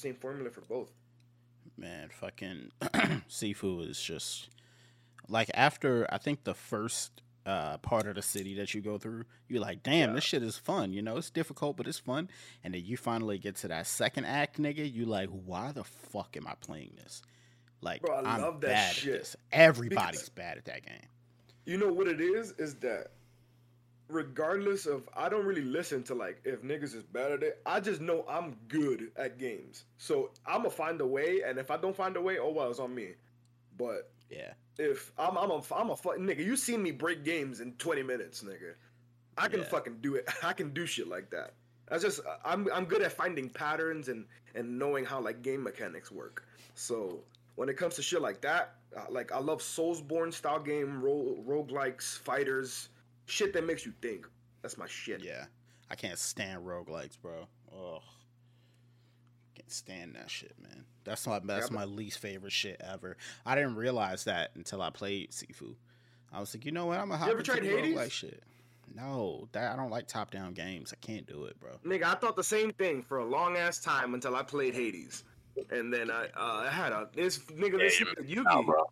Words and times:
same 0.00 0.14
formula 0.16 0.50
for 0.50 0.62
both. 0.62 0.90
Man, 1.76 2.08
fucking 2.10 2.70
Sifu 3.28 3.88
is 3.88 4.00
just 4.00 4.48
like 5.28 5.50
after 5.54 6.06
I 6.12 6.18
think 6.18 6.44
the 6.44 6.54
first 6.54 7.22
uh, 7.46 7.78
part 7.78 8.06
of 8.06 8.16
the 8.16 8.22
city 8.22 8.54
that 8.56 8.74
you 8.74 8.80
go 8.82 8.98
through, 8.98 9.24
you're 9.48 9.60
like, 9.62 9.82
damn, 9.82 10.10
Yeah. 10.10 10.14
this 10.14 10.24
shit 10.24 10.42
is 10.42 10.58
fun. 10.58 10.92
You 10.92 11.00
know, 11.02 11.16
it's 11.16 11.30
difficult, 11.30 11.76
but 11.76 11.86
it's 11.88 11.98
fun. 11.98 12.28
And 12.62 12.74
then 12.74 12.84
you 12.84 12.96
finally 12.96 13.38
get 13.38 13.56
to 13.56 13.68
that 13.68 13.86
second 13.86 14.26
act, 14.26 14.60
nigga. 14.60 14.90
You 14.92 15.06
like, 15.06 15.28
why 15.30 15.72
the 15.72 15.84
fuck 15.84 16.36
am 16.36 16.46
I 16.46 16.54
playing 16.60 16.92
this? 17.02 17.22
Like, 17.80 18.02
Bro, 18.02 18.16
I 18.16 18.34
am 18.36 18.42
love 18.42 18.60
that 18.60 18.66
bad 18.68 18.94
shit. 18.94 19.14
at 19.14 19.20
this. 19.20 19.36
Everybody's 19.52 20.20
Because- 20.20 20.28
bad 20.30 20.58
at 20.58 20.64
that 20.66 20.84
game. 20.84 21.06
You 21.64 21.78
know 21.78 21.92
what 21.92 22.08
it 22.08 22.20
is? 22.20 22.52
Is 22.58 22.74
that 22.76 23.08
regardless 24.10 24.86
of 24.86 25.08
I 25.16 25.28
don't 25.28 25.44
really 25.46 25.62
listen 25.62 26.02
to 26.04 26.14
like 26.14 26.40
if 26.44 26.62
niggas 26.62 26.94
is 26.94 27.02
bad 27.02 27.32
at 27.32 27.42
it. 27.42 27.60
I 27.66 27.80
just 27.80 28.00
know 28.00 28.24
I'm 28.28 28.56
good 28.68 29.10
at 29.16 29.38
games. 29.38 29.84
So 29.98 30.30
I'ma 30.46 30.68
find 30.68 31.00
a 31.00 31.06
way, 31.06 31.42
and 31.44 31.58
if 31.58 31.70
I 31.70 31.76
don't 31.76 31.96
find 31.96 32.16
a 32.16 32.20
way, 32.20 32.38
oh 32.38 32.50
well, 32.50 32.70
it's 32.70 32.78
on 32.80 32.94
me. 32.94 33.14
But 33.78 34.10
Yeah. 34.30 34.52
if 34.78 35.12
I'm 35.18 35.36
I'm 35.38 35.50
a 35.50 35.62
I'm 35.74 35.90
a 35.90 35.96
fucking 35.96 36.22
nigga, 36.26 36.44
you 36.44 36.56
seen 36.56 36.82
me 36.82 36.90
break 36.90 37.24
games 37.24 37.60
in 37.60 37.72
20 37.74 38.02
minutes, 38.02 38.42
nigga. 38.42 38.74
I 39.38 39.48
can 39.48 39.60
Yeah. 39.60 39.66
fucking 39.66 39.98
do 40.00 40.16
it. 40.16 40.28
I 40.42 40.52
can 40.52 40.70
do 40.74 40.86
shit 40.86 41.08
like 41.08 41.30
that. 41.30 41.54
That's 41.88 42.02
just 42.02 42.20
I'm 42.44 42.68
I'm 42.72 42.84
good 42.84 43.02
at 43.02 43.12
finding 43.12 43.48
patterns 43.50 44.08
and 44.08 44.26
and 44.54 44.78
knowing 44.78 45.04
how 45.04 45.20
like 45.20 45.42
game 45.42 45.62
mechanics 45.62 46.10
work. 46.12 46.44
So 46.74 47.20
when 47.56 47.68
it 47.68 47.76
comes 47.76 47.94
to 47.96 48.02
shit 48.02 48.20
like 48.22 48.40
that, 48.42 48.74
uh, 48.96 49.06
like 49.10 49.32
I 49.32 49.38
love 49.38 49.60
Soulsborne 49.60 50.32
style 50.32 50.60
game, 50.60 51.00
ro- 51.02 51.36
roguelikes, 51.46 52.18
fighters, 52.18 52.89
shit 53.30 53.52
that 53.54 53.66
makes 53.66 53.86
you 53.86 53.92
think. 54.02 54.26
That's 54.62 54.76
my 54.76 54.86
shit. 54.86 55.22
Yeah. 55.24 55.44
I 55.90 55.94
can't 55.94 56.18
stand 56.18 56.64
roguelikes, 56.66 57.20
bro. 57.20 57.46
Ugh. 57.72 58.02
Can't 59.54 59.70
stand 59.72 60.14
that 60.14 60.30
shit, 60.30 60.54
man. 60.60 60.84
That's 61.04 61.26
my 61.26 61.40
that's 61.40 61.70
my 61.70 61.84
least 61.84 62.18
favorite 62.18 62.52
shit 62.52 62.80
ever. 62.80 63.16
I 63.44 63.54
didn't 63.54 63.76
realize 63.76 64.24
that 64.24 64.50
until 64.54 64.82
I 64.82 64.90
played 64.90 65.30
Sifu. 65.30 65.74
I 66.32 66.38
was 66.38 66.54
like, 66.54 66.64
you 66.64 66.72
know 66.72 66.86
what? 66.86 66.98
I'm 66.98 67.08
gonna 67.08 67.18
hop 67.18 67.28
ever 67.28 67.38
into 67.38 67.50
tried 67.50 67.64
Hades? 67.64 67.96
roguelike 67.96 68.10
shit. 68.12 68.42
No, 68.94 69.48
that 69.52 69.72
I 69.72 69.76
don't 69.76 69.90
like 69.90 70.06
top 70.06 70.30
down 70.30 70.52
games. 70.52 70.92
I 70.92 71.04
can't 71.04 71.26
do 71.26 71.44
it, 71.44 71.58
bro. 71.60 71.70
Nigga, 71.84 72.04
I 72.04 72.14
thought 72.14 72.36
the 72.36 72.44
same 72.44 72.72
thing 72.72 73.02
for 73.02 73.18
a 73.18 73.24
long 73.24 73.56
ass 73.56 73.78
time 73.78 74.14
until 74.14 74.36
I 74.36 74.42
played 74.42 74.74
Hades. 74.74 75.24
And 75.70 75.92
then 75.92 76.10
I 76.10 76.26
uh, 76.36 76.64
I 76.66 76.70
had 76.70 76.92
a 76.92 77.08
this 77.14 77.38
nigga 77.38 77.78
this 77.78 78.00
Yeah, 78.00 78.06
nigga 78.06 78.28
Yugi. 78.28 78.44
Nah, 78.44 78.62
bro. 78.62 78.90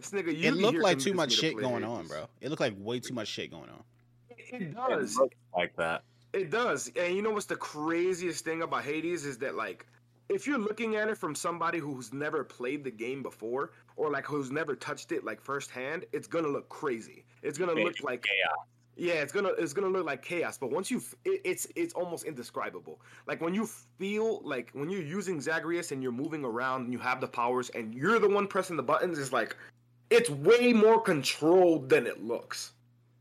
This 0.00 0.10
nigga 0.10 0.34
Yugi 0.34 0.44
It 0.44 0.54
looked 0.54 0.78
like 0.78 0.98
too 0.98 1.14
much 1.14 1.32
shit 1.32 1.54
play 1.54 1.62
going 1.62 1.84
on, 1.84 2.06
bro. 2.06 2.26
It 2.40 2.48
looked 2.50 2.60
like 2.60 2.74
way 2.78 3.00
too 3.00 3.14
much 3.14 3.28
shit 3.28 3.50
going 3.50 3.68
on. 3.70 3.82
It 4.30 4.62
It 4.62 4.74
does. 4.74 5.16
looks 5.16 5.36
like 5.54 5.76
that. 5.76 6.02
It 6.32 6.50
does. 6.50 6.90
And 6.96 7.14
you 7.14 7.22
know 7.22 7.30
what's 7.30 7.46
the 7.46 7.56
craziest 7.56 8.44
thing 8.44 8.62
about 8.62 8.84
Hades 8.84 9.24
is 9.26 9.38
that 9.38 9.54
like 9.56 9.86
if 10.28 10.46
you're 10.46 10.58
looking 10.58 10.94
at 10.96 11.08
it 11.08 11.18
from 11.18 11.34
somebody 11.34 11.78
who's 11.78 12.12
never 12.12 12.44
played 12.44 12.84
the 12.84 12.90
game 12.90 13.22
before 13.22 13.72
or 13.96 14.10
like 14.10 14.24
who's 14.26 14.50
never 14.50 14.76
touched 14.76 15.10
it 15.12 15.24
like 15.24 15.40
firsthand, 15.40 16.04
it's 16.12 16.28
gonna 16.28 16.48
look 16.48 16.68
crazy. 16.68 17.24
It's 17.42 17.58
gonna 17.58 17.72
look 17.74 18.00
like 18.02 18.22
chaos. 18.22 18.66
yeah, 18.96 19.14
it's 19.14 19.32
gonna 19.32 19.48
it's 19.58 19.72
gonna 19.72 19.88
look 19.88 20.06
like 20.06 20.22
chaos. 20.22 20.56
But 20.56 20.70
once 20.70 20.88
you, 20.88 20.98
f- 20.98 21.14
it, 21.24 21.40
it's 21.44 21.66
it's 21.74 21.94
almost 21.94 22.24
indescribable. 22.24 23.00
Like 23.26 23.40
when 23.40 23.54
you 23.54 23.66
feel 23.98 24.40
like 24.44 24.70
when 24.72 24.88
you're 24.88 25.02
using 25.02 25.40
Zagreus 25.40 25.90
and 25.90 26.00
you're 26.00 26.12
moving 26.12 26.44
around 26.44 26.82
and 26.84 26.92
you 26.92 27.00
have 27.00 27.20
the 27.20 27.26
powers 27.28 27.68
and 27.70 27.92
you're 27.92 28.20
the 28.20 28.28
one 28.28 28.46
pressing 28.46 28.76
the 28.76 28.84
buttons, 28.84 29.18
it's 29.18 29.32
like 29.32 29.56
it's 30.10 30.28
way 30.28 30.72
more 30.72 31.00
controlled 31.00 31.88
than 31.88 32.06
it 32.06 32.22
looks. 32.22 32.72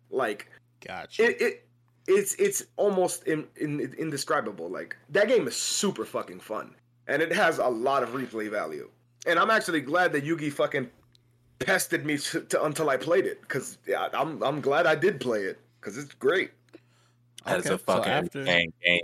Like 0.09 0.47
Gotcha. 0.85 1.23
it, 1.23 1.41
it 1.41 1.65
it's 2.07 2.33
it's 2.35 2.63
almost 2.75 3.27
in, 3.27 3.47
in, 3.57 3.93
indescribable. 3.97 4.69
Like 4.69 4.97
that 5.09 5.27
game 5.27 5.47
is 5.47 5.55
super 5.55 6.05
fucking 6.05 6.39
fun, 6.39 6.75
and 7.07 7.21
it 7.21 7.31
has 7.31 7.59
a 7.59 7.67
lot 7.67 8.03
of 8.03 8.09
replay 8.09 8.49
value. 8.49 8.89
And 9.27 9.37
I'm 9.37 9.51
actually 9.51 9.81
glad 9.81 10.11
that 10.13 10.25
Yugi 10.25 10.51
fucking 10.51 10.89
pestered 11.59 12.05
me 12.05 12.17
to, 12.17 12.41
to, 12.41 12.63
until 12.63 12.89
I 12.89 12.97
played 12.97 13.25
it, 13.25 13.41
because 13.41 13.77
yeah, 13.85 14.09
I'm 14.13 14.41
I'm 14.41 14.59
glad 14.59 14.87
I 14.87 14.95
did 14.95 15.19
play 15.19 15.43
it, 15.43 15.59
because 15.79 15.97
it's 15.97 16.13
great. 16.15 16.51
That's 17.45 17.67
Okay, 17.67 17.75
a 17.75 17.77
fucking 17.77 18.03
so 18.03 18.09
after 18.09 18.43
game. 18.43 19.01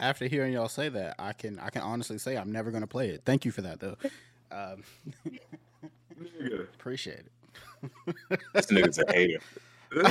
after 0.00 0.26
hearing 0.26 0.52
y'all 0.52 0.68
say 0.68 0.88
that, 0.88 1.14
I 1.20 1.32
can 1.32 1.60
I 1.60 1.70
can 1.70 1.82
honestly 1.82 2.18
say 2.18 2.36
I'm 2.36 2.50
never 2.50 2.72
gonna 2.72 2.88
play 2.88 3.10
it. 3.10 3.22
Thank 3.24 3.44
you 3.44 3.52
for 3.52 3.62
that 3.62 3.80
though. 3.80 3.96
Um, 4.50 4.82
appreciate 6.74 7.20
it. 7.20 7.32
This 8.54 8.66
nigga's 8.66 8.98
a 8.98 9.12
hater. 9.12 9.38
it. 9.90 10.04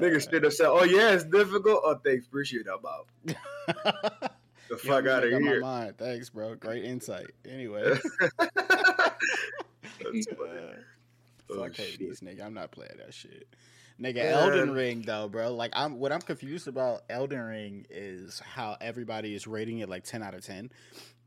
Niggas 0.00 0.22
straight 0.22 0.44
up 0.44 0.52
said, 0.52 0.66
"Oh 0.66 0.84
yeah, 0.84 1.10
it's 1.10 1.24
difficult." 1.24 1.80
Oh, 1.84 1.94
thanks, 2.04 2.26
appreciate 2.26 2.66
that, 2.66 2.80
Bob. 2.82 3.06
The 4.68 4.78
Yeah, 4.84 4.90
fuck 4.90 5.06
out 5.06 5.22
of 5.24 5.30
you 5.30 5.38
here. 5.38 5.60
My 5.60 5.80
mind. 5.84 5.98
Thanks, 5.98 6.30
bro. 6.30 6.54
Great 6.54 6.84
insight. 6.84 7.26
Anyway, 7.46 7.82
That's 8.38 8.56
funny. 10.00 10.24
Uh, 10.40 11.50
oh, 11.50 11.58
fuck 11.58 11.74
shit. 11.74 12.00
Hades, 12.00 12.20
nigga. 12.20 12.42
I'm 12.42 12.54
not 12.54 12.70
playing 12.70 12.96
that 12.96 13.12
shit. 13.12 13.46
Nigga, 14.00 14.14
Man. 14.16 14.32
Elden 14.32 14.70
Ring 14.72 15.02
though, 15.02 15.28
bro. 15.28 15.54
Like 15.54 15.72
I'm 15.74 15.98
what 15.98 16.10
I'm 16.10 16.22
confused 16.22 16.68
about 16.68 17.02
Elden 17.10 17.40
Ring 17.40 17.86
is 17.90 18.40
how 18.40 18.78
everybody 18.80 19.34
is 19.34 19.46
rating 19.46 19.80
it 19.80 19.90
like 19.90 20.04
10 20.04 20.22
out 20.22 20.32
of 20.34 20.42
10. 20.44 20.70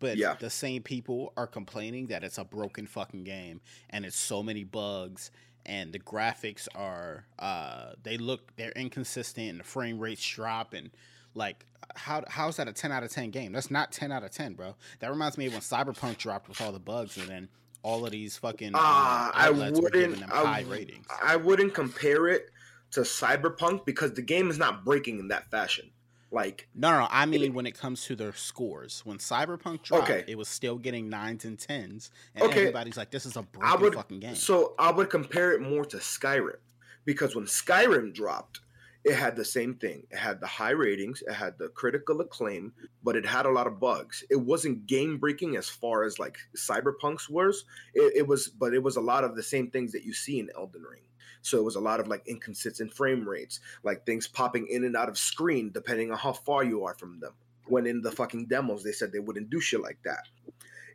But 0.05 0.17
Yeah. 0.17 0.35
the 0.39 0.49
same 0.49 0.83
people 0.83 1.33
are 1.35 1.47
complaining 1.47 2.07
that 2.07 2.23
it's 2.23 2.37
a 2.37 2.43
broken 2.45 2.85
fucking 2.87 3.23
game 3.23 3.61
and 3.89 4.05
it's 4.05 4.15
so 4.17 4.43
many 4.43 4.63
bugs 4.63 5.31
and 5.65 5.91
the 5.91 5.99
graphics 5.99 6.67
are 6.75 7.25
uh 7.39 7.93
they 8.03 8.17
look 8.17 8.55
they're 8.55 8.71
inconsistent 8.73 9.49
and 9.49 9.59
the 9.59 9.63
frame 9.63 9.97
rates 9.99 10.27
drop 10.27 10.73
and 10.73 10.91
like 11.33 11.65
how 11.95 12.23
how's 12.27 12.57
that 12.57 12.67
a 12.67 12.73
10 12.73 12.91
out 12.91 13.03
of 13.03 13.11
10 13.11 13.31
game? 13.31 13.51
That's 13.51 13.71
not 13.71 13.91
10 13.91 14.11
out 14.11 14.23
of 14.23 14.31
10, 14.31 14.53
bro. 14.53 14.75
That 14.99 15.09
reminds 15.09 15.37
me 15.37 15.47
of 15.47 15.53
when 15.53 15.61
Cyberpunk 15.61 16.17
dropped 16.17 16.47
with 16.49 16.61
all 16.61 16.71
the 16.71 16.79
bugs 16.79 17.17
and 17.17 17.27
then 17.27 17.49
all 17.83 18.05
of 18.05 18.11
these 18.11 18.37
fucking 18.37 18.73
uh, 18.75 18.79
Ah, 18.79 19.31
I 19.33 19.47
outlets 19.47 19.79
were 19.79 19.89
giving 19.89 20.11
wouldn't. 20.11 20.29
them 20.29 20.45
high 20.45 20.59
I, 20.59 20.61
ratings. 20.63 21.05
I 21.23 21.35
wouldn't 21.35 21.73
compare 21.73 22.27
it 22.27 22.49
to 22.91 23.01
Cyberpunk 23.01 23.85
because 23.85 24.13
the 24.13 24.21
game 24.21 24.49
is 24.49 24.57
not 24.57 24.83
breaking 24.85 25.19
in 25.19 25.27
that 25.29 25.49
fashion. 25.51 25.89
Like, 26.35 26.67
No, 26.75 26.91
no, 26.91 26.99
no, 26.99 27.07
I 27.09 27.25
mean 27.25 27.53
when 27.53 27.65
it 27.65 27.77
comes 27.77 28.03
to 28.05 28.15
their 28.15 28.33
scores. 28.33 29.05
When 29.05 29.19
Cyberpunk 29.19 29.83
dropped, 29.83 30.09
Okay. 30.09 30.25
it 30.27 30.37
was 30.37 30.49
still 30.49 30.77
getting 30.77 31.07
nines 31.07 31.45
and 31.45 31.57
tens, 31.57 32.11
and 32.35 32.43
Okay. 32.43 32.59
everybody's 32.59 32.97
like, 32.97 33.09
"This 33.09 33.25
is 33.25 33.37
a 33.37 33.43
broken 33.43 33.81
would. 33.81 33.93
fucking 33.95 34.19
game." 34.19 34.35
So 34.35 34.75
I 34.77 34.91
would 34.91 35.09
compare 35.09 35.53
it 35.53 35.61
more 35.61 35.85
to 35.85 35.97
Skyrim 35.97 36.59
because 37.05 37.35
when 37.37 37.45
Skyrim 37.45 38.13
dropped, 38.13 38.59
it 39.05 39.15
had 39.15 39.37
the 39.37 39.45
same 39.45 39.75
thing. 39.75 40.07
It 40.11 40.17
had 40.17 40.41
the 40.41 40.47
high 40.47 40.71
ratings, 40.71 41.21
it 41.25 41.31
had 41.33 41.57
the 41.57 41.69
critical 41.69 42.19
acclaim, 42.19 42.73
but 43.01 43.15
it 43.15 43.25
had 43.25 43.45
a 43.45 43.51
lot 43.51 43.65
of 43.67 43.79
bugs. 43.79 44.21
It 44.29 44.35
wasn't 44.35 44.87
game 44.87 45.17
breaking 45.19 45.55
as 45.55 45.69
far 45.69 46.03
as 46.03 46.19
like 46.19 46.37
Cyberpunk's 46.57 47.29
was. 47.29 47.63
It, 47.93 48.11
it 48.17 48.27
was, 48.27 48.49
but 48.49 48.73
it 48.73 48.83
was 48.83 48.97
a 48.97 49.01
lot 49.01 49.23
of 49.23 49.37
the 49.37 49.43
same 49.43 49.71
things 49.71 49.93
that 49.93 50.03
you 50.03 50.11
see 50.13 50.39
in 50.39 50.49
Elden 50.53 50.81
Ring. 50.83 51.03
So 51.41 51.57
it 51.57 51.63
was 51.63 51.75
a 51.75 51.81
lot 51.81 51.99
of 51.99 52.07
like 52.07 52.27
inconsistent 52.27 52.93
frame 52.93 53.27
rates, 53.27 53.59
like 53.83 54.05
things 54.05 54.27
popping 54.27 54.67
in 54.67 54.83
and 54.83 54.95
out 54.95 55.09
of 55.09 55.17
screen 55.17 55.71
depending 55.71 56.11
on 56.11 56.17
how 56.17 56.33
far 56.33 56.63
you 56.63 56.85
are 56.85 56.93
from 56.93 57.19
them. 57.19 57.33
When 57.67 57.87
in 57.87 58.01
the 58.01 58.11
fucking 58.11 58.45
demos 58.47 58.83
they 58.83 58.91
said 58.91 59.11
they 59.11 59.19
wouldn't 59.19 59.49
do 59.49 59.59
shit 59.59 59.81
like 59.81 59.99
that. 60.03 60.27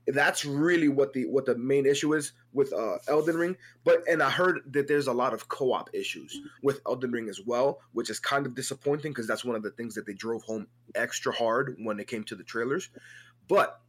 That's 0.06 0.44
really 0.44 0.88
what 0.88 1.12
the 1.12 1.26
what 1.26 1.44
the 1.46 1.56
main 1.56 1.86
issue 1.86 2.14
is 2.14 2.32
with 2.52 2.72
uh 2.72 2.98
Elden 3.06 3.36
Ring. 3.36 3.56
But 3.84 4.02
and 4.08 4.22
I 4.22 4.30
heard 4.30 4.60
that 4.72 4.88
there's 4.88 5.06
a 5.06 5.12
lot 5.12 5.34
of 5.34 5.48
co-op 5.48 5.90
issues 5.92 6.40
with 6.62 6.80
Elden 6.86 7.12
Ring 7.12 7.28
as 7.28 7.40
well, 7.44 7.80
which 7.92 8.08
is 8.10 8.18
kind 8.18 8.46
of 8.46 8.54
disappointing 8.54 9.12
because 9.12 9.26
that's 9.26 9.44
one 9.44 9.56
of 9.56 9.62
the 9.62 9.70
things 9.72 9.94
that 9.94 10.06
they 10.06 10.14
drove 10.14 10.42
home 10.42 10.66
extra 10.94 11.32
hard 11.32 11.76
when 11.78 12.00
it 12.00 12.06
came 12.06 12.24
to 12.24 12.34
the 12.34 12.44
trailers. 12.44 12.88
But 13.46 13.80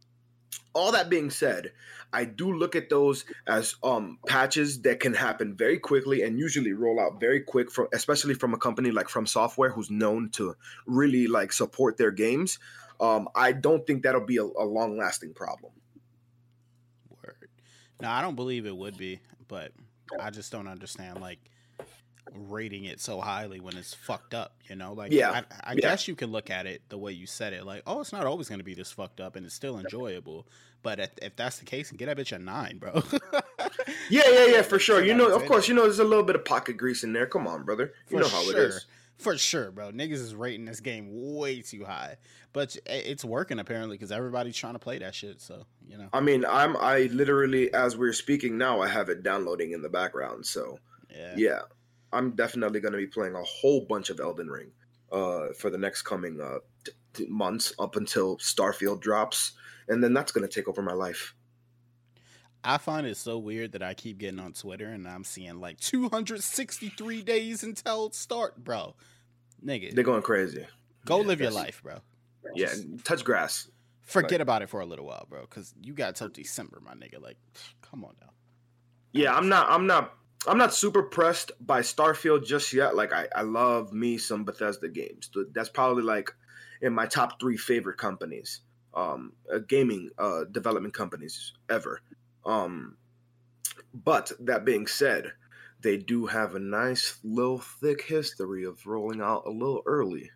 all 0.74 0.92
that 0.92 1.10
being 1.10 1.30
said, 1.30 1.72
I 2.12 2.24
do 2.24 2.52
look 2.52 2.76
at 2.76 2.90
those 2.90 3.24
as 3.46 3.76
um 3.82 4.18
patches 4.26 4.82
that 4.82 5.00
can 5.00 5.14
happen 5.14 5.56
very 5.56 5.78
quickly 5.78 6.22
and 6.22 6.38
usually 6.38 6.72
roll 6.72 7.00
out 7.00 7.20
very 7.20 7.40
quick 7.40 7.70
from 7.70 7.88
especially 7.94 8.34
from 8.34 8.54
a 8.54 8.58
company 8.58 8.90
like 8.90 9.08
FromSoftware 9.08 9.72
who's 9.72 9.90
known 9.90 10.30
to 10.30 10.54
really 10.86 11.26
like 11.26 11.52
support 11.52 11.96
their 11.96 12.10
games. 12.10 12.58
Um, 13.00 13.28
I 13.34 13.52
don't 13.52 13.86
think 13.86 14.02
that'll 14.02 14.26
be 14.26 14.36
a, 14.36 14.44
a 14.44 14.64
long 14.64 14.96
lasting 14.96 15.34
problem. 15.34 15.72
Word. 17.24 17.48
No, 18.00 18.08
I 18.08 18.22
don't 18.22 18.36
believe 18.36 18.66
it 18.66 18.76
would 18.76 18.96
be, 18.96 19.20
but 19.48 19.72
I 20.20 20.30
just 20.30 20.52
don't 20.52 20.68
understand 20.68 21.20
like 21.20 21.38
rating 22.34 22.84
it 22.84 23.00
so 23.00 23.20
highly 23.20 23.60
when 23.60 23.76
it's 23.76 23.94
fucked 23.94 24.34
up. 24.34 24.54
You 24.68 24.76
know, 24.76 24.92
like 24.92 25.12
Yeah. 25.12 25.30
I, 25.30 25.70
I 25.70 25.72
Yeah. 25.74 25.80
guess 25.80 26.08
you 26.08 26.14
can 26.14 26.30
look 26.30 26.50
at 26.50 26.66
it 26.66 26.82
the 26.88 26.98
way 26.98 27.12
you 27.12 27.26
said 27.26 27.52
it, 27.52 27.64
like, 27.66 27.82
oh, 27.86 28.00
it's 28.00 28.12
not 28.12 28.26
always 28.26 28.48
going 28.48 28.60
to 28.60 28.64
be 28.64 28.74
this 28.74 28.92
fucked 28.92 29.20
up, 29.20 29.36
and 29.36 29.44
it's 29.46 29.54
still 29.54 29.78
enjoyable. 29.78 30.46
But 30.82 30.98
if, 30.98 31.10
if 31.22 31.36
that's 31.36 31.58
the 31.58 31.64
case, 31.64 31.90
get 31.92 32.06
that 32.06 32.16
bitch 32.16 32.34
a 32.34 32.38
nine, 32.38 32.78
bro. 32.78 33.02
Yeah, 34.10 34.22
yeah, 34.28 34.46
yeah, 34.46 34.62
for 34.62 34.78
sure. 34.78 35.02
You 35.02 35.14
know, 35.14 35.34
of 35.34 35.46
course, 35.46 35.68
you 35.68 35.74
know, 35.74 35.82
there's 35.82 35.98
a 36.00 36.04
little 36.04 36.24
bit 36.24 36.36
of 36.36 36.44
pocket 36.44 36.76
grease 36.76 37.04
in 37.04 37.12
there. 37.12 37.26
Come 37.26 37.46
on, 37.46 37.62
brother. 37.64 37.92
You 38.10 38.18
For 38.18 38.22
know 38.22 38.28
how 38.28 38.42
sure. 38.42 38.56
it 38.64 38.68
is. 38.70 38.86
For 39.18 39.38
sure, 39.38 39.70
bro. 39.70 39.92
Niggas 39.92 40.14
is 40.14 40.34
rating 40.34 40.64
this 40.64 40.80
game 40.80 41.08
way 41.36 41.62
too 41.62 41.84
high, 41.84 42.16
but 42.52 42.76
it's 42.86 43.24
working 43.24 43.60
apparently 43.60 43.96
because 43.96 44.10
everybody's 44.10 44.56
trying 44.56 44.72
to 44.72 44.80
play 44.80 44.98
that 44.98 45.14
shit. 45.14 45.40
So 45.40 45.64
you 45.86 45.96
know, 45.96 46.08
I 46.12 46.20
mean, 46.20 46.44
I'm 46.44 46.76
I 46.76 47.02
literally 47.12 47.72
as 47.72 47.96
we're 47.96 48.12
speaking 48.14 48.58
now, 48.58 48.80
I 48.80 48.88
have 48.88 49.08
it 49.10 49.22
downloading 49.22 49.72
in 49.72 49.80
the 49.82 49.88
background. 49.88 50.44
So 50.46 50.78
yeah. 51.14 51.34
yeah, 51.36 51.60
I'm 52.12 52.32
definitely 52.32 52.80
going 52.80 52.92
to 52.92 52.98
be 52.98 53.06
playing 53.06 53.34
a 53.34 53.42
whole 53.42 53.86
bunch 53.86 54.10
of 54.10 54.20
Elden 54.20 54.48
Ring 54.48 54.70
uh, 55.10 55.48
for 55.58 55.70
the 55.70 55.78
next 55.78 56.02
coming 56.02 56.40
uh, 56.40 56.58
t- 56.84 56.92
t- 57.14 57.26
months 57.28 57.72
up 57.78 57.96
until 57.96 58.36
Starfield 58.38 59.00
drops, 59.00 59.52
and 59.88 60.02
then 60.02 60.12
that's 60.14 60.32
gonna 60.32 60.48
take 60.48 60.68
over 60.68 60.82
my 60.82 60.92
life. 60.92 61.34
I 62.64 62.78
find 62.78 63.06
it 63.06 63.16
so 63.16 63.38
weird 63.38 63.72
that 63.72 63.82
I 63.82 63.92
keep 63.94 64.18
getting 64.18 64.38
on 64.38 64.52
Twitter 64.52 64.86
and 64.86 65.08
I'm 65.08 65.24
seeing 65.24 65.60
like 65.60 65.80
263 65.80 67.22
days 67.22 67.64
until 67.64 68.10
start, 68.12 68.62
bro. 68.62 68.94
Nigga, 69.64 69.92
They're 69.94 70.04
going 70.04 70.22
crazy. 70.22 70.64
go 71.04 71.20
yeah, 71.20 71.26
live 71.26 71.40
your 71.40 71.50
life, 71.50 71.82
bro. 71.82 71.98
Yeah, 72.54 72.66
Just 72.66 73.04
touch 73.04 73.24
grass. 73.24 73.68
forget 74.02 74.32
like- 74.32 74.40
about 74.40 74.62
it 74.62 74.68
for 74.68 74.80
a 74.80 74.86
little 74.86 75.06
while, 75.06 75.26
bro. 75.28 75.40
Because 75.40 75.74
you 75.82 75.92
got 75.92 76.14
till 76.14 76.28
December, 76.28 76.80
my 76.80 76.94
nigga. 76.94 77.20
Like, 77.20 77.36
come 77.82 78.04
on 78.04 78.14
now. 78.20 78.30
Yeah, 79.12 79.34
I'm 79.34 79.48
not. 79.48 79.68
I'm 79.68 79.86
not. 79.88 80.14
I'm 80.46 80.58
not 80.58 80.74
super 80.74 81.02
pressed 81.02 81.52
by 81.60 81.80
Starfield 81.80 82.44
just 82.44 82.72
yet. 82.72 82.96
Like 82.96 83.12
I, 83.12 83.28
I 83.34 83.42
love 83.42 83.92
me 83.92 84.18
some 84.18 84.44
Bethesda 84.44 84.88
games. 84.88 85.30
That's 85.52 85.68
probably 85.68 86.02
like 86.02 86.34
in 86.80 86.92
my 86.92 87.06
top 87.06 87.40
three 87.40 87.56
favorite 87.56 87.98
companies, 87.98 88.60
um, 88.94 89.32
uh, 89.52 89.58
gaming 89.58 90.10
uh, 90.18 90.44
development 90.50 90.94
companies 90.94 91.52
ever. 91.70 92.00
Um, 92.44 92.96
but 93.94 94.32
that 94.40 94.64
being 94.64 94.86
said, 94.86 95.32
they 95.80 95.96
do 95.96 96.26
have 96.26 96.54
a 96.54 96.60
nice 96.60 97.18
little 97.22 97.58
thick 97.58 98.02
history 98.02 98.64
of 98.64 98.86
rolling 98.86 99.20
out 99.20 99.46
a 99.46 99.50
little 99.50 99.82
early, 99.86 100.30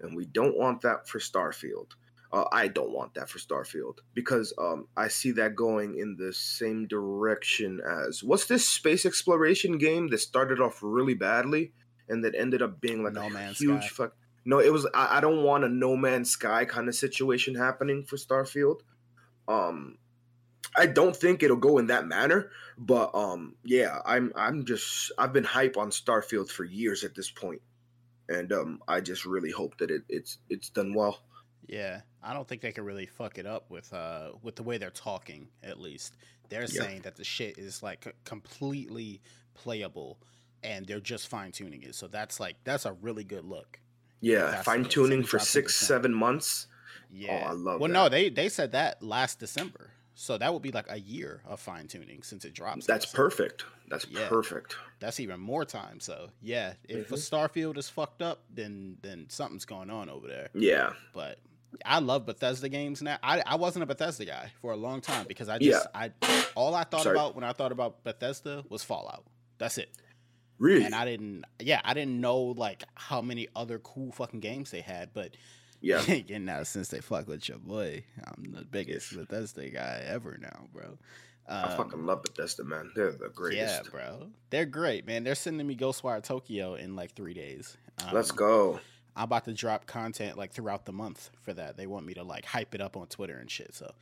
and 0.00 0.16
we 0.16 0.26
don't 0.26 0.58
want 0.58 0.80
that 0.82 1.08
for 1.08 1.18
Starfield. 1.18 1.90
Uh, 2.32 2.44
I 2.50 2.68
don't 2.68 2.92
want 2.92 3.12
that 3.14 3.28
for 3.28 3.38
Starfield 3.38 3.98
because 4.14 4.54
um, 4.58 4.88
I 4.96 5.08
see 5.08 5.32
that 5.32 5.54
going 5.54 5.98
in 5.98 6.16
the 6.16 6.32
same 6.32 6.86
direction 6.86 7.80
as 8.08 8.22
what's 8.24 8.46
this 8.46 8.68
space 8.68 9.04
exploration 9.04 9.76
game 9.76 10.08
that 10.08 10.18
started 10.18 10.58
off 10.58 10.78
really 10.82 11.12
badly 11.12 11.72
and 12.08 12.24
that 12.24 12.34
ended 12.34 12.62
up 12.62 12.80
being 12.80 13.02
like 13.02 13.12
No 13.12 13.22
a 13.22 13.30
Man's 13.30 13.58
huge 13.58 13.84
Sky. 13.84 14.04
fuck. 14.04 14.16
No, 14.44 14.58
it 14.60 14.72
was. 14.72 14.86
I, 14.94 15.18
I 15.18 15.20
don't 15.20 15.42
want 15.42 15.64
a 15.64 15.68
No 15.68 15.96
Man's 15.96 16.30
Sky 16.30 16.64
kind 16.64 16.88
of 16.88 16.94
situation 16.94 17.54
happening 17.54 18.04
for 18.04 18.16
Starfield. 18.16 18.80
Um, 19.46 19.98
I 20.76 20.86
don't 20.86 21.14
think 21.14 21.42
it'll 21.42 21.56
go 21.56 21.78
in 21.78 21.88
that 21.88 22.06
manner, 22.06 22.50
but 22.78 23.14
um, 23.14 23.56
yeah, 23.64 23.98
I'm 24.04 24.32
I'm 24.34 24.64
just 24.64 25.12
I've 25.18 25.32
been 25.32 25.44
hype 25.44 25.76
on 25.76 25.90
Starfield 25.90 26.50
for 26.50 26.64
years 26.64 27.04
at 27.04 27.14
this 27.14 27.30
point, 27.30 27.60
and 28.28 28.52
um, 28.52 28.80
I 28.88 29.00
just 29.00 29.26
really 29.26 29.50
hope 29.50 29.78
that 29.78 29.90
it, 29.90 30.02
it's 30.08 30.38
it's 30.48 30.70
done 30.70 30.94
well. 30.94 31.22
Yeah, 31.72 32.02
I 32.22 32.34
don't 32.34 32.46
think 32.46 32.60
they 32.60 32.72
can 32.72 32.84
really 32.84 33.06
fuck 33.06 33.38
it 33.38 33.46
up 33.46 33.70
with 33.70 33.92
uh 33.92 34.32
with 34.42 34.56
the 34.56 34.62
way 34.62 34.76
they're 34.78 34.90
talking. 34.90 35.48
At 35.62 35.80
least 35.80 36.16
they're 36.50 36.62
Yeah. 36.62 36.82
saying 36.82 37.02
that 37.02 37.16
the 37.16 37.24
shit 37.24 37.56
is 37.58 37.82
like 37.82 38.14
completely 38.24 39.20
playable, 39.54 40.18
and 40.62 40.86
they're 40.86 41.00
just 41.00 41.28
fine 41.28 41.50
tuning 41.52 41.82
it. 41.82 41.94
So 41.94 42.06
that's 42.08 42.38
like 42.38 42.56
that's 42.64 42.84
a 42.84 42.92
really 42.92 43.24
good 43.24 43.44
look. 43.44 43.80
Yeah, 44.20 44.62
fine 44.62 44.84
tuning 44.84 45.24
for 45.24 45.38
six 45.38 45.74
seven 45.74 46.12
months. 46.14 46.66
Yeah, 47.10 47.46
I 47.48 47.52
love 47.52 47.80
Well, 47.80 47.88
that. 47.88 47.94
no, 47.94 48.08
they 48.08 48.28
they 48.28 48.48
said 48.48 48.72
that 48.72 49.02
last 49.02 49.38
December, 49.38 49.90
so 50.14 50.36
that 50.38 50.52
would 50.52 50.62
be 50.62 50.72
like 50.72 50.90
a 50.90 51.00
year 51.00 51.42
of 51.46 51.58
fine 51.58 51.88
tuning 51.88 52.22
since 52.22 52.44
it 52.44 52.52
drops. 52.54 52.86
That's 52.86 53.04
December. 53.06 53.30
perfect. 53.30 53.64
That's 53.88 54.06
Yeah. 54.08 54.28
perfect. 54.28 54.76
That's 55.00 55.20
even 55.20 55.40
more 55.40 55.64
time. 55.64 56.00
So 56.00 56.30
yeah, 56.40 56.74
if 56.88 57.08
Mhm. 57.08 57.12
a 57.12 57.16
Starfield 57.16 57.76
is 57.78 57.88
fucked 57.88 58.20
up, 58.22 58.44
then 58.50 58.98
then 59.02 59.28
something's 59.30 59.64
going 59.64 59.90
on 59.90 60.08
over 60.10 60.28
there. 60.28 60.50
Yeah, 60.54 60.94
but 61.12 61.38
I 61.84 62.00
love 62.00 62.26
Bethesda 62.26 62.68
games 62.68 63.02
now. 63.02 63.18
I, 63.22 63.42
I 63.46 63.54
wasn't 63.56 63.82
a 63.84 63.86
Bethesda 63.86 64.24
guy 64.24 64.50
for 64.60 64.72
a 64.72 64.76
long 64.76 65.00
time 65.00 65.26
because 65.26 65.48
I 65.48 65.58
Yeah. 65.60 65.70
just 65.72 65.86
I 65.94 66.10
all 66.54 66.74
I 66.74 66.84
thought 66.84 67.02
Sorry. 67.04 67.16
about 67.16 67.34
when 67.34 67.44
I 67.44 67.52
thought 67.52 67.72
about 67.72 68.04
Bethesda 68.04 68.64
was 68.68 68.82
Fallout. 68.84 69.24
That's 69.58 69.78
it. 69.78 69.90
really. 70.58 70.84
And 70.84 70.94
I 70.94 71.04
didn't 71.04 71.44
yeah, 71.60 71.80
I 71.84 71.94
didn't 71.94 72.20
know 72.20 72.40
like 72.40 72.84
how 72.94 73.20
many 73.22 73.48
other 73.56 73.78
cool 73.78 74.12
fucking 74.12 74.40
games 74.40 74.70
they 74.70 74.80
had, 74.82 75.10
but 75.14 75.36
yeah, 75.80 76.02
yeah, 76.28 76.38
now 76.38 76.62
since 76.62 76.88
they 76.88 77.00
fuck 77.00 77.26
with 77.26 77.48
your 77.48 77.58
boy, 77.58 78.04
I'm 78.24 78.52
the 78.52 78.64
biggest 78.64 79.14
Bethesda 79.16 79.68
guy 79.70 80.02
ever 80.06 80.38
now, 80.40 80.66
bro. 80.72 80.98
I 81.48 81.62
Um, 81.62 81.76
fucking 81.76 82.06
love 82.06 82.22
Bethesda, 82.22 82.62
man. 82.62 82.92
They're 82.94 83.10
the 83.12 83.28
greatest. 83.28 83.84
Yeah, 83.84 83.90
bro. 83.90 84.28
They're 84.50 84.64
great, 84.66 85.06
man. 85.06 85.24
They're 85.24 85.34
sending 85.34 85.66
me 85.66 85.74
Ghostwire 85.76 86.22
Tokyo 86.22 86.74
in 86.74 86.94
like 86.94 87.14
three 87.16 87.34
days. 87.34 87.76
Let's 88.12 88.30
Um, 88.30 88.36
go. 88.36 88.80
I'm 89.14 89.24
about 89.24 89.44
to 89.44 89.52
drop 89.52 89.86
content 89.86 90.38
like 90.38 90.52
throughout 90.52 90.86
the 90.86 90.92
month 90.92 91.30
for 91.42 91.52
that. 91.52 91.76
They 91.76 91.86
want 91.86 92.06
me 92.06 92.14
to 92.14 92.22
like 92.22 92.44
hype 92.44 92.74
it 92.74 92.80
up 92.80 92.96
on 92.96 93.06
Twitter 93.08 93.36
and 93.36 93.50
shit. 93.50 93.74
So 93.74 93.92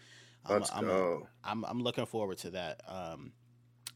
I'm, 0.47 0.61
Let's 0.61 0.73
I'm, 0.73 0.85
go. 0.85 1.27
I'm, 1.45 1.65
I'm 1.65 1.83
looking 1.83 2.07
forward 2.07 2.39
to 2.39 2.51
that. 2.51 2.83
Um, 2.87 3.33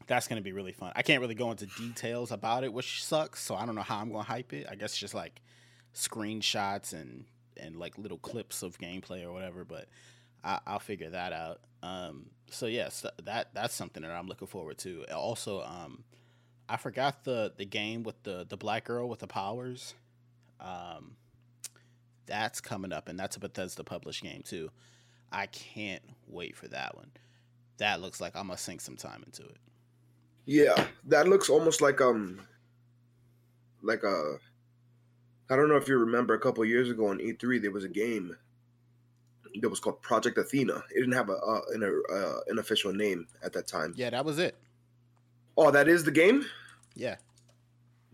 that's 0.07 0.27
gonna 0.27 0.41
be 0.41 0.51
really 0.51 0.73
fun. 0.73 0.91
I 0.95 1.01
can't 1.01 1.21
really 1.21 1.35
go 1.35 1.51
into 1.51 1.65
details 1.65 2.31
about 2.31 2.63
it, 2.63 2.71
which 2.71 3.03
sucks. 3.03 3.41
So 3.41 3.55
I 3.55 3.65
don't 3.65 3.75
know 3.75 3.81
how 3.81 3.99
I'm 3.99 4.11
gonna 4.11 4.23
hype 4.23 4.53
it. 4.53 4.67
I 4.69 4.75
guess 4.75 4.95
just 4.95 5.13
like 5.13 5.41
screenshots 5.93 6.93
and 6.93 7.25
and 7.57 7.77
like 7.77 7.97
little 7.97 8.17
clips 8.17 8.61
of 8.61 8.77
gameplay 8.77 9.23
or 9.23 9.31
whatever. 9.31 9.63
But 9.63 9.87
I, 10.43 10.59
I'll 10.67 10.79
figure 10.79 11.09
that 11.09 11.33
out. 11.33 11.61
Um, 11.81 12.27
so 12.49 12.67
yes, 12.67 13.05
that 13.23 13.53
that's 13.53 13.73
something 13.73 14.03
that 14.03 14.11
I'm 14.11 14.27
looking 14.27 14.47
forward 14.47 14.77
to. 14.79 15.05
Also, 15.13 15.61
um, 15.61 16.03
I 16.69 16.77
forgot 16.77 17.23
the 17.23 17.53
the 17.55 17.65
game 17.65 18.03
with 18.03 18.21
the 18.23 18.45
the 18.47 18.57
black 18.57 18.85
girl 18.85 19.09
with 19.09 19.19
the 19.19 19.27
powers. 19.27 19.95
Um, 20.59 21.15
that's 22.25 22.61
coming 22.61 22.91
up, 22.91 23.07
and 23.07 23.19
that's 23.19 23.35
a 23.35 23.39
Bethesda 23.39 23.83
published 23.83 24.23
game 24.23 24.41
too. 24.43 24.69
I 25.31 25.47
can't 25.47 26.03
wait 26.27 26.55
for 26.55 26.67
that 26.69 26.95
one. 26.95 27.11
That 27.77 28.01
looks 28.01 28.21
like 28.21 28.35
I'm 28.35 28.47
gonna 28.47 28.57
sink 28.57 28.81
some 28.81 28.95
time 28.95 29.23
into 29.25 29.43
it. 29.43 29.57
Yeah, 30.45 30.87
that 31.05 31.27
looks 31.27 31.49
almost 31.49 31.81
like 31.81 32.01
um, 32.01 32.41
like 33.81 34.03
a. 34.03 34.37
I 35.49 35.55
don't 35.55 35.69
know 35.69 35.75
if 35.75 35.87
you 35.87 35.97
remember 35.97 36.33
a 36.33 36.39
couple 36.39 36.65
years 36.65 36.89
ago 36.89 37.07
on 37.07 37.19
E3 37.19 37.61
there 37.61 37.71
was 37.71 37.83
a 37.83 37.89
game 37.89 38.35
that 39.61 39.69
was 39.69 39.79
called 39.79 40.01
Project 40.01 40.37
Athia. 40.37 40.81
It 40.91 40.99
didn't 40.99 41.13
have 41.13 41.29
a 41.29 41.33
uh, 41.33 41.61
an, 41.73 42.03
uh, 42.11 42.37
an 42.47 42.59
official 42.59 42.93
name 42.93 43.27
at 43.43 43.53
that 43.53 43.67
time. 43.67 43.93
Yeah, 43.95 44.09
that 44.11 44.25
was 44.25 44.39
it. 44.39 44.55
Oh, 45.57 45.71
that 45.71 45.87
is 45.87 46.03
the 46.03 46.11
game. 46.11 46.45
Yeah, 46.95 47.15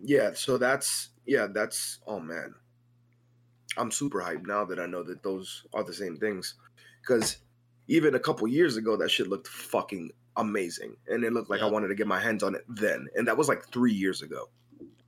Yeah, 0.03 0.31
so 0.33 0.57
that's 0.57 1.09
yeah, 1.25 1.48
that's 1.53 2.00
oh 2.07 2.19
man. 2.19 2.56
I'm 3.77 3.92
super 3.92 4.21
hyped 4.21 4.48
now 4.48 4.65
that 4.65 4.80
I 4.80 4.86
know 4.86 5.03
that 5.03 5.24
those 5.24 5.65
are 5.74 5.83
the 5.83 5.94
same 5.94 6.18
things. 6.18 6.56
Cause 7.07 7.38
even 7.88 8.15
a 8.15 8.19
couple 8.19 8.48
years 8.48 8.77
ago 8.77 8.98
that 8.98 9.09
shit 9.09 9.27
looked 9.27 9.48
fucking 9.48 10.12
amazing. 10.36 10.95
And 11.07 11.24
it 11.24 11.33
looked 11.33 11.50
like 11.50 11.62
I 11.62 11.68
wanted 11.68 11.88
to 11.88 11.95
get 11.95 12.07
my 12.07 12.19
hands 12.19 12.44
on 12.44 12.56
it 12.56 12.63
then. 12.68 13.07
And 13.15 13.27
that 13.27 13.38
was 13.38 13.48
like 13.48 13.63
three 13.71 13.94
years 13.94 14.21
ago. 14.21 14.50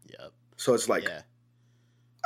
yep, 0.07 0.31
So 0.56 0.74
it's 0.74 0.88
like 0.88 1.04
yeah, 1.04 1.22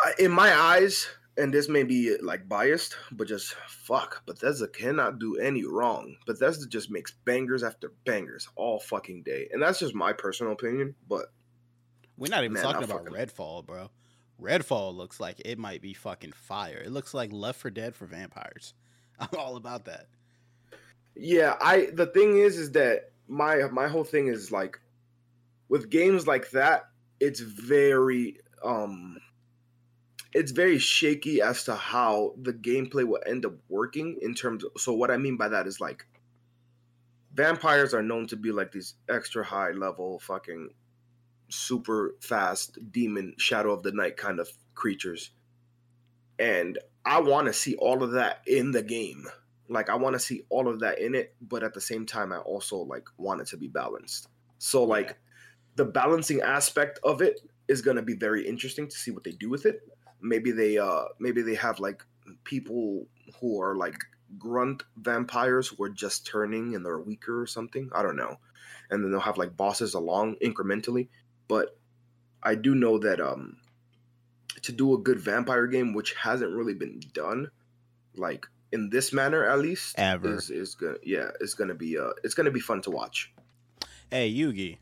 I, 0.03 0.13
in 0.19 0.31
my 0.31 0.53
eyes, 0.53 1.07
and 1.37 1.53
this 1.53 1.69
may 1.69 1.83
be 1.83 2.17
like 2.21 2.49
biased, 2.49 2.95
but 3.11 3.27
just 3.27 3.53
fuck, 3.67 4.25
Bethesda 4.25 4.67
cannot 4.67 5.19
do 5.19 5.37
any 5.37 5.63
wrong. 5.63 6.15
Bethesda 6.25 6.67
just 6.67 6.89
makes 6.89 7.13
bangers 7.25 7.63
after 7.63 7.93
bangers 8.05 8.47
all 8.55 8.79
fucking 8.79 9.23
day. 9.23 9.47
And 9.51 9.61
that's 9.61 9.79
just 9.79 9.93
my 9.93 10.13
personal 10.13 10.53
opinion, 10.53 10.95
but 11.07 11.27
we're 12.17 12.29
not 12.29 12.43
even 12.43 12.53
Man, 12.53 12.63
talking 12.63 12.83
about 12.83 13.05
fucking- 13.05 13.13
Redfall, 13.27 13.65
bro. 13.65 13.89
Redfall 14.41 14.95
looks 14.95 15.19
like 15.19 15.41
it 15.45 15.57
might 15.57 15.81
be 15.81 15.93
fucking 15.93 16.31
fire. 16.31 16.77
It 16.85 16.91
looks 16.91 17.13
like 17.13 17.31
Left 17.31 17.59
4 17.59 17.71
Dead 17.71 17.95
for 17.95 18.05
vampires. 18.05 18.73
I'm 19.19 19.29
all 19.37 19.55
about 19.55 19.85
that. 19.85 20.07
Yeah, 21.15 21.55
I 21.59 21.87
the 21.93 22.05
thing 22.05 22.37
is 22.37 22.57
is 22.59 22.71
that 22.73 23.11
my 23.27 23.63
my 23.71 23.87
whole 23.87 24.03
thing 24.03 24.27
is 24.27 24.51
like 24.51 24.79
with 25.69 25.89
games 25.89 26.27
like 26.27 26.51
that, 26.51 26.89
it's 27.19 27.39
very 27.39 28.37
um 28.63 29.17
it's 30.33 30.51
very 30.51 30.77
shaky 30.77 31.41
as 31.41 31.63
to 31.63 31.73
how 31.75 32.35
the 32.43 32.53
gameplay 32.53 33.03
will 33.07 33.21
end 33.25 33.45
up 33.47 33.53
working 33.69 34.19
in 34.21 34.35
terms 34.35 34.63
of 34.63 34.71
so 34.77 34.93
what 34.93 35.09
I 35.09 35.17
mean 35.17 35.35
by 35.37 35.47
that 35.47 35.65
is 35.65 35.81
like 35.81 36.05
vampires 37.33 37.95
are 37.95 38.03
known 38.03 38.27
to 38.27 38.35
be 38.35 38.51
like 38.51 38.71
these 38.71 38.93
extra 39.09 39.43
high 39.43 39.71
level 39.71 40.19
fucking 40.19 40.69
super 41.49 42.15
fast 42.21 42.77
demon 42.91 43.35
shadow 43.37 43.71
of 43.73 43.83
the 43.83 43.91
night 43.91 44.17
kind 44.17 44.39
of 44.39 44.49
creatures. 44.75 45.31
And 46.39 46.77
I 47.05 47.21
want 47.21 47.47
to 47.47 47.53
see 47.53 47.75
all 47.75 48.03
of 48.03 48.11
that 48.11 48.41
in 48.45 48.71
the 48.71 48.83
game. 48.83 49.25
Like 49.69 49.89
i 49.89 49.95
want 49.95 50.13
to 50.13 50.19
see 50.19 50.43
all 50.49 50.69
of 50.69 50.79
that 50.79 50.99
in 50.99 51.13
it 51.13 51.35
but 51.41 51.61
at 51.61 51.73
the 51.73 51.81
same 51.81 52.05
time 52.05 52.31
i 52.31 52.37
also 52.37 52.77
like 52.77 53.07
want 53.17 53.41
it 53.41 53.47
to 53.47 53.57
be 53.57 53.67
balanced. 53.67 54.29
So 54.59 54.83
like 54.85 55.09
Yeah. 55.09 55.13
the 55.75 55.85
balancing 55.85 56.41
aspect 56.41 56.99
of 57.03 57.21
it 57.21 57.41
is 57.67 57.81
going 57.81 57.97
to 57.97 58.03
be 58.03 58.15
very 58.15 58.47
interesting 58.47 58.87
to 58.87 58.97
see 58.97 59.11
what 59.11 59.23
they 59.23 59.31
do 59.33 59.49
with 59.49 59.65
it. 59.65 59.81
Maybe 60.21 60.51
they 60.51 60.77
uh 60.77 61.05
maybe 61.19 61.41
they 61.41 61.55
have 61.55 61.79
like 61.79 62.03
people 62.43 63.07
who 63.39 63.61
are 63.61 63.75
like 63.75 63.97
grunt 64.37 64.83
vampires 64.97 65.67
who 65.69 65.83
are 65.83 65.89
just 65.89 66.25
turning 66.25 66.75
and 66.75 66.85
they're 66.85 66.99
weaker 66.99 67.41
or 67.41 67.47
something. 67.47 67.89
I 67.93 68.03
don't 68.03 68.15
know. 68.17 68.37
And 68.89 69.03
then 69.03 69.11
they'll 69.11 69.19
have 69.21 69.37
like 69.37 69.57
bosses 69.57 69.93
along 69.93 70.37
incrementally 70.43 71.09
but 71.47 71.77
i 72.43 72.53
do 72.55 72.75
know 72.75 72.97
that 72.97 73.19
um 73.21 73.57
to 74.61 74.71
do 74.71 74.93
a 74.93 74.97
good 74.97 75.19
vampire 75.19 75.67
game 75.67 75.93
which 75.93 76.13
hasn't 76.15 76.51
really 76.51 76.73
been 76.73 76.99
done 77.13 77.49
like 78.15 78.45
in 78.71 78.89
this 78.89 79.13
manner 79.13 79.45
at 79.47 79.59
least 79.59 79.97
Ever. 79.97 80.35
is 80.35 80.49
is 80.49 80.75
gonna 80.75 80.97
yeah 81.03 81.29
it's 81.39 81.53
gonna 81.53 81.75
be 81.75 81.97
uh 81.97 82.09
it's 82.23 82.33
gonna 82.33 82.51
be 82.51 82.59
fun 82.59 82.81
to 82.81 82.91
watch 82.91 83.31
Hey, 84.09 84.31
Yugi, 84.31 84.77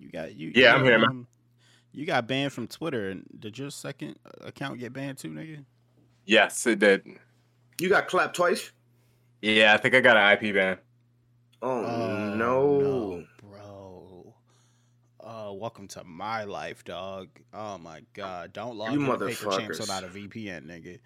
you 0.00 0.10
got 0.10 0.34
you. 0.34 0.50
Yeah, 0.52 0.72
you, 0.72 0.78
I'm 0.80 0.84
here, 0.84 0.98
man. 0.98 1.08
um, 1.08 1.26
You 1.92 2.04
got 2.06 2.26
banned 2.26 2.52
from 2.52 2.66
Twitter, 2.66 3.08
and 3.10 3.22
did 3.38 3.56
your 3.56 3.70
second 3.70 4.16
account 4.40 4.80
get 4.80 4.92
banned 4.92 5.18
too, 5.18 5.28
nigga? 5.30 5.64
Yes, 6.26 6.66
it 6.66 6.80
did. 6.80 7.06
You 7.80 7.88
got 7.88 8.08
clapped 8.08 8.34
twice. 8.34 8.72
Yeah, 9.42 9.74
I 9.74 9.76
think 9.76 9.94
I 9.94 10.00
got 10.00 10.16
an 10.16 10.32
IP 10.44 10.54
ban. 10.56 10.78
Oh, 11.62 11.84
Oh, 11.84 12.34
no. 12.34 12.78
bro. 12.80 12.93
Uh, 15.54 15.56
welcome 15.56 15.88
to 15.88 16.04
my 16.04 16.44
life, 16.44 16.84
dog. 16.84 17.28
Oh 17.52 17.78
my 17.78 18.02
god! 18.12 18.52
Don't 18.52 18.76
log 18.76 18.92
You 18.92 19.00
into 19.00 19.12
Paper 19.26 19.50
Champs 19.50 19.78
motherfuckers. 19.78 19.80
without 19.80 20.04
a 20.04 20.08
VPN, 20.08 20.66
nigga. 20.66 20.98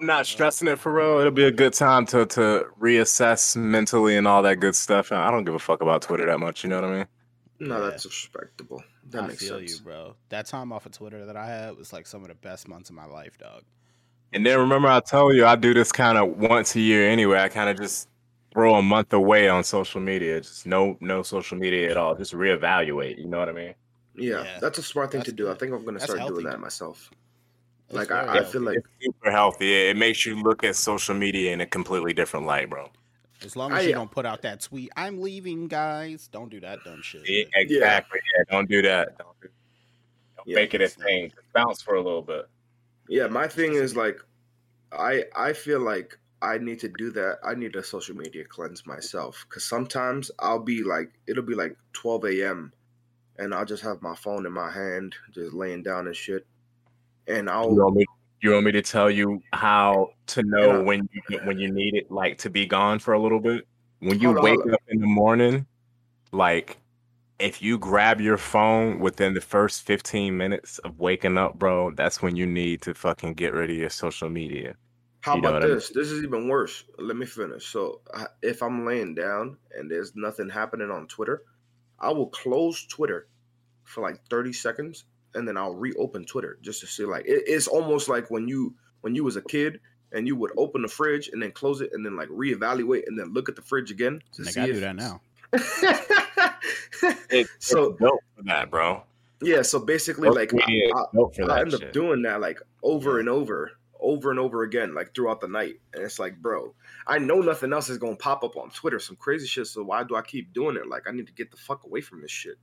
I'm 0.00 0.06
not 0.06 0.26
stressing 0.26 0.68
it 0.68 0.78
for 0.78 0.92
real. 0.92 1.18
It'll 1.18 1.30
be 1.30 1.44
a 1.44 1.50
good 1.50 1.72
time 1.74 2.06
to 2.06 2.26
to 2.26 2.64
reassess 2.80 3.56
mentally 3.56 4.16
and 4.16 4.26
all 4.26 4.42
that 4.42 4.56
good 4.60 4.74
stuff. 4.74 5.12
I 5.12 5.30
don't 5.30 5.44
give 5.44 5.54
a 5.54 5.58
fuck 5.58 5.82
about 5.82 6.02
Twitter 6.02 6.26
that 6.26 6.38
much. 6.38 6.64
You 6.64 6.70
know 6.70 6.80
what 6.80 6.90
I 6.90 6.94
mean? 6.98 7.06
No, 7.60 7.82
Yeah. 7.84 7.90
that's 7.90 8.06
respectable. 8.06 8.82
That 9.10 9.24
I 9.24 9.26
makes 9.28 9.40
feel 9.46 9.58
sense. 9.58 9.78
you, 9.78 9.84
bro. 9.84 10.14
That 10.30 10.46
time 10.46 10.72
off 10.72 10.86
of 10.86 10.92
Twitter 10.92 11.26
that 11.26 11.36
I 11.36 11.46
had 11.46 11.76
was 11.76 11.92
like 11.92 12.06
some 12.06 12.22
of 12.22 12.28
the 12.28 12.34
best 12.34 12.68
months 12.68 12.88
of 12.90 12.96
my 12.96 13.04
life, 13.06 13.36
dog. 13.38 13.64
And 14.32 14.46
then 14.46 14.58
remember, 14.60 14.88
I 14.88 15.00
told 15.00 15.34
you 15.34 15.44
I 15.44 15.56
do 15.56 15.74
this 15.74 15.90
kind 15.92 16.16
of 16.16 16.36
once 16.38 16.76
a 16.76 16.80
year 16.80 17.08
anyway. 17.10 17.40
I 17.40 17.48
kind 17.48 17.68
of 17.68 17.76
just 17.76 18.08
throw 18.52 18.74
a 18.74 18.82
month 18.82 19.12
away 19.12 19.48
on 19.48 19.62
social 19.64 20.00
media. 20.00 20.40
Just 20.40 20.66
no 20.66 20.96
no 21.00 21.22
social 21.22 21.56
media 21.58 21.90
at 21.90 21.96
all. 21.96 22.14
Just 22.14 22.32
reevaluate. 22.34 23.18
You 23.18 23.26
know 23.26 23.38
what 23.38 23.48
I 23.48 23.52
mean? 23.52 23.74
Yeah, 24.16 24.42
Yeah, 24.42 24.58
that's 24.60 24.78
a 24.78 24.82
smart 24.82 25.12
thing 25.12 25.22
to 25.22 25.30
that's 25.30 25.36
do. 25.36 25.50
I 25.50 25.54
think 25.54 25.72
I'm 25.72 25.84
gonna 25.84 25.98
That's 25.98 26.04
start 26.04 26.18
healthy. 26.18 26.34
doing 26.42 26.46
that 26.46 26.60
myself. 26.60 27.10
It's 27.88 27.94
Like 27.96 28.10
I, 28.10 28.38
I 28.40 28.44
feel 28.44 28.62
like 28.62 28.78
It's 28.78 28.88
super 29.00 29.30
healthy. 29.30 29.72
It, 29.74 29.90
it 29.90 29.96
makes 29.96 30.24
you 30.26 30.40
look 30.42 30.62
at 30.64 30.76
social 30.76 31.14
media 31.14 31.52
in 31.52 31.60
a 31.60 31.66
completely 31.66 32.12
different 32.12 32.46
light, 32.46 32.68
bro. 32.70 32.88
as 33.44 33.56
long 33.56 33.72
as 33.72 33.78
I- 33.78 33.88
you 33.88 33.92
don't 33.94 34.10
put 34.10 34.26
out 34.26 34.42
that 34.42 34.60
tweet, 34.60 34.90
"I'm 34.96 35.20
leaving, 35.20 35.66
guys." 35.68 36.28
Don't 36.28 36.50
do 36.50 36.60
that 36.60 36.78
dumb 36.84 37.00
shit. 37.02 37.22
Yeah, 37.28 37.44
exactly. 37.54 38.20
Yeah, 38.36 38.44
don't 38.52 38.68
do 38.68 38.82
that. 38.82 39.16
Don't, 39.18 39.40
do, 39.40 39.48
don't 40.36 40.46
Yeah, 40.48 40.54
make 40.56 40.74
it 40.74 40.82
a 40.82 40.88
thing. 40.88 41.30
Just 41.30 41.52
bounce 41.54 41.82
for 41.82 41.94
a 41.94 42.00
little 42.02 42.22
bit. 42.22 42.46
Yeah, 43.08 43.26
my 43.28 43.48
thing 43.48 43.72
is 43.74 43.96
like, 43.96 44.20
I 44.92 45.24
I 45.34 45.52
feel 45.54 45.80
like 45.80 46.16
I 46.42 46.58
need 46.58 46.80
to 46.80 46.88
do 46.88 47.10
that. 47.12 47.38
I 47.44 47.54
need 47.54 47.76
a 47.76 47.82
social 47.82 48.16
media 48.16 48.44
cleanse 48.44 48.86
myself 48.86 49.44
because 49.48 49.64
sometimes 49.64 50.30
I'll 50.38 50.62
be 50.62 50.82
like, 50.82 51.12
it'll 51.26 51.42
be 51.44 51.54
like 51.54 51.76
12 51.92 52.24
a.m. 52.26 52.72
and 53.38 53.54
I'll 53.54 53.64
just 53.66 53.82
have 53.82 54.00
my 54.00 54.14
phone 54.14 54.46
in 54.46 54.52
my 54.52 54.70
hand, 54.70 55.14
just 55.32 55.52
laying 55.52 55.82
down 55.82 56.06
and 56.06 56.16
shit, 56.16 56.46
and 57.26 57.48
I'll 57.50 57.74
want 57.74 57.96
me? 57.96 58.06
You 58.42 58.52
want 58.52 58.64
me 58.64 58.72
to 58.72 58.82
tell 58.82 59.10
you 59.10 59.42
how 59.52 60.12
to 60.28 60.42
know 60.42 60.68
Yeah. 60.68 60.82
when 60.82 61.08
you 61.28 61.38
when 61.44 61.58
you 61.58 61.70
need 61.70 61.94
it, 61.94 62.10
like 62.10 62.38
to 62.38 62.50
be 62.50 62.64
gone 62.64 62.98
for 62.98 63.12
a 63.12 63.20
little 63.20 63.40
bit? 63.40 63.66
When 63.98 64.18
you 64.18 64.28
Hold 64.28 64.42
wake 64.42 64.66
on. 64.66 64.72
up 64.74 64.80
in 64.88 65.00
the 65.00 65.06
morning, 65.06 65.66
like 66.32 66.78
if 67.38 67.62
you 67.62 67.78
grab 67.78 68.20
your 68.20 68.36
phone 68.36 68.98
within 68.98 69.34
the 69.34 69.40
first 69.40 69.82
15 69.82 70.36
minutes 70.36 70.78
of 70.80 70.98
waking 70.98 71.38
up, 71.38 71.58
bro, 71.58 71.90
that's 71.90 72.22
when 72.22 72.36
you 72.36 72.46
need 72.46 72.82
to 72.82 72.94
fucking 72.94 73.34
get 73.34 73.52
rid 73.54 73.70
of 73.70 73.76
your 73.76 73.90
social 73.90 74.28
media. 74.28 74.74
How 75.20 75.34
You 75.34 75.40
about 75.40 75.52
what 75.54 75.62
I 75.64 75.66
mean? 75.66 75.74
this? 75.74 75.90
This 75.90 76.10
is 76.10 76.22
even 76.22 76.48
worse. 76.48 76.84
Let 76.98 77.16
me 77.16 77.26
finish. 77.26 77.66
So, 77.66 78.00
if 78.42 78.62
I'm 78.62 78.86
laying 78.86 79.14
down 79.14 79.58
and 79.76 79.90
there's 79.90 80.12
nothing 80.16 80.48
happening 80.48 80.90
on 80.90 81.06
Twitter, 81.08 81.42
I 81.98 82.10
will 82.12 82.28
close 82.28 82.86
Twitter 82.86 83.26
for 83.84 84.02
like 84.02 84.20
30 84.30 84.52
seconds 84.52 85.04
and 85.34 85.46
then 85.46 85.56
I'll 85.56 85.74
reopen 85.74 86.24
Twitter 86.24 86.58
just 86.62 86.80
to 86.80 86.86
see 86.86 87.04
like 87.04 87.24
it, 87.26 87.42
it's 87.46 87.66
almost 87.68 88.08
like 88.08 88.30
when 88.30 88.48
you 88.48 88.74
when 89.02 89.14
you 89.14 89.22
was 89.24 89.36
a 89.36 89.42
kid 89.42 89.80
and 90.12 90.26
you 90.26 90.36
would 90.36 90.52
open 90.56 90.82
the 90.82 90.88
fridge 90.88 91.28
and 91.32 91.42
then 91.42 91.52
close 91.52 91.80
it 91.80 91.90
and 91.92 92.04
then 92.04 92.16
like 92.16 92.28
reevaluate 92.28 93.06
and 93.06 93.18
then 93.18 93.32
look 93.32 93.48
at 93.48 93.56
the 93.56 93.62
fridge 93.62 93.90
again 93.90 94.22
to 94.32 94.42
Nigga, 94.42 94.50
see 94.52 94.60
I 94.60 94.64
if 94.64 94.74
do 94.74 94.80
that 94.80 94.96
now. 94.96 95.20
It, 97.30 97.46
So- 97.58 97.90
it's 97.90 97.98
built 97.98 98.20
for 98.36 98.42
that, 98.44 98.70
bro. 98.70 99.02
yeah, 99.42 99.62
so 99.62 99.78
basically 99.78 100.28
Social 100.28 100.34
like 100.34 100.52
I, 100.54 100.90
I, 100.94 101.00
I 101.02 101.46
that 101.46 101.58
end 101.60 101.74
up 101.74 101.80
shit. 101.80 101.92
doing 101.92 102.22
that 102.22 102.40
like 102.40 102.58
over 102.82 103.14
Yeah. 103.14 103.20
and 103.20 103.28
over, 103.28 103.70
over 104.02 104.30
and 104.30 104.38
over 104.40 104.62
again, 104.62 104.94
like 104.94 105.14
throughout 105.14 105.40
the 105.40 105.48
night. 105.48 105.76
And 105.94 106.02
it's 106.02 106.18
like, 106.18 106.36
bro, 106.40 106.74
I 107.06 107.18
know 107.18 107.40
nothing 107.40 107.72
else 107.72 107.88
is 107.88 107.98
gonna 107.98 108.16
pop 108.16 108.44
up 108.44 108.56
on 108.56 108.70
Twitter, 108.70 108.98
some 108.98 109.16
crazy 109.16 109.46
shit. 109.46 109.66
So 109.66 109.82
why 109.82 110.04
do 110.04 110.16
I 110.16 110.22
keep 110.22 110.52
doing 110.52 110.76
it? 110.76 110.88
Like, 110.88 111.02
I 111.08 111.12
need 111.12 111.26
to 111.26 111.32
get 111.34 111.50
the 111.50 111.56
fuck 111.56 111.84
away 111.84 112.00
from 112.00 112.22
this 112.22 112.30
shit. 112.30 112.56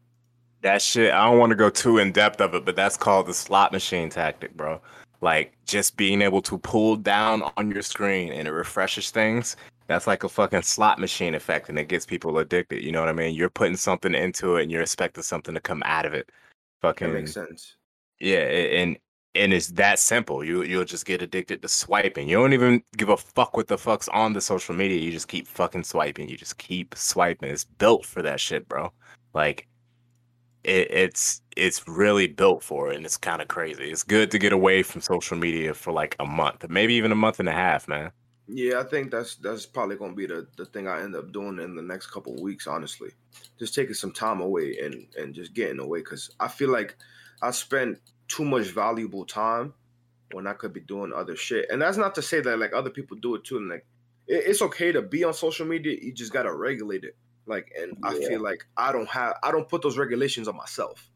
That 0.61 0.81
shit, 0.81 1.13
I 1.13 1.25
don't 1.25 1.39
want 1.39 1.51
to 1.51 1.55
go 1.55 1.69
too 1.69 1.99
in 1.99 2.11
depth 2.11 2.41
of 2.41 2.53
it, 2.55 2.65
but 2.65 2.75
that's 2.75 2.97
called 2.97 3.27
the 3.27 3.33
slot 3.33 3.71
machine 3.71 4.09
tactic, 4.09 4.55
bro. 4.57 4.81
Like 5.21 5.53
just 5.65 5.97
being 5.97 6.21
able 6.21 6.41
to 6.43 6.57
pull 6.57 6.95
down 6.95 7.43
on 7.57 7.71
your 7.71 7.81
screen 7.83 8.31
and 8.33 8.47
it 8.47 8.51
refreshes 8.51 9.11
things. 9.11 9.55
That's 9.87 10.07
like 10.07 10.23
a 10.23 10.29
fucking 10.29 10.63
slot 10.63 10.99
machine 10.99 11.35
effect 11.35 11.69
and 11.69 11.79
it 11.79 11.87
gets 11.87 12.05
people 12.05 12.37
addicted. 12.39 12.83
You 12.83 12.91
know 12.91 12.99
what 12.99 13.09
I 13.09 13.13
mean? 13.13 13.35
You're 13.35 13.49
putting 13.49 13.77
something 13.77 14.13
into 14.13 14.57
it 14.57 14.63
and 14.63 14.71
you're 14.71 14.81
expecting 14.81 15.23
something 15.23 15.53
to 15.55 15.61
come 15.61 15.81
out 15.85 16.05
of 16.05 16.13
it. 16.13 16.29
That 16.81 16.87
Fucking 16.89 17.13
makes 17.13 17.33
sense. 17.33 17.77
yeah, 18.19 18.39
and 18.39 18.97
and 19.37 19.53
it's 19.53 19.67
that 19.69 19.99
simple. 19.99 20.43
You 20.43 20.63
you'll 20.63 20.85
just 20.85 21.05
get 21.05 21.21
addicted 21.21 21.61
to 21.61 21.67
swiping. 21.67 22.27
You 22.27 22.37
don't 22.37 22.53
even 22.53 22.83
give 22.97 23.09
a 23.09 23.17
fuck 23.17 23.55
what 23.55 23.67
the 23.67 23.77
fuck's 23.77 24.07
on 24.09 24.33
the 24.33 24.41
social 24.41 24.75
media. 24.75 24.99
You 24.99 25.11
just 25.11 25.27
keep 25.27 25.47
fucking 25.47 25.83
swiping. 25.83 26.29
You 26.29 26.37
just 26.37 26.57
keep 26.57 26.95
swiping. 26.95 27.49
It's 27.49 27.65
built 27.65 28.05
for 28.05 28.21
that 28.21 28.39
shit, 28.39 28.67
bro. 28.67 28.91
Like 29.33 29.67
it, 30.63 30.91
it's 30.91 31.41
it's 31.55 31.87
really 31.87 32.27
built 32.27 32.63
for 32.63 32.91
it, 32.91 32.97
and 32.97 33.05
it's 33.05 33.17
kind 33.17 33.41
of 33.41 33.47
crazy. 33.47 33.89
It's 33.89 34.03
good 34.03 34.31
to 34.31 34.39
get 34.39 34.53
away 34.53 34.83
from 34.83 35.01
social 35.01 35.37
media 35.37 35.73
for 35.73 35.93
like 35.93 36.15
a 36.19 36.25
month, 36.25 36.67
maybe 36.69 36.93
even 36.95 37.11
a 37.11 37.15
month 37.15 37.39
and 37.39 37.49
a 37.49 37.53
half, 37.53 37.87
man. 37.87 38.11
Yeah, 38.47 38.79
I 38.79 38.83
think 38.83 39.11
that's 39.11 39.35
that's 39.35 39.65
probably 39.65 39.97
gonna 39.97 40.13
be 40.13 40.25
the, 40.25 40.47
the 40.57 40.65
thing 40.65 40.87
I 40.87 41.01
end 41.01 41.15
up 41.15 41.31
doing 41.31 41.59
in 41.59 41.75
the 41.75 41.81
next 41.81 42.07
couple 42.07 42.35
weeks, 42.41 42.65
honestly. 42.65 43.09
Just 43.59 43.75
taking 43.75 43.93
some 43.93 44.11
time 44.11 44.41
away 44.41 44.77
and 44.81 45.05
and 45.17 45.33
just 45.33 45.53
getting 45.53 45.79
away 45.79 45.99
because 45.99 46.29
I 46.39 46.47
feel 46.47 46.69
like 46.69 46.95
I 47.41 47.51
spent 47.51 47.99
too 48.27 48.45
much 48.45 48.67
valuable 48.67 49.25
time 49.25 49.73
when 50.31 50.47
I 50.47 50.53
could 50.53 50.73
be 50.73 50.81
doing 50.81 51.13
other 51.13 51.35
shit. 51.35 51.67
And 51.69 51.81
that's 51.81 51.97
not 51.97 52.15
to 52.15 52.21
say 52.21 52.41
that 52.41 52.59
like 52.59 52.73
other 52.73 52.89
people 52.89 53.17
do 53.17 53.35
it 53.35 53.43
too. 53.43 53.57
And 53.57 53.69
like 53.69 53.85
it, 54.27 54.43
it's 54.47 54.61
okay 54.61 54.91
to 54.91 55.01
be 55.01 55.23
on 55.23 55.33
social 55.33 55.65
media. 55.65 55.97
You 56.01 56.13
just 56.13 56.33
gotta 56.33 56.53
regulate 56.53 57.03
it. 57.03 57.15
Like, 57.45 57.71
and 57.79 57.97
I 58.03 58.13
feel 58.13 58.41
like 58.41 58.65
I 58.75 58.91
don't 58.91 59.07
have 59.09 59.37
I 59.41 59.51
don't 59.51 59.69
put 59.69 59.81
those 59.81 59.97
regulations 59.97 60.47
on 60.47 60.55
myself. 60.55 61.09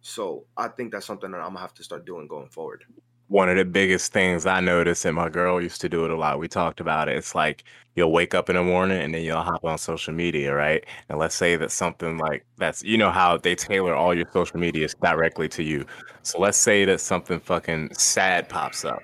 So 0.00 0.44
I 0.56 0.68
think 0.68 0.92
that's 0.92 1.06
something 1.06 1.30
that 1.32 1.38
I'm 1.38 1.48
gonna 1.48 1.60
have 1.60 1.74
to 1.74 1.84
start 1.84 2.06
doing 2.06 2.28
going 2.28 2.48
forward. 2.48 2.84
One 3.28 3.48
of 3.48 3.56
the 3.56 3.64
biggest 3.64 4.12
things 4.12 4.46
I 4.46 4.60
noticed, 4.60 5.04
and 5.04 5.16
my 5.16 5.28
girl 5.28 5.60
used 5.60 5.80
to 5.80 5.88
do 5.88 6.04
it 6.04 6.10
a 6.10 6.16
lot. 6.16 6.38
We 6.38 6.48
talked 6.48 6.80
about 6.80 7.08
it. 7.08 7.16
It's 7.16 7.34
like 7.34 7.64
you'll 7.96 8.12
wake 8.12 8.34
up 8.34 8.48
in 8.48 8.56
the 8.56 8.62
morning 8.62 9.00
and 9.00 9.12
then 9.14 9.22
you'll 9.22 9.42
hop 9.42 9.64
on 9.64 9.78
social 9.78 10.12
media, 10.14 10.54
right? 10.54 10.84
And 11.08 11.18
let's 11.18 11.34
say 11.34 11.56
that 11.56 11.72
something 11.72 12.18
like 12.18 12.44
that's, 12.58 12.84
you 12.84 12.96
know, 12.98 13.10
how 13.10 13.36
they 13.38 13.54
tailor 13.54 13.94
all 13.94 14.14
your 14.14 14.26
social 14.32 14.60
medias 14.60 14.94
directly 15.02 15.48
to 15.50 15.62
you. 15.62 15.84
So 16.22 16.38
let's 16.38 16.58
say 16.58 16.84
that 16.84 17.00
something 17.00 17.40
fucking 17.40 17.94
sad 17.94 18.48
pops 18.48 18.84
up 18.84 19.02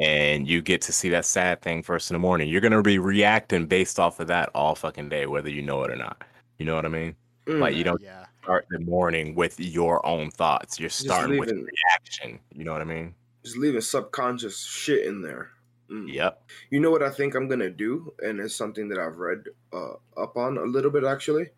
and 0.00 0.46
you 0.46 0.60
get 0.60 0.82
to 0.82 0.92
see 0.92 1.08
that 1.10 1.24
sad 1.24 1.62
thing 1.62 1.82
first 1.82 2.10
in 2.10 2.14
the 2.14 2.18
morning. 2.18 2.48
You're 2.48 2.60
going 2.60 2.72
to 2.72 2.82
be 2.82 2.98
reacting 2.98 3.66
based 3.66 3.98
off 3.98 4.20
of 4.20 4.26
that 4.26 4.50
all 4.54 4.74
fucking 4.74 5.08
day, 5.08 5.26
whether 5.26 5.48
you 5.48 5.62
know 5.62 5.82
it 5.84 5.90
or 5.90 5.96
not. 5.96 6.22
You 6.58 6.66
know 6.66 6.74
what 6.74 6.84
I 6.84 6.88
mean? 6.88 7.14
Mm, 7.46 7.60
Like 7.60 7.76
you 7.76 7.84
don't 7.84 8.00
Yeah. 8.02 8.26
start 8.42 8.66
the 8.70 8.80
morning 8.80 9.34
with 9.34 9.58
your 9.60 10.04
own 10.04 10.30
thoughts. 10.30 10.78
You're 10.80 10.90
starting 10.90 11.38
with 11.38 11.50
reaction. 11.50 12.40
You 12.52 12.64
know 12.64 12.72
what 12.72 12.80
I 12.82 12.84
mean? 12.84 13.14
Just 13.46 13.56
leaving 13.56 13.80
subconscious 13.80 14.58
shit 14.64 15.06
in 15.06 15.22
there. 15.22 15.50
Mm. 15.88 16.12
Yep. 16.12 16.42
You 16.70 16.80
know 16.80 16.90
what 16.90 17.04
I 17.04 17.10
think 17.10 17.34
I'm 17.36 17.46
gonna 17.48 17.70
do, 17.70 18.12
and 18.18 18.40
it's 18.40 18.56
something 18.56 18.88
that 18.88 18.98
I've 18.98 19.18
read 19.18 19.44
uh, 19.72 19.94
up 20.16 20.36
on 20.36 20.58
a 20.58 20.62
little 20.64 20.90
bit 20.90 21.04
actually. 21.04 21.50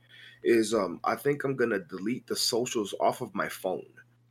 Is 0.44 0.72
um 0.74 1.00
I 1.02 1.16
think 1.16 1.42
I'm 1.44 1.56
gonna 1.56 1.78
delete 1.80 2.26
the 2.26 2.36
socials 2.36 2.94
off 3.00 3.22
of 3.22 3.34
my 3.34 3.48
phone, 3.48 3.86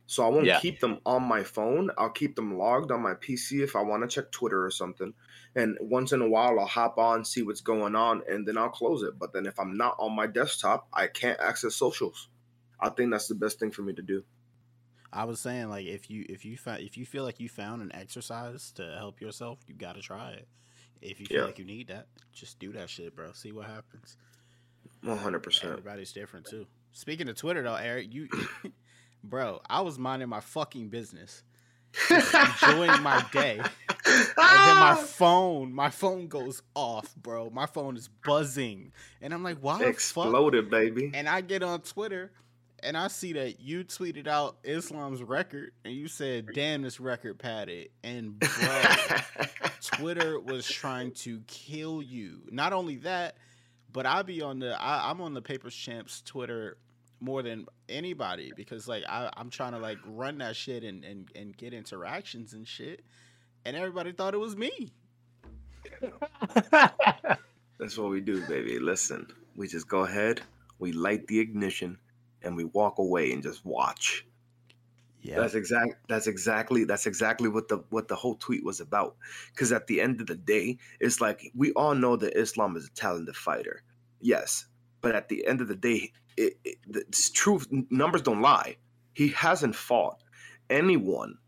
so 0.06 0.24
I 0.24 0.28
won't 0.28 0.46
Yeah. 0.46 0.60
keep 0.60 0.78
them 0.80 1.00
on 1.04 1.22
my 1.24 1.42
phone. 1.42 1.90
I'll 1.98 2.10
keep 2.10 2.36
them 2.36 2.56
logged 2.56 2.92
on 2.92 3.02
my 3.02 3.14
PC 3.14 3.62
if 3.62 3.74
I 3.76 3.82
want 3.82 4.02
to 4.02 4.08
check 4.08 4.30
Twitter 4.30 4.64
or 4.64 4.70
something. 4.70 5.12
And 5.56 5.76
once 5.80 6.12
in 6.12 6.22
a 6.22 6.28
while, 6.28 6.60
I'll 6.60 6.66
hop 6.66 6.96
on, 6.98 7.24
see 7.24 7.42
what's 7.42 7.60
going 7.60 7.96
on, 7.96 8.22
and 8.28 8.46
then 8.46 8.56
I'll 8.56 8.70
close 8.70 9.02
it. 9.02 9.18
But 9.18 9.32
then 9.32 9.46
if 9.46 9.58
I'm 9.58 9.76
not 9.76 9.96
on 9.98 10.14
my 10.14 10.26
desktop, 10.28 10.86
I 10.92 11.08
can't 11.08 11.40
access 11.40 11.74
socials. 11.74 12.28
I 12.80 12.90
think 12.90 13.10
that's 13.10 13.26
the 13.28 13.34
best 13.34 13.58
thing 13.58 13.72
for 13.72 13.82
me 13.82 13.92
to 13.94 14.02
do. 14.02 14.22
I 15.12 15.24
was 15.24 15.40
saying 15.40 15.68
like 15.68 15.86
if 15.86 16.10
you 16.10 16.24
if 16.28 16.44
you 16.44 16.56
find 16.56 16.82
if 16.82 16.96
you 16.96 17.06
feel 17.06 17.24
like 17.24 17.40
you 17.40 17.48
found 17.48 17.82
an 17.82 17.90
exercise 17.94 18.72
to 18.72 18.94
help 18.98 19.20
yourself, 19.20 19.58
you 19.66 19.74
gotta 19.74 20.00
try 20.00 20.32
it. 20.32 20.48
If 21.00 21.20
you 21.20 21.26
feel 21.26 21.38
Yeah. 21.38 21.44
like 21.44 21.58
you 21.58 21.64
need 21.64 21.88
that, 21.88 22.06
just 22.32 22.58
do 22.58 22.72
that 22.72 22.90
shit, 22.90 23.14
bro. 23.16 23.32
See 23.32 23.52
what 23.52 23.66
happens. 23.66 24.16
100. 25.02 25.40
percent 25.42 25.70
Everybody's 25.72 26.12
different 26.12 26.46
too. 26.46 26.66
Speaking 26.92 27.28
of 27.28 27.36
Twitter 27.36 27.62
though, 27.62 27.74
Eric, 27.76 28.12
you 28.12 28.28
bro, 29.24 29.60
I 29.68 29.80
was 29.80 29.98
minding 29.98 30.28
my 30.28 30.40
fucking 30.40 30.88
business. 30.88 31.42
enjoying 32.10 33.02
my 33.02 33.24
day. 33.32 33.58
And 33.58 34.26
then 34.36 34.76
my 34.76 34.94
phone, 35.06 35.72
my 35.72 35.88
phone 35.90 36.28
goes 36.28 36.62
off, 36.74 37.14
bro. 37.16 37.48
My 37.50 37.64
phone 37.66 37.96
is 37.96 38.08
buzzing. 38.08 38.92
And 39.22 39.32
I'm 39.32 39.42
like, 39.42 39.58
why 39.60 39.78
the 39.78 39.84
fuck? 39.84 39.92
Exploded, 39.94 40.68
baby. 40.70 41.10
And 41.14 41.28
I 41.28 41.40
get 41.40 41.62
on 41.62 41.80
Twitter 41.80 42.30
and 42.82 42.96
I 42.96 43.08
see 43.08 43.32
that 43.34 43.60
you 43.60 43.84
tweeted 43.84 44.26
out 44.26 44.58
Islam's 44.62 45.22
record 45.22 45.72
and 45.84 45.94
you 45.94 46.08
said, 46.08 46.48
damn, 46.54 46.82
this 46.82 47.00
record 47.00 47.38
padded. 47.38 47.88
And 48.02 48.38
bro, 48.38 48.82
Twitter 49.80 50.40
was 50.40 50.66
trying 50.66 51.12
to 51.12 51.40
kill 51.46 52.02
you. 52.02 52.42
Not 52.50 52.72
only 52.72 52.96
that, 52.96 53.36
but 53.92 54.06
I 54.06 54.22
be 54.22 54.42
on 54.42 54.58
the 54.58 54.80
I, 54.80 55.10
I'm 55.10 55.20
on 55.20 55.34
the 55.34 55.42
Papers 55.42 55.74
Champs 55.74 56.22
Twitter 56.22 56.76
more 57.20 57.42
than 57.42 57.66
anybody 57.88 58.52
because 58.54 58.86
like 58.86 59.04
I, 59.08 59.30
I'm 59.36 59.50
trying 59.50 59.72
to 59.72 59.78
like 59.78 59.98
run 60.06 60.38
that 60.38 60.56
shit 60.56 60.84
and, 60.84 61.04
and, 61.04 61.28
and 61.34 61.56
get 61.56 61.74
interactions 61.74 62.52
and 62.52 62.66
shit. 62.66 63.04
And 63.64 63.76
everybody 63.76 64.12
thought 64.12 64.34
it 64.34 64.38
was 64.38 64.56
me. 64.56 64.92
That's 67.78 67.96
what 67.96 68.10
we 68.10 68.20
do, 68.20 68.46
baby. 68.46 68.78
Listen, 68.78 69.26
we 69.56 69.66
just 69.68 69.88
go 69.88 70.04
ahead, 70.04 70.40
we 70.78 70.92
light 70.92 71.26
the 71.26 71.40
ignition, 71.40 71.98
and 72.42 72.56
we 72.56 72.64
walk 72.64 72.98
away 72.98 73.32
and 73.32 73.42
just 73.42 73.64
watch. 73.64 74.26
Yeah. 75.22 75.40
That's 75.40 75.54
exact. 75.54 76.08
That's 76.08 76.26
exactly. 76.26 76.84
That's 76.84 77.06
exactly 77.06 77.48
what 77.48 77.68
the 77.68 77.84
what 77.90 78.08
the 78.08 78.14
whole 78.14 78.36
tweet 78.36 78.64
was 78.64 78.80
about. 78.80 79.16
Because 79.52 79.72
at 79.72 79.86
the 79.86 80.00
end 80.00 80.20
of 80.20 80.26
the 80.26 80.36
day, 80.36 80.78
it's 81.00 81.20
like 81.20 81.50
we 81.54 81.72
all 81.72 81.94
know 81.94 82.16
that 82.16 82.38
Islam 82.38 82.76
is 82.76 82.86
a 82.86 82.90
talented 82.90 83.36
fighter. 83.36 83.82
Yes, 84.20 84.66
but 85.00 85.14
at 85.14 85.28
the 85.28 85.46
end 85.46 85.60
of 85.60 85.68
the 85.68 85.76
day, 85.76 86.12
it, 86.36 86.58
it, 86.64 86.76
it's 86.84 87.30
true. 87.30 87.60
Numbers 87.90 88.22
don't 88.22 88.40
lie. 88.40 88.76
He 89.12 89.28
hasn't 89.28 89.74
fought 89.74 90.22
anyone 90.70 91.38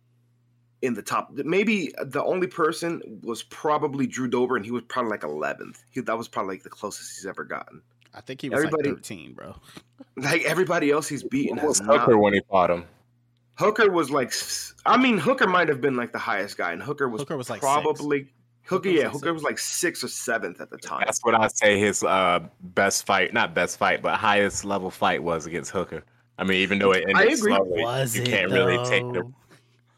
in 0.82 0.94
the 0.94 1.02
top. 1.02 1.30
Maybe 1.32 1.92
the 2.02 2.24
only 2.24 2.46
person 2.46 3.20
was 3.22 3.42
probably 3.44 4.06
Drew 4.06 4.28
Dober, 4.28 4.56
and 4.56 4.64
he 4.64 4.72
was 4.72 4.82
probably 4.88 5.10
like 5.10 5.22
11th. 5.22 5.78
He, 5.90 6.00
that 6.00 6.18
was 6.18 6.28
probably 6.28 6.56
like 6.56 6.62
the 6.64 6.70
closest 6.70 7.16
he's 7.16 7.26
ever 7.26 7.44
gotten. 7.44 7.82
I 8.14 8.20
think 8.20 8.40
he 8.40 8.48
was 8.48 8.58
Everybody- 8.58 8.90
like 8.90 8.98
13, 8.98 9.32
bro. 9.34 9.54
Like 10.16 10.42
everybody 10.44 10.90
else 10.90 11.08
he's 11.08 11.22
beaten 11.22 11.56
What 11.56 11.66
was 11.68 11.78
has 11.78 11.86
not 11.86 12.00
Hooker 12.00 12.18
when 12.18 12.34
he 12.34 12.40
fought 12.50 12.70
him? 12.70 12.84
Hooker 13.54 13.90
was 13.90 14.10
like, 14.10 14.32
I 14.84 14.96
mean, 14.98 15.16
Hooker 15.18 15.46
might 15.46 15.68
have 15.68 15.80
been 15.80 15.96
like 15.96 16.12
the 16.12 16.18
highest 16.18 16.58
guy, 16.58 16.72
and 16.72 16.82
Hooker 16.82 17.08
was, 17.08 17.22
Hooker 17.22 17.36
was 17.36 17.48
like 17.48 17.60
probably 17.60 18.28
Hooker 18.64 18.88
Hooker. 18.88 18.88
yeah, 18.90 19.08
Hooker 19.08 19.26
six. 19.28 19.32
was 19.32 19.42
like 19.42 19.58
sixth 19.58 20.04
or 20.04 20.08
seventh 20.08 20.60
at 20.60 20.68
the 20.70 20.76
time. 20.78 21.02
That's 21.06 21.20
what 21.24 21.34
I 21.34 21.48
say 21.48 21.78
his 21.78 22.02
uh, 22.02 22.40
best 22.60 23.06
fight, 23.06 23.32
not 23.32 23.54
best 23.54 23.78
fight, 23.78 24.02
but 24.02 24.16
highest 24.18 24.64
level 24.64 24.90
fight 24.90 25.22
was 25.22 25.46
against 25.46 25.70
Hooker. 25.70 26.02
I 26.38 26.44
mean, 26.44 26.58
even 26.58 26.78
though 26.78 26.92
it 26.92 27.02
ended 27.02 27.16
I 27.16 27.22
agree. 27.24 27.36
slowly, 27.54 27.82
Was 27.82 28.16
you 28.16 28.22
it 28.22 28.28
can't 28.28 28.50
really 28.50 28.78
take 28.88 29.02
the? 29.12 29.30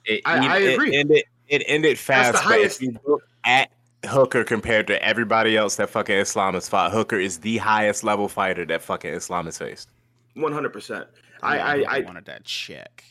It, 0.04 0.22
I- 0.24 0.46
I 0.46 0.58
it 0.58 0.74
agree. 0.74 0.96
ended, 0.96 1.24
it 1.48 1.62
ended 1.66 1.98
fast. 1.98 2.32
That's 2.34 2.44
the 2.44 2.48
but 2.48 2.54
if 2.56 2.60
highest- 2.62 2.82
you 2.82 2.98
look 3.06 3.22
at 3.44 3.70
Hooker 4.06 4.44
compared 4.44 4.86
to 4.88 5.02
everybody 5.02 5.56
else 5.56 5.76
that 5.76 5.90
fucking 5.90 6.16
Islam 6.16 6.54
has 6.54 6.68
fought, 6.68 6.92
Hooker 6.92 7.18
is 7.18 7.38
the 7.38 7.58
highest 7.58 8.02
level 8.02 8.28
fighter 8.28 8.64
that 8.66 8.82
fucking 8.82 9.12
Islam 9.12 9.44
has 9.46 9.58
faced. 9.58 9.88
One 10.34 10.52
hundred 10.52 10.72
percent. 10.72 11.06
I, 11.42 11.56
Yeah, 11.56 11.88
I, 11.90 11.96
I, 11.96 12.00
wanted 12.00 12.24
that 12.26 12.44
check. 12.44 13.04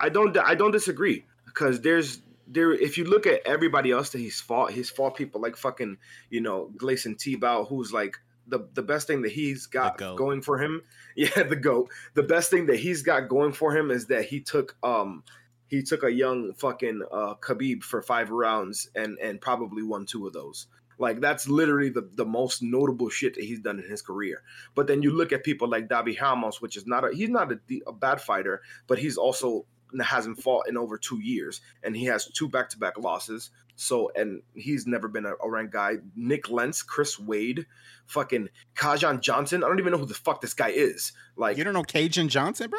I 0.00 0.08
don't, 0.08 0.36
I 0.38 0.54
don't 0.54 0.70
disagree 0.70 1.24
because 1.46 1.80
there's 1.80 2.22
there. 2.46 2.72
If 2.72 2.96
you 2.98 3.04
look 3.04 3.26
at 3.26 3.40
everybody 3.46 3.90
else 3.90 4.10
that 4.10 4.18
he's 4.18 4.40
fought, 4.40 4.72
he's 4.72 4.90
fought 4.90 5.16
people 5.16 5.40
like 5.40 5.56
fucking, 5.56 5.98
you 6.30 6.40
know, 6.40 6.70
Gleison 6.76 7.16
Tibau, 7.16 7.68
who's 7.68 7.92
like 7.92 8.16
the 8.46 8.68
the 8.74 8.82
best 8.82 9.06
thing 9.06 9.22
that 9.22 9.32
he's 9.32 9.66
got 9.66 9.98
going 9.98 10.42
for 10.42 10.58
him. 10.58 10.82
Yeah, 11.16 11.44
the 11.44 11.54
goat. 11.54 11.92
The 12.14 12.24
best 12.24 12.50
thing 12.50 12.66
that 12.66 12.80
he's 12.80 13.02
got 13.02 13.28
going 13.28 13.52
for 13.52 13.72
him 13.76 13.92
is 13.92 14.06
that 14.06 14.24
he 14.24 14.40
took 14.40 14.76
um 14.82 15.22
he 15.66 15.82
took 15.82 16.02
a 16.02 16.12
young 16.12 16.52
fucking 16.54 17.02
uh 17.10 17.34
Khabib 17.36 17.82
for 17.82 18.02
five 18.02 18.30
rounds 18.30 18.88
and 18.94 19.18
and 19.18 19.40
probably 19.40 19.82
won 19.82 20.06
two 20.06 20.26
of 20.26 20.32
those. 20.32 20.66
Like 20.98 21.20
that's 21.20 21.48
literally 21.48 21.90
the, 21.90 22.08
the 22.14 22.24
most 22.24 22.62
notable 22.62 23.08
shit 23.08 23.34
that 23.34 23.44
he's 23.44 23.60
done 23.60 23.80
in 23.80 23.88
his 23.88 24.02
career. 24.02 24.42
But 24.74 24.86
then 24.86 25.02
you 25.02 25.10
look 25.10 25.32
at 25.32 25.44
people 25.44 25.68
like 25.68 25.88
Davi 25.88 26.20
Ramos, 26.20 26.60
which 26.60 26.76
is 26.76 26.86
not 26.86 27.04
a 27.04 27.14
he's 27.14 27.28
not 27.30 27.52
a, 27.52 27.58
a 27.86 27.92
bad 27.92 28.20
fighter, 28.20 28.62
but 28.86 28.98
he's 28.98 29.16
also 29.16 29.66
hasn't 30.02 30.42
fought 30.42 30.68
in 30.68 30.76
over 30.76 30.98
two 30.98 31.20
years, 31.20 31.60
and 31.82 31.96
he 31.96 32.06
has 32.06 32.26
two 32.26 32.48
back 32.48 32.68
to 32.70 32.78
back 32.78 32.98
losses. 32.98 33.50
So 33.76 34.10
and 34.14 34.42
he's 34.54 34.86
never 34.86 35.08
been 35.08 35.26
a, 35.26 35.34
a 35.42 35.50
ranked 35.50 35.72
guy. 35.72 35.94
Nik 36.14 36.48
Lentz, 36.48 36.82
Chris 36.82 37.18
Wade, 37.18 37.66
fucking 38.06 38.48
Kajan 38.76 39.20
Johnson. 39.20 39.64
I 39.64 39.68
don't 39.68 39.80
even 39.80 39.92
know 39.92 39.98
who 39.98 40.06
the 40.06 40.14
fuck 40.14 40.40
this 40.40 40.54
guy 40.54 40.68
is. 40.68 41.12
Like 41.36 41.56
You 41.58 41.64
don't 41.64 41.74
know 41.74 41.82
Cajun 41.82 42.28
Johnson, 42.28 42.70
bro? 42.70 42.78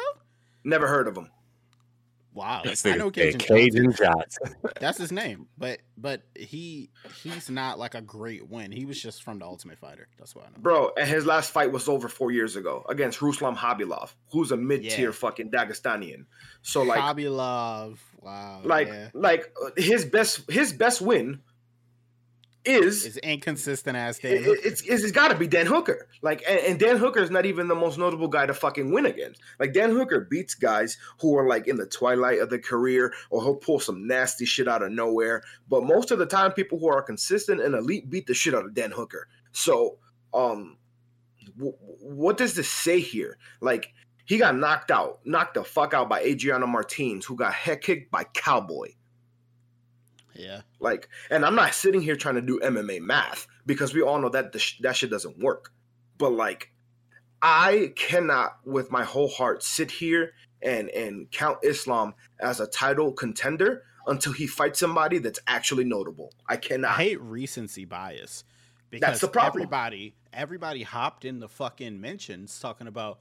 never 0.64 0.88
heard 0.88 1.06
of 1.06 1.16
him. 1.16 1.30
Wow, 2.36 2.60
This 2.64 2.84
I 2.84 2.90
nigga 2.90 2.98
know 2.98 3.06
said 3.06 3.14
Cajun, 3.14 3.38
Johnson. 3.40 3.56
Cajun 3.56 3.92
Johnson. 3.92 4.54
That's 4.80 4.98
his 4.98 5.10
name, 5.10 5.48
but 5.56 5.80
but 5.96 6.20
he 6.34 6.90
he's 7.22 7.48
not 7.48 7.78
like 7.78 7.94
a 7.94 8.02
great 8.02 8.50
win. 8.50 8.70
He 8.72 8.84
was 8.84 9.00
just 9.00 9.22
from 9.22 9.38
the 9.38 9.46
Ultimate 9.46 9.78
Fighter. 9.78 10.06
That's 10.18 10.36
why 10.36 10.42
I 10.42 10.50
know. 10.50 10.58
Bro, 10.58 10.90
and 10.98 11.08
his 11.08 11.24
last 11.24 11.50
fight 11.50 11.72
was 11.72 11.88
over 11.88 12.08
four 12.08 12.30
years 12.32 12.54
ago 12.54 12.84
against 12.90 13.20
Ruslan 13.20 13.56
Habilov, 13.56 14.12
who's 14.30 14.52
a 14.52 14.56
mid 14.58 14.82
tier 14.82 15.06
Yeah. 15.06 15.12
fucking 15.12 15.50
Dagestanian. 15.50 16.26
So 16.60 16.82
like 16.82 17.00
Habilov, 17.00 17.96
wow, 18.20 18.60
like 18.64 18.88
yeah. 18.88 19.08
like 19.14 19.50
uh, 19.64 19.70
his 19.78 20.04
best 20.04 20.50
his 20.50 20.74
best 20.74 21.00
win 21.00 21.40
is 22.66 23.04
it's 23.06 23.16
inconsistent 23.18 23.96
as 23.96 24.18
Dan. 24.18 24.32
it- 24.32 24.46
it's, 24.64 24.82
it's, 24.82 25.02
it's 25.04 25.12
got 25.12 25.28
to 25.28 25.34
be 25.36 25.46
Dan 25.46 25.66
Hooker. 25.66 26.08
Like, 26.22 26.42
and, 26.48 26.58
and 26.60 26.78
Dan 26.80 26.96
Hooker 26.96 27.20
is 27.20 27.30
not 27.30 27.46
even 27.46 27.68
the 27.68 27.74
most 27.74 27.98
notable 27.98 28.28
guy 28.28 28.46
to 28.46 28.54
fucking 28.54 28.92
win 28.92 29.06
against. 29.06 29.40
Like, 29.60 29.72
Dan 29.72 29.90
Hooker 29.90 30.20
beats 30.30 30.54
guys 30.54 30.98
who 31.20 31.36
are 31.36 31.46
like 31.48 31.66
in 31.68 31.76
the 31.76 31.86
twilight 31.86 32.40
of 32.40 32.50
their 32.50 32.58
career, 32.58 33.12
or 33.30 33.42
he'll 33.42 33.54
pull 33.56 33.80
some 33.80 34.06
nasty 34.06 34.44
shit 34.44 34.68
out 34.68 34.82
of 34.82 34.92
nowhere. 34.92 35.42
But 35.68 35.84
most 35.84 36.10
of 36.10 36.18
the 36.18 36.26
time, 36.26 36.52
people 36.52 36.78
who 36.78 36.88
are 36.88 37.02
consistent 37.02 37.60
and 37.60 37.74
elite 37.74 38.10
beat 38.10 38.26
the 38.26 38.34
shit 38.34 38.54
out 38.54 38.64
of 38.64 38.74
Dan 38.74 38.90
Hooker. 38.90 39.28
So, 39.52 39.98
um, 40.34 40.76
w- 41.56 41.76
what 42.00 42.36
does 42.36 42.54
this 42.54 42.68
say 42.70 43.00
here? 43.00 43.38
Like, 43.60 43.92
he 44.24 44.38
got 44.38 44.56
knocked 44.56 44.90
out, 44.90 45.20
knocked 45.24 45.54
the 45.54 45.62
fuck 45.64 45.94
out 45.94 46.08
by 46.08 46.20
Adriano 46.22 46.66
Martinez, 46.66 47.24
who 47.24 47.36
got 47.36 47.52
head 47.54 47.80
kicked 47.80 48.10
by 48.10 48.24
Cowboy. 48.34 48.88
Yeah, 50.38 50.60
Like, 50.80 51.08
and 51.30 51.44
I'm 51.44 51.54
not 51.54 51.74
sitting 51.74 52.00
here 52.00 52.16
trying 52.16 52.36
to 52.36 52.42
do 52.42 52.60
MMA 52.60 53.00
math 53.00 53.46
because 53.64 53.94
we 53.94 54.02
all 54.02 54.18
know 54.18 54.28
that 54.30 54.52
the 54.52 54.58
sh- 54.58 54.78
that 54.80 54.96
shit 54.96 55.10
doesn't 55.10 55.38
work. 55.38 55.72
But 56.18 56.32
like, 56.32 56.72
I 57.42 57.92
cannot, 57.96 58.58
with 58.64 58.90
my 58.90 59.04
whole 59.04 59.28
heart, 59.28 59.62
sit 59.62 59.90
here 59.90 60.32
and 60.62 60.88
and 60.90 61.30
count 61.30 61.58
Islam 61.62 62.14
as 62.40 62.60
a 62.60 62.66
title 62.66 63.12
contender 63.12 63.84
until 64.06 64.32
he 64.32 64.46
fights 64.46 64.78
somebody 64.78 65.18
that's 65.18 65.40
actually 65.46 65.84
notable. 65.84 66.32
I 66.48 66.56
cannot. 66.56 66.92
I 66.92 67.02
hate 67.02 67.20
recency 67.20 67.84
bias 67.84 68.44
because 68.90 69.06
That's 69.06 69.20
the 69.20 69.28
problem. 69.28 69.62
everybody 69.62 70.14
everybody 70.32 70.82
hopped 70.82 71.24
in 71.24 71.40
the 71.40 71.48
fucking 71.48 72.00
mentions 72.00 72.58
talking 72.60 72.86
about. 72.86 73.18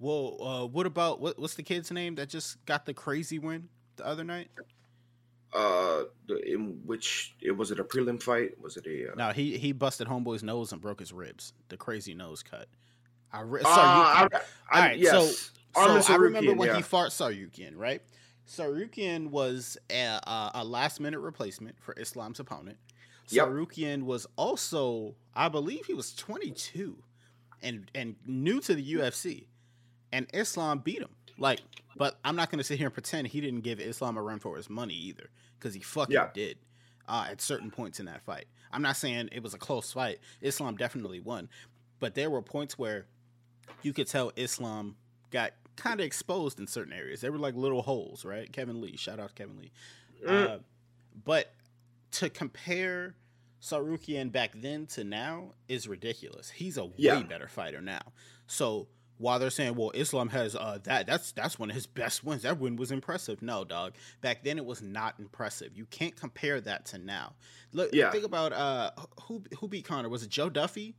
Well, 0.00 0.36
uh, 0.40 0.66
what 0.66 0.86
about 0.86 1.20
what, 1.20 1.38
what's 1.38 1.54
the 1.54 1.62
kid's 1.64 1.90
name 1.90 2.14
that 2.16 2.28
just 2.28 2.64
got 2.66 2.86
the 2.86 2.94
crazy 2.94 3.38
win 3.38 3.68
the 3.96 4.06
other 4.06 4.22
night? 4.22 4.48
Uh, 5.54 6.02
in 6.46 6.78
which 6.84 7.34
it 7.40 7.52
was 7.52 7.70
it 7.70 7.80
a 7.80 7.84
prelim 7.84 8.22
fight? 8.22 8.60
Was 8.60 8.76
it 8.76 8.86
a? 8.86 9.12
Uh, 9.12 9.14
No, 9.16 9.32
he 9.32 9.56
he 9.56 9.72
busted 9.72 10.06
homeboy's 10.06 10.42
nose 10.42 10.72
and 10.72 10.80
broke 10.80 11.00
his 11.00 11.12
ribs. 11.12 11.54
The 11.68 11.76
crazy 11.76 12.12
nose 12.14 12.42
cut. 12.42 12.68
I 13.32 13.40
re- 13.40 13.62
uh. 13.62 13.68
I, 13.68 14.28
I, 14.30 14.38
All 14.72 14.82
right, 14.82 14.98
yes. 14.98 15.10
so 15.74 15.80
Arman 15.80 16.10
I 16.10 16.16
remember 16.16 16.54
when 16.54 16.68
yeah. 16.68 16.76
he 16.76 16.82
fought 16.82 17.10
Tsarukyan, 17.10 17.72
right? 17.76 18.02
Tsarukyan 18.48 19.30
was 19.30 19.76
a, 19.90 20.02
a, 20.04 20.50
a 20.54 20.64
last 20.64 21.00
minute 21.00 21.20
replacement 21.20 21.76
for 21.80 21.94
Islam's 21.98 22.40
opponent. 22.40 22.78
Yep. 23.28 23.48
Tsarukyan 23.48 24.02
was 24.04 24.26
also, 24.36 25.14
I 25.34 25.48
believe, 25.48 25.84
he 25.86 25.94
was 25.94 26.14
22 26.14 26.96
and 27.62 27.90
and 27.94 28.16
new 28.26 28.60
to 28.60 28.74
the 28.74 28.94
UFC, 28.94 29.46
and 30.12 30.26
Islam 30.32 30.78
beat 30.78 31.00
him. 31.02 31.10
Like, 31.38 31.60
but 31.96 32.18
I'm 32.24 32.36
not 32.36 32.50
going 32.50 32.58
to 32.58 32.64
sit 32.64 32.78
here 32.78 32.86
and 32.88 32.94
pretend 32.94 33.26
he 33.28 33.40
didn't 33.40 33.60
give 33.62 33.80
Islam 33.80 34.16
a 34.16 34.22
run 34.22 34.38
for 34.38 34.56
his 34.56 34.68
money 34.68 34.94
either, 34.94 35.30
because 35.58 35.74
he 35.74 35.80
fucking 35.80 36.14
Yeah. 36.14 36.30
did 36.34 36.58
uh, 37.08 37.26
at 37.30 37.40
certain 37.40 37.70
points 37.70 38.00
in 38.00 38.06
that 38.06 38.22
fight. 38.22 38.46
I'm 38.72 38.82
not 38.82 38.96
saying 38.96 39.30
it 39.32 39.42
was 39.42 39.54
a 39.54 39.58
close 39.58 39.92
fight. 39.92 40.18
Islam 40.42 40.76
definitely 40.76 41.20
won, 41.20 41.48
but 42.00 42.14
there 42.14 42.28
were 42.28 42.42
points 42.42 42.78
where 42.78 43.06
you 43.82 43.92
could 43.92 44.06
tell 44.08 44.32
Islam 44.36 44.96
got 45.30 45.52
kind 45.76 46.00
of 46.00 46.06
exposed 46.06 46.58
in 46.58 46.66
certain 46.66 46.92
areas. 46.92 47.20
There 47.20 47.32
were 47.32 47.38
like 47.38 47.54
little 47.54 47.82
holes, 47.82 48.24
right? 48.24 48.52
Kevin 48.52 48.80
Lee, 48.80 48.96
shout 48.96 49.20
out 49.20 49.28
to 49.28 49.34
Kevin 49.34 49.58
Lee. 49.58 49.70
Mm. 50.26 50.48
Uh, 50.48 50.58
but 51.24 51.54
to 52.12 52.28
compare 52.28 53.14
Tsarukyan 53.62 54.30
back 54.32 54.50
then 54.54 54.86
to 54.86 55.04
now 55.04 55.52
is 55.68 55.88
ridiculous. 55.88 56.50
He's 56.50 56.76
a 56.78 56.90
Yeah. 56.96 57.16
way 57.18 57.22
better 57.24 57.48
fighter 57.48 57.80
now. 57.80 58.12
So 58.46 58.88
while 59.18 59.38
they're 59.38 59.50
saying, 59.50 59.74
"Well, 59.74 59.90
Islam 59.94 60.28
has 60.30 60.54
uh, 60.56 60.78
that," 60.84 61.06
that's 61.06 61.32
that's 61.32 61.58
one 61.58 61.68
of 61.70 61.74
his 61.74 61.86
best 61.86 62.24
wins. 62.24 62.42
That 62.42 62.58
win 62.58 62.76
was 62.76 62.90
impressive. 62.90 63.42
No, 63.42 63.64
dog. 63.64 63.94
Back 64.20 64.42
then, 64.44 64.56
it 64.58 64.64
was 64.64 64.80
not 64.82 65.14
impressive. 65.18 65.76
You 65.76 65.86
can't 65.86 66.16
compare 66.16 66.60
that 66.60 66.86
to 66.86 66.98
now. 66.98 67.34
Look, 67.72 67.90
Yeah. 67.92 68.10
think 68.10 68.24
about 68.24 68.52
uh, 68.52 68.90
who 69.22 69.42
who 69.58 69.68
beat 69.68 69.84
Conor? 69.84 70.08
Was 70.08 70.22
it 70.22 70.30
Joe 70.30 70.48
Duffy? 70.48 70.94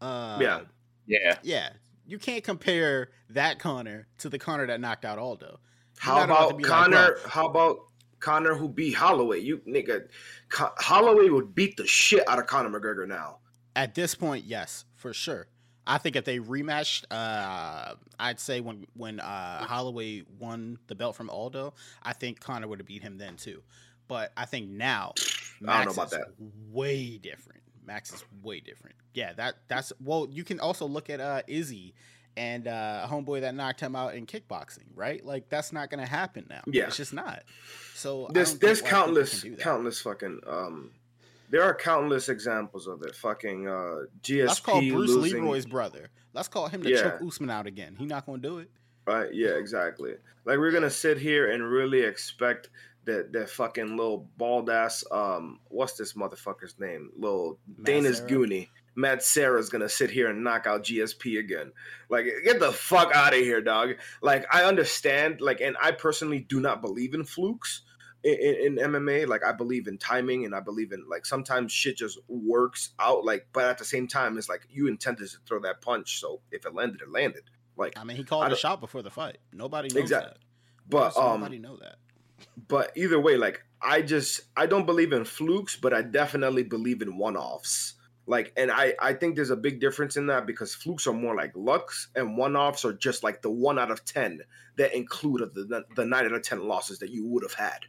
Uh, 0.00 0.38
Yeah. 0.40 0.60
Yeah. 1.06 1.38
yeah. 1.42 1.68
You 2.06 2.18
can't 2.18 2.44
compare 2.44 3.10
that 3.30 3.58
Conor 3.58 4.06
to 4.18 4.28
the 4.28 4.38
Conor 4.38 4.66
that 4.66 4.80
knocked 4.80 5.04
out 5.04 5.18
Aldo. 5.18 5.58
How 5.98 6.18
You're 6.18 6.26
not 6.26 6.32
about 6.32 6.38
to 6.60 6.66
about 6.66 6.90
be 6.90 6.94
like, 6.96 7.26
how 7.26 7.46
about 7.46 7.78
Conor 8.20 8.54
who 8.54 8.68
beat 8.68 8.92
Holloway? 8.94 9.40
You 9.40 9.58
nigga, 9.58 10.08
Co- 10.50 10.72
Holloway 10.76 11.28
would 11.30 11.54
beat 11.54 11.76
the 11.76 11.86
shit 11.86 12.26
out 12.28 12.38
of 12.38 12.46
Conor 12.46 12.68
McGregor 12.78 13.06
now. 13.08 13.38
At 13.76 13.94
this 13.94 14.14
point, 14.14 14.44
yes, 14.44 14.84
for 14.94 15.12
sure. 15.14 15.46
I 15.86 15.98
think 15.98 16.16
if 16.16 16.24
they 16.24 16.38
rematched, 16.38 17.04
uh, 17.10 17.94
I'd 18.18 18.40
say 18.40 18.60
when 18.60 18.86
when 18.94 19.20
uh, 19.20 19.64
Holloway 19.64 20.22
won 20.38 20.78
the 20.86 20.94
belt 20.94 21.16
from 21.16 21.28
Aldo, 21.30 21.74
I 22.02 22.12
think 22.12 22.40
Conor 22.40 22.68
would 22.68 22.78
have 22.78 22.86
beat 22.86 23.02
him 23.02 23.18
then 23.18 23.36
too. 23.36 23.62
But 24.08 24.32
I 24.36 24.44
think 24.44 24.68
now, 24.68 25.12
I 25.66 25.84
don't 25.84 25.86
know 25.96 26.02
about 26.02 26.06
is 26.06 26.12
that. 26.12 26.26
way 26.70 27.18
different. 27.18 27.60
Max 27.86 28.12
is 28.14 28.24
way 28.42 28.60
different. 28.60 28.96
Yeah, 29.12 29.32
that 29.34 29.56
that's 29.68 29.92
well. 30.02 30.26
You 30.30 30.44
can 30.44 30.58
also 30.60 30.86
look 30.86 31.10
at 31.10 31.20
uh, 31.20 31.42
Izzy 31.46 31.94
and 32.36 32.66
uh, 32.66 33.06
homeboy 33.08 33.42
that 33.42 33.54
knocked 33.54 33.80
him 33.80 33.94
out 33.94 34.14
in 34.14 34.26
kickboxing, 34.26 34.84
right? 34.94 35.24
Like 35.24 35.48
that's 35.48 35.72
not 35.72 35.90
gonna 35.90 36.06
happen 36.06 36.46
now. 36.48 36.62
Yeah. 36.66 36.86
it's 36.86 36.96
just 36.96 37.12
not. 37.12 37.42
So 37.94 38.28
There's 38.32 38.58
there's 38.58 38.82
countless 38.82 39.42
can 39.42 39.50
do 39.50 39.56
that. 39.56 39.62
countless 39.62 40.00
fucking 40.00 40.40
um 40.46 40.90
there 41.54 41.62
are 41.62 41.72
countless 41.72 42.28
examples 42.28 42.88
of 42.88 43.02
it. 43.02 43.14
Fucking 43.14 43.68
uh, 43.68 44.06
GSP 44.22 44.46
Let's 44.48 44.58
call 44.60 44.80
Bruce 44.80 45.10
losing, 45.10 45.44
Leroy's 45.44 45.66
brother. 45.66 46.10
Let's 46.32 46.48
call 46.48 46.66
him 46.66 46.82
to 46.82 46.90
Yeah. 46.90 47.02
choke 47.02 47.22
Usman 47.24 47.48
out 47.48 47.68
again. 47.68 47.94
He 47.96 48.06
not 48.06 48.26
gonna 48.26 48.38
do 48.38 48.58
it. 48.58 48.68
Right? 49.06 49.32
Yeah, 49.32 49.50
exactly. 49.50 50.14
Like 50.44 50.58
we're 50.58 50.72
gonna 50.72 50.90
sit 50.90 51.16
here 51.16 51.52
and 51.52 51.62
really 51.62 52.00
expect 52.00 52.70
that 53.04 53.32
that 53.34 53.50
fucking 53.50 53.96
little 53.96 54.28
bald 54.36 54.68
ass 54.68 55.04
um, 55.12 55.60
what's 55.68 55.92
this 55.92 56.14
motherfucker's 56.14 56.74
name? 56.80 57.12
Little 57.16 57.60
Matt 57.68 57.86
Dana's? 57.86 58.20
Goonie. 58.20 58.70
Matt 58.96 59.22
Serra's 59.22 59.68
gonna 59.68 59.88
sit 59.88 60.10
here 60.10 60.30
and 60.30 60.42
knock 60.42 60.66
out 60.66 60.82
GSP 60.82 61.38
again. 61.38 61.70
Like, 62.08 62.26
get 62.44 62.58
the 62.58 62.72
fuck 62.72 63.14
out 63.14 63.32
of 63.32 63.38
here, 63.38 63.60
dog. 63.60 63.90
Like, 64.22 64.44
I 64.52 64.64
understand, 64.64 65.40
like, 65.40 65.60
and 65.60 65.76
I 65.80 65.92
personally 65.92 66.40
do 66.48 66.58
not 66.60 66.80
believe 66.80 67.14
in 67.14 67.22
flukes 67.24 67.82
in, 68.24 68.78
in, 68.78 68.92
MMA. 68.92 69.28
Like, 69.28 69.44
I 69.44 69.52
believe 69.52 69.86
in 69.86 69.98
timing 69.98 70.44
and 70.44 70.54
I 70.54 70.60
believe 70.60 70.92
in 70.92 71.04
like 71.08 71.26
sometimes 71.26 71.72
shit 71.72 71.96
just 71.98 72.18
works 72.28 72.90
out. 72.98 73.24
Like, 73.24 73.46
but 73.52 73.64
at 73.64 73.78
the 73.78 73.84
same 73.84 74.08
time, 74.08 74.38
it's 74.38 74.48
like 74.48 74.66
you 74.70 74.88
intended 74.88 75.28
to 75.30 75.36
throw 75.46 75.60
that 75.60 75.82
punch, 75.82 76.20
so 76.20 76.40
if 76.50 76.66
it 76.66 76.74
landed, 76.74 77.02
it 77.02 77.10
landed. 77.10 77.42
Like, 77.76 77.98
I 77.98 78.04
mean, 78.04 78.16
he 78.16 78.24
called 78.24 78.52
a 78.52 78.56
shot 78.56 78.80
before 78.80 79.02
the 79.02 79.10
fight. 79.10 79.38
Nobody 79.52 79.88
knows 79.88 80.02
Exact- 80.02 80.26
that. 80.26 80.38
but 80.88 81.16
um, 81.16 81.40
nobody 81.40 81.58
know 81.58 81.76
that. 81.76 81.96
but 82.68 82.92
either 82.96 83.20
way, 83.20 83.36
like 83.36 83.62
I 83.82 84.00
just 84.00 84.42
I 84.56 84.66
don't 84.66 84.86
believe 84.86 85.12
in 85.12 85.24
flukes, 85.24 85.76
but 85.76 85.92
I 85.92 86.02
definitely 86.02 86.62
believe 86.62 87.02
in 87.02 87.18
one-offs. 87.18 87.94
Like, 88.26 88.52
and 88.56 88.70
I 88.70 88.94
I 89.00 89.12
think 89.12 89.36
there's 89.36 89.50
a 89.50 89.56
big 89.56 89.80
difference 89.80 90.16
in 90.16 90.28
that 90.28 90.46
because 90.46 90.74
flukes 90.74 91.06
are 91.06 91.12
more 91.12 91.36
like 91.36 91.52
lucks, 91.54 92.08
and 92.14 92.38
one-offs 92.38 92.84
are 92.84 92.94
just 92.94 93.22
like 93.22 93.42
the 93.42 93.50
one 93.50 93.78
out 93.78 93.90
of 93.90 94.04
ten 94.04 94.40
that 94.76 94.94
include 94.94 95.40
the 95.54 95.64
the, 95.64 95.84
the 95.94 96.06
nine 96.06 96.24
out 96.24 96.32
of 96.32 96.42
ten 96.42 96.66
losses 96.66 97.00
that 97.00 97.10
you 97.10 97.26
would 97.26 97.42
have 97.42 97.52
had. 97.52 97.80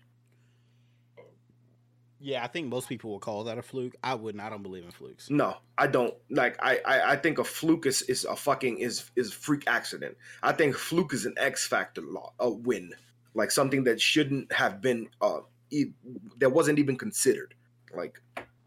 Yeah, 2.26 2.44
I 2.44 2.48
think 2.48 2.70
most 2.70 2.90
people 2.90 3.12
will 3.12 3.20
call 3.20 3.44
that 3.44 3.60
a 3.60 3.62
fluke. 3.62 3.94
I 4.04 4.16
wouldn't. 4.16 4.44
I 4.44 4.50
don't 4.50 4.64
believe 4.64 4.84
in 4.84 4.90
flukes. 4.90 5.30
No, 5.30 5.58
I 5.78 5.86
don't. 5.86 6.12
Like 6.32 6.58
I 6.60 6.80
I, 6.84 7.12
I 7.12 7.16
think 7.18 7.38
a 7.38 7.44
fluke 7.44 7.86
is, 7.86 8.02
is 8.02 8.26
a 8.26 8.36
fucking 8.36 8.80
is 8.80 9.12
is 9.16 9.32
freak 9.32 9.66
accident. 9.68 10.18
I 10.42 10.52
think 10.52 10.76
fluke 10.76 11.14
is 11.14 11.28
an 11.28 11.36
X 11.38 11.68
factor 11.68 12.02
law, 12.02 12.34
a 12.40 12.50
win, 12.50 12.94
like 13.36 13.52
something 13.52 13.84
that 13.84 14.02
shouldn't 14.02 14.52
have 14.52 14.82
been 14.82 15.08
uh 15.22 15.42
e- 15.70 15.92
that 16.40 16.50
wasn't 16.50 16.80
even 16.80 16.98
considered. 16.98 17.54
Like 17.94 18.20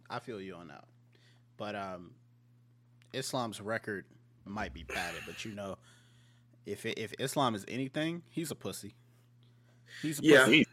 I 0.09 0.21
feel 0.21 0.40
you 0.40 0.55
on 0.55 0.68
that. 0.68 0.85
But 1.57 1.75
um, 1.75 2.12
Islam's 3.12 3.61
record 3.61 4.05
might 4.44 4.73
be 4.73 4.85
padded, 4.85 5.23
but 5.27 5.44
you 5.44 5.51
know, 5.51 5.79
if 6.64 6.87
it, 6.87 6.97
if 6.97 7.12
Islam 7.18 7.57
is 7.57 7.64
anything, 7.66 8.23
he's 8.29 8.53
a 8.53 8.55
pussy. 8.55 8.94
He's 10.01 10.21
a 10.21 10.23
Yeah. 10.23 10.44
pussy. 10.44 10.67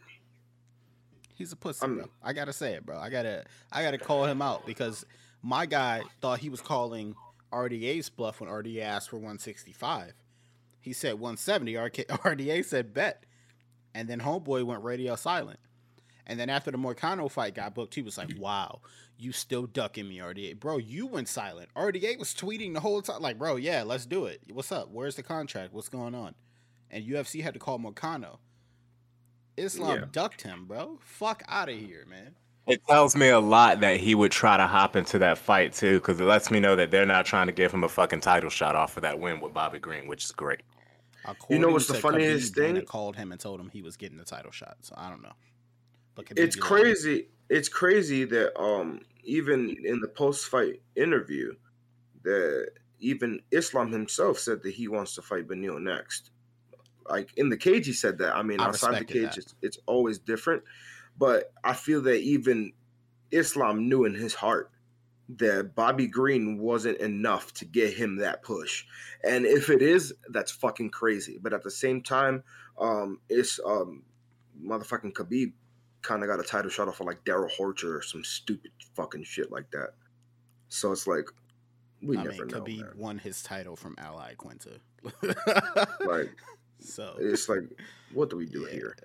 He's 1.36 1.52
a 1.52 1.56
pussy, 1.56 1.86
bro. 1.96 2.06
I 2.22 2.32
gotta 2.32 2.52
say 2.52 2.74
it, 2.74 2.86
bro. 2.86 2.98
I 2.98 3.10
gotta 3.10 3.44
I 3.70 3.82
gotta 3.82 3.98
call 3.98 4.24
him 4.24 4.40
out 4.40 4.64
because 4.66 5.04
my 5.42 5.66
guy 5.66 6.02
thought 6.20 6.38
he 6.38 6.48
was 6.48 6.60
calling 6.62 7.14
RDA's 7.52 8.08
bluff 8.08 8.40
when 8.40 8.48
RDA 8.50 8.80
asked 8.82 9.10
for 9.10 9.16
165. 9.16 10.14
He 10.80 10.92
said 10.92 11.14
170. 11.14 11.74
RDA 11.74 12.64
said 12.66 12.94
bet, 12.94 13.24
and 13.94 14.08
then 14.08 14.20
Homeboy 14.20 14.64
went 14.64 14.82
radio 14.82 15.14
silent. 15.14 15.60
And 16.26 16.40
then 16.40 16.50
after 16.50 16.70
the 16.70 16.78
Moicano 16.78 17.30
fight 17.30 17.54
got 17.54 17.74
booked, 17.74 17.94
he 17.94 18.02
was 18.02 18.16
like, 18.18 18.30
"Wow, 18.38 18.80
you 19.18 19.32
still 19.32 19.66
ducking 19.66 20.08
me, 20.08 20.18
RDA, 20.18 20.58
bro? 20.58 20.78
You 20.78 21.06
went 21.06 21.28
silent. 21.28 21.68
RDA 21.76 22.18
was 22.18 22.34
tweeting 22.34 22.72
the 22.72 22.80
whole 22.80 23.02
time, 23.02 23.20
like, 23.20 23.38
bro, 23.38 23.56
yeah, 23.56 23.82
let's 23.82 24.06
do 24.06 24.24
it. 24.24 24.40
What's 24.50 24.72
up? 24.72 24.88
Where's 24.90 25.16
the 25.16 25.22
contract? 25.22 25.74
What's 25.74 25.90
going 25.90 26.14
on?" 26.14 26.34
And 26.90 27.04
UFC 27.04 27.42
had 27.42 27.52
to 27.54 27.60
call 27.60 27.78
Moicano. 27.78 28.38
Islam 29.56 29.98
Yeah. 30.00 30.04
ducked 30.12 30.42
him, 30.42 30.66
bro. 30.66 30.98
Fuck 31.02 31.42
out 31.48 31.68
of 31.68 31.76
here, 31.78 32.04
man. 32.06 32.36
It 32.66 32.84
tells 32.88 33.14
me 33.14 33.28
a 33.28 33.38
lot 33.38 33.80
that 33.80 33.98
he 34.00 34.14
would 34.16 34.32
try 34.32 34.56
to 34.56 34.66
hop 34.66 34.96
into 34.96 35.18
that 35.20 35.38
fight 35.38 35.72
too, 35.72 36.00
because 36.00 36.20
it 36.20 36.24
lets 36.24 36.50
me 36.50 36.58
know 36.58 36.74
that 36.74 36.90
they're 36.90 37.06
not 37.06 37.24
trying 37.24 37.46
to 37.46 37.52
give 37.52 37.72
him 37.72 37.84
a 37.84 37.88
fucking 37.88 38.20
title 38.20 38.50
shot 38.50 38.74
off 38.74 38.96
of 38.96 39.02
that 39.02 39.20
win 39.20 39.40
with 39.40 39.54
Bobby 39.54 39.78
Green, 39.78 40.08
which 40.08 40.24
is 40.24 40.32
great. 40.32 40.62
You 41.48 41.58
know 41.58 41.70
what's 41.70 41.86
the 41.86 41.94
to 41.94 42.00
funniest 42.00 42.52
Khabib, 42.52 42.56
Dana 42.56 42.78
thing? 42.80 42.86
Called 42.86 43.16
him 43.16 43.30
and 43.32 43.40
told 43.40 43.60
him 43.60 43.68
he 43.68 43.82
was 43.82 43.96
getting 43.96 44.18
the 44.18 44.24
title 44.24 44.50
shot. 44.50 44.78
So 44.80 44.94
I 44.96 45.08
don't 45.10 45.22
know. 45.22 45.32
But 46.14 46.26
Khabib 46.26 46.38
it's 46.38 46.56
did 46.56 46.62
it. 46.64 46.66
crazy. 46.66 47.28
It's 47.48 47.68
crazy 47.68 48.24
that 48.24 48.58
um 48.60 49.00
even 49.22 49.76
in 49.84 50.00
the 50.00 50.08
post 50.08 50.46
fight 50.46 50.82
interview 50.96 51.54
that 52.22 52.70
even 52.98 53.40
Islam 53.52 53.92
himself 53.92 54.38
said 54.38 54.62
that 54.62 54.74
he 54.74 54.88
wants 54.88 55.14
to 55.14 55.22
fight 55.22 55.46
Beneil 55.46 55.80
next. 55.80 56.30
Like 57.08 57.30
in 57.36 57.48
the 57.48 57.56
cage, 57.56 57.86
he 57.86 57.92
said 57.92 58.18
that. 58.18 58.34
I 58.34 58.42
mean, 58.42 58.60
I 58.60 58.66
outside 58.66 59.00
the 59.00 59.04
cage, 59.04 59.38
it's, 59.38 59.54
it's 59.62 59.78
always 59.86 60.18
different. 60.18 60.62
But 61.18 61.52
I 61.64 61.72
feel 61.72 62.02
that 62.02 62.20
even 62.20 62.72
Islam 63.30 63.88
knew 63.88 64.04
in 64.04 64.14
his 64.14 64.34
heart 64.34 64.70
that 65.28 65.74
Bobby 65.74 66.06
Green 66.06 66.58
wasn't 66.58 66.98
enough 66.98 67.52
to 67.54 67.64
get 67.64 67.94
him 67.94 68.16
that 68.16 68.42
push. 68.42 68.84
And 69.24 69.44
if 69.44 69.70
it 69.70 69.82
is, 69.82 70.14
that's 70.28 70.52
fucking 70.52 70.90
crazy. 70.90 71.38
But 71.40 71.52
at 71.52 71.64
the 71.64 71.70
same 71.70 72.02
time, 72.02 72.44
um, 72.78 73.20
it's 73.28 73.58
um, 73.64 74.04
motherfucking 74.62 75.12
Khabib 75.14 75.52
kind 76.02 76.22
of 76.22 76.28
got 76.28 76.38
a 76.38 76.44
title 76.44 76.70
shot 76.70 76.88
off 76.88 77.00
of 77.00 77.06
like 77.06 77.24
Darrell 77.24 77.50
Horcher 77.58 77.98
or 77.98 78.02
some 78.02 78.22
stupid 78.22 78.70
fucking 78.94 79.24
shit 79.24 79.50
like 79.50 79.70
that. 79.72 79.94
So 80.68 80.92
it's 80.92 81.06
like 81.06 81.28
we 82.02 82.16
I 82.16 82.24
never 82.24 82.44
mean, 82.44 82.48
know. 82.48 82.60
Khabib 82.60 82.80
man. 82.80 82.92
won 82.96 83.18
his 83.18 83.42
title 83.42 83.74
from 83.74 83.96
Al 83.98 84.16
Iaquinta. 84.18 84.78
Like 86.06 86.30
so 86.80 87.14
it's 87.18 87.48
like, 87.48 87.62
what 88.12 88.30
do 88.30 88.36
we 88.36 88.46
do 88.46 88.62
yeah, 88.70 88.72
here? 88.72 88.96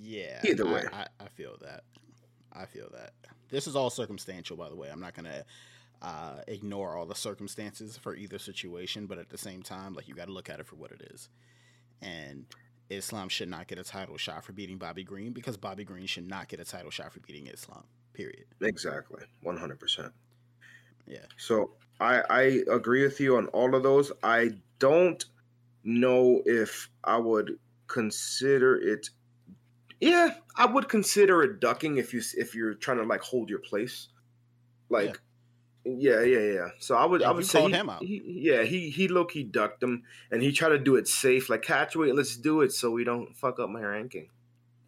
Yeah. 0.00 0.40
Either 0.44 0.66
I- 0.66 0.72
way. 0.72 0.84
I, 0.92 1.06
I 1.20 1.28
feel 1.28 1.56
that. 1.62 1.84
I 2.52 2.66
feel 2.66 2.88
that. 2.92 3.12
This 3.50 3.66
is 3.66 3.76
all 3.76 3.90
circumstantial, 3.90 4.56
by 4.56 4.68
the 4.68 4.76
way. 4.76 4.88
I'm 4.90 5.00
not 5.00 5.14
gonna 5.14 5.44
uh, 6.02 6.40
ignore 6.48 6.96
all 6.96 7.06
the 7.06 7.14
circumstances 7.14 7.96
for 7.96 8.14
either 8.14 8.38
situation, 8.38 9.06
but 9.06 9.18
at 9.18 9.28
the 9.30 9.38
same 9.38 9.62
time, 9.62 9.94
like 9.94 10.08
you 10.08 10.14
got 10.14 10.26
to 10.26 10.32
look 10.32 10.50
at 10.50 10.60
it 10.60 10.66
for 10.66 10.76
what 10.76 10.90
it 10.92 11.02
is. 11.12 11.28
And 12.02 12.46
Islam 12.90 13.28
should 13.28 13.48
not 13.48 13.66
get 13.66 13.78
a 13.78 13.84
title 13.84 14.16
shot 14.16 14.44
for 14.44 14.52
beating 14.52 14.76
Bobby 14.78 15.02
Green 15.04 15.32
because 15.32 15.56
Bobby 15.56 15.84
Green 15.84 16.06
should 16.06 16.28
not 16.28 16.48
get 16.48 16.60
a 16.60 16.64
title 16.64 16.90
shot 16.90 17.12
for 17.12 17.20
beating 17.20 17.46
Islam. 17.46 17.84
Period. 18.12 18.44
Exactly, 18.60 19.22
one 19.42 19.56
hundred 19.56 19.80
percent. 19.80 20.12
Yeah. 21.06 21.18
So 21.36 21.72
I 22.00 22.22
I 22.30 22.40
agree 22.70 23.02
with 23.02 23.18
you 23.20 23.36
on 23.36 23.46
all 23.48 23.74
of 23.74 23.82
those. 23.82 24.12
I 24.22 24.50
don't 24.78 25.24
know 25.84 26.42
if 26.44 26.88
I 27.04 27.18
would 27.18 27.58
consider 27.86 28.76
it. 28.76 29.10
Yeah, 30.00 30.34
I 30.56 30.66
would 30.66 30.88
consider 30.88 31.42
it 31.42 31.60
ducking 31.60 31.98
if 31.98 32.12
you 32.12 32.20
if 32.36 32.54
you're 32.54 32.74
trying 32.74 32.98
to 32.98 33.04
like 33.04 33.20
hold 33.22 33.48
your 33.50 33.60
place. 33.60 34.08
Like, 34.90 35.20
yeah, 35.84 36.20
yeah, 36.22 36.38
yeah. 36.40 36.68
So 36.78 36.94
I 36.96 37.04
would 37.04 37.20
Yeah, 37.22 37.28
I 37.28 37.32
would 37.32 37.46
say 37.46 37.58
called 37.60 37.72
he- 37.72 37.76
him 37.78 37.88
out. 37.90 38.02
he- 38.02 38.22
yeah, 38.26 38.62
he 38.64 38.90
he 38.90 39.08
low 39.08 39.24
key 39.24 39.44
ducked 39.44 39.82
him 39.82 40.02
and 40.30 40.42
he 40.42 40.52
tried 40.52 40.70
to 40.70 40.78
do 40.78 40.96
it 40.96 41.08
safe. 41.08 41.48
Like 41.48 41.62
catch 41.62 41.94
weight, 41.96 42.14
let's 42.14 42.36
do 42.36 42.60
it 42.62 42.72
so 42.72 42.90
we 42.90 43.04
don't 43.04 43.36
fuck 43.36 43.58
up 43.60 43.70
my 43.70 43.80
ranking. 43.82 44.28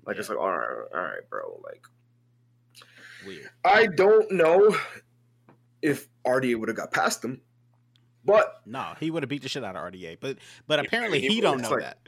Like 0.05 0.17
it's 0.19 0.29
Yeah. 0.29 0.35
like 0.35 0.43
all 0.45 0.51
right, 0.51 0.85
all 0.95 1.03
right, 1.03 1.31
bro. 1.31 1.61
Like 1.65 1.87
Weird. 3.27 3.49
I 3.65 3.87
don't 3.87 4.31
know 4.33 4.77
if 5.83 6.09
RDA 6.25 6.59
would 6.59 6.69
have 6.69 6.77
got 6.77 6.93
past 6.93 7.25
him, 7.25 7.41
but 8.27 8.61
No, 8.67 8.95
he 9.01 9.11
would 9.11 9.23
have 9.23 9.31
beat 9.31 9.43
the 9.43 9.49
shit 9.49 9.65
out 9.65 9.77
of 9.77 9.83
RDA, 9.93 10.19
but 10.21 10.39
but 10.67 10.81
apparently 10.81 11.21
he 11.21 11.29
he 11.29 11.41
don't 11.41 11.61
know 11.63 11.71
like- 11.71 11.81
that. 11.83 11.99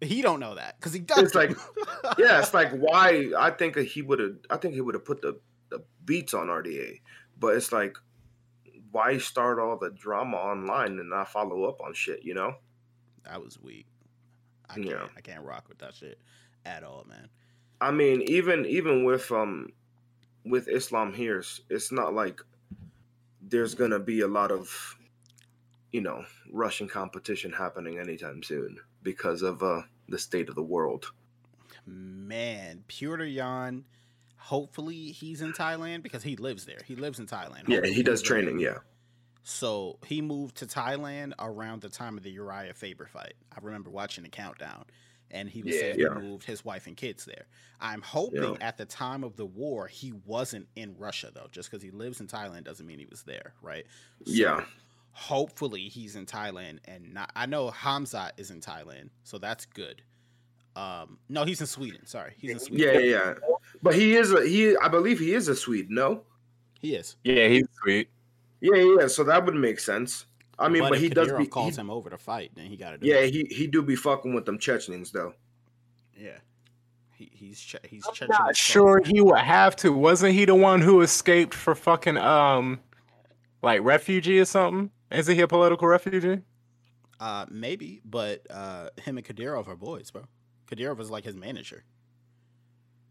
He 0.00 0.20
don't 0.20 0.40
know 0.40 0.56
that 0.56 0.78
because 0.78 0.92
he 0.92 1.00
does. 1.00 1.18
It's 1.20 1.34
like- 1.34 1.56
yeah, 2.18 2.38
it's 2.40 2.52
like 2.52 2.70
why 2.72 3.30
I 3.38 3.50
think 3.50 3.78
he 3.78 4.02
would 4.02 4.18
have. 4.18 4.36
I 4.50 4.56
think 4.58 4.74
he 4.74 4.80
would 4.82 4.94
have 4.94 5.04
put 5.04 5.22
the 5.22 5.38
the 5.70 5.82
beats 6.04 6.34
on 6.34 6.48
RDA, 6.48 7.00
but 7.38 7.54
it's 7.56 7.72
like 7.72 7.96
why 8.92 9.18
start 9.18 9.58
all 9.58 9.78
the 9.78 9.90
drama 9.90 10.36
online 10.36 10.98
and 10.98 11.10
not 11.10 11.28
follow 11.30 11.64
up 11.64 11.80
on 11.80 11.92
shit? 11.94 12.22
You 12.24 12.34
know? 12.34 12.54
that 13.24 13.42
was 13.42 13.58
weak. 13.60 13.86
I 14.70 14.74
can't. 14.74 14.86
Yeah. 14.86 15.06
I 15.16 15.20
can't 15.20 15.42
rock 15.44 15.68
with 15.68 15.78
that 15.78 15.94
shit 15.94 16.18
at 16.64 16.82
all, 16.84 17.04
man. 17.08 17.28
I 17.80 17.90
mean, 17.90 18.22
even 18.22 18.66
even 18.66 19.04
with 19.04 19.30
um 19.32 19.70
with 20.44 20.68
Islam 20.68 21.12
here, 21.14 21.38
it's- 21.38 21.60
it's 21.70 21.90
not 21.90 22.12
like 22.14 22.40
there's 23.40 23.74
gonna 23.74 23.98
be 23.98 24.20
a 24.20 24.28
lot 24.28 24.50
of 24.50 24.98
you 25.96 26.02
know 26.02 26.24
Russian 26.52 26.88
competition 26.88 27.52
happening 27.52 27.98
anytime 27.98 28.42
soon 28.42 28.78
because 29.02 29.40
of 29.40 29.62
uh 29.62 29.80
the 30.08 30.18
state 30.18 30.48
of 30.50 30.54
the 30.54 30.62
world. 30.62 31.10
Man, 31.86 32.84
Pyotr 32.86 33.24
Yan. 33.24 33.84
Hopefully 34.36 35.10
he's 35.12 35.40
in 35.40 35.52
Thailand 35.52 36.02
because 36.02 36.22
he 36.22 36.36
lives 36.36 36.66
there. 36.66 36.80
He 36.84 36.96
lives 36.96 37.18
in 37.18 37.26
Thailand. 37.26 37.66
Yeah, 37.68 37.80
he 37.86 38.02
does 38.02 38.20
he's 38.20 38.28
there. 38.28 38.42
training. 38.42 38.60
Yeah, 38.60 38.78
So 39.42 39.98
he 40.06 40.20
moved 40.20 40.56
to 40.58 40.66
Thailand 40.66 41.32
around 41.38 41.80
the 41.80 41.88
time 41.88 42.16
of 42.18 42.22
the 42.22 42.30
Uriah 42.30 42.74
Faber 42.74 43.06
fight. 43.06 43.34
I 43.52 43.58
remember 43.62 43.90
watching 43.90 44.22
the 44.24 44.30
countdown, 44.30 44.84
and 45.30 45.48
he 45.48 45.62
was 45.62 45.74
Yeah. 45.74 45.80
saying 45.80 45.98
Yeah. 45.98 46.14
he 46.14 46.20
moved 46.28 46.44
his 46.44 46.64
wife 46.64 46.86
and 46.86 46.96
kids 46.96 47.24
there. 47.24 47.46
I'm 47.80 48.02
hoping 48.02 48.60
at 48.60 48.76
the 48.76 48.84
time 48.86 49.24
of 49.24 49.34
the 49.36 49.46
war 49.46 49.88
he 49.88 50.12
wasn't 50.12 50.68
in 50.76 50.96
Russia 50.98 51.30
though. 51.34 51.48
Just 51.50 51.70
because 51.70 51.82
he 51.82 51.90
lives 51.90 52.20
in 52.20 52.26
Thailand 52.28 52.64
doesn't 52.64 52.86
mean 52.86 52.98
he 53.00 53.06
was 53.06 53.22
there, 53.24 53.54
right? 53.62 53.86
So 54.26 54.32
Yeah. 54.32 54.64
Hopefully 55.18 55.88
he's 55.88 56.14
in 56.14 56.26
Thailand 56.26 56.80
and 56.84 57.14
not. 57.14 57.32
I 57.34 57.46
know 57.46 57.70
Hamza 57.70 58.32
is 58.36 58.50
in 58.50 58.60
Thailand, 58.60 59.08
so 59.24 59.38
that's 59.38 59.64
good. 59.64 60.02
Um, 60.76 61.16
no, 61.30 61.44
he's 61.44 61.62
in 61.62 61.66
Sweden. 61.66 62.04
Sorry, 62.04 62.34
he's 62.36 62.50
in 62.50 62.58
Sweden. 62.58 62.94
yeah, 62.94 62.98
yeah, 63.00 63.14
yeah. 63.28 63.34
But 63.82 63.94
he 63.94 64.14
is 64.14 64.30
a 64.30 64.46
he. 64.46 64.76
I 64.76 64.88
believe 64.88 65.18
he 65.18 65.32
is 65.32 65.48
a 65.48 65.56
Swede. 65.56 65.90
No, 65.90 66.24
He 66.82 66.94
is. 66.94 67.16
Yeah, 67.24 67.48
he's 67.48 67.64
sweet. 67.82 68.10
Yeah, 68.60 68.76
yeah. 68.76 69.06
So 69.06 69.24
that 69.24 69.42
would 69.46 69.54
make 69.54 69.80
sense. 69.80 70.26
I 70.58 70.68
mean, 70.68 70.82
but, 70.82 70.90
but 70.90 70.98
he 70.98 71.06
if 71.06 71.14
does. 71.14 71.28
Kadyrov 71.28 71.38
Be, 71.38 71.46
calls 71.46 71.76
he, 71.76 71.80
him 71.80 71.88
over 71.88 72.10
to 72.10 72.18
fight, 72.18 72.52
then 72.54 72.66
he 72.66 72.76
got 72.76 72.90
to 72.90 72.98
do 72.98 73.06
yeah, 73.06 73.16
it. 73.16 73.32
he 73.32 73.46
he 73.50 73.66
do 73.66 73.80
be 73.80 73.96
fucking 73.96 74.34
with 74.34 74.44
them 74.44 74.58
Chechens 74.58 75.12
though. 75.12 75.32
Yeah. 76.14 76.36
He, 77.14 77.30
he's 77.32 77.58
che- 77.58 77.78
he's 77.88 78.06
I'm 78.06 78.12
Chechen 78.12 78.36
not 78.38 78.54
sure 78.54 79.00
he 79.02 79.22
would 79.22 79.38
have 79.38 79.76
to. 79.76 79.94
Wasn't 79.94 80.34
he 80.34 80.44
the 80.44 80.54
one 80.54 80.82
who 80.82 81.00
escaped 81.00 81.54
for 81.54 81.74
fucking 81.74 82.18
um, 82.18 82.80
like 83.62 83.80
refugee 83.82 84.38
or 84.38 84.44
something? 84.44 84.90
Isn't 85.10 85.34
he 85.34 85.40
a 85.40 85.48
political 85.48 85.88
refugee? 85.88 86.40
Uh, 87.18 87.46
maybe, 87.50 88.00
but 88.04 88.46
uh, 88.50 88.90
him 89.02 89.16
and 89.16 89.26
Kadyrov 89.26 89.68
are 89.68 89.76
boys, 89.76 90.10
bro. 90.10 90.24
Kadyrov 90.70 91.00
is 91.00 91.10
like 91.10 91.24
his 91.24 91.36
manager. 91.36 91.84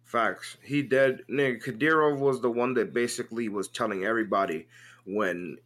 Facts. 0.04 0.58
He 0.62 0.84
dead. 0.84 1.22
Nigga, 1.30 1.64
Kadyrov 1.64 2.20
was 2.20 2.42
the 2.42 2.52
one 2.52 2.74
that 2.76 2.94
basically 2.94 3.50
was 3.50 3.68
telling 3.70 4.04
everybody 4.06 4.68
when 5.06 5.58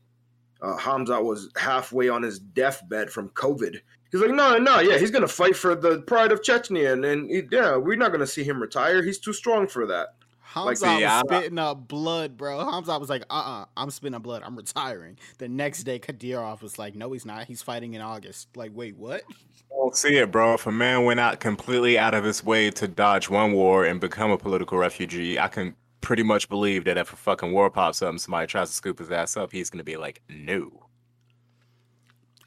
uh, 0.62 0.78
Hamza 0.78 1.22
was 1.22 1.50
halfway 1.58 2.08
on 2.10 2.24
his 2.24 2.39
deathbed 2.39 3.10
from 3.10 3.30
COVID. 3.30 3.80
He's 4.12 4.22
like, 4.22 4.32
no, 4.32 4.58
no, 4.58 4.80
yeah, 4.80 4.98
he's 4.98 5.12
gonna 5.12 5.28
fight 5.28 5.56
for 5.56 5.76
the 5.76 6.02
pride 6.02 6.32
of 6.32 6.42
Chechnya, 6.42 6.94
and, 6.94 7.06
and 7.06 7.30
he- 7.30 7.44
yeah, 7.52 7.76
we're 7.76 7.96
not 7.98 8.12
gonna 8.12 8.26
see 8.26 8.44
him 8.44 8.60
retire. 8.62 9.04
He's 9.04 9.20
too 9.20 9.34
strong 9.34 9.68
for 9.68 9.86
that. 9.88 10.15
Hamza 10.54 10.76
see, 10.86 11.04
I- 11.06 11.22
was 11.22 11.30
spitting 11.30 11.60
up 11.60 11.88
blood, 11.88 12.36
bro. 12.36 12.60
Hamza 12.72 12.98
was 12.98 13.10
like, 13.10 13.22
uh 13.30 13.34
uh-uh, 13.34 13.62
uh, 13.62 13.66
i 13.78 13.84
am 13.84 13.92
spitting 13.92 14.16
up 14.16 14.24
blood. 14.24 14.42
I'm 14.44 14.56
retiring. 14.56 15.18
The 15.38 15.48
next 15.48 15.84
day, 15.84 16.00
Kadyrov 16.00 16.62
was 16.64 16.80
like, 16.80 16.96
no, 16.96 17.12
he's 17.12 17.26
not. 17.26 17.46
He's 17.46 17.62
fighting 17.62 17.94
in 17.94 18.02
August. 18.02 18.48
Like, 18.56 18.72
wait, 18.74 18.98
what? 18.98 19.22
I 19.30 19.76
don't 19.76 19.96
see 19.96 20.18
it, 20.18 20.32
bro. 20.32 20.56
If 20.56 20.66
a 20.66 20.72
man 20.72 21.06
went 21.06 21.20
out 21.20 21.40
completely 21.40 22.00
out 22.00 22.16
of 22.16 22.24
his 22.24 22.44
way 22.44 22.72
to 22.72 22.88
dodge 22.88 23.30
one 23.30 23.54
war 23.54 23.86
and 23.86 24.02
become 24.02 24.32
a 24.32 24.38
political 24.40 24.80
refugee, 24.80 25.38
I 25.40 25.50
can 25.50 25.76
pretty 26.02 26.24
much 26.24 26.50
believe 26.50 26.84
that 26.86 26.98
if 26.98 27.14
a 27.14 27.16
fucking 27.16 27.52
war 27.52 27.70
pops 27.70 28.02
up 28.02 28.10
and 28.10 28.20
somebody 28.20 28.48
tries 28.48 28.70
to 28.70 28.76
scoop 28.76 28.98
his 28.98 29.12
ass 29.12 29.38
up, 29.38 29.52
he's 29.52 29.70
gonna 29.70 29.84
be 29.84 29.98
like, 29.98 30.22
no. 30.30 30.88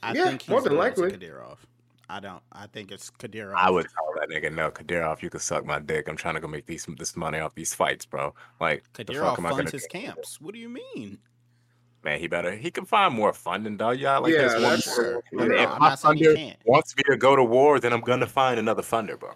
I 0.03 0.15
Yeah, 0.15 0.27
think 0.27 0.43
he's 0.43 0.49
more 0.49 0.61
than 0.61 0.75
loyal 0.75 0.93
to 0.93 1.01
likely. 1.03 1.19
Kadyrov. 1.19 1.59
I 2.13 2.21
don't. 2.21 2.43
I 2.53 2.67
think 2.67 2.91
it's 2.93 3.11
Kadyrov. 3.11 3.55
I 3.57 3.71
would 3.71 3.87
tell 3.89 4.13
that 4.21 4.29
nigga, 4.29 4.53
no, 4.55 4.71
Kadyrov, 4.71 5.23
you 5.23 5.31
can 5.31 5.41
suck 5.41 5.65
my 5.65 5.79
dick. 5.79 6.09
I'm 6.09 6.17
trying 6.17 6.35
to 6.35 6.41
go 6.41 6.47
make 6.49 6.67
these 6.67 6.87
this 6.99 7.17
money 7.17 7.39
off 7.39 7.55
these 7.55 7.73
fights, 7.75 8.05
bro. 8.05 8.35
Like, 8.61 8.85
the 8.93 9.05
Kadyrov 9.05 9.31
fuck 9.31 9.39
am 9.39 9.47
I 9.47 9.51
gonna 9.51 9.63
funds 9.63 9.73
his 9.73 9.87
do? 9.91 9.99
camps. 9.99 10.39
What 10.41 10.53
do 10.53 10.61
you 10.61 10.69
mean? 10.69 11.19
Man, 12.05 12.19
he 12.19 12.27
better. 12.27 12.53
He 12.55 12.71
can 12.71 12.85
find 12.85 13.15
more 13.15 13.33
funding, 13.33 13.77
dog. 13.79 13.99
Yeah, 13.99 14.19
like 14.19 14.35
Yeah, 14.35 14.43
this 14.43 14.53
one. 14.55 14.63
that's- 14.63 14.99
more. 14.99 15.23
no, 15.33 15.43
And 15.45 15.53
no, 15.53 15.63
if 15.63 15.69
I'm 15.71 15.79
my 15.81 15.89
not 15.91 15.99
saying 16.01 16.17
he 16.19 16.25
funder 16.27 16.37
can't. 16.37 16.59
wants 16.67 16.97
me 16.97 17.03
to 17.09 17.17
go 17.17 17.35
to 17.35 17.45
war, 17.45 17.81
then 17.81 17.93
I'm 17.95 18.01
gonna 18.03 18.27
find 18.27 18.59
another 18.59 18.83
funder, 18.83 19.19
bro. 19.19 19.33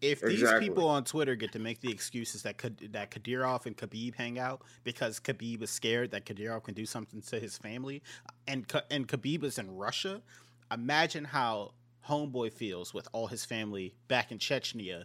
If 0.00 0.20
these 0.22 0.42
Exactly. 0.42 0.68
people 0.68 0.88
on 0.88 1.04
Twitter 1.04 1.34
get 1.36 1.52
to 1.52 1.58
make 1.58 1.80
the 1.80 1.90
excuses 1.90 2.42
that 2.44 2.56
Kad- 2.56 2.88
that 2.92 3.10
Kadyrov 3.10 3.66
and 3.66 3.76
Khabib 3.76 4.14
hang 4.14 4.38
out 4.38 4.62
because 4.84 5.20
Khabib 5.20 5.62
is 5.62 5.70
scared 5.70 6.10
that 6.12 6.24
Kadyrov 6.24 6.64
can 6.64 6.74
do 6.74 6.86
something 6.86 7.20
to 7.22 7.38
his 7.38 7.58
family, 7.58 8.02
and 8.46 8.64
and 8.90 9.06
Khabib 9.06 9.44
is 9.44 9.58
in 9.58 9.70
Russia, 9.76 10.22
imagine 10.72 11.24
how 11.24 11.72
Homeboy 12.08 12.52
feels 12.52 12.94
with 12.94 13.08
all 13.12 13.26
his 13.26 13.44
family 13.44 13.94
back 14.08 14.32
in 14.32 14.38
Chechnya, 14.38 15.04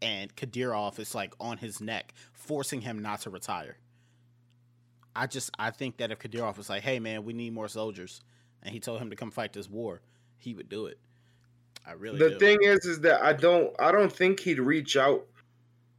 and 0.00 0.34
Kadyrov 0.36 0.98
is 0.98 1.14
like 1.14 1.34
on 1.40 1.58
his 1.58 1.80
neck, 1.80 2.14
forcing 2.32 2.80
him 2.80 3.00
not 3.00 3.22
to 3.22 3.30
retire. 3.30 3.76
I 5.16 5.26
just 5.26 5.50
I 5.58 5.70
think 5.70 5.96
that 5.96 6.12
if 6.12 6.20
Kadyrov 6.20 6.56
was 6.56 6.70
like, 6.70 6.82
"Hey 6.82 7.00
man, 7.00 7.24
we 7.24 7.32
need 7.32 7.52
more 7.52 7.68
soldiers," 7.68 8.20
and 8.62 8.72
he 8.72 8.80
told 8.80 9.00
him 9.00 9.10
to 9.10 9.16
come 9.16 9.30
fight 9.30 9.52
this 9.52 9.68
war, 9.68 10.00
he 10.36 10.54
would 10.54 10.68
do 10.68 10.86
it. 10.86 10.98
I 11.84 11.92
really 11.92 12.18
the 12.18 12.30
do. 12.30 12.38
thing 12.38 12.58
is, 12.62 12.84
is 12.84 13.00
that 13.00 13.22
I 13.22 13.32
don't, 13.32 13.74
I 13.80 13.90
don't 13.92 14.12
think 14.12 14.40
he'd 14.40 14.60
reach 14.60 14.96
out 14.96 15.26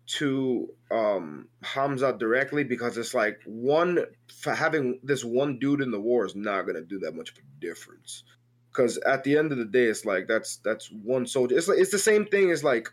to 0.06 0.73
um 0.89 1.47
Hamza 1.62 2.15
directly 2.17 2.63
because 2.63 2.97
it's 2.97 3.13
like 3.13 3.39
one 3.45 4.06
for 4.34 4.56
having 4.56 4.99
this 5.04 5.23
one 5.23 5.60
dude 5.60 5.82
in 5.82 5.91
the 5.91 5.99
war 5.99 6.25
is 6.25 6.36
not 6.36 6.63
gonna 6.65 6.82
do 6.82 6.99
that 6.99 7.15
much 7.15 7.32
of 7.32 7.38
a 7.38 7.41
difference. 7.60 8.23
Because 8.71 8.97
at 8.99 9.23
the 9.23 9.38
end 9.38 9.51
of 9.51 9.58
the 9.58 9.65
day, 9.65 9.86
it's 9.86 10.05
like 10.05 10.27
that's 10.27 10.58
that's 10.58 10.91
one 10.91 11.25
soldier. 11.25 11.58
It's 11.58 11.67
like 11.67 11.79
it's 11.79 11.91
the 11.91 11.99
same 11.99 12.25
thing 12.25 12.51
as 12.51 12.63
like 12.63 12.89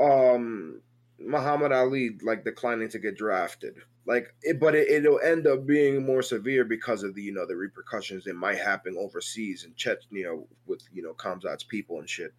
um 0.00 0.80
Muhammad 1.18 1.72
Ali 1.72 2.16
like 2.22 2.44
declining 2.44 2.88
to 2.90 2.98
get 2.98 3.16
drafted. 3.16 3.76
Like, 4.06 4.34
it, 4.40 4.58
but 4.58 4.74
it, 4.74 4.88
it'll 4.88 5.20
end 5.20 5.46
up 5.46 5.66
being 5.66 6.06
more 6.06 6.22
severe 6.22 6.64
because 6.64 7.02
of 7.02 7.14
the 7.14 7.22
you 7.22 7.32
know 7.32 7.46
the 7.46 7.56
repercussions 7.56 8.24
that 8.24 8.34
might 8.34 8.56
happen 8.58 8.96
overseas 8.98 9.64
in 9.64 9.74
Chechnya 9.74 10.42
with 10.66 10.82
you 10.94 11.02
know 11.02 11.12
Khamzat's 11.12 11.64
people 11.64 11.98
and 11.98 12.08
shit. 12.08 12.32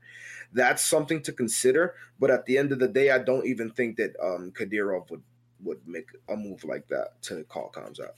That's 0.52 0.84
something 0.84 1.22
to 1.24 1.32
consider. 1.32 1.94
But 2.20 2.32
at 2.32 2.48
the 2.48 2.58
end 2.58 2.72
of 2.72 2.80
the 2.80 2.88
day, 2.88 3.12
I 3.12 3.20
don't 3.20 3.46
even 3.46 3.70
think 3.70 3.98
that 3.98 4.16
um 4.22 4.52
Kadyrov 4.52 5.12
would 5.12 5.22
would 5.62 5.88
make 5.88 6.08
a 6.28 6.36
move 6.36 6.64
like 6.64 6.88
that 6.88 7.22
to 7.24 7.44
call 7.44 7.72
Khamzat. 7.72 8.14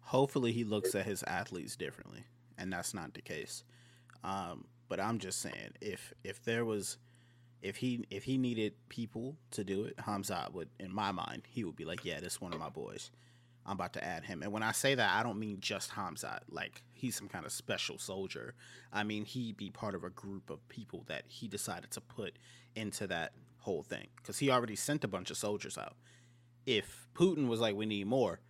hopefully 0.00 0.52
he 0.52 0.64
looks 0.64 0.94
at 0.94 1.06
his 1.06 1.22
athletes 1.24 1.74
differently 1.74 2.24
and 2.58 2.72
that's 2.72 2.92
not 2.92 3.14
the 3.14 3.22
case. 3.22 3.64
Um, 4.24 4.64
but 4.88 4.98
i'm 5.00 5.18
just 5.18 5.40
saying 5.40 5.72
if 5.80 6.12
if 6.24 6.42
there 6.44 6.64
was 6.64 6.96
if 7.62 7.76
he 7.76 8.04
if 8.10 8.24
he 8.24 8.38
needed 8.38 8.72
people 8.88 9.36
to 9.50 9.64
do 9.64 9.84
it 9.84 9.96
hamzat 9.98 10.52
would 10.52 10.68
in 10.78 10.92
my 10.92 11.12
mind 11.12 11.42
he 11.48 11.64
would 11.64 11.76
be 11.76 11.84
like 11.84 12.04
yeah 12.04 12.20
this 12.20 12.40
one 12.40 12.52
of 12.52 12.58
my 12.58 12.68
boys. 12.68 13.10
I'm 13.66 13.74
about 13.74 13.92
to 13.94 14.04
add 14.04 14.24
him. 14.24 14.42
And 14.42 14.50
when 14.50 14.62
i 14.62 14.72
say 14.72 14.94
that 14.94 15.10
i 15.14 15.22
don't 15.22 15.38
mean 15.38 15.58
just 15.60 15.90
hamzat 15.90 16.40
like 16.48 16.82
he's 16.92 17.16
some 17.16 17.28
kind 17.28 17.44
of 17.44 17.52
special 17.52 17.98
soldier. 17.98 18.54
I 18.92 19.04
mean 19.04 19.24
he'd 19.24 19.56
be 19.56 19.70
part 19.70 19.94
of 19.94 20.04
a 20.04 20.10
group 20.10 20.50
of 20.50 20.66
people 20.68 21.04
that 21.08 21.24
he 21.26 21.48
decided 21.48 21.90
to 21.92 22.00
put 22.00 22.38
into 22.74 23.06
that 23.08 23.32
whole 23.58 23.82
thing. 23.82 24.06
Because 24.16 24.38
he 24.38 24.50
already 24.50 24.76
sent 24.76 25.04
a 25.04 25.08
bunch 25.08 25.30
of 25.30 25.36
soldiers 25.36 25.76
out. 25.76 25.96
If 26.64 27.08
putin 27.14 27.48
was 27.48 27.60
like 27.60 27.74
we 27.74 27.86
need 27.86 28.06
more 28.06 28.40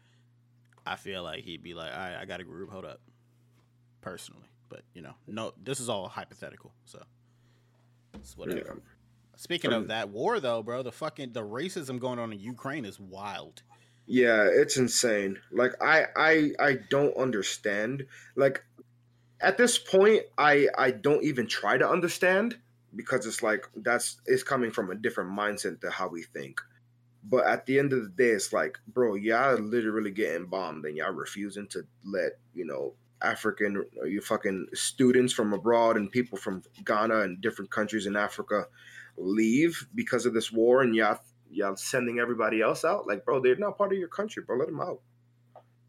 I 0.86 0.96
feel 0.96 1.22
like 1.22 1.44
he'd 1.44 1.62
be 1.62 1.74
like, 1.74 1.92
all 1.92 1.98
right, 1.98 2.16
I 2.16 2.24
got 2.24 2.40
a 2.40 2.44
group. 2.44 2.70
Hold 2.70 2.86
up. 2.86 3.00
Personally. 4.08 4.48
But, 4.68 4.82
you 4.94 5.02
know, 5.02 5.14
no, 5.26 5.54
this 5.62 5.80
is 5.80 5.88
all 5.88 6.08
hypothetical. 6.08 6.72
So 6.84 7.02
it's 8.14 8.36
whatever. 8.36 8.58
Yeah. 8.66 8.80
Speaking 9.36 9.72
Um, 9.72 9.82
of 9.82 9.88
that 9.88 10.08
war, 10.08 10.40
though, 10.40 10.62
bro, 10.62 10.82
the 10.82 10.92
fucking 10.92 11.32
the 11.32 11.42
racism 11.42 11.98
going 12.00 12.18
on 12.18 12.32
in 12.32 12.40
Ukraine 12.40 12.84
is 12.84 12.98
wild. 12.98 13.62
Yeah, 14.06 14.48
it's 14.50 14.76
insane. 14.76 15.38
Like 15.52 15.72
I 15.80 16.06
I 16.16 16.50
I 16.58 16.78
don't 16.90 17.16
understand. 17.16 18.06
Like 18.34 18.64
at 19.40 19.58
this 19.58 19.78
point 19.78 20.22
I 20.36 20.68
I 20.76 20.90
don't 20.90 21.22
even 21.24 21.46
try 21.46 21.78
to 21.78 21.88
understand 21.88 22.58
because 22.96 23.26
it's 23.26 23.42
like 23.42 23.68
that's 23.76 24.20
it's 24.26 24.42
coming 24.42 24.70
from 24.70 24.90
a 24.90 24.94
different 24.94 25.30
mindset 25.30 25.80
to 25.82 25.90
how 25.90 26.08
we 26.08 26.22
think. 26.22 26.60
But 27.22 27.46
at 27.46 27.66
the 27.66 27.78
end 27.78 27.92
of 27.92 28.02
the 28.02 28.08
day 28.08 28.30
it's 28.30 28.52
like, 28.52 28.78
bro, 28.88 29.14
y'all 29.14 29.58
literally 29.58 30.10
getting 30.10 30.46
bombed 30.46 30.84
and 30.86 30.96
y'all 30.96 31.12
refusing 31.12 31.66
to 31.68 31.86
let, 32.04 32.38
you 32.54 32.64
know, 32.64 32.94
African 33.22 33.84
you 34.04 34.20
fucking 34.20 34.68
students 34.74 35.32
from 35.32 35.52
abroad 35.52 35.96
and 35.96 36.10
people 36.10 36.38
from 36.38 36.62
Ghana 36.84 37.20
and 37.20 37.40
different 37.40 37.70
countries 37.70 38.06
in 38.06 38.16
Africa 38.16 38.66
leave 39.16 39.86
because 39.94 40.26
of 40.26 40.34
this 40.34 40.52
war 40.52 40.82
and 40.82 40.94
y'all 40.94 41.18
y'all 41.50 41.76
sending 41.76 42.18
everybody 42.18 42.60
else 42.60 42.84
out. 42.84 43.06
Like, 43.06 43.24
bro, 43.24 43.40
they're 43.40 43.56
not 43.56 43.78
part 43.78 43.92
of 43.92 43.98
your 43.98 44.08
country, 44.08 44.42
bro. 44.42 44.56
Let 44.58 44.68
them 44.68 44.80
out. 44.80 45.00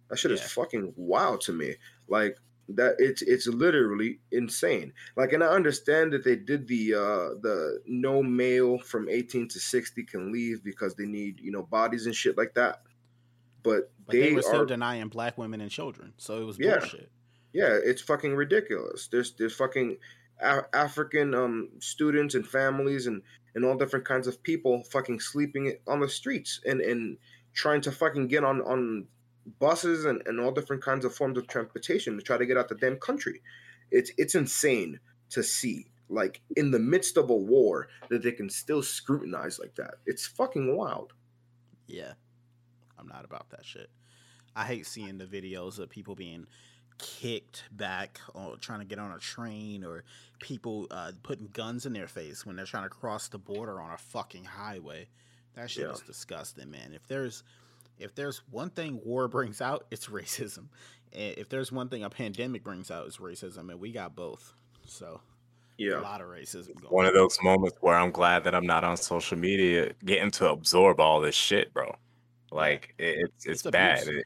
That 0.10 0.18
shit 0.18 0.32
Yeah. 0.32 0.38
is 0.38 0.52
fucking 0.52 0.94
wild 0.96 1.42
to 1.42 1.54
me. 1.54 1.76
Like 2.08 2.38
that, 2.70 2.96
it's 3.00 3.22
it's 3.22 3.48
literally 3.48 4.20
insane. 4.32 4.94
Like, 5.16 5.34
and 5.34 5.44
I 5.44 5.48
understand 5.48 6.14
that 6.14 6.24
they 6.24 6.36
did 6.36 6.68
the 6.68 6.94
uh 6.96 7.30
the 7.42 7.82
no 7.86 8.24
male 8.24 8.80
from 8.80 9.10
eighteen 9.10 9.48
to 9.50 9.60
sixty 9.60 10.04
can 10.04 10.32
leave 10.32 10.64
because 10.64 10.96
they 10.96 11.06
need 11.06 11.40
you 11.40 11.52
know 11.52 11.64
bodies 11.64 12.06
and 12.06 12.16
shit 12.16 12.38
like 12.38 12.56
that. 12.56 12.82
But, 13.62 13.92
But 14.06 14.14
they, 14.14 14.20
they, 14.22 14.34
were 14.34 14.42
still 14.42 14.62
are 14.62 14.66
denying 14.66 15.10
black 15.10 15.38
women 15.38 15.60
and 15.62 15.70
children. 15.70 16.14
So 16.18 16.42
it 16.42 16.46
was 16.46 16.58
Yeah. 16.58 16.80
bullshit. 16.80 17.12
Yeah, 17.54 17.78
it's 17.84 18.02
fucking 18.02 18.36
ridiculous. 18.36 19.08
There's 19.08 19.34
there's 19.34 19.56
fucking 19.56 19.98
a- 20.42 20.76
African 20.76 21.34
um 21.34 21.70
students 21.80 22.36
and 22.36 22.48
families 22.48 23.08
and 23.08 23.22
and 23.56 23.66
all 23.66 23.78
different 23.78 24.06
kinds 24.06 24.28
of 24.28 24.42
people 24.44 24.84
fucking 24.84 25.20
sleeping 25.20 25.76
on 25.88 26.00
the 26.00 26.10
streets 26.10 26.62
and 26.66 26.82
and 26.82 27.18
trying 27.54 27.82
to 27.82 27.92
fucking 27.92 28.28
get 28.28 28.44
on 28.44 28.62
on 28.62 29.08
buses 29.60 30.06
and, 30.06 30.22
and 30.28 30.40
all 30.40 30.52
different 30.52 30.84
kinds 30.84 31.06
of 31.06 31.16
forms 31.16 31.38
of 31.38 31.48
transportation 31.48 32.16
to 32.16 32.22
try 32.22 32.38
to 32.38 32.46
get 32.46 32.58
out 32.58 32.70
the 32.70 32.76
damn 32.76 32.98
country. 32.98 33.42
It's 33.92 34.12
it's 34.18 34.36
insane 34.36 35.00
to 35.32 35.44
see 35.44 35.88
like 36.10 36.42
in 36.56 36.72
the 36.72 36.80
midst 36.80 37.18
of 37.18 37.30
a 37.30 37.36
war 37.36 37.88
that 38.10 38.24
they 38.24 38.32
can 38.32 38.50
still 38.50 38.82
scrutinize 38.82 39.60
like 39.60 39.76
that. 39.76 39.96
It's 40.06 40.26
fucking 40.26 40.76
wild. 40.76 41.14
Yeah. 41.88 42.14
I'm 42.98 43.08
not 43.08 43.26
about 43.26 43.50
that 43.52 43.66
shit. 43.66 43.90
I 44.56 44.66
hate 44.66 44.86
seeing 44.86 45.18
the 45.18 45.26
videos 45.26 45.80
of 45.80 45.90
people 45.90 46.16
being 46.16 46.48
kicked 47.00 47.64
back 47.72 48.20
or 48.34 48.56
trying 48.58 48.80
to 48.80 48.86
get 48.86 49.00
on 49.00 49.12
a 49.12 49.18
train 49.18 49.84
or 49.84 50.04
people 50.40 50.88
uh, 50.92 51.12
putting 51.24 51.48
guns 51.54 51.86
in 51.86 51.94
their 51.94 52.08
face 52.08 52.46
when 52.46 52.56
they're 52.56 52.66
trying 52.66 52.84
to 52.84 52.90
cross 52.90 53.28
the 53.28 53.38
border 53.38 53.82
on 53.82 53.92
a 53.92 53.98
fucking 53.98 54.46
highway. 54.46 55.08
That 55.56 55.70
shit 55.70 55.86
Yeah. 55.86 55.94
is 55.94 56.02
disgusting, 56.02 56.70
man. 56.70 56.94
If 56.94 57.08
there's 57.08 57.44
if 57.98 58.16
there's 58.16 58.42
one 58.50 58.70
thing 58.70 59.02
war 59.04 59.28
brings 59.28 59.60
out, 59.62 59.86
it's 59.92 60.08
racism. 60.08 60.68
If 61.12 61.50
there's 61.50 61.72
one 61.72 61.90
thing 61.90 62.04
a 62.04 62.10
pandemic 62.10 62.64
brings 62.64 62.92
out, 62.92 63.08
it's 63.08 63.18
racism, 63.18 63.70
and 63.72 63.80
we 63.80 63.92
got 63.92 64.16
both. 64.16 64.54
So 64.86 65.20
yeah. 65.78 66.00
a 66.00 66.02
lot 66.02 66.22
of 66.22 66.28
racism 66.28 66.76
going. 66.80 66.94
One 66.94 67.06
of 67.06 67.14
those 67.14 67.38
moments 67.42 67.78
where 67.82 67.96
I'm 67.96 68.12
glad 68.12 68.44
that 68.44 68.54
I'm 68.54 68.66
not 68.66 68.84
on 68.84 68.96
social 68.96 69.38
media 69.38 69.94
getting 70.06 70.32
to 70.32 70.50
absorb 70.50 71.00
all 71.00 71.20
this 71.20 71.36
shit, 71.36 71.74
bro. 71.74 71.96
Like 72.52 72.94
it, 72.98 73.18
it's 73.20 73.46
it's, 73.46 73.66
It's 73.66 73.72
bad. 73.72 74.08
It, 74.08 74.26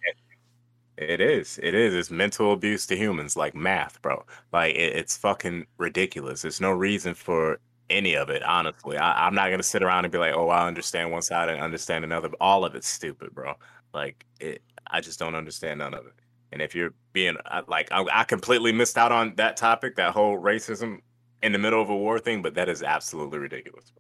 it- 0.98 1.10
it 1.10 1.22
is. 1.22 1.60
It 1.62 1.74
is. 1.74 1.94
It's 1.94 2.12
mental 2.12 2.54
abuse 2.54 2.86
to 2.88 2.96
humans, 2.96 3.36
like 3.36 3.56
math, 3.56 4.02
bro. 4.02 4.26
Like 4.52 4.76
it, 4.76 4.96
it's 4.96 5.18
fucking 5.18 5.66
ridiculous. 5.78 6.42
There's 6.44 6.62
no 6.62 6.72
reason 6.72 7.14
for 7.14 7.60
any 7.90 8.16
of 8.16 8.30
it, 8.30 8.44
honestly. 8.44 8.98
I, 8.98 9.28
I'm 9.28 9.36
not 9.36 9.50
gonna 9.50 9.64
sit 9.64 9.84
around 9.84 10.06
and 10.06 10.12
be 10.12 10.18
like, 10.18 10.34
oh, 10.36 10.50
I 10.50 10.68
understand 10.68 11.12
one 11.12 11.22
side 11.22 11.50
and 11.50 11.62
understand 11.62 12.04
another. 12.04 12.30
All 12.40 12.66
of 12.66 12.76
it's 12.76 12.88
stupid, 12.88 13.34
bro. 13.34 13.54
Like 13.94 14.26
it, 14.40 14.62
I 14.88 15.02
just 15.02 15.20
don't 15.20 15.36
understand 15.36 15.80
none 15.80 15.94
of 15.94 16.06
it. 16.06 16.14
And 16.52 16.62
if 16.62 16.76
you're 16.76 16.94
being 17.14 17.36
like, 17.68 17.92
I, 17.92 18.06
I 18.12 18.24
completely 18.26 18.72
missed 18.72 18.98
out 18.98 19.12
on 19.12 19.34
that 19.38 19.58
topic, 19.58 19.96
that 19.96 20.14
whole 20.14 20.38
racism 20.40 21.00
in 21.42 21.52
the 21.52 21.58
middle 21.58 21.82
of 21.82 21.90
a 21.90 21.96
war 21.96 22.20
thing. 22.20 22.42
But 22.44 22.54
that 22.56 22.70
is 22.70 22.84
absolutely 22.84 23.40
ridiculous. 23.40 23.92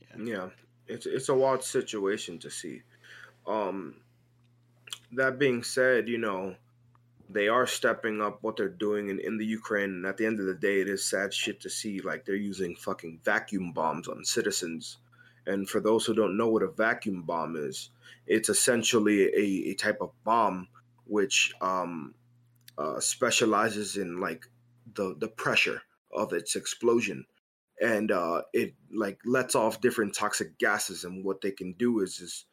Yeah. 0.00 0.24
Yeah, 0.24 0.48
it's 0.86 1.06
it's 1.06 1.28
a 1.30 1.34
wild 1.34 1.62
situation 1.64 2.38
to 2.40 2.50
see. 2.50 2.82
Um, 3.46 3.96
that 5.16 5.38
being 5.38 5.62
said, 5.62 6.08
you 6.08 6.18
know, 6.18 6.54
they 7.28 7.48
are 7.48 7.66
stepping 7.66 8.20
up 8.22 8.38
what 8.42 8.56
they're 8.56 8.68
doing 8.68 9.08
in, 9.08 9.18
in 9.18 9.36
the 9.36 9.44
Ukraine, 9.44 9.90
and 9.90 10.06
at 10.06 10.16
the 10.16 10.26
end 10.26 10.38
of 10.38 10.46
the 10.46 10.54
day, 10.54 10.80
it 10.80 10.88
is 10.88 11.04
sad 11.04 11.34
shit 11.34 11.60
to 11.60 11.70
see. 11.70 12.00
Like 12.00 12.24
they're 12.24 12.36
using 12.36 12.76
fucking 12.76 13.20
vacuum 13.24 13.72
bombs 13.72 14.08
on 14.08 14.24
citizens. 14.24 14.98
And 15.46 15.68
for 15.68 15.80
those 15.80 16.04
who 16.04 16.14
don't 16.14 16.36
know 16.36 16.48
what 16.48 16.62
a 16.62 16.68
vacuum 16.68 17.22
bomb 17.22 17.56
is, 17.56 17.90
it's 18.26 18.48
essentially 18.48 19.24
a, 19.24 19.70
a 19.70 19.74
type 19.74 19.98
of 20.00 20.10
bomb 20.24 20.68
which 21.04 21.52
um, 21.60 22.14
uh, 22.78 23.00
specializes 23.00 23.96
in 23.96 24.20
like 24.20 24.46
the 24.94 25.16
the 25.18 25.28
pressure 25.28 25.82
of 26.12 26.32
its 26.32 26.56
explosion 26.56 27.24
and 27.80 28.10
uh, 28.10 28.42
it 28.52 28.74
like 28.92 29.18
lets 29.24 29.54
off 29.54 29.80
different 29.80 30.14
toxic 30.14 30.58
gases 30.58 31.04
and 31.04 31.24
what 31.24 31.40
they 31.40 31.50
can 31.50 31.72
do 31.74 32.00
is 32.00 32.20
is 32.20 32.46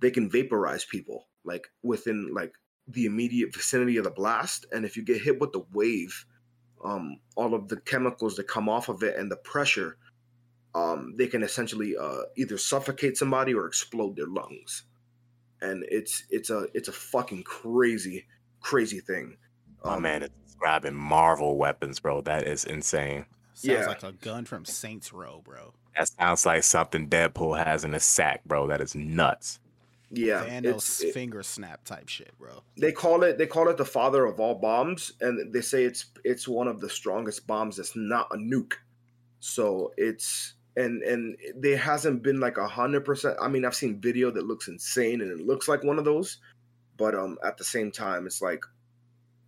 they 0.00 0.10
can 0.10 0.30
vaporize 0.30 0.84
people 0.84 1.26
like 1.44 1.68
within 1.82 2.32
like 2.34 2.54
the 2.88 3.06
immediate 3.06 3.54
vicinity 3.54 3.96
of 3.96 4.04
the 4.04 4.10
blast 4.10 4.66
and 4.72 4.84
if 4.84 4.96
you 4.96 5.02
get 5.02 5.22
hit 5.22 5.40
with 5.40 5.52
the 5.52 5.64
wave 5.72 6.24
um, 6.84 7.18
all 7.36 7.54
of 7.54 7.68
the 7.68 7.76
chemicals 7.80 8.36
that 8.36 8.48
come 8.48 8.68
off 8.68 8.88
of 8.88 9.02
it 9.02 9.16
and 9.16 9.30
the 9.30 9.36
pressure 9.36 9.96
um, 10.74 11.14
they 11.16 11.26
can 11.26 11.42
essentially 11.42 11.96
uh, 11.96 12.22
either 12.36 12.58
suffocate 12.58 13.16
somebody 13.16 13.54
or 13.54 13.66
explode 13.66 14.16
their 14.16 14.26
lungs 14.26 14.84
and 15.60 15.84
it's 15.88 16.24
it's 16.30 16.50
a 16.50 16.66
it's 16.74 16.88
a 16.88 16.92
fucking 16.92 17.42
crazy 17.44 18.26
crazy 18.60 19.00
thing 19.00 19.36
Oh 19.84 19.98
Um, 19.98 20.02
man, 20.02 20.22
it's 20.22 20.34
describing 20.46 20.94
Marvel 20.94 21.56
weapons, 21.56 21.98
bro. 22.00 22.20
That 22.22 22.46
is 22.46 22.64
insane. 22.64 23.26
Sounds 23.54 23.64
Yeah. 23.80 23.86
like 23.86 24.02
a 24.02 24.12
gun 24.12 24.44
from 24.44 24.64
Saints 24.64 25.12
Row, 25.12 25.40
bro. 25.44 25.74
That 25.96 26.08
sounds 26.08 26.46
like 26.46 26.62
something 26.64 27.08
Deadpool 27.08 27.64
has 27.64 27.84
in 27.84 27.92
his 27.92 28.04
sack, 28.04 28.44
bro. 28.44 28.66
That 28.66 28.80
is 28.80 28.94
nuts. 28.94 29.58
Yeah 30.12 30.44
Thanos 30.44 30.74
it's, 30.74 31.02
it- 31.02 31.14
finger 31.14 31.42
snap 31.42 31.84
type 31.84 32.08
shit, 32.08 32.32
bro. 32.38 32.62
they 32.76 32.92
call 32.92 33.22
it 33.22 33.38
they 33.38 33.46
call 33.46 33.68
it 33.68 33.76
the 33.76 33.84
father 33.84 34.24
of 34.26 34.38
all 34.40 34.54
bombs 34.54 35.12
and 35.20 35.52
they 35.52 35.60
say 35.60 35.84
it's 35.84 36.06
it's 36.24 36.46
one 36.46 36.68
of 36.68 36.80
the 36.80 36.88
strongest 36.88 37.46
bombs 37.46 37.76
that's 37.76 37.96
not 37.96 38.28
a 38.32 38.36
nuke 38.36 38.74
so 39.40 39.92
it's 39.96 40.54
and 40.76 41.02
and 41.02 41.36
there 41.56 41.76
hasn't 41.76 42.22
been 42.22 42.40
like 42.40 42.58
a 42.58 42.66
hundred 42.68 43.04
percent 43.04 43.36
i 43.40 43.48
mean 43.48 43.64
i've 43.64 43.74
seen 43.74 44.00
video 44.00 44.30
that 44.30 44.46
looks 44.46 44.68
insane 44.68 45.20
and 45.20 45.30
it 45.30 45.44
looks 45.46 45.68
like 45.68 45.82
one 45.82 45.98
of 45.98 46.04
those 46.04 46.38
but 46.96 47.14
um 47.14 47.38
at 47.44 47.56
the 47.56 47.64
same 47.64 47.90
time 47.90 48.26
it's 48.26 48.42
like 48.42 48.62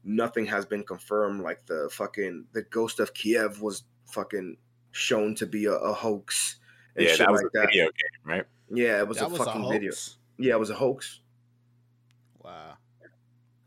nothing 0.02 0.46
has 0.46 0.66
been 0.66 0.82
confirmed 0.82 1.42
like 1.42 1.64
the 1.66 1.88
fucking 1.92 2.44
the 2.52 2.62
ghost 2.62 3.00
of 3.00 3.14
kiev 3.14 3.60
was 3.60 3.84
fucking 4.06 4.56
shown 4.92 5.34
to 5.34 5.46
be 5.46 5.64
a, 5.66 5.72
a 5.72 5.92
hoax 5.92 6.56
and 6.96 7.04
yeah, 7.06 7.10
shit 7.10 7.18
that 7.20 7.30
was 7.30 7.42
like 7.42 7.50
a 7.54 7.58
that 7.58 7.66
video 7.66 7.84
game, 7.84 7.92
right? 8.24 8.44
yeah 8.70 8.98
it 8.98 9.08
was 9.08 9.18
that 9.18 9.26
a 9.26 9.28
was 9.28 9.38
fucking 9.38 9.64
a 9.64 9.68
video 9.68 9.92
yeah 10.38 10.54
it 10.54 10.60
was 10.60 10.70
a 10.70 10.74
hoax 10.74 11.20
Wow. 12.42 12.76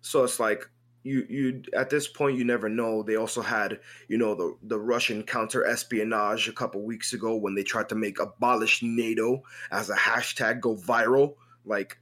So 0.01 0.23
it's 0.23 0.39
like 0.39 0.69
you 1.03 1.25
you 1.30 1.63
at 1.75 1.89
this 1.89 2.08
point 2.08 2.38
you 2.38 2.43
never 2.43 2.69
know. 2.69 3.01
They 3.01 3.15
also 3.15 3.41
had 3.41 3.80
you 4.08 4.17
know 4.17 4.36
the 4.36 4.56
the 4.63 4.80
Russian 4.80 5.23
counter 5.23 5.65
espionage 5.65 6.47
a 6.47 6.53
couple 6.53 6.82
weeks 6.84 7.13
ago 7.13 7.36
when 7.36 7.56
they 7.56 7.63
tried 7.63 7.89
to 7.89 7.95
make 7.95 8.19
abolish 8.19 8.84
NATO 8.84 9.41
as 9.71 9.89
a 9.89 9.95
hashtag 9.95 10.62
go 10.62 10.75
viral. 10.75 11.36
Like 11.65 11.97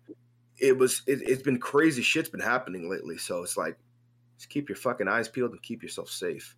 it 0.58 0.78
was 0.78 1.02
it, 1.08 1.22
it's 1.22 1.44
been 1.44 1.60
crazy 1.60 2.02
shit's 2.02 2.30
been 2.30 2.42
happening 2.42 2.90
lately. 2.90 3.18
So 3.18 3.42
it's 3.42 3.56
like 3.58 3.78
just 4.38 4.50
keep 4.50 4.68
your 4.70 4.76
fucking 4.76 5.08
eyes 5.08 5.30
peeled 5.30 5.52
and 5.52 5.62
keep 5.64 5.82
yourself 5.82 6.10
safe. 6.10 6.56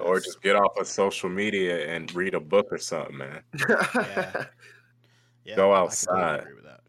Or 0.00 0.18
just 0.18 0.42
get 0.42 0.56
off 0.56 0.76
of 0.78 0.86
social 0.88 1.28
media 1.28 1.86
and 1.94 2.12
read 2.14 2.34
a 2.34 2.40
book 2.40 2.66
or 2.72 2.78
something, 2.78 3.16
man. 3.18 3.42
yeah. 3.94 4.44
Yeah, 5.44 5.56
Go 5.56 5.72
I 5.72 5.80
outside. 5.80 6.40
agree 6.42 6.54
with 6.54 6.64
that. 6.66 6.81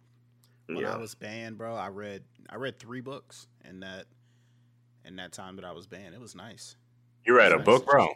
When 0.67 0.85
I 0.85 0.97
was 0.97 1.15
banned, 1.15 1.57
bro, 1.57 1.75
I 1.75 1.89
read 1.89 2.23
I 2.49 2.55
read 2.55 2.79
three 2.79 3.01
books 3.01 3.47
in 3.67 3.81
that 3.81 4.05
in 5.05 5.17
that 5.17 5.33
time 5.33 5.57
that 5.57 5.65
I 5.65 5.71
was 5.73 5.87
banned. 5.87 6.15
It 6.15 6.21
was 6.21 6.35
nice. 6.35 6.75
You 7.25 7.35
read 7.35 7.51
a 7.51 7.57
Nice. 7.57 7.65
book, 7.65 7.85
bro? 7.85 8.07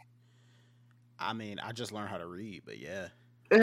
I 1.19 1.33
mean, 1.33 1.59
I 1.59 1.71
just 1.71 1.91
learned 1.91 2.09
how 2.09 2.17
to 2.17 2.27
read, 2.27 2.61
but 2.65 2.77
yeah, 2.77 3.07
I 3.51 3.57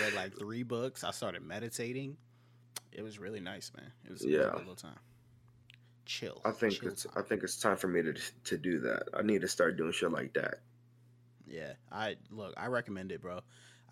read 0.00 0.12
like 0.14 0.36
three 0.38 0.62
books. 0.62 1.04
I 1.04 1.10
started 1.10 1.42
meditating. 1.42 2.16
It 2.92 3.02
was 3.02 3.18
really 3.18 3.40
nice, 3.40 3.72
man. 3.76 3.90
It 4.04 4.12
was, 4.12 4.24
a 4.24 4.28
Yeah. 4.28 4.54
little 4.54 4.76
time. 4.76 4.98
Chill. 6.06 6.40
I 6.44 6.50
think 6.50 6.74
chill 6.74 6.88
it's 6.90 7.06
I 7.16 7.22
think 7.22 7.42
it's 7.42 7.56
time 7.56 7.76
for 7.76 7.88
me 7.88 8.02
to 8.02 8.12
to 8.44 8.58
do 8.58 8.78
that. 8.80 9.04
I 9.14 9.22
need 9.22 9.40
to 9.40 9.48
start 9.48 9.76
doing 9.76 9.92
shit 9.92 10.12
like 10.12 10.34
that. 10.34 10.60
Yeah, 11.46 11.72
I 11.90 12.16
look. 12.30 12.52
I 12.56 12.66
recommend 12.66 13.12
it, 13.12 13.22
bro. 13.22 13.40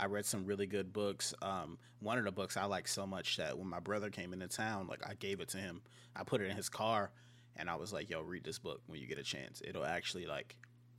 I 0.03 0.07
read 0.07 0.27
some 0.27 0.45
really 0.45 0.67
good 0.67 0.93
books. 0.93 1.33
Um, 1.43 1.79
one 2.01 2.19
of 2.19 2.25
the 2.25 2.33
books 2.33 2.57
I 2.57 2.65
like 2.65 2.88
so 2.88 3.07
much 3.07 3.37
that 3.37 3.57
when 3.57 3.69
my 3.69 3.79
brother 3.79 4.11
came 4.11 4.33
into 4.33 4.49
town, 4.49 4.88
like 4.88 5.07
I 5.09 5.15
gave 5.15 5.38
it 5.41 5.49
to 5.51 5.59
him. 5.59 5.81
I 6.17 6.25
put 6.25 6.41
it 6.41 6.51
in 6.51 6.57
his 6.57 6.69
car, 6.69 7.12
and 7.55 7.71
I 7.71 7.77
was 7.77 7.93
like, 7.93 8.11
"Yo, 8.11 8.21
read 8.21 8.43
this 8.43 8.59
book 8.59 8.81
when 8.88 9.01
you 9.01 9.07
get 9.07 9.19
a 9.19 9.23
chance. 9.23 9.62
It'll 9.65 9.85
actually 9.85 10.27
like 10.27 10.57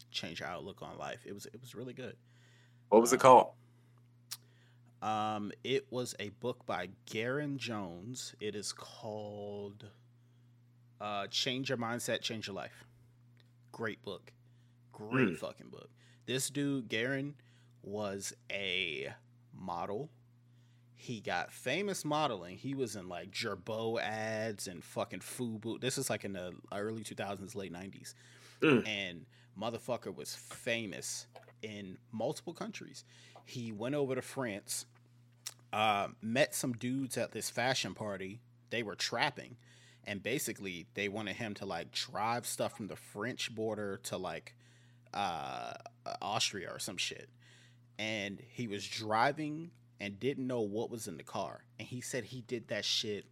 change 0.10 0.39
your 0.39 0.48
outlook 0.48 0.82
on 0.82 0.98
life." 0.98 1.20
It 1.26 1.34
was 1.34 1.48
it 1.48 1.60
was 1.60 1.76
really 1.76 1.92
good. 1.94 2.16
What 2.88 3.02
was 3.02 3.12
it 3.12 3.20
Uh, 3.20 3.24
called? 3.24 3.48
Um, 5.02 5.52
it 5.66 5.86
was 5.92 6.16
a 6.18 6.30
book 6.30 6.66
by 6.66 6.88
Garen 7.06 7.58
Jones. 7.58 8.36
It 8.39 8.56
is 8.56 8.72
called 8.72 9.86
uh, 11.02 11.28
"Change 11.28 11.68
Your 11.68 11.78
Mindset, 11.78 12.22
Change 12.22 12.48
Your 12.48 12.56
Life." 12.56 12.86
Great 13.74 14.02
book, 14.02 14.32
great 14.94 15.28
Mm. 15.28 15.38
fucking 15.38 15.70
book. 15.72 15.89
This 16.26 16.50
dude 16.50 16.88
Garen 16.88 17.36
was 17.84 18.34
a 18.52 19.13
model. 19.54 20.10
He 20.96 21.19
got 21.19 21.52
famous 21.52 22.06
modeling. 22.06 22.58
He 22.58 22.74
was 22.74 22.96
in 22.96 23.10
like 23.10 23.32
Girbaud 23.32 24.02
ads 24.02 24.67
and 24.67 24.84
fucking 24.84 25.19
Fubu. 25.19 25.80
This 25.80 25.98
is 25.98 26.10
like 26.10 26.24
in 26.24 26.34
the 26.34 26.54
early 26.72 27.04
2000s, 27.04 27.56
late 27.56 27.74
90s. 27.74 28.13
Mm. 28.62 28.88
And 28.88 29.26
motherfucker 29.60 30.15
was 30.15 30.34
famous 30.34 31.28
in 31.62 31.98
multiple 32.12 32.54
countries. 32.54 33.04
He 33.46 33.74
went 33.74 33.96
over 33.96 34.15
to 34.15 34.22
France, 34.22 34.86
uh, 35.74 36.08
met 36.22 36.56
some 36.56 36.74
dudes 36.74 37.17
at 37.17 37.34
this 37.34 37.50
fashion 37.50 37.93
party. 37.93 38.39
They 38.69 38.82
were 38.82 38.96
trapping. 38.96 39.58
And 40.06 40.24
basically, 40.24 40.88
they 40.93 41.10
wanted 41.10 41.36
him 41.36 41.54
to 41.56 41.65
like 41.65 41.91
drive 41.91 42.46
stuff 42.46 42.78
from 42.78 42.88
the 42.88 42.96
French 42.96 43.54
border 43.54 43.98
to 44.04 44.17
like 44.17 44.56
uh, 45.13 45.74
Austria 46.22 46.69
or 46.72 46.80
some 46.80 46.98
shit 46.98 47.30
and 47.99 48.41
he 48.49 48.67
was 48.67 48.88
driving 48.88 49.71
and 49.99 50.19
didn't 50.19 50.47
know 50.47 50.62
what 50.62 50.89
was 50.89 51.08
in 51.08 51.17
the 51.17 51.23
car. 51.23 51.63
And 51.79 51.88
he 51.88 52.01
said 52.01 52.25
he 52.25 52.41
did 52.41 52.67
that 52.67 52.86
shit 52.86 53.25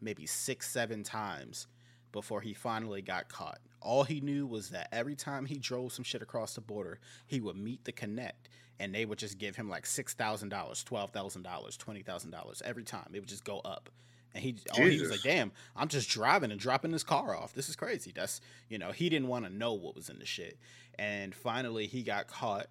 maybe 0.00 0.26
six, 0.26 0.70
seven 0.70 1.02
times 1.02 1.66
before 2.12 2.40
he 2.40 2.54
finally 2.54 3.02
got 3.02 3.28
caught. 3.28 3.58
All 3.80 4.04
he 4.04 4.20
knew 4.20 4.46
was 4.46 4.70
that 4.70 4.88
every 4.92 5.14
time 5.14 5.46
he 5.46 5.58
drove 5.58 5.92
some 5.92 6.04
shit 6.04 6.22
across 6.22 6.54
the 6.54 6.60
border, 6.60 6.98
he 7.26 7.40
would 7.40 7.56
meet 7.56 7.84
the 7.84 7.92
connect 7.92 8.48
and 8.80 8.94
they 8.94 9.04
would 9.04 9.18
just 9.18 9.38
give 9.38 9.56
him 9.56 9.68
like 9.68 9.84
$6,000, 9.84 10.48
$12,000, 10.48 11.42
$20,000 11.42 12.62
every 12.62 12.84
time. 12.84 13.08
It 13.12 13.20
would 13.20 13.28
just 13.28 13.44
go 13.44 13.60
up. 13.60 13.90
And 14.34 14.44
he, 14.44 14.56
he 14.74 15.00
was 15.00 15.10
like, 15.10 15.22
damn, 15.22 15.52
I'm 15.74 15.88
just 15.88 16.08
driving 16.08 16.52
and 16.52 16.60
dropping 16.60 16.90
this 16.90 17.02
car 17.02 17.34
off. 17.34 17.54
This 17.54 17.68
is 17.68 17.76
crazy. 17.76 18.12
That's, 18.14 18.40
you 18.68 18.78
know, 18.78 18.92
he 18.92 19.08
didn't 19.08 19.28
want 19.28 19.46
to 19.46 19.52
know 19.52 19.72
what 19.72 19.96
was 19.96 20.10
in 20.10 20.18
the 20.18 20.26
shit. 20.26 20.58
And 20.98 21.34
finally, 21.34 21.86
he 21.86 22.02
got 22.02 22.28
caught 22.28 22.66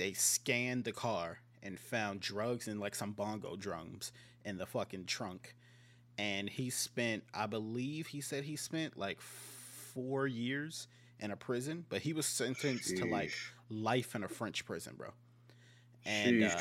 they 0.00 0.14
scanned 0.14 0.84
the 0.84 0.92
car 0.92 1.40
and 1.62 1.78
found 1.78 2.20
drugs 2.20 2.66
and 2.66 2.80
like 2.80 2.94
some 2.94 3.12
bongo 3.12 3.54
drums 3.54 4.12
in 4.46 4.56
the 4.56 4.64
fucking 4.64 5.04
trunk. 5.04 5.54
And 6.16 6.48
he 6.48 6.70
spent, 6.70 7.22
I 7.34 7.44
believe 7.44 8.06
he 8.06 8.22
said 8.22 8.44
he 8.44 8.56
spent 8.56 8.96
like 8.96 9.20
four 9.20 10.26
years 10.26 10.88
in 11.18 11.30
a 11.30 11.36
prison, 11.36 11.84
but 11.90 12.00
he 12.00 12.14
was 12.14 12.24
sentenced 12.24 12.96
to 12.96 13.04
like 13.04 13.30
life 13.68 14.14
in 14.14 14.24
a 14.24 14.28
French 14.28 14.64
prison, 14.64 14.94
bro. 14.96 15.10
And 16.06 16.44
uh, 16.44 16.56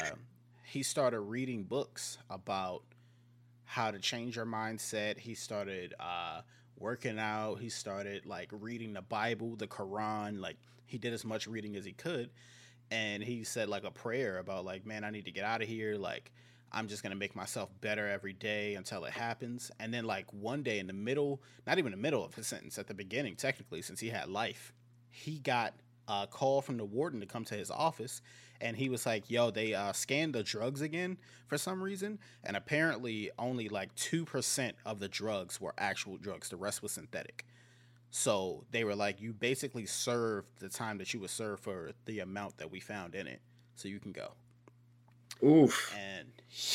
he 0.65 0.83
started 0.83 1.21
reading 1.21 1.63
books 1.63 2.17
about 2.29 2.83
how 3.63 3.89
to 3.89 3.99
change 3.99 4.35
your 4.35 4.45
mindset. 4.45 5.17
He 5.17 5.33
started 5.33 5.93
uh, 5.97 6.41
working 6.77 7.17
out. 7.17 7.61
He 7.61 7.69
started 7.69 8.25
like 8.25 8.49
reading 8.51 8.91
the 8.91 9.01
Bible, 9.01 9.55
the 9.55 9.67
Quran. 9.67 10.41
Like 10.41 10.57
he 10.85 10.97
did 10.97 11.13
as 11.13 11.23
much 11.23 11.47
reading 11.47 11.77
as 11.77 11.85
he 11.85 11.93
could 11.93 12.31
and 12.91 13.23
he 13.23 13.43
said 13.43 13.69
like 13.69 13.83
a 13.83 13.91
prayer 13.91 14.37
about 14.39 14.65
like 14.65 14.85
man 14.85 15.03
i 15.03 15.09
need 15.09 15.25
to 15.25 15.31
get 15.31 15.43
out 15.43 15.61
of 15.61 15.67
here 15.67 15.95
like 15.95 16.31
I'm 16.71 16.87
just 16.87 17.01
gonna 17.01 17.15
make 17.15 17.35
myself 17.35 17.69
better 17.81 18.07
every 18.07 18.33
day 18.33 18.75
until 18.75 19.03
it 19.05 19.11
happens. 19.11 19.71
And 19.79 19.93
then 19.93 20.05
like 20.05 20.31
one 20.31 20.61
day 20.61 20.79
in 20.79 20.87
the 20.87 20.93
middle, 20.93 21.41
not 21.65 21.79
even 21.79 21.91
the 21.91 21.97
middle 21.97 22.23
of 22.23 22.35
his 22.35 22.47
sentence, 22.47 22.77
at 22.77 22.87
the 22.87 22.93
beginning, 22.93 23.35
technically, 23.35 23.81
since 23.81 23.99
he 23.99 24.09
had 24.09 24.29
life, 24.29 24.73
he 25.09 25.39
got 25.39 25.73
a 26.07 26.27
call 26.27 26.61
from 26.61 26.77
the 26.77 26.85
warden 26.85 27.19
to 27.21 27.25
come 27.25 27.43
to 27.45 27.55
his 27.55 27.71
office 27.71 28.21
and 28.61 28.75
he 28.75 28.89
was 28.89 29.05
like, 29.05 29.29
"Yo, 29.29 29.51
they 29.51 29.73
uh, 29.73 29.93
scanned 29.93 30.35
the 30.35 30.43
drugs 30.43 30.81
again 30.81 31.17
for 31.47 31.57
some 31.57 31.81
reason, 31.81 32.19
and 32.43 32.57
apparently 32.57 33.31
only 33.39 33.69
like 33.69 33.93
two 33.95 34.25
percent 34.25 34.75
of 34.85 34.99
the 34.99 35.07
drugs 35.07 35.61
were 35.61 35.73
actual 35.77 36.17
drugs. 36.17 36.49
The 36.49 36.57
rest 36.57 36.83
was 36.83 36.91
synthetic." 36.91 37.45
So 38.11 38.65
they 38.71 38.83
were 38.83 38.95
like, 38.95 39.21
"You 39.21 39.33
basically 39.33 39.85
served 39.85 40.47
the 40.59 40.69
time 40.69 40.97
that 40.97 41.13
you 41.13 41.19
would 41.19 41.29
serve 41.29 41.59
for 41.59 41.91
the 42.05 42.19
amount 42.19 42.57
that 42.57 42.71
we 42.71 42.79
found 42.79 43.15
in 43.15 43.27
it, 43.27 43.41
so 43.75 43.87
you 43.87 43.99
can 43.99 44.11
go." 44.11 44.33
Oof. 45.43 45.95
And 45.97 46.29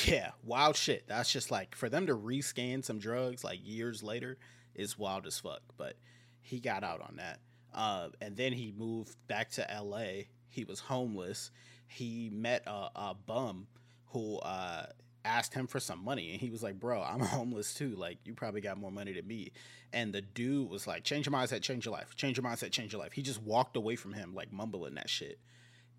yeah, 0.05 0.30
wild 0.43 0.76
shit. 0.76 1.07
That's 1.07 1.30
just 1.30 1.51
like 1.51 1.74
for 1.74 1.89
them 1.89 2.07
to 2.07 2.16
rescan 2.16 2.85
some 2.85 2.99
drugs 2.99 3.45
like 3.45 3.61
years 3.62 4.03
later 4.03 4.39
is 4.74 4.99
wild 4.99 5.26
as 5.26 5.39
fuck. 5.39 5.62
But 5.76 5.97
he 6.41 6.61
got 6.61 6.85
out 6.85 7.01
on 7.01 7.16
that. 7.16 7.41
Uh, 7.74 8.09
and 8.20 8.37
then 8.37 8.53
he 8.53 8.72
moved 8.76 9.16
back 9.26 9.51
to 9.51 9.66
LA. 9.82 10.24
He 10.49 10.64
was 10.64 10.78
homeless. 10.78 11.51
He 11.87 12.30
met 12.32 12.62
a, 12.66 12.89
a 12.95 13.16
bum 13.26 13.66
who 14.09 14.39
uh, 14.39 14.87
asked 15.25 15.55
him 15.55 15.66
for 15.66 15.81
some 15.81 16.05
money. 16.05 16.33
And 16.33 16.41
he 16.41 16.51
was 16.51 16.62
like, 16.62 16.79
Bro, 16.79 17.03
I'm 17.03 17.20
homeless 17.37 17.75
too. 17.75 17.95
Like, 17.97 18.18
you 18.25 18.35
probably 18.35 18.61
got 18.61 18.79
more 18.79 18.93
money 18.93 19.12
than 19.12 19.27
me. 19.27 19.53
And 19.93 20.12
the 20.12 20.22
dude 20.22 20.70
was 20.70 20.87
like, 20.87 21.05
Change 21.05 21.27
your 21.27 21.35
mindset, 21.35 21.62
change 21.62 21.85
your 21.85 21.93
life. 21.93 22.14
Change 22.16 22.37
your 22.37 22.45
mindset, 22.45 22.70
change 22.70 22.93
your 22.93 23.01
life. 23.01 23.12
He 23.12 23.22
just 23.22 23.43
walked 23.43 23.77
away 23.77 23.97
from 23.97 24.12
him, 24.12 24.35
like 24.35 24.53
mumbling 24.53 24.95
that 24.95 25.09
shit 25.09 25.39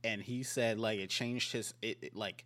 and 0.05 0.21
he 0.21 0.43
said 0.43 0.79
like 0.79 0.99
it 0.99 1.09
changed 1.09 1.51
his 1.51 1.73
it, 1.81 1.97
it, 2.01 2.15
like 2.15 2.45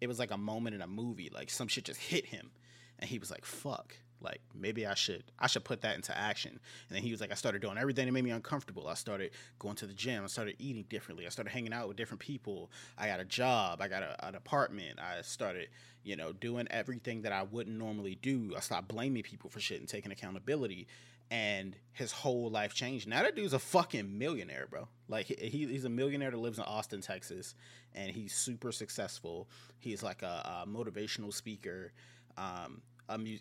it 0.00 0.06
was 0.06 0.18
like 0.18 0.30
a 0.30 0.36
moment 0.36 0.76
in 0.76 0.82
a 0.82 0.86
movie 0.86 1.30
like 1.34 1.50
some 1.50 1.66
shit 1.66 1.84
just 1.84 1.98
hit 1.98 2.26
him 2.26 2.50
and 2.98 3.08
he 3.08 3.18
was 3.18 3.30
like 3.30 3.44
fuck 3.44 3.96
like 4.20 4.40
maybe 4.54 4.86
i 4.86 4.94
should 4.94 5.24
i 5.38 5.46
should 5.46 5.64
put 5.64 5.80
that 5.82 5.96
into 5.96 6.16
action. 6.16 6.52
And 6.88 6.96
then 6.96 7.02
he 7.02 7.10
was 7.10 7.20
like 7.20 7.30
i 7.30 7.34
started 7.34 7.62
doing 7.62 7.78
everything 7.78 8.06
that 8.06 8.12
made 8.12 8.24
me 8.24 8.30
uncomfortable. 8.30 8.88
I 8.88 8.94
started 8.94 9.30
going 9.58 9.76
to 9.76 9.86
the 9.86 9.94
gym. 9.94 10.24
I 10.24 10.26
started 10.26 10.56
eating 10.58 10.84
differently. 10.88 11.26
I 11.26 11.28
started 11.30 11.50
hanging 11.50 11.72
out 11.72 11.88
with 11.88 11.96
different 11.96 12.20
people. 12.20 12.70
I 12.96 13.06
got 13.06 13.20
a 13.20 13.24
job. 13.24 13.80
I 13.80 13.88
got 13.88 14.02
a, 14.02 14.26
an 14.26 14.34
apartment. 14.34 14.98
I 14.98 15.22
started 15.22 15.68
you 16.04 16.16
know 16.16 16.32
doing 16.32 16.66
everything 16.70 17.22
that 17.22 17.32
i 17.32 17.42
wouldn't 17.42 17.76
normally 17.76 18.16
do. 18.20 18.54
I 18.56 18.60
stopped 18.60 18.88
blaming 18.88 19.22
people 19.22 19.50
for 19.50 19.60
shit 19.60 19.80
and 19.80 19.88
taking 19.88 20.12
accountability. 20.12 20.86
And 21.30 21.76
his 21.92 22.10
whole 22.10 22.48
life 22.48 22.72
changed. 22.72 23.06
Now 23.06 23.22
that 23.22 23.36
dude's 23.36 23.52
a 23.52 23.58
fucking 23.58 24.16
millionaire, 24.18 24.66
bro. 24.70 24.88
Like 25.08 25.26
he, 25.26 25.66
he's 25.66 25.84
a 25.84 25.90
millionaire 25.90 26.30
that 26.30 26.38
lives 26.38 26.56
in 26.56 26.64
Austin, 26.64 27.02
Texas, 27.02 27.54
and 27.94 28.10
he's 28.10 28.34
super 28.34 28.72
successful. 28.72 29.46
He's 29.78 30.02
like 30.02 30.22
a, 30.22 30.64
a 30.64 30.66
motivational 30.66 31.32
speaker. 31.34 31.92
Um, 32.38 32.80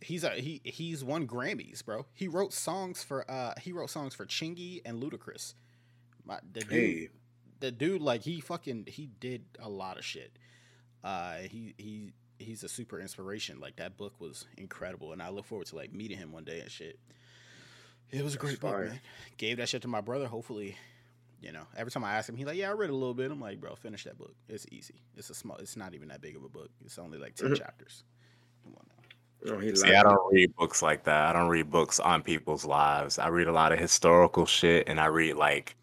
he's 0.02 0.24
a 0.24 0.30
he 0.32 0.62
he's 0.64 1.04
won 1.04 1.28
Grammys, 1.28 1.84
bro. 1.84 2.06
He 2.14 2.28
wrote 2.28 2.54
songs 2.54 3.04
for 3.04 3.30
uh 3.30 3.54
he 3.62 3.72
wrote 3.72 3.90
songs 3.90 4.14
for 4.16 4.26
Chingy 4.26 4.82
and 4.86 5.02
Ludacris. 5.02 5.54
My, 6.26 6.40
the 6.54 6.62
dude, 6.62 6.70
Hey. 6.72 7.10
the 7.60 7.72
dude, 7.72 8.02
like 8.02 8.22
he 8.22 8.40
fucking 8.42 8.86
he 8.88 9.08
did 9.20 9.46
a 9.60 9.70
lot 9.70 9.98
of 9.98 10.06
shit. 10.06 10.32
Uh, 11.04 11.38
he 11.50 11.74
he 11.78 12.12
he's 12.40 12.64
a 12.64 12.70
super 12.70 13.00
inspiration. 13.00 13.60
Like 13.60 13.78
that 13.78 13.98
book 13.98 14.14
was 14.20 14.46
incredible, 14.58 15.12
and 15.14 15.22
I 15.22 15.30
look 15.30 15.46
forward 15.46 15.68
to 15.68 15.76
like 15.76 15.94
meeting 15.94 16.18
him 16.18 16.32
one 16.32 16.44
day 16.44 16.60
and 16.60 16.70
shit. 16.72 17.00
It 18.12 18.24
was 18.24 18.36
a 18.36 18.38
That's 18.38 18.46
great 18.46 18.60
book, 18.62 18.72
fire. 18.72 18.86
man. 18.86 19.00
Gave 19.38 19.58
that 19.58 19.68
shit 19.70 19.82
to 19.84 19.88
my 19.90 20.00
brother. 20.02 20.28
Hopefully, 20.28 20.78
you 21.42 21.52
know, 21.52 21.64
every 21.76 21.92
time 21.92 22.04
I 22.06 22.14
ask 22.14 22.30
him, 22.30 22.36
he's 22.38 22.46
like, 22.48 22.58
"Yeah, 22.58 22.70
I 22.70 22.74
read 22.74 22.90
a 22.90 22.94
little 22.96 23.14
bit." 23.14 23.32
I'm 23.32 23.42
like, 23.42 23.60
"Bro, 23.60 23.76
finish 23.76 24.04
that 24.06 24.18
book. 24.18 24.34
It's 24.48 24.66
easy. 24.72 25.02
It's 25.18 25.30
a 25.30 25.34
small. 25.36 25.58
It's 25.58 25.76
not 25.78 25.94
even 25.94 26.08
that 26.10 26.22
big 26.22 26.36
of 26.38 26.44
a 26.44 26.50
book. 26.50 26.70
It's 26.86 26.98
only 26.98 27.18
like 27.18 27.36
10 27.36 27.50
Mhm. 27.52 27.58
chapters." 27.58 28.04
Come 29.46 29.58
on 29.58 29.60
now. 29.60 29.60
No, 29.60 29.60
he 29.60 29.76
See. 29.76 29.94
I 29.94 30.04
don't 30.04 30.34
read 30.34 30.56
books 30.56 30.82
like 30.82 31.04
that. 31.06 31.30
I 31.30 31.34
don't 31.34 31.50
read 31.50 31.72
books 31.72 32.00
on 32.00 32.24
people's 32.24 32.66
lives. 32.66 33.20
I 33.20 33.28
read 33.28 33.48
a 33.48 33.52
lot 33.52 33.72
of 33.72 33.80
historical 33.80 34.46
shit 34.46 34.88
and 34.88 35.00
I 35.00 35.06
read 35.06 35.36
like 35.36 35.76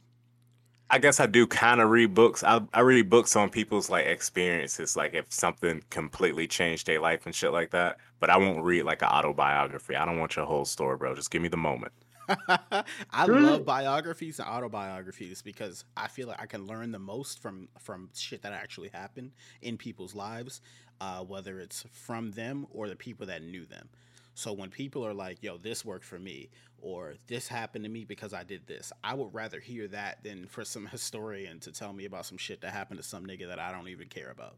I 0.91 0.99
guess 0.99 1.19
I 1.19 1.27
do 1.27 1.47
kind 1.47 1.81
of 1.81 1.91
read 1.91 2.15
books. 2.15 2.45
I 2.45 2.61
I 2.73 2.81
read 2.81 3.11
books 3.11 3.37
on 3.37 3.51
people's 3.51 3.91
like 3.91 4.07
experiences, 4.07 4.97
like 4.97 5.15
if 5.15 5.33
something 5.33 5.83
completely 5.91 6.47
changed 6.47 6.87
their 6.87 7.01
life 7.01 7.27
and 7.27 7.35
shit 7.35 7.53
like 7.53 7.71
that. 7.71 7.99
But 8.21 8.31
I 8.31 8.37
won't 8.37 8.65
read 8.65 8.85
like 8.85 9.03
an 9.03 9.09
autobiography. 9.09 9.97
I 9.97 10.05
don't 10.05 10.19
want 10.19 10.37
your 10.37 10.47
whole 10.47 10.65
story, 10.65 10.97
bro. 10.97 11.15
Just 11.15 11.31
give 11.31 11.43
me 11.43 11.49
the 11.49 11.57
moment. 11.57 11.93
I 13.11 13.27
love 13.27 13.64
biographies 13.64 14.39
and 14.39 14.49
autobiographies 14.49 15.43
because 15.43 15.85
I 15.97 16.09
feel 16.09 16.29
like 16.29 16.41
I 16.41 16.47
can 16.47 16.66
learn 16.66 16.93
the 16.93 16.99
most 16.99 17.41
from 17.41 17.68
from 17.79 18.11
shit 18.14 18.43
that 18.43 18.53
actually 18.53 18.89
happened 18.89 19.33
in 19.62 19.77
people's 19.77 20.14
lives, 20.14 20.61
uh, 21.01 21.20
whether 21.25 21.59
it's 21.61 21.85
from 21.93 22.33
them 22.33 22.66
or 22.70 22.89
the 22.89 22.97
people 22.97 23.27
that 23.27 23.43
knew 23.43 23.66
them. 23.66 23.89
So 24.35 24.53
when 24.53 24.70
people 24.70 25.05
are 25.07 25.14
like, 25.14 25.43
"Yo, 25.43 25.59
this 25.59 25.85
worked 25.85 26.05
for 26.05 26.18
me," 26.18 26.51
or 26.81 27.14
"This 27.27 27.49
happened 27.49 27.85
to 27.85 27.91
me 27.91 28.05
because 28.05 28.33
I 28.33 28.43
did 28.45 28.66
this," 28.66 28.93
I 29.03 29.14
would 29.14 29.35
rather 29.35 29.61
hear 29.61 29.87
that 29.89 30.22
than 30.25 30.47
for 30.47 30.64
some 30.64 30.87
historian 30.97 31.61
to 31.61 31.72
tell 31.72 31.93
me 31.93 32.05
about 32.07 32.27
some 32.27 32.39
shit 32.39 32.61
that 32.62 32.72
happened 32.72 32.99
to 33.01 33.05
some 33.07 33.27
nigga 33.27 33.49
that 33.49 33.59
I 33.59 33.72
don't 33.72 33.89
even 33.89 34.09
care 34.09 34.31
about. 34.31 34.57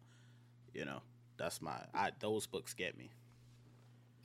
You 0.74 0.84
know, 0.86 1.02
that's 1.38 1.60
my. 1.62 1.78
I, 1.94 2.12
those 2.20 2.46
books 2.46 2.74
get 2.74 2.96
me. 2.98 3.10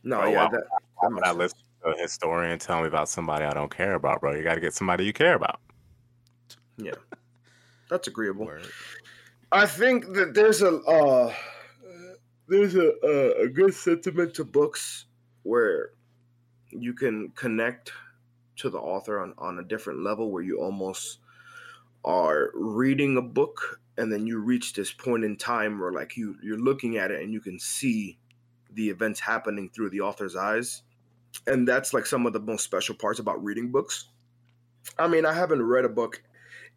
No, 0.03 0.17
Bro, 0.19 0.27
yeah, 0.27 0.45
why- 0.45 0.49
that, 0.51 0.63
Why 0.95 1.09
that 1.15 1.23
I 1.23 1.31
makes 1.31 1.31
sense. 1.31 1.39
listen 1.39 1.59
to 1.59 1.63
a 1.83 1.97
historian 1.97 2.59
tell 2.59 2.81
me 2.81 2.87
about 2.87 3.09
somebody 3.09 3.45
I 3.45 3.53
don't 3.53 3.75
care 3.75 3.95
about, 3.95 4.21
bro? 4.21 4.35
You 4.35 4.43
got 4.43 4.55
to 4.55 4.61
get 4.61 4.73
somebody 4.73 5.05
you 5.05 5.13
care 5.13 5.35
about. 5.35 5.59
Yeah, 6.77 6.93
that's 7.89 8.07
agreeable. 8.07 8.45
Word. 8.45 8.67
I 9.51 9.65
think 9.65 10.13
that 10.13 10.33
there's 10.33 10.61
a 10.61 10.77
uh, 10.77 11.33
there's 12.47 12.75
a, 12.75 12.93
a 13.03 13.43
a 13.43 13.47
good 13.47 13.73
sentiment 13.73 14.33
to 14.35 14.45
books 14.45 15.05
where 15.43 15.91
you 16.69 16.93
can 16.93 17.29
connect 17.35 17.91
to 18.57 18.69
the 18.69 18.77
author 18.77 19.19
on, 19.19 19.33
on 19.37 19.59
a 19.59 19.63
different 19.63 20.03
level 20.03 20.31
where 20.31 20.43
you 20.43 20.61
almost 20.61 21.19
are 22.05 22.51
reading 22.53 23.17
a 23.17 23.21
book 23.21 23.81
and 23.97 24.11
then 24.11 24.25
you 24.25 24.39
reach 24.39 24.73
this 24.73 24.91
point 24.91 25.23
in 25.23 25.35
time 25.35 25.79
where 25.79 25.91
like 25.91 26.17
you 26.17 26.35
you're 26.41 26.57
looking 26.57 26.97
at 26.97 27.11
it 27.11 27.21
and 27.21 27.33
you 27.33 27.41
can 27.41 27.59
see 27.59 28.17
the 28.73 28.89
events 28.89 29.19
happening 29.19 29.69
through 29.69 29.89
the 29.89 30.01
author's 30.01 30.35
eyes 30.35 30.83
and 31.47 31.67
that's 31.67 31.93
like 31.93 32.05
some 32.05 32.25
of 32.25 32.33
the 32.33 32.39
most 32.39 32.63
special 32.63 32.95
parts 32.95 33.19
about 33.19 33.43
reading 33.43 33.71
books. 33.71 34.05
I 34.97 35.07
mean 35.07 35.25
i 35.25 35.33
haven't 35.33 35.61
read 35.61 35.85
a 35.85 35.89
book 35.89 36.23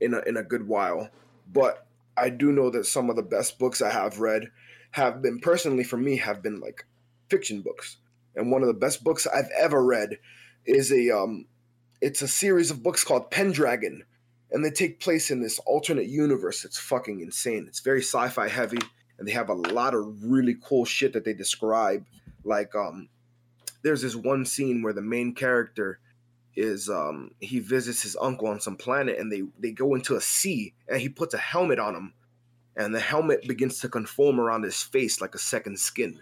in 0.01 0.15
a, 0.15 0.21
in 0.21 0.37
a 0.37 0.43
good 0.43 0.69
while 0.69 1.09
but 1.51 1.87
i 2.17 2.29
do 2.29 2.53
know 2.53 2.71
that 2.71 2.85
some 2.85 3.09
of 3.09 3.17
the 3.17 3.23
best 3.23 3.59
books 3.59 3.81
i 3.81 3.91
have 3.91 4.21
read 4.21 4.51
have 4.95 5.21
been 5.23 5.41
personally 5.41 5.83
for 5.83 5.97
me 5.97 6.19
have 6.19 6.41
been 6.41 6.61
like 6.61 6.87
fiction 7.29 7.63
books. 7.63 7.97
And 8.37 8.53
one 8.53 8.63
of 8.63 8.69
the 8.69 8.75
best 8.75 9.03
books 9.03 9.27
i've 9.27 9.51
ever 9.59 9.85
read 9.85 10.19
is 10.67 10.93
a 10.93 11.11
um 11.11 11.47
it's 12.01 12.23
a 12.23 12.29
series 12.29 12.71
of 12.71 12.83
books 12.83 13.03
called 13.03 13.31
pendragon 13.31 14.05
and 14.53 14.65
they 14.65 14.71
take 14.71 15.01
place 15.01 15.31
in 15.31 15.43
this 15.43 15.59
alternate 15.61 16.07
universe 16.07 16.65
it's 16.65 16.79
fucking 16.79 17.21
insane. 17.21 17.67
It's 17.67 17.81
very 17.81 18.03
sci-fi 18.03 18.49
heavy 18.49 18.79
and 19.19 19.27
they 19.27 19.33
have 19.33 19.49
a 19.49 19.55
lot 19.55 19.95
of 19.95 20.25
really 20.25 20.57
cool 20.63 20.85
shit 20.85 21.13
that 21.15 21.25
they 21.25 21.33
describe 21.35 22.05
like 22.45 22.75
um 22.75 23.09
there's 23.85 24.03
this 24.03 24.17
one 24.17 24.45
scene 24.45 24.83
where 24.83 24.95
the 24.95 25.03
main 25.03 25.35
character 25.35 26.01
is 26.57 26.89
um 26.89 27.31
he 27.41 27.59
visits 27.59 28.03
his 28.03 28.17
uncle 28.21 28.49
on 28.49 28.61
some 28.61 28.77
planet 28.77 29.19
and 29.19 29.31
they 29.31 29.43
they 29.59 29.71
go 29.71 29.95
into 29.95 30.17
a 30.17 30.21
sea 30.21 30.73
and 30.89 31.01
he 31.01 31.09
puts 31.09 31.35
a 31.35 31.39
helmet 31.39 31.79
on 31.79 31.95
him. 31.95 32.15
And 32.77 32.93
the 32.93 33.01
helmet 33.01 33.47
begins 33.47 33.79
to 33.81 33.89
conform 33.89 34.41
around 34.41 34.65
his 34.65 34.83
face 34.83 35.21
like 35.21 35.37
a 35.37 35.39
second 35.39 35.79
skin. 35.79 36.21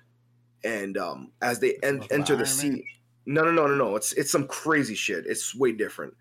And 0.64 0.98
um 0.98 1.32
as 1.40 1.60
they 1.60 1.78
en- 1.82 2.04
enter 2.10 2.36
the 2.36 2.46
sea 2.46 2.84
no 3.24 3.42
no 3.42 3.52
no 3.52 3.66
no 3.66 3.74
no. 3.76 3.96
It's 3.96 4.12
it's 4.14 4.32
some 4.32 4.46
crazy 4.48 4.94
shit. 4.94 5.24
It's 5.26 5.54
way 5.54 5.72
different. 5.72 6.14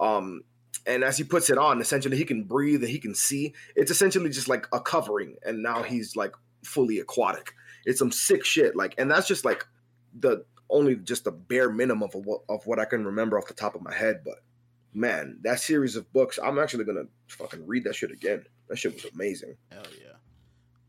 Um 0.00 0.42
and 0.86 1.04
as 1.04 1.18
he 1.18 1.24
puts 1.24 1.50
it 1.50 1.58
on 1.58 1.80
essentially 1.80 2.16
he 2.16 2.24
can 2.24 2.44
breathe 2.44 2.82
and 2.82 2.90
he 2.90 2.98
can 2.98 3.14
see. 3.14 3.54
It's 3.76 3.90
essentially 3.90 4.30
just 4.30 4.48
like 4.48 4.66
a 4.72 4.80
covering 4.80 5.36
and 5.46 5.62
now 5.62 5.82
he's 5.82 6.16
like 6.16 6.34
fully 6.64 6.98
aquatic. 6.98 7.52
It's 7.84 7.98
some 7.98 8.12
sick 8.12 8.44
shit 8.44 8.74
like 8.74 8.94
and 8.98 9.10
that's 9.10 9.28
just 9.28 9.44
like 9.44 9.66
the 10.18 10.44
only 10.70 10.96
just 10.96 11.24
the 11.24 11.32
bare 11.32 11.70
minimum 11.70 12.10
of 12.14 12.26
what 12.26 12.40
of 12.48 12.66
what 12.66 12.78
i 12.78 12.84
can 12.84 13.04
remember 13.04 13.38
off 13.38 13.46
the 13.46 13.54
top 13.54 13.74
of 13.74 13.82
my 13.82 13.94
head 13.94 14.20
but 14.24 14.36
man 14.94 15.38
that 15.42 15.60
series 15.60 15.96
of 15.96 16.10
books 16.12 16.38
i'm 16.42 16.58
actually 16.58 16.84
gonna 16.84 17.04
fucking 17.28 17.66
read 17.66 17.84
that 17.84 17.94
shit 17.94 18.10
again 18.10 18.44
that 18.68 18.76
shit 18.76 18.94
was 18.94 19.06
amazing 19.14 19.56
Hell 19.70 19.82
yeah. 20.00 20.08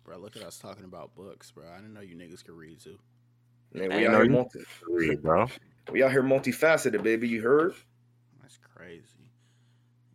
Bro, 0.10 0.18
look 0.18 0.36
at 0.36 0.42
us 0.42 0.58
talking 0.58 0.86
about 0.86 1.14
books, 1.14 1.52
bro. 1.52 1.66
I 1.72 1.76
didn't 1.76 1.94
know 1.94 2.02
you 2.02 2.16
niggas 2.16 2.44
could 2.44 2.56
read 2.56 2.80
too. 2.80 2.98
Man, 3.74 3.90
we 3.90 3.90
didn't 3.90 4.16
out 4.16 4.24
here 4.24 4.32
multi 4.32 4.60
Read, 4.88 5.22
bro. 5.22 5.46
we 5.92 6.02
out 6.02 6.10
here 6.10 6.24
multifaceted 6.24 7.04
baby 7.04 7.28
you 7.28 7.44
heard 7.44 7.76
That's 8.42 8.58
crazy. 8.76 9.04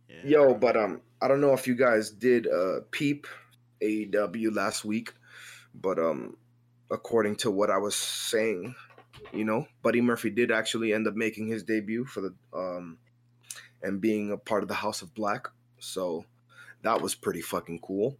Yeah, 0.09 0.17
Yo, 0.25 0.53
but 0.53 0.75
um, 0.75 0.99
I 1.21 1.29
don't 1.29 1.39
know 1.39 1.53
if 1.53 1.65
you 1.65 1.75
guys 1.75 2.09
did 2.09 2.45
uh 2.45 2.81
peep 2.91 3.25
AEW 3.81 4.53
last 4.53 4.83
week, 4.83 5.13
but 5.73 5.97
um, 5.97 6.35
according 6.91 7.37
to 7.37 7.51
what 7.51 7.69
I 7.69 7.77
was 7.77 7.95
saying, 7.95 8.75
you 9.33 9.45
know, 9.45 9.67
Buddy 9.81 10.01
Murphy 10.01 10.29
did 10.29 10.51
actually 10.51 10.93
end 10.93 11.07
up 11.07 11.15
making 11.15 11.47
his 11.47 11.63
debut 11.63 12.05
for 12.05 12.21
the 12.21 12.33
um, 12.53 12.97
and 13.81 14.01
being 14.01 14.31
a 14.31 14.37
part 14.37 14.63
of 14.63 14.69
the 14.69 14.75
House 14.75 15.01
of 15.01 15.13
Black. 15.13 15.47
So 15.79 16.25
that 16.83 17.01
was 17.01 17.15
pretty 17.15 17.41
fucking 17.41 17.79
cool. 17.79 18.17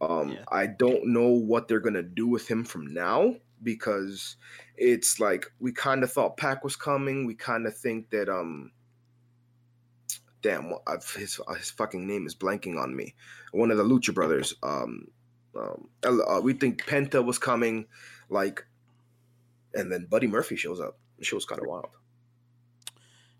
Um, 0.00 0.30
Yeah. 0.32 0.44
I 0.48 0.66
don't 0.66 1.06
know 1.06 1.28
what 1.28 1.68
they're 1.68 1.80
gonna 1.80 2.02
do 2.02 2.26
with 2.26 2.48
him 2.48 2.64
from 2.64 2.92
now 2.92 3.36
because 3.62 4.36
it's 4.76 5.18
like 5.20 5.46
we 5.58 5.72
kind 5.72 6.02
of 6.02 6.12
thought 6.12 6.36
Pac 6.36 6.62
was 6.64 6.76
coming. 6.76 7.26
We 7.26 7.34
kind 7.34 7.66
of 7.66 7.76
think 7.76 8.10
that 8.10 8.28
um, 8.28 8.72
damn, 10.42 10.72
I've, 10.86 11.08
his 11.14 11.40
his 11.56 11.70
fucking 11.70 12.06
name 12.06 12.26
is 12.26 12.34
blanking 12.34 12.80
on 12.80 12.94
me. 12.94 13.14
One 13.52 13.70
of 13.70 13.78
the 13.78 13.84
Lucha 13.84 14.14
brothers. 14.14 14.54
Um, 14.62 15.08
um, 15.58 15.88
uh, 16.04 16.40
we 16.42 16.52
think 16.52 16.84
Penta 16.84 17.24
was 17.24 17.38
coming, 17.38 17.86
like, 18.28 18.66
and 19.76 19.90
then 19.90 20.06
Buddy 20.10 20.26
Murphy 20.26 20.56
shows 20.56 20.80
up. 20.80 20.98
The 21.18 21.24
show's 21.24 21.44
kind 21.44 21.60
of 21.60 21.68
wild. 21.68 21.88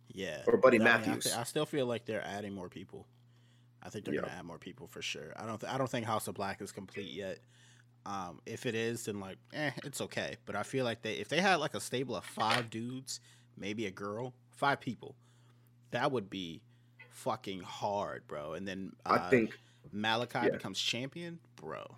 Yeah, 0.09 0.43
or 0.47 0.57
Buddy 0.57 0.81
I, 0.81 0.85
Matthews. 0.85 1.27
I, 1.27 1.31
th- 1.31 1.37
I, 1.37 1.43
still 1.43 1.67
feel 1.67 1.87
like 1.87 2.07
they're 2.07 2.25
adding 2.25 2.55
more 2.55 2.69
people. 2.69 3.07
I 3.83 3.91
think 3.91 4.05
they're 4.05 4.15
yeah. 4.15 4.23
gonna 4.23 4.33
add 4.33 4.45
more 4.45 4.59
people 4.59 4.87
for 4.87 5.03
sure. 5.03 5.33
I 5.37 5.47
don't. 5.47 5.61
Th- 5.61 5.73
I 5.73 5.79
don't 5.79 5.91
think 5.91 6.07
House 6.07 6.29
of 6.29 6.35
Black 6.35 6.63
is 6.63 6.73
complete 6.73 7.13
yet. 7.13 7.39
Um, 8.07 8.41
if 8.47 8.67
it 8.67 8.75
is, 8.77 9.07
then 9.07 9.19
like, 9.19 9.37
eh, 9.53 9.73
it's 9.85 10.01
okay. 10.01 10.37
But 10.47 10.55
I 10.55 10.63
feel 10.63 10.85
like 10.85 11.03
they, 11.03 11.15
if 11.15 11.29
they 11.29 11.41
had 11.41 11.57
like 11.57 11.75
a 11.75 11.81
stable 11.81 12.15
of 12.15 12.25
five 12.25 12.71
dudes, 12.71 13.21
maybe 13.59 13.87
a 13.87 13.91
girl, 13.91 14.33
five 14.53 14.81
people, 14.81 15.17
that 15.91 16.13
would 16.13 16.31
be 16.31 16.63
fucking 17.11 17.61
hard, 17.61 18.27
bro. 18.29 18.53
And 18.53 18.67
then 18.67 18.93
uh, 19.05 19.19
I 19.21 19.31
think 19.31 19.59
Malakai 19.95 20.45
yeah. 20.45 20.51
becomes 20.51 20.79
champion, 20.79 21.41
bro. 21.57 21.97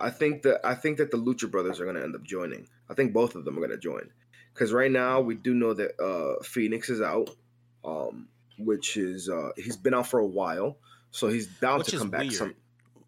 I 0.00 0.10
think 0.10 0.42
that 0.42 0.60
I 0.64 0.74
think 0.74 0.98
that 0.98 1.10
the 1.10 1.16
Lucha 1.16 1.50
Brothers 1.50 1.80
are 1.80 1.86
gonna 1.86 2.02
end 2.02 2.14
up 2.14 2.22
joining. 2.22 2.68
I 2.88 2.94
think 2.94 3.12
both 3.12 3.34
of 3.34 3.44
them 3.44 3.58
are 3.58 3.60
gonna 3.60 3.76
join 3.76 4.08
because 4.54 4.72
right 4.72 4.90
now 4.90 5.20
we 5.20 5.34
do 5.34 5.54
know 5.54 5.74
that 5.74 5.92
uh, 6.00 6.42
Fénix 6.42 6.90
is 6.90 7.00
out, 7.00 7.30
um, 7.84 8.28
which 8.58 8.96
is 8.96 9.28
uh, 9.28 9.50
he's 9.56 9.76
been 9.76 9.94
out 9.94 10.06
for 10.06 10.20
a 10.20 10.26
while, 10.26 10.78
so 11.10 11.28
he's 11.28 11.46
down 11.46 11.78
which 11.78 11.88
to 11.88 11.98
come 11.98 12.10
back. 12.10 12.22
Weird. 12.22 12.32
Some, 12.32 12.54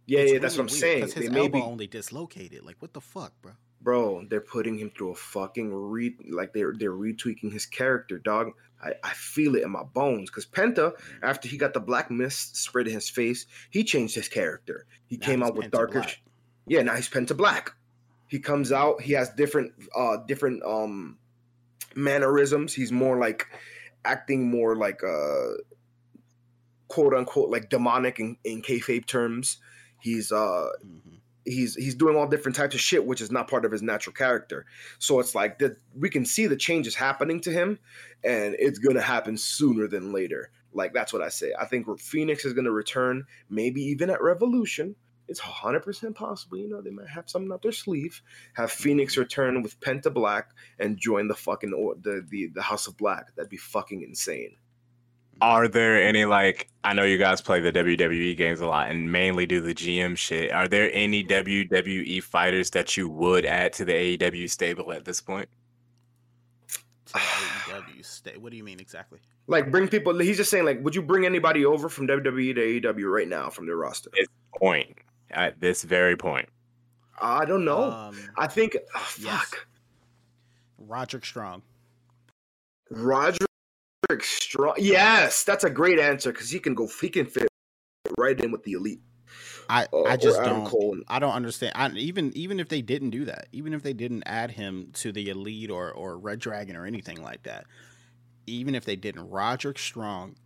yeah, 0.07 0.21
it's 0.21 0.33
yeah, 0.33 0.39
that's 0.39 0.57
what 0.57 0.63
I'm 0.63 0.69
saying. 0.69 1.03
His 1.03 1.15
they 1.15 1.27
elbow 1.27 1.43
maybe, 1.43 1.61
only 1.61 1.87
dislocated. 1.87 2.65
Like, 2.65 2.77
what 2.81 2.93
the 2.93 3.01
fuck, 3.01 3.33
bro? 3.43 3.53
Bro, 3.83 4.27
they're 4.29 4.41
putting 4.41 4.79
him 4.79 4.91
through 4.91 5.13
a 5.13 5.15
fucking 5.15 5.73
re 5.73 6.15
like 6.29 6.53
they're 6.53 6.75
they're 6.77 6.93
retweaking 6.93 7.53
his 7.53 7.67
character, 7.67 8.19
dog. 8.19 8.53
I, 8.83 8.93
I 9.05 9.13
feel 9.13 9.57
it 9.57 9.63
in 9.63 9.71
my 9.71 9.83
bones. 9.83 10.31
Cause 10.31 10.47
Penta, 10.47 10.93
after 11.23 11.49
he 11.49 11.57
got 11.57 11.75
the 11.75 11.81
black 11.81 12.11
mist 12.11 12.57
spread 12.57 12.89
in 12.89 12.95
his 12.95 13.11
face, 13.11 13.47
he 13.71 13.85
changed 13.85 14.15
his 14.15 14.29
character. 14.29 14.87
He 15.07 15.17
came 15.17 15.43
out 15.43 15.55
with 15.55 15.67
Penta 15.67 15.71
darker. 15.71 16.01
Black. 16.01 16.23
Yeah, 16.71 16.83
now 16.83 16.95
he's 16.95 17.09
Penta 17.09 17.37
Black. 17.37 17.73
He 18.29 18.39
comes 18.39 18.71
out. 18.71 19.03
He 19.03 19.13
has 19.15 19.29
different 19.31 19.73
uh 19.93 20.19
different 20.29 20.63
um 20.63 21.19
mannerisms. 21.97 22.73
He's 22.73 22.93
more 22.93 23.19
like 23.19 23.45
acting 24.05 24.49
more 24.49 24.77
like 24.77 25.03
uh 25.03 25.55
quote 26.87 27.13
unquote 27.13 27.51
like 27.51 27.71
demonic 27.71 28.21
in, 28.21 28.37
in 28.45 28.63
kayfabe 28.63 29.05
terms. 29.05 29.59
He's 30.01 30.31
uh 30.31 30.69
mm-hmm. 30.87 31.17
he's 31.45 31.75
he's 31.75 31.97
doing 31.97 32.17
all 32.17 32.29
different 32.29 32.55
types 32.55 32.77
of 32.77 32.81
shit, 32.81 33.05
which 33.05 33.21
is 33.21 33.33
not 33.33 33.51
part 33.51 33.65
of 33.65 33.73
his 33.73 33.83
natural 33.83 34.15
character. 34.15 34.65
So 35.01 35.19
it's 35.19 35.35
like 35.35 35.59
that 35.59 35.77
we 35.99 36.09
can 36.09 36.25
see 36.25 36.47
the 36.47 36.57
changes 36.57 36.95
happening 36.95 37.41
to 37.41 37.51
him, 37.51 37.81
and 38.23 38.55
it's 38.61 38.79
gonna 38.79 39.03
happen 39.03 39.37
sooner 39.37 39.89
than 39.89 40.13
later. 40.13 40.53
Like 40.73 40.95
that's 40.95 41.13
what 41.13 41.21
I 41.21 41.31
say. 41.31 41.53
I 41.59 41.65
think 41.65 41.89
Fénix 41.89 42.47
is 42.47 42.53
gonna 42.53 42.71
return, 42.71 43.27
maybe 43.49 43.83
even 43.83 44.09
at 44.09 44.23
Revolution 44.23 44.95
it's 45.31 45.41
100% 45.41 46.15
possible. 46.15 46.59
You 46.59 46.69
know, 46.69 46.83
they 46.83 46.91
might 46.91 47.09
have 47.09 47.31
something 47.31 47.53
up 47.53 47.63
their 47.63 47.73
sleeve. 47.73 48.21
Have 48.55 48.71
Fénix 48.71 49.13
mm-hmm. 49.13 49.21
return 49.21 49.63
with 49.63 49.79
Penta 49.81 50.13
Black 50.13 50.51
and 50.81 50.99
join 50.99 51.29
the 51.29 51.37
fucking 51.37 51.71
the 52.03 52.27
the, 52.29 52.49
the 52.49 52.63
House 52.63 52.89
of 52.89 52.97
Black. 52.99 53.35
That'd 53.37 53.49
be 53.49 53.57
fucking 53.57 54.03
insane. 54.03 54.57
Are 55.41 55.69
there 55.69 56.03
any 56.03 56.27
like 56.27 56.69
I 56.85 56.93
know 56.93 57.05
you 57.05 57.17
guys 57.17 57.41
play 57.41 57.61
the 57.61 57.73
WWE 57.73 58.37
games 58.37 58.61
a 58.61 58.67
lot 58.67 58.91
and 58.91 59.11
mainly 59.11 59.47
do 59.47 59.61
the 59.61 59.75
GM 59.75 60.17
shit. 60.17 60.53
Are 60.53 60.69
there 60.69 60.91
any 60.93 61.25
WWE 61.25 62.23
fighters 62.23 62.71
that 62.71 62.97
you 62.97 63.09
would 63.09 63.47
add 63.47 63.73
to 63.75 63.85
the 63.85 64.19
AEW 64.19 64.51
stable 64.51 64.93
at 64.93 65.05
this 65.05 65.21
point? 65.21 65.49
AEW 67.15 68.05
stable. 68.05 68.43
What 68.43 68.51
do 68.51 68.59
you 68.59 68.65
mean 68.65 68.81
exactly? 68.81 69.21
Like 69.47 69.71
bring 69.71 69.89
people. 69.89 70.19
He's 70.19 70.37
just 70.37 70.51
saying 70.51 70.65
like, 70.65 70.83
would 70.83 70.97
you 70.97 71.03
bring 71.03 71.25
anybody 71.25 71.65
over 71.65 71.89
from 71.89 72.09
WWE 72.09 72.83
to 72.83 72.93
AEW 72.93 73.11
right 73.11 73.29
now 73.29 73.49
from 73.49 73.67
their 73.67 73.77
roster? 73.77 74.11
It's 74.15 74.29
point 74.59 74.99
at 75.31 75.61
this 75.61 75.83
very 75.83 76.17
point? 76.17 76.49
I 77.21 77.45
don't 77.45 77.65
know. 77.65 77.91
Um, 77.91 78.31
I 78.37 78.47
think 78.47 78.77
oh, 78.95 78.99
fuck. 78.99 79.23
Yes. 79.23 79.55
Roderick 80.79 81.25
Strong. 81.25 81.63
Roderick 82.91 83.39
Strong. 84.21 84.75
Yes, 84.79 85.45
that's 85.45 85.65
a 85.65 85.71
great 85.71 85.99
answer 85.99 86.33
because 86.33 86.51
he 86.51 86.59
can 86.59 86.75
go. 86.75 86.89
He 87.01 87.09
can 87.09 87.27
fit 87.27 87.49
right 88.19 88.39
in 88.41 88.51
with 88.51 88.65
the 88.65 88.73
elite. 88.73 89.01
I, 89.69 89.87
uh, 89.93 90.03
I 90.03 90.17
just 90.17 90.43
don't 90.43 91.05
I 91.07 91.21
don't 91.21 91.33
understand. 91.33 91.73
I, 91.77 91.91
even 91.91 92.37
even 92.37 92.59
if 92.59 92.69
they 92.69 92.83
didn't 92.83 93.11
do 93.11 93.25
that, 93.27 93.47
even 93.53 93.73
if 93.73 93.83
they 93.83 93.93
didn't 93.93 94.25
add 94.27 94.51
him 94.51 94.91
to 94.95 95.13
the 95.13 95.29
elite 95.29 95.71
or 95.71 95.93
or 95.93 96.19
reDRagon 96.19 96.75
or 96.77 96.87
anything 96.87 97.23
like 97.23 97.45
that, 97.45 97.67
even 98.47 98.75
if 98.75 98.85
they 98.85 98.97
didn't, 98.97 99.31
Roderick 99.31 99.79
Strong 99.79 100.37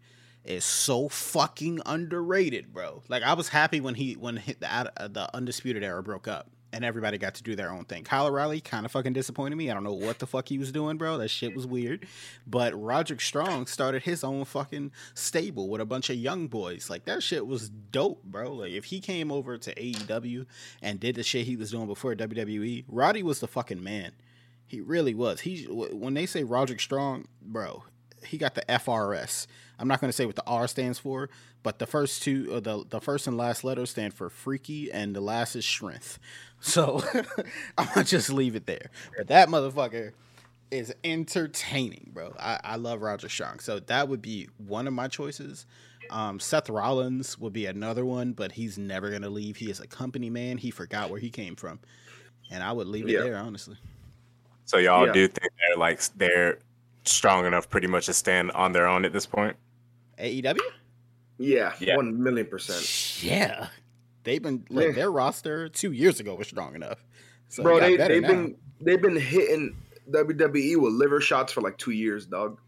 is 0.44 0.64
so 0.64 1.08
fucking 1.08 1.80
underrated, 1.86 2.72
bro. 2.72 3.02
Like 3.08 3.22
I 3.22 3.34
was 3.34 3.48
happy 3.48 3.80
when 3.80 3.94
he 3.94 4.14
when 4.14 4.36
he, 4.36 4.52
the 4.54 4.72
uh, 4.72 5.08
the 5.08 5.34
undisputed 5.34 5.82
era 5.82 6.02
broke 6.02 6.28
up 6.28 6.50
and 6.74 6.84
everybody 6.84 7.18
got 7.18 7.36
to 7.36 7.42
do 7.42 7.54
their 7.54 7.70
own 7.70 7.84
thing. 7.84 8.02
Kyle 8.02 8.26
O'Reilly 8.26 8.60
kind 8.60 8.84
of 8.84 8.90
fucking 8.90 9.12
disappointed 9.12 9.54
me. 9.54 9.70
I 9.70 9.74
don't 9.74 9.84
know 9.84 9.94
what 9.94 10.18
the 10.18 10.26
fuck 10.26 10.48
he 10.48 10.58
was 10.58 10.72
doing, 10.72 10.96
bro. 10.96 11.18
That 11.18 11.28
shit 11.28 11.54
was 11.54 11.68
weird. 11.68 12.06
But 12.48 12.74
Roderick 12.74 13.20
Strong 13.20 13.66
started 13.66 14.02
his 14.02 14.24
own 14.24 14.44
fucking 14.44 14.90
stable 15.14 15.68
with 15.68 15.80
a 15.80 15.86
bunch 15.86 16.10
of 16.10 16.16
young 16.16 16.48
boys. 16.48 16.90
Like 16.90 17.04
that 17.04 17.22
shit 17.22 17.46
was 17.46 17.68
dope, 17.68 18.24
bro. 18.24 18.52
Like 18.52 18.72
if 18.72 18.86
he 18.86 19.00
came 19.00 19.30
over 19.30 19.56
to 19.56 19.74
AEW 19.74 20.46
and 20.82 20.98
did 20.98 21.14
the 21.14 21.22
shit 21.22 21.46
he 21.46 21.56
was 21.56 21.70
doing 21.70 21.86
before 21.86 22.16
WWE, 22.16 22.84
Roddy 22.88 23.22
was 23.22 23.38
the 23.38 23.46
fucking 23.48 23.82
man. 23.82 24.12
He 24.66 24.80
really 24.80 25.14
was. 25.14 25.40
He 25.40 25.64
when 25.66 26.14
they 26.14 26.26
say 26.26 26.42
Roderick 26.42 26.80
Strong, 26.80 27.26
bro, 27.40 27.84
he 28.26 28.38
got 28.38 28.54
the 28.54 28.62
FRS. 28.68 29.46
I'm 29.78 29.88
not 29.88 30.00
going 30.00 30.08
to 30.08 30.12
say 30.12 30.26
what 30.26 30.36
the 30.36 30.46
R 30.46 30.68
stands 30.68 30.98
for, 30.98 31.28
but 31.62 31.78
the 31.78 31.86
first 31.86 32.22
two, 32.22 32.52
uh, 32.54 32.60
the 32.60 32.84
the 32.88 33.00
first 33.00 33.26
and 33.26 33.36
last 33.36 33.64
letters 33.64 33.90
stand 33.90 34.14
for 34.14 34.30
freaky, 34.30 34.92
and 34.92 35.14
the 35.14 35.20
last 35.20 35.56
is 35.56 35.64
strength. 35.64 36.18
So 36.60 37.04
I'm 37.76 37.88
gonna 37.88 38.04
just 38.04 38.32
leave 38.32 38.56
it 38.56 38.64
there. 38.64 38.90
But 39.18 39.26
that 39.26 39.50
motherfucker 39.50 40.12
is 40.70 40.94
entertaining, 41.04 42.12
bro. 42.14 42.34
I, 42.40 42.58
I 42.64 42.76
love 42.76 43.02
Roger 43.02 43.28
Strong, 43.28 43.58
so 43.58 43.80
that 43.80 44.08
would 44.08 44.22
be 44.22 44.48
one 44.56 44.88
of 44.88 44.94
my 44.94 45.08
choices. 45.08 45.66
Um, 46.08 46.40
Seth 46.40 46.70
Rollins 46.70 47.38
would 47.38 47.52
be 47.52 47.66
another 47.66 48.06
one, 48.06 48.32
but 48.32 48.52
he's 48.52 48.78
never 48.78 49.10
gonna 49.10 49.28
leave. 49.28 49.58
He 49.58 49.68
is 49.68 49.80
a 49.80 49.86
company 49.86 50.30
man. 50.30 50.56
He 50.56 50.70
forgot 50.70 51.10
where 51.10 51.20
he 51.20 51.28
came 51.28 51.54
from, 51.54 51.80
and 52.50 52.62
I 52.62 52.72
would 52.72 52.86
leave 52.86 53.08
it 53.08 53.12
yeah. 53.12 53.24
there, 53.24 53.36
honestly. 53.36 53.76
So 54.64 54.78
y'all 54.78 55.06
yeah. 55.06 55.12
do 55.12 55.28
think 55.28 55.52
they're 55.58 55.76
like 55.76 56.00
they're 56.16 56.58
strong 57.04 57.46
enough, 57.46 57.68
pretty 57.68 57.86
much, 57.86 58.06
to 58.06 58.14
stand 58.14 58.50
on 58.52 58.72
their 58.72 58.86
own 58.86 59.04
at 59.04 59.12
this 59.12 59.26
point? 59.26 59.56
AEW? 60.18 60.58
Yeah, 61.38 61.72
yeah. 61.80 61.96
one 61.96 62.22
million 62.22 62.46
percent. 62.46 63.22
Yeah, 63.22 63.68
they've 64.22 64.42
been 64.42 64.64
like 64.70 64.88
yeah. 64.88 64.92
their 64.92 65.10
roster 65.10 65.68
two 65.68 65.92
years 65.92 66.20
ago 66.20 66.34
was 66.34 66.48
strong 66.48 66.74
enough. 66.74 67.04
So 67.48 67.62
Bro, 67.62 67.80
they 67.80 67.96
they've 67.96 68.22
now. 68.22 68.28
been 68.28 68.56
they've 68.80 69.02
been 69.02 69.16
hitting 69.16 69.76
WWE 70.10 70.76
with 70.76 70.92
liver 70.92 71.20
shots 71.20 71.52
for 71.52 71.60
like 71.60 71.78
two 71.78 71.90
years, 71.90 72.26
dog. 72.26 72.60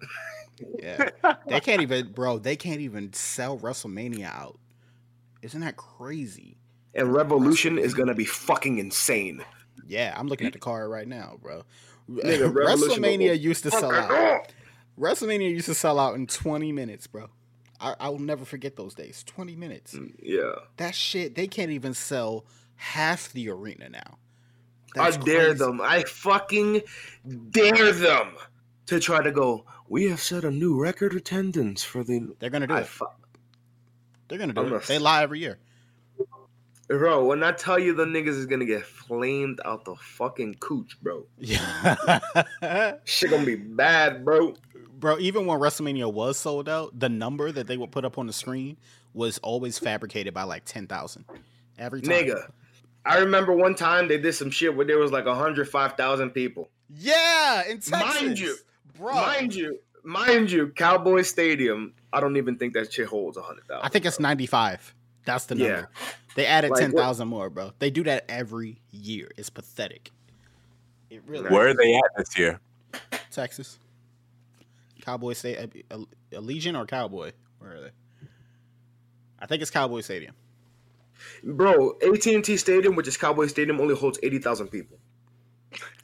yeah, 0.79 1.11
they 1.47 1.61
can't 1.61 1.83
even, 1.83 2.13
bro. 2.13 2.39
They 2.39 2.57
can't 2.57 2.81
even 2.81 3.13
sell 3.13 3.59
WrestleMania 3.59 4.27
out. 4.27 4.59
Isn't 5.43 5.61
that 5.61 5.77
crazy? 5.77 6.57
And 6.95 7.13
Revolution 7.13 7.79
is 7.79 7.95
gonna 7.95 8.15
be 8.15 8.25
fucking 8.25 8.79
insane. 8.79 9.45
Yeah, 9.87 10.15
I'm 10.17 10.27
looking 10.27 10.47
at 10.47 10.53
the 10.53 10.59
card 10.59 10.91
right 10.91 11.07
now, 11.07 11.39
bro. 11.41 11.63
Nigga, 12.11 12.53
WrestleMania 12.55 13.39
used 13.41 13.63
to 13.65 13.71
sell 13.71 13.93
out. 13.93 14.53
WrestleMania 14.99 15.51
used 15.51 15.67
to 15.67 15.75
sell 15.75 15.99
out 15.99 16.15
in 16.15 16.27
20 16.27 16.73
minutes, 16.73 17.07
bro. 17.07 17.29
I, 17.81 17.95
I 18.01 18.09
will 18.09 18.19
never 18.19 18.45
forget 18.45 18.77
those 18.77 18.95
days. 18.95 19.23
20 19.27 19.57
minutes. 19.57 19.95
Mm, 19.95 20.15
yeah. 20.23 20.53
That 20.79 20.95
shit, 20.95 21.35
they 21.35 21.47
can't 21.47 21.71
even 21.71 21.93
sell 21.95 22.47
half 22.77 23.33
the 23.33 23.51
arena 23.51 23.89
now. 23.89 24.19
That's 24.95 25.19
I 25.19 25.21
dare 25.21 25.47
crazy. 25.49 25.59
them. 25.59 25.81
I 25.83 26.03
fucking 26.05 26.83
dare 27.51 27.93
them 27.93 28.37
to 28.87 28.99
try 28.99 29.23
to 29.23 29.31
go. 29.31 29.67
We 29.89 30.09
have 30.09 30.21
set 30.21 30.45
a 30.45 30.51
new 30.51 30.81
record 30.81 31.15
attendance 31.15 31.83
for 31.83 32.03
the. 32.03 32.35
They're 32.39 32.51
gonna 32.51 32.67
do 32.67 32.75
I 32.75 32.81
it. 32.81 32.87
Fu- 32.87 33.05
They're 34.29 34.39
gonna 34.39 34.55
do 34.55 34.63
I'm 34.63 34.73
it. 34.73 34.85
A... 34.85 34.87
They 34.87 34.99
lie 34.99 35.23
every 35.23 35.41
year. 35.41 35.59
Bro, 36.89 37.25
when 37.25 37.43
I 37.43 37.53
tell 37.53 37.79
you 37.79 37.95
the 37.95 38.05
niggas 38.05 38.29
is 38.29 38.47
gonna 38.47 38.65
get 38.65 38.85
flamed 38.85 39.61
out 39.65 39.85
the 39.85 39.97
fucking 39.97 40.55
cooch, 40.61 40.97
bro. 41.03 41.27
Yeah. 41.39 42.21
Shit 43.05 43.31
gonna 43.31 43.45
be 43.45 43.57
bad, 43.57 44.25
bro. 44.25 44.55
Bro, 44.99 45.19
even 45.19 45.47
when 45.47 45.59
WrestleMania 45.59 46.13
was 46.13 46.39
sold 46.39 46.69
out, 46.69 46.99
the 46.99 47.09
number 47.09 47.53
that 47.53 47.67
they 47.67 47.77
would 47.77 47.91
put 47.91 48.05
up 48.05 48.19
on 48.19 48.27
the 48.27 48.33
screen 48.33 48.77
was 49.15 49.39
always 49.39 49.79
fabricated 49.79 50.33
by 50.33 50.45
like 50.45 50.65
10,000 50.65 51.25
every 51.79 52.03
time. 52.03 52.13
Nigga, 52.13 52.51
I 53.05 53.19
remember 53.19 53.53
one 53.53 53.75
time 53.75 54.09
they 54.09 54.19
did 54.19 54.35
some 54.35 54.51
shit 54.51 54.75
where 54.75 54.87
there 54.87 54.99
was 54.99 55.13
like 55.13 55.27
105,000 55.27 56.31
people. 56.31 56.71
Yeah, 56.89 57.63
in 57.69 57.81
Texas. 57.81 57.91
Mind 57.91 58.39
you, 58.39 58.57
bro. 58.97 59.13
Mind 59.13 59.55
you, 59.55 59.79
mind 60.05 60.51
you, 60.51 60.69
Cowboy 60.69 61.23
Stadium, 61.23 61.93
I 62.13 62.21
don't 62.21 62.37
even 62.37 62.57
think 62.57 62.75
that 62.75 62.93
shit 62.93 63.09
holds 63.09 63.37
100,000. 63.37 63.85
I 63.85 63.89
think 63.89 64.07
it's 64.07 64.21
95. 64.21 64.95
That's 65.25 65.47
the 65.47 65.57
number. 65.57 65.75
Yeah. 65.75 66.07
They 66.37 66.47
added 66.47 66.71
like, 66.71 66.81
10,000 66.81 67.27
more, 67.27 67.49
bro. 67.49 67.73
They 67.79 67.91
do 67.91 68.05
that 68.05 68.27
every 68.29 68.79
year. 68.91 69.31
It's 69.39 69.49
pathetic. 69.49 70.13
It 71.09 71.23
really 71.27 71.49
Where 71.49 71.69
are 71.69 71.75
they 71.75 71.95
at 71.97 72.11
this 72.17 72.39
year? 72.39 72.61
Texas. 73.31 73.79
Cowboy 75.01 75.33
State, 75.33 75.85
uh, 75.91 75.99
a 76.33 76.41
Legion 76.41 76.77
or 76.77 76.85
Cowboy? 76.85 77.33
Where 77.59 77.77
are 77.77 77.81
they? 77.81 77.91
I 79.39 79.47
think 79.47 79.63
it's 79.63 79.71
Cowboy 79.71 80.03
Stadium. 80.03 80.35
Bro, 81.43 81.97
AT&T 82.07 82.57
Stadium, 82.59 82.97
which 82.97 83.09
is 83.09 83.17
Cowboy 83.17 83.47
Stadium, 83.47 83.81
only 83.81 83.95
holds 83.95 84.19
80,000 84.23 84.69
people. 84.69 84.99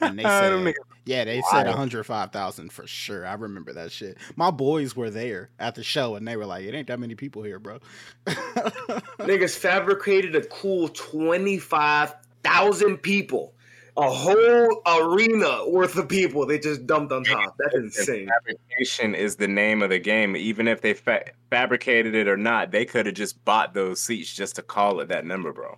And 0.01 0.17
they 0.17 0.23
said, 0.23 0.53
niggas 0.53 0.73
yeah, 1.05 1.25
they 1.25 1.41
said 1.51 1.67
105,000 1.67 2.71
for 2.71 2.87
sure. 2.87 3.27
I 3.27 3.33
remember 3.33 3.73
that 3.73 3.91
shit. 3.91 4.17
My 4.35 4.51
boys 4.51 4.95
were 4.95 5.09
there 5.09 5.49
at 5.59 5.75
the 5.75 5.83
show 5.83 6.15
and 6.15 6.25
they 6.27 6.37
were 6.37 6.45
like, 6.45 6.63
it 6.63 6.73
ain't 6.73 6.87
that 6.87 6.99
many 6.99 7.15
people 7.15 7.43
here, 7.43 7.59
bro. 7.59 7.79
Niggas 8.25 9.57
fabricated 9.57 10.33
a 10.35 10.43
cool 10.45 10.87
25,000 10.89 12.97
people. 12.97 13.53
A 13.95 14.09
whole 14.09 14.81
arena 14.87 15.69
worth 15.69 15.95
of 15.97 16.09
people 16.09 16.47
they 16.47 16.57
just 16.57 16.87
dumped 16.87 17.11
on 17.11 17.23
top. 17.25 17.55
That's 17.59 17.75
insane. 17.75 18.27
Fabrication 18.27 19.13
is 19.13 19.35
the 19.35 19.47
name 19.47 19.83
of 19.83 19.91
the 19.91 19.99
game. 19.99 20.35
Even 20.35 20.67
if 20.67 20.81
they 20.81 20.95
fa- 20.95 21.25
fabricated 21.51 22.15
it 22.15 22.27
or 22.27 22.37
not, 22.37 22.71
they 22.71 22.85
could 22.85 23.05
have 23.05 23.13
just 23.13 23.45
bought 23.45 23.75
those 23.75 24.01
seats 24.01 24.33
just 24.33 24.55
to 24.55 24.63
call 24.63 24.99
it 24.99 25.09
that 25.09 25.25
number, 25.25 25.53
bro. 25.53 25.77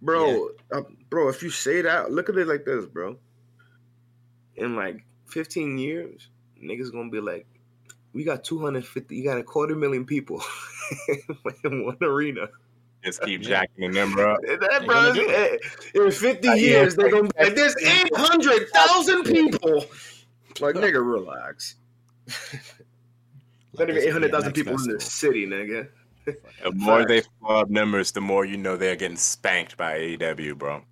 Bro, 0.00 0.50
uh, 0.70 0.82
bro, 1.10 1.28
if 1.28 1.42
you 1.42 1.50
say 1.50 1.82
that, 1.82 2.12
look 2.12 2.28
at 2.28 2.36
it 2.36 2.46
like 2.46 2.64
this, 2.64 2.86
bro. 2.86 3.18
In 4.58 4.76
like 4.76 5.04
15 5.26 5.78
years, 5.78 6.28
niggas 6.62 6.92
gonna 6.92 7.10
be 7.10 7.20
like, 7.20 7.46
we 8.12 8.24
got 8.24 8.44
250, 8.44 9.14
you 9.16 9.24
got 9.24 9.38
a 9.38 9.42
quarter 9.42 9.74
million 9.76 10.04
people 10.04 10.42
in 11.64 11.84
one 11.84 11.96
arena. 12.02 12.48
Just 13.04 13.22
keep 13.22 13.40
jacking 13.42 13.90
the 13.92 13.98
number 14.00 14.26
up. 14.26 14.40
That, 14.42 14.82
bro, 14.84 15.12
gonna 15.12 15.14
do 15.14 15.30
eh, 15.30 15.56
in 15.94 16.10
50 16.10 16.48
Uh, 16.48 16.52
yeah, 16.52 16.60
years, 16.60 16.96
they're 16.96 17.10
gonna 17.10 17.28
be 17.28 17.44
like, 17.44 17.54
there's 17.54 17.76
800,000 17.84 19.24
people. 19.24 19.84
Like, 20.60 20.74
nigga, 20.74 20.94
relax. 20.94 21.76
Not 22.26 22.34
Like 23.74 23.88
even 23.90 23.96
it's 23.98 24.06
800,000 24.06 24.50
BMX 24.50 24.54
people 24.54 24.74
in 24.74 24.92
the 24.94 25.00
city, 25.00 25.46
nigga. 25.46 25.88
The 26.26 26.72
more 26.74 27.06
they 27.06 27.20
Facts. 27.20 27.32
up 27.48 27.70
numbers, 27.70 28.12
the 28.12 28.20
more 28.20 28.44
you 28.44 28.56
know 28.56 28.76
they're 28.76 28.96
getting 28.96 29.16
spanked 29.16 29.76
by 29.76 29.98
AEW, 29.98 30.58
bro. 30.58 30.82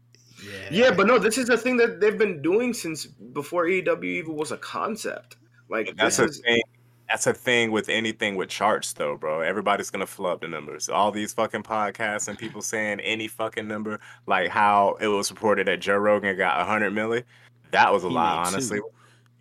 Yeah. 0.46 0.68
Yeah, 0.70 0.90
but 0.94 1.06
no, 1.06 1.18
this 1.18 1.38
is 1.38 1.46
the 1.46 1.56
thing 1.58 1.76
that 1.78 2.00
they've 2.00 2.18
been 2.18 2.42
doing 2.42 2.72
since 2.74 3.06
before 3.06 3.64
AEW 3.66 4.04
even 4.04 4.34
was 4.36 4.52
a 4.52 4.56
concept. 4.58 5.36
Like, 5.68 5.96
That's 5.96 6.18
this 6.18 6.26
a 6.26 6.30
is. 6.30 6.40
thing. 6.40 6.62
That's 7.08 7.26
a 7.28 7.32
thing 7.32 7.70
with 7.70 7.88
anything 7.88 8.34
with 8.34 8.48
charts, 8.48 8.92
though, 8.92 9.16
bro. 9.16 9.40
Everybody's 9.40 9.90
gonna 9.90 10.06
flub 10.06 10.40
the 10.40 10.48
numbers. 10.48 10.88
All 10.88 11.12
these 11.12 11.32
fucking 11.32 11.62
podcasts 11.62 12.26
and 12.26 12.36
people 12.36 12.62
saying 12.62 12.98
any 13.00 13.28
fucking 13.28 13.66
number, 13.68 14.00
like 14.26 14.48
how 14.50 14.96
it 15.00 15.06
was 15.06 15.30
reported 15.30 15.68
that 15.68 15.80
Joe 15.80 15.96
Rogan 15.98 16.36
got 16.36 16.58
100 16.58 16.92
milli. 16.92 17.22
That 17.70 17.92
was 17.92 18.02
a 18.04 18.08
He 18.08 18.14
lie, 18.14 18.44
honestly. 18.46 18.78
two. 18.78 18.90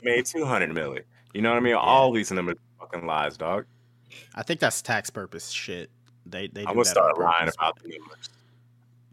He 0.03 0.09
made 0.09 0.25
200 0.27 0.69
milli. 0.71 1.01
You 1.33 1.41
know 1.41 1.49
what 1.49 1.57
I 1.57 1.61
mean? 1.61 1.73
All 1.73 2.11
these 2.11 2.31
numbers 2.31 2.55
are 2.79 2.85
fucking 2.87 3.07
lies, 3.07 3.35
dog. 3.35 3.65
I 4.35 4.43
think 4.43 4.59
that's 4.59 4.81
tax 4.83 5.09
purpose 5.09 5.49
shit. 5.49 5.89
They 6.27 6.47
they 6.47 6.61
do 6.63 6.67
I'm 6.67 6.75
gonna 6.75 6.85
start 6.85 7.17
lying 7.19 7.49
about 7.49 7.81
the 7.81 7.89
numbers. 7.89 8.29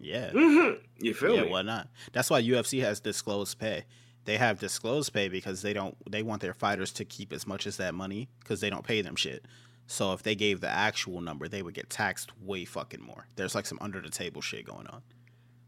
Yeah. 0.02 0.30
Mhm. 0.30 0.80
You 0.98 1.14
feel 1.14 1.36
yeah, 1.36 1.42
me? 1.42 1.50
why 1.50 1.62
not? 1.62 1.88
That's 2.12 2.28
why 2.28 2.42
UFC 2.42 2.80
has 2.80 3.00
disclosed 3.00 3.58
pay. 3.58 3.84
They 4.24 4.36
have 4.36 4.58
disclosed 4.58 5.12
pay 5.12 5.28
because 5.28 5.62
they 5.62 5.72
don't 5.72 5.96
they 6.10 6.22
want 6.22 6.42
their 6.42 6.54
fighters 6.54 6.92
to 6.94 7.04
keep 7.04 7.32
as 7.32 7.46
much 7.46 7.66
as 7.66 7.76
that 7.78 7.94
money 7.94 8.28
because 8.40 8.60
they 8.60 8.68
don't 8.70 8.84
pay 8.84 9.00
them 9.00 9.16
shit. 9.16 9.46
So 9.86 10.12
if 10.12 10.22
they 10.22 10.34
gave 10.34 10.60
the 10.60 10.68
actual 10.68 11.20
number, 11.20 11.48
they 11.48 11.62
would 11.62 11.74
get 11.74 11.90
taxed 11.90 12.30
way 12.40 12.64
fucking 12.64 13.02
more. 13.02 13.26
There's 13.36 13.54
like 13.54 13.66
some 13.66 13.78
under 13.80 14.00
the 14.00 14.10
table 14.10 14.40
shit 14.40 14.64
going 14.64 14.86
on. 14.88 15.02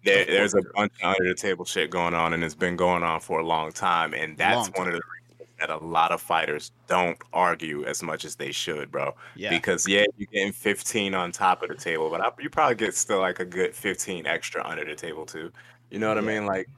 There, 0.04 0.24
there's 0.24 0.54
a 0.54 0.62
bunch 0.74 0.92
of 1.02 1.14
under 1.16 1.28
the 1.28 1.34
table 1.34 1.64
shit 1.64 1.90
going 1.90 2.14
on, 2.14 2.34
and 2.34 2.44
it's 2.44 2.54
been 2.54 2.76
going 2.76 3.02
on 3.02 3.20
for 3.20 3.40
a 3.40 3.46
long 3.46 3.72
time. 3.72 4.12
And 4.12 4.36
that's 4.36 4.68
Long 4.68 4.72
one 4.74 4.88
of 4.88 4.94
the 4.94 5.00
reasons 5.00 5.23
that 5.66 5.82
a 5.82 5.84
lot 5.84 6.12
of 6.12 6.20
fighters 6.20 6.72
don't 6.86 7.16
argue 7.32 7.84
as 7.84 8.02
much 8.02 8.24
as 8.24 8.36
they 8.36 8.52
should, 8.52 8.90
bro. 8.90 9.14
Yeah. 9.34 9.50
Because 9.50 9.88
yeah, 9.88 10.04
you're 10.16 10.28
getting 10.32 10.52
15 10.52 11.14
on 11.14 11.32
top 11.32 11.62
of 11.62 11.68
the 11.68 11.74
table, 11.74 12.10
but 12.10 12.20
I, 12.20 12.30
you 12.40 12.50
probably 12.50 12.74
get 12.74 12.94
still 12.94 13.20
like 13.20 13.40
a 13.40 13.44
good 13.44 13.74
15 13.74 14.26
extra 14.26 14.66
under 14.66 14.84
the 14.84 14.94
table 14.94 15.24
too. 15.24 15.50
You 15.90 15.98
know 15.98 16.08
what 16.08 16.18
I 16.18 16.22
mean? 16.22 16.44
Like 16.44 16.68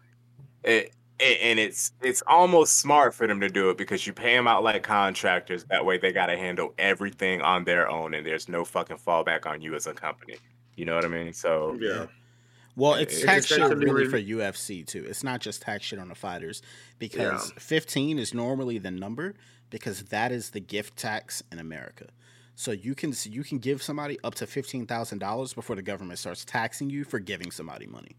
it, 0.63 0.93
it, 1.19 1.39
and 1.43 1.59
it's 1.59 1.93
it's 2.03 2.23
almost 2.27 2.79
smart 2.79 3.15
for 3.15 3.27
them 3.27 3.41
to 3.41 3.49
do 3.49 3.71
it 3.71 3.79
because 3.79 4.07
you 4.07 4.13
pay 4.13 4.37
them 4.37 4.47
out 4.47 4.63
like 4.63 4.83
contractors. 4.83 5.65
That 5.65 5.85
way, 5.85 5.99
they 5.99 6.13
got 6.13 6.27
to 6.27 6.37
handle 6.37 6.75
everything 6.79 7.41
on 7.41 7.65
their 7.65 7.89
own, 7.89 8.15
and 8.15 8.27
there's 8.27 8.49
no 8.49 8.65
fucking 8.65 8.99
fallback 8.99 9.47
on 9.47 9.61
you 9.63 9.75
as 9.75 9.87
a 9.87 9.95
company. 9.95 10.37
You 10.77 10.85
know 10.85 10.95
what 10.95 11.05
I 11.05 11.09
mean? 11.09 11.33
So 11.33 11.77
Yeah. 11.81 12.07
Well, 12.77 12.95
it's 12.95 13.15
it's 13.15 13.25
tax 13.25 13.47
shit 13.47 13.59
really 13.59 13.87
really- 13.87 14.09
for 14.09 14.19
UFC 14.19 14.87
too. 14.87 15.05
It's 15.09 15.25
not 15.25 15.41
just 15.41 15.63
tax 15.63 15.85
shit 15.85 15.99
on 15.99 16.09
the 16.09 16.15
fighters 16.15 16.61
because 16.99 17.51
Yeah. 17.51 17.59
15 17.59 18.19
is 18.19 18.35
normally 18.35 18.79
the 18.79 18.91
number 18.91 19.35
because 19.71 20.05
that 20.05 20.31
is 20.31 20.51
the 20.51 20.61
gift 20.61 20.97
tax 20.97 21.43
in 21.51 21.59
America. 21.59 22.07
So 22.55 22.71
you 22.73 22.95
can 22.95 23.13
you 23.25 23.43
can 23.45 23.59
give 23.59 23.83
somebody 23.83 24.19
up 24.25 24.35
to 24.37 24.47
fifteen 24.47 24.87
thousand 24.87 25.19
dollars 25.19 25.53
before 25.53 25.77
the 25.77 25.83
government 25.83 26.19
starts 26.19 26.45
taxing 26.45 26.89
you 26.91 27.05
for 27.05 27.19
giving 27.19 27.51
somebody 27.51 27.87
money. 27.87 28.17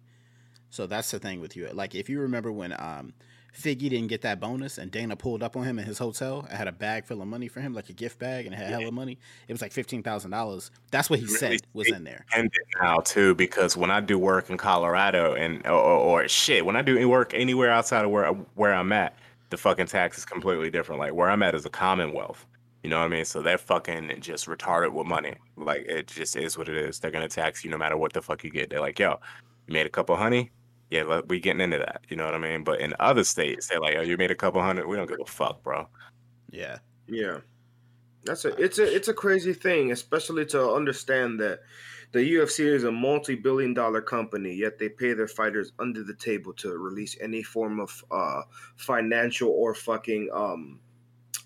So 0.69 0.85
that's 0.85 1.09
the 1.11 1.19
thing 1.19 1.39
with 1.39 1.55
you. 1.55 1.69
Like 1.73 1.95
if 1.95 2.09
you 2.09 2.19
remember 2.19 2.51
when 2.51 2.73
um, 2.73 3.13
Figgy 3.59 3.89
didn't 3.89 4.07
get 4.07 4.21
that 4.21 4.39
bonus 4.39 4.77
and 4.77 4.91
Dana 4.91 5.15
pulled 5.15 5.41
up 5.41 5.57
on 5.57 5.63
him 5.63 5.79
in 5.79 5.85
his 5.85 5.97
hotel 5.97 6.47
I 6.51 6.55
had 6.55 6.67
a 6.67 6.71
bag 6.71 7.05
full 7.05 7.21
of 7.21 7.27
money 7.27 7.47
for 7.47 7.59
him, 7.59 7.73
like 7.73 7.89
a 7.89 7.93
gift 7.93 8.19
bag, 8.19 8.45
and 8.45 8.53
it 8.53 8.57
had 8.57 8.69
hella 8.69 8.91
money. 8.91 9.17
It 9.47 9.53
was 9.53 9.61
like 9.61 9.71
fifteen 9.71 10.03
thousand 10.03 10.31
dollars. 10.31 10.69
That's 10.91 11.09
what 11.09 11.19
he 11.19 11.25
Really 11.25 11.37
said 11.37 11.61
was 11.73 11.87
in 11.87 12.03
there. 12.03 12.25
it 12.35 12.51
now 12.81 12.97
too 12.99 13.33
because 13.35 13.75
when 13.75 13.89
I 13.89 13.99
do 13.99 14.19
work 14.19 14.49
in 14.49 14.57
Colorado 14.57 15.33
and 15.33 15.65
or, 15.65 15.71
or, 15.71 16.21
or 16.23 16.27
shit, 16.27 16.65
when 16.65 16.75
I 16.75 16.81
do 16.83 17.07
work 17.09 17.33
anywhere 17.33 17.71
outside 17.71 18.05
of 18.05 18.11
where 18.11 18.27
where 18.55 18.73
I'm 18.73 18.91
at, 18.91 19.17
the 19.49 19.57
fucking 19.57 19.87
tax 19.87 20.17
is 20.17 20.25
completely 20.25 20.69
different. 20.69 20.99
Like 20.99 21.13
where 21.13 21.29
I'm 21.29 21.41
at 21.41 21.55
is 21.55 21.65
a 21.65 21.69
Commonwealth. 21.69 22.45
You 22.83 22.91
know 22.91 22.99
what 22.99 23.05
I 23.05 23.09
mean? 23.09 23.25
So 23.25 23.41
they're 23.41 23.57
fucking 23.57 24.21
just 24.21 24.45
retarded 24.45 24.93
with 24.93 25.07
money. 25.07 25.33
Like 25.55 25.81
it 25.87 26.07
just 26.07 26.35
is 26.35 26.57
what 26.57 26.69
it 26.69 26.77
is. 26.77 26.99
They're 26.99 27.11
gonna 27.11 27.27
tax 27.27 27.65
you 27.65 27.71
no 27.71 27.77
matter 27.77 27.97
what 27.97 28.13
the 28.13 28.21
fuck 28.21 28.43
you 28.43 28.51
get. 28.51 28.69
They're 28.69 28.81
like, 28.81 28.99
yo, 28.99 29.19
you 29.67 29.73
made 29.73 29.87
a 29.87 29.89
couple 29.89 30.15
honey. 30.15 30.51
Yeah, 30.89 31.03
let- 31.03 31.27
we 31.27 31.39
getting 31.39 31.61
into 31.61 31.79
that. 31.79 32.01
You 32.09 32.15
know 32.17 32.25
what 32.25 32.33
I 32.35 32.37
mean? 32.39 32.63
But 32.63 32.79
in 32.79 32.93
other 32.99 33.23
states, 33.23 33.67
they're 33.67 33.79
like, 33.81 33.95
oh, 33.97 34.01
you 34.01 34.17
made 34.17 34.31
a 34.31 34.35
couple 34.35 34.61
hundred. 34.61 34.87
We 34.87 34.95
don't 34.95 35.07
give 35.09 35.19
a 35.19 35.25
fuck, 35.25 35.63
bro. 35.63 35.87
Yeah. 36.49 36.79
Yeah, 37.07 37.39
that's 38.25 38.43
a 38.45 38.49
it's 38.61 38.79
a 38.79 38.95
it's 38.95 39.07
a 39.07 39.13
crazy 39.13 39.53
thing, 39.53 39.91
especially 39.93 40.45
to 40.47 40.71
understand 40.73 41.39
that 41.39 41.59
the 42.11 42.19
UFC 42.19 42.65
is 42.65 42.83
a 42.83 42.91
multi-billion-dollar 42.91 44.01
company, 44.01 44.53
yet 44.53 44.77
they 44.77 44.89
pay 44.89 45.13
their 45.13 45.27
fighters 45.27 45.71
under 45.79 46.03
the 46.03 46.13
table 46.15 46.51
to 46.53 46.77
release 46.77 47.15
any 47.21 47.43
form 47.43 47.79
of 47.79 48.03
uh, 48.11 48.41
financial 48.75 49.49
or 49.51 49.73
fucking 49.73 50.29
um, 50.33 50.79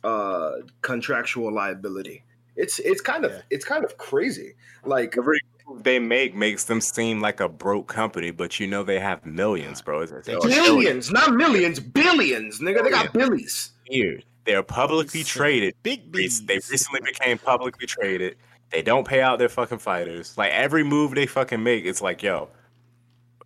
uh, 0.03 0.53
contractual 0.81 1.51
liability. 1.53 2.23
It's 2.55 2.79
it's 2.79 3.01
kind 3.01 3.23
of 3.25 3.31
Yeah. 3.31 3.41
it's 3.51 3.65
kind 3.65 3.85
of 3.85 3.97
crazy. 3.97 4.55
Like 4.83 5.15
Every 5.17 5.39
move 5.43 5.50
they 5.79 5.99
make 5.99 6.35
makes 6.35 6.65
them 6.65 6.81
seem 6.81 7.21
like 7.21 7.39
a 7.39 7.49
broke 7.49 7.87
company, 7.87 8.31
but 8.31 8.59
you 8.59 8.67
know 8.67 8.83
they 8.83 8.99
have 8.99 9.25
millions, 9.25 9.81
bro. 9.81 10.01
It's, 10.01 10.11
it's, 10.11 10.27
They 10.27 10.35
or 10.35 10.41
billions, 10.41 11.11
not 11.11 11.33
millions, 11.33 11.79
billions, 11.79 12.59
nigga. 12.59 12.83
They 12.83 12.89
got 12.89 13.13
billies. 13.13 13.71
Weird. 13.89 14.25
They're 14.45 14.63
publicly 14.63 15.23
traded. 15.23 15.75
Big 15.83 16.01
Rec- 16.05 16.11
bees. 16.11 16.45
They 16.45 16.55
recently 16.55 17.01
became 17.01 17.37
publicly 17.37 17.85
traded. 17.85 18.37
They 18.71 18.81
don't 18.81 19.05
pay 19.05 19.21
out 19.21 19.37
their 19.37 19.49
fucking 19.49 19.79
fighters. 19.79 20.37
Like 20.37 20.51
every 20.51 20.83
move 20.83 21.13
they 21.13 21.25
fucking 21.25 21.61
make, 21.61 21.85
it's 21.85 22.01
like, 22.01 22.23
yo, 22.23 22.49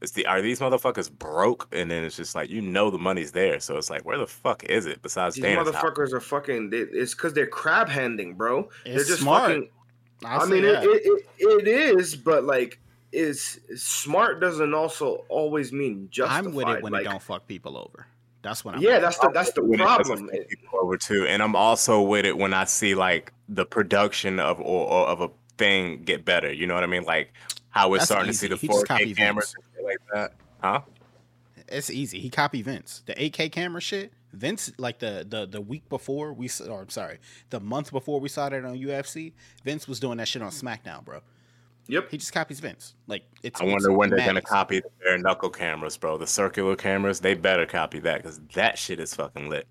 is 0.01 0.11
the 0.11 0.25
are 0.25 0.41
these 0.41 0.59
motherfuckers 0.59 1.11
broke? 1.11 1.67
And 1.71 1.89
then 1.89 2.03
it's 2.03 2.15
just 2.15 2.35
like 2.35 2.49
you 2.49 2.61
know 2.61 2.89
the 2.89 2.97
money's 2.97 3.31
there, 3.31 3.59
so 3.59 3.77
it's 3.77 3.89
like, 3.89 4.05
where 4.05 4.17
the 4.17 4.27
fuck 4.27 4.63
is 4.65 4.85
it 4.85 5.01
besides 5.01 5.35
These 5.35 5.43
Dana's 5.43 5.71
house? 5.73 5.83
motherfuckers 5.83 6.13
are 6.13 6.21
fucking. 6.21 6.69
They, 6.69 6.79
it's 6.79 7.13
because 7.13 7.33
they're 7.33 7.47
crab 7.47 7.89
handing, 7.89 8.35
bro. 8.35 8.69
It's 8.85 8.95
they're 8.95 9.15
just 9.15 9.21
smart. 9.21 9.49
fucking. 9.51 9.69
I'll 10.23 10.41
I 10.41 10.45
mean, 10.45 10.63
it, 10.63 10.83
it, 10.83 11.01
it, 11.05 11.27
it 11.39 11.67
is, 11.67 12.15
but 12.15 12.43
like, 12.43 12.79
is 13.11 13.59
smart 13.75 14.39
doesn't 14.39 14.73
also 14.73 15.25
always 15.29 15.71
mean 15.71 16.07
justified. 16.11 16.45
I'm 16.45 16.53
with 16.53 16.67
it 16.67 16.83
when 16.83 16.93
like, 16.93 17.01
it 17.01 17.09
don't 17.09 17.21
fuck 17.21 17.47
people 17.47 17.77
over. 17.77 18.07
That's 18.41 18.63
when 18.63 18.75
I'm. 18.75 18.81
Yeah, 18.81 18.93
with 18.93 19.01
that's 19.01 19.19
the 19.19 19.29
that's 19.29 19.51
the 19.53 19.63
When 19.63 19.79
it 19.79 19.83
doesn't 19.83 20.05
problem. 20.05 20.29
fuck 20.29 20.49
people 20.49 20.79
over 20.81 20.97
too, 20.97 21.25
and 21.27 21.41
I'm 21.41 21.55
also 21.55 22.01
with 22.01 22.25
it 22.25 22.37
when 22.37 22.53
I 22.53 22.65
see 22.65 22.95
like 22.95 23.33
the 23.49 23.65
production 23.65 24.39
of 24.39 24.59
or, 24.59 24.87
or 24.87 25.07
of 25.07 25.21
a 25.21 25.29
thing 25.57 26.03
get 26.03 26.25
better. 26.25 26.51
You 26.51 26.67
know 26.67 26.75
what 26.75 26.83
I 26.83 26.87
mean? 26.87 27.03
Like 27.03 27.33
how 27.69 27.89
we're 27.89 27.97
That's 27.97 28.09
starting 28.09 28.29
easy. 28.29 28.47
to 28.49 28.57
see 28.57 28.67
the 28.67 28.73
4K 28.73 29.17
cameras 29.17 29.53
and 29.55 29.65
shit 29.75 29.85
like 29.85 29.97
that, 30.13 30.33
huh? 30.61 30.81
It's 31.67 31.89
easy. 31.89 32.19
He 32.19 32.29
copied 32.29 32.65
Vince. 32.65 33.03
The 33.05 33.15
8K 33.15 33.51
camera 33.51 33.81
shit. 33.81 34.13
Vince, 34.35 34.71
like 34.77 34.99
the 34.99 35.25
the 35.27 35.45
the 35.45 35.61
week 35.61 35.87
before 35.89 36.33
we, 36.33 36.45
s- 36.47 36.61
or 36.61 36.81
I'm 36.81 36.89
sorry, 36.89 37.19
the 37.49 37.59
month 37.59 37.91
before 37.91 38.19
we 38.19 38.29
saw 38.29 38.49
that 38.49 38.63
on 38.65 38.77
UFC, 38.77 39.33
Vince 39.63 39.87
was 39.87 39.99
doing 39.99 40.17
that 40.17 40.27
shit 40.27 40.41
on 40.41 40.51
SmackDown, 40.51 41.03
bro. 41.05 41.21
Yep. 41.87 42.09
He 42.09 42.17
just 42.17 42.33
copies 42.33 42.59
Vince. 42.59 42.95
Like 43.07 43.23
it's. 43.43 43.61
I 43.61 43.65
it's 43.65 43.71
wonder 43.73 43.91
when 43.91 44.09
they're 44.09 44.25
gonna 44.25 44.41
copy 44.41 44.79
the 44.79 44.89
bare 45.03 45.17
knuckle 45.19 45.49
cameras, 45.51 45.97
bro. 45.97 46.17
The 46.17 46.25
circular 46.27 46.75
cameras, 46.75 47.19
they 47.19 47.33
better 47.35 47.65
copy 47.65 47.99
that 47.99 48.23
because 48.23 48.39
that 48.55 48.77
shit 48.77 48.99
is 48.99 49.13
fucking 49.13 49.49
lit. 49.49 49.67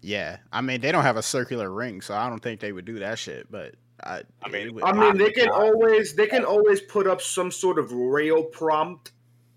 Yeah, 0.00 0.38
I 0.52 0.60
mean 0.60 0.80
they 0.80 0.92
don't 0.92 1.02
have 1.02 1.16
a 1.16 1.22
circular 1.22 1.70
ring, 1.70 2.00
so 2.00 2.14
I 2.14 2.28
don't 2.28 2.40
think 2.42 2.60
they 2.60 2.72
would 2.72 2.84
do 2.84 2.98
that 3.00 3.18
shit. 3.18 3.50
But 3.50 3.74
I, 4.02 4.22
I 4.42 4.48
mean, 4.48 4.74
would- 4.74 4.84
I 4.84 4.92
mean, 4.92 5.16
they 5.18 5.30
can 5.32 5.46
Yeah. 5.46 5.50
always 5.52 6.14
they 6.14 6.26
can 6.26 6.44
always 6.44 6.80
put 6.80 7.06
up 7.06 7.20
some 7.20 7.50
sort 7.50 7.78
of 7.78 7.90
rail 7.92 8.42
prompt 8.44 9.12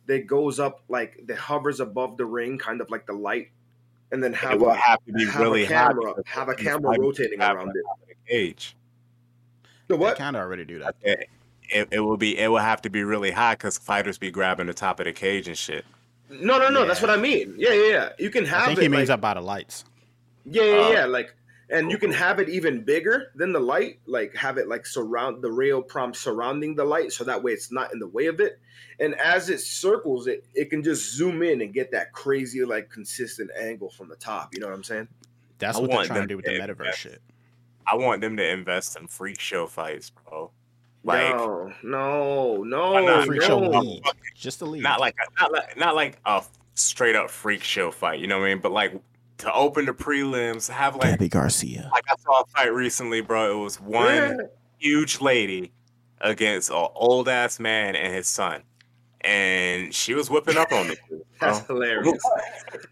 that 0.08 0.26
goes 0.28 0.60
up 0.60 0.84
like 0.90 1.20
that 1.28 1.38
hovers 1.38 1.80
above 1.80 2.18
the 2.18 2.26
ring, 2.26 2.58
kind 2.58 2.82
of 2.82 2.90
like 2.90 3.06
the 3.06 3.14
light, 3.14 3.50
and 4.12 4.24
then 4.24 4.34
have 4.34 4.54
it 4.54 4.60
will 4.60 4.70
a, 4.70 4.76
have 4.76 5.04
to 5.06 5.14
be 5.14 5.26
have 5.26 5.42
really 5.42 5.64
a 5.64 5.68
camera, 5.68 6.14
have 6.26 6.50
a 6.50 6.56
camera 6.56 7.00
rotating 7.00 7.42
around 7.42 7.70
it. 7.70 7.84
top 7.88 8.00
of 8.02 8.08
the 8.08 8.16
cage. 8.28 8.76
The 9.88 9.96
They 9.96 10.00
what? 10.00 10.18
kind 10.18 10.36
of 10.36 10.42
already 10.42 10.66
do 10.66 10.80
that. 10.80 10.96
It, 11.02 11.30
it, 11.70 11.88
it 11.92 12.00
will 12.02 12.18
be. 12.18 12.38
It 12.38 12.48
will 12.48 12.60
have 12.60 12.82
to 12.84 12.90
be 12.90 13.04
really 13.04 13.32
hot 13.32 13.58
because 13.58 13.78
fighters 13.78 14.18
be 14.18 14.32
grabbing 14.32 14.68
the 14.68 14.74
top 14.74 15.00
of 15.00 15.06
the 15.06 15.14
cage 15.14 15.48
and 15.48 15.58
shit. 15.58 15.86
No, 16.30 16.58
no, 16.60 16.70
no. 16.70 16.86
That's 16.86 17.02
what 17.02 17.10
I 17.10 17.18
mean. 17.18 17.56
Yeah, 17.58 17.74
yeah, 17.74 17.90
yeah. 17.90 18.10
You 18.20 18.30
can 18.30 18.46
have. 18.46 18.64
I 18.64 18.66
think 18.68 18.80
it. 18.80 18.84
he 18.84 18.88
means 18.90 19.10
like, 19.10 19.16
up 19.16 19.22
by 19.22 19.34
the 19.34 19.42
lights. 19.42 19.86
Yeah, 20.46 20.64
yeah, 20.64 20.92
yeah. 20.92 21.04
Uh, 21.04 21.08
like, 21.08 21.36
and 21.72 21.90
you 21.90 21.98
can 21.98 22.12
have 22.12 22.40
it 22.40 22.50
even 22.50 22.84
bigger 22.84 23.32
than 23.36 23.52
the 23.54 23.60
light. 23.60 24.00
Like, 24.06 24.36
have 24.36 24.58
it 24.58 24.68
like 24.68 24.86
surround 24.86 25.42
the 25.42 25.52
rail 25.52 25.82
prompt 25.82 26.18
surrounding 26.18 26.76
the 26.76 26.86
light, 26.86 27.12
so 27.12 27.24
that 27.24 27.42
way 27.42 27.54
it's 27.54 27.72
not 27.72 27.94
in 27.94 28.00
the 28.00 28.08
way 28.08 28.28
of 28.28 28.40
it. 28.40 28.60
And 29.00 29.16
as 29.16 29.50
it 29.50 29.60
circles, 29.60 30.28
it 30.28 30.46
it 30.54 30.70
can 30.70 30.84
just 30.84 31.14
zoom 31.16 31.42
in 31.42 31.62
and 31.62 31.74
get 31.74 31.92
that 31.92 32.12
crazy, 32.14 32.64
like, 32.64 32.90
consistent 32.90 33.50
angle 33.60 33.90
from 33.90 34.10
the 34.10 34.16
top. 34.18 34.54
You 34.54 34.62
know 34.62 34.68
what 34.68 34.76
I'm 34.76 34.84
saying? 34.84 35.08
That's 35.60 35.78
I 35.78 35.82
what 35.82 35.92
they're 35.92 36.06
trying 36.06 36.22
to 36.22 36.28
do 36.28 36.36
with 36.38 36.46
to 36.46 36.52
the 36.52 36.62
invest. 36.62 36.80
metaverse 36.80 36.94
shit. 36.94 37.22
I 37.88 37.96
want 37.96 38.22
them 38.22 38.38
to 38.38 38.48
invest 38.48 38.98
in 39.00 39.08
freak 39.08 39.40
show 39.40 39.68
fights, 39.68 40.12
bro. 40.12 40.52
Like 41.04 41.36
no, 41.36 41.74
no, 41.84 42.64
no, 42.64 42.92
Why 42.92 43.06
not? 43.06 43.26
Freak 43.26 43.42
show 43.42 43.60
no. 43.60 43.80
league, 43.80 44.04
just 44.36 44.62
a 44.62 44.66
league. 44.66 44.84
not 44.84 45.00
like 45.00 45.16
a, 45.16 45.42
not 45.42 45.52
like 45.52 45.78
not 45.78 45.96
like 45.96 46.20
a 46.26 46.44
straight 46.76 47.16
up 47.16 47.32
freak 47.32 47.64
show 47.64 47.90
fight. 47.90 48.20
You 48.20 48.28
know 48.28 48.38
what 48.38 48.46
I 48.46 48.50
mean? 48.50 48.60
But 48.60 48.72
like 48.72 49.02
to 49.42 49.54
open 49.54 49.86
the 49.86 49.94
prelims, 49.94 50.70
have 50.70 50.96
like 50.96 51.20
Gabi 51.20 51.30
Garcia. 51.30 51.90
like 51.92 52.04
I 52.10 52.16
saw 52.22 52.42
a 52.42 52.46
fight 52.48 52.74
recently, 52.74 53.22
bro. 53.22 53.60
It 53.60 53.64
was 53.64 53.80
one 53.80 54.06
Yeah. 54.16 54.38
huge 54.78 55.22
lady 55.22 55.72
against 56.22 56.70
an 56.70 56.88
old 56.96 57.28
ass 57.30 57.60
man 57.60 57.96
and 57.96 58.14
his 58.14 58.28
son, 58.28 58.64
and 59.22 59.94
she 59.94 60.14
was 60.14 60.30
whipping 60.30 60.58
up 60.58 60.72
on 60.72 60.88
me. 60.90 60.96
That's 61.40 61.60
bro. 61.62 61.76
hilarious. 61.78 62.22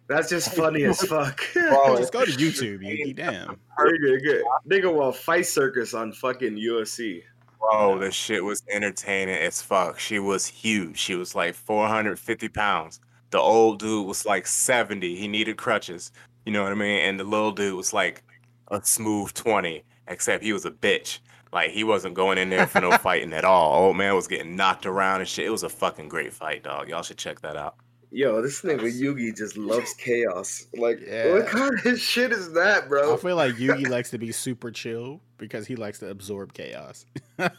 That's 0.07 0.29
just 0.29 0.55
funny 0.55 0.83
as 0.85 1.01
fuck. 1.03 1.39
Bro, 1.53 1.97
Just 1.97 2.11
go 2.11 2.25
to 2.25 2.31
YouTube, 2.31 2.79
Yugi. 2.79 3.15
Damn. 3.15 3.57
Nigga, 3.79 4.23
good. 4.23 4.43
Nigga, 4.67 4.91
well, 4.91 5.11
fight 5.11 5.45
circus 5.45 5.93
on 5.93 6.11
fucking 6.13 6.55
UFC. 6.55 7.21
Bro, 7.59 7.99
the 7.99 8.09
shit 8.09 8.43
was 8.43 8.63
entertaining 8.71 9.35
as 9.35 9.61
fuck. 9.61 9.99
She 9.99 10.17
was 10.17 10.47
huge. 10.47 10.97
She 10.97 11.13
was 11.13 11.35
like 11.35 11.53
450 11.53 12.49
pounds. 12.49 12.99
The 13.31 13.37
old 13.37 13.77
dude 13.77 14.07
was 14.07 14.25
like 14.25 14.47
70. 14.47 15.15
He 15.15 15.27
needed 15.27 15.57
crutches. 15.57 16.11
You 16.49 16.53
know 16.53 16.63
what 16.63 16.71
I 16.71 16.75
mean? 16.75 17.01
And 17.01 17.19
the 17.19 17.23
little 17.25 17.51
dude 17.51 17.75
was 17.75 17.93
like 17.93 18.23
a 18.69 18.83
smooth 18.83 19.31
20, 19.35 19.83
except 20.07 20.43
he 20.43 20.51
was 20.51 20.65
a 20.65 20.71
bitch. 20.71 21.19
Like 21.53 21.69
he 21.69 21.83
wasn't 21.83 22.15
going 22.15 22.39
in 22.39 22.49
there 22.49 22.65
for 22.65 22.81
no 22.81 22.89
fighting 22.97 23.33
at 23.33 23.45
all. 23.45 23.83
Old 23.83 23.97
man 23.97 24.15
was 24.15 24.27
getting 24.27 24.55
knocked 24.55 24.87
around 24.87 25.19
and 25.21 25.29
shit. 25.29 25.45
It 25.45 25.51
was 25.51 25.61
a 25.61 25.69
fucking 25.69 26.09
great 26.09 26.33
fight, 26.33 26.63
dog. 26.63 26.89
Y'all 26.89 27.03
should 27.03 27.19
check 27.19 27.39
that 27.41 27.55
out. 27.55 27.75
Yo, 28.09 28.41
this 28.41 28.63
nigga 28.63 28.91
Yugi 28.91 29.37
just 29.37 29.57
loves 29.57 29.93
chaos. 29.93 30.65
Like, 30.75 30.99
Yeah. 31.07 31.33
what 31.33 31.45
kind 31.45 31.85
of 31.85 31.99
shit 31.99 32.31
is 32.31 32.51
that, 32.53 32.89
bro? 32.89 33.13
I 33.13 33.17
feel 33.17 33.35
like 33.35 33.53
Yugi 33.53 33.87
likes 33.97 34.09
to 34.09 34.17
be 34.17 34.31
super 34.31 34.71
chill 34.71 35.21
because 35.37 35.67
he 35.67 35.75
likes 35.75 35.99
to 35.99 36.09
absorb 36.09 36.53
chaos. 36.53 37.05
I 37.37 37.49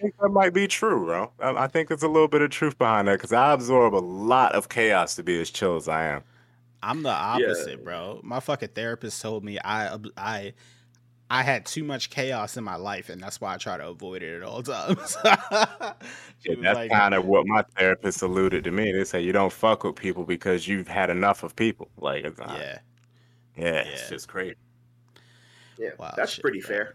think 0.00 0.14
that 0.20 0.28
might 0.30 0.54
be 0.54 0.68
true, 0.68 1.06
bro. 1.06 1.32
I, 1.40 1.64
I 1.64 1.66
think 1.66 1.88
there's 1.88 2.04
a 2.04 2.08
little 2.08 2.28
bit 2.28 2.42
of 2.42 2.50
truth 2.50 2.78
behind 2.78 3.08
that 3.08 3.14
because 3.14 3.32
I 3.32 3.52
absorb 3.52 3.96
a 3.96 3.96
lot 3.96 4.52
of 4.52 4.68
chaos 4.68 5.16
to 5.16 5.24
be 5.24 5.40
as 5.40 5.50
chill 5.50 5.74
as 5.74 5.88
I 5.88 6.04
am. 6.04 6.22
I'm 6.82 7.02
the 7.02 7.10
opposite, 7.10 7.84
bro. 7.84 8.20
My 8.22 8.40
fucking 8.40 8.70
therapist 8.70 9.20
told 9.20 9.44
me 9.44 9.58
I 9.62 9.96
I 10.16 10.54
I 11.32 11.42
had 11.44 11.64
too 11.64 11.84
much 11.84 12.10
chaos 12.10 12.56
in 12.56 12.64
my 12.64 12.76
life, 12.76 13.08
and 13.08 13.22
that's 13.22 13.40
why 13.40 13.54
I 13.54 13.56
try 13.56 13.76
to 13.76 13.88
avoid 13.88 14.22
it 14.22 14.36
at 14.36 14.42
all 14.42 14.62
times. 14.64 15.16
Yeah, 15.22 16.54
that's 16.62 16.74
like, 16.74 16.90
kind 16.90 17.14
of 17.14 17.26
what 17.26 17.46
my 17.46 17.62
therapist 17.76 18.22
alluded 18.22 18.64
to 18.64 18.70
me. 18.70 18.92
They 18.92 19.04
say 19.04 19.20
you 19.20 19.32
don't 19.32 19.52
fuck 19.52 19.84
with 19.84 19.94
people 19.94 20.24
because 20.24 20.66
you've 20.66 20.88
had 20.88 21.10
enough 21.10 21.42
of 21.42 21.54
people. 21.54 21.88
Like, 21.98 22.24
it's 22.24 22.38
not, 22.38 22.58
yeah, 22.58 22.78
yeah, 23.56 23.82
it's 23.86 24.08
just 24.08 24.26
crazy. 24.26 24.56
yeah, 25.78 25.90
Wow, 25.98 26.14
that's 26.16 26.32
shit, 26.32 26.42
pretty 26.42 26.60
bro. 26.60 26.68
fair. 26.68 26.94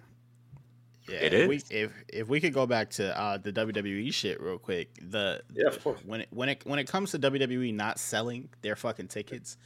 Yeah. 1.08 1.18
It 1.18 1.34
if 1.34 1.50
We, 1.50 1.62
if 1.70 1.92
if 2.08 2.28
we 2.28 2.40
could 2.40 2.54
go 2.54 2.66
back 2.66 2.90
to 2.92 3.18
uh, 3.20 3.38
the 3.38 3.52
WWE 3.54 4.14
shit 4.14 4.42
real 4.42 4.58
quick, 4.58 4.90
the 5.02 5.42
Yeah, 5.54 5.68
of 5.68 5.84
course. 5.84 6.00
when 6.06 6.22
it 6.22 6.28
when 6.32 6.50
it 6.50 6.66
when 6.66 6.80
it 6.80 6.88
comes 6.88 7.12
to 7.12 7.20
WWE 7.20 7.74
not 7.74 8.00
selling 8.00 8.50
their 8.62 8.76
fucking 8.76 9.08
tickets, 9.08 9.58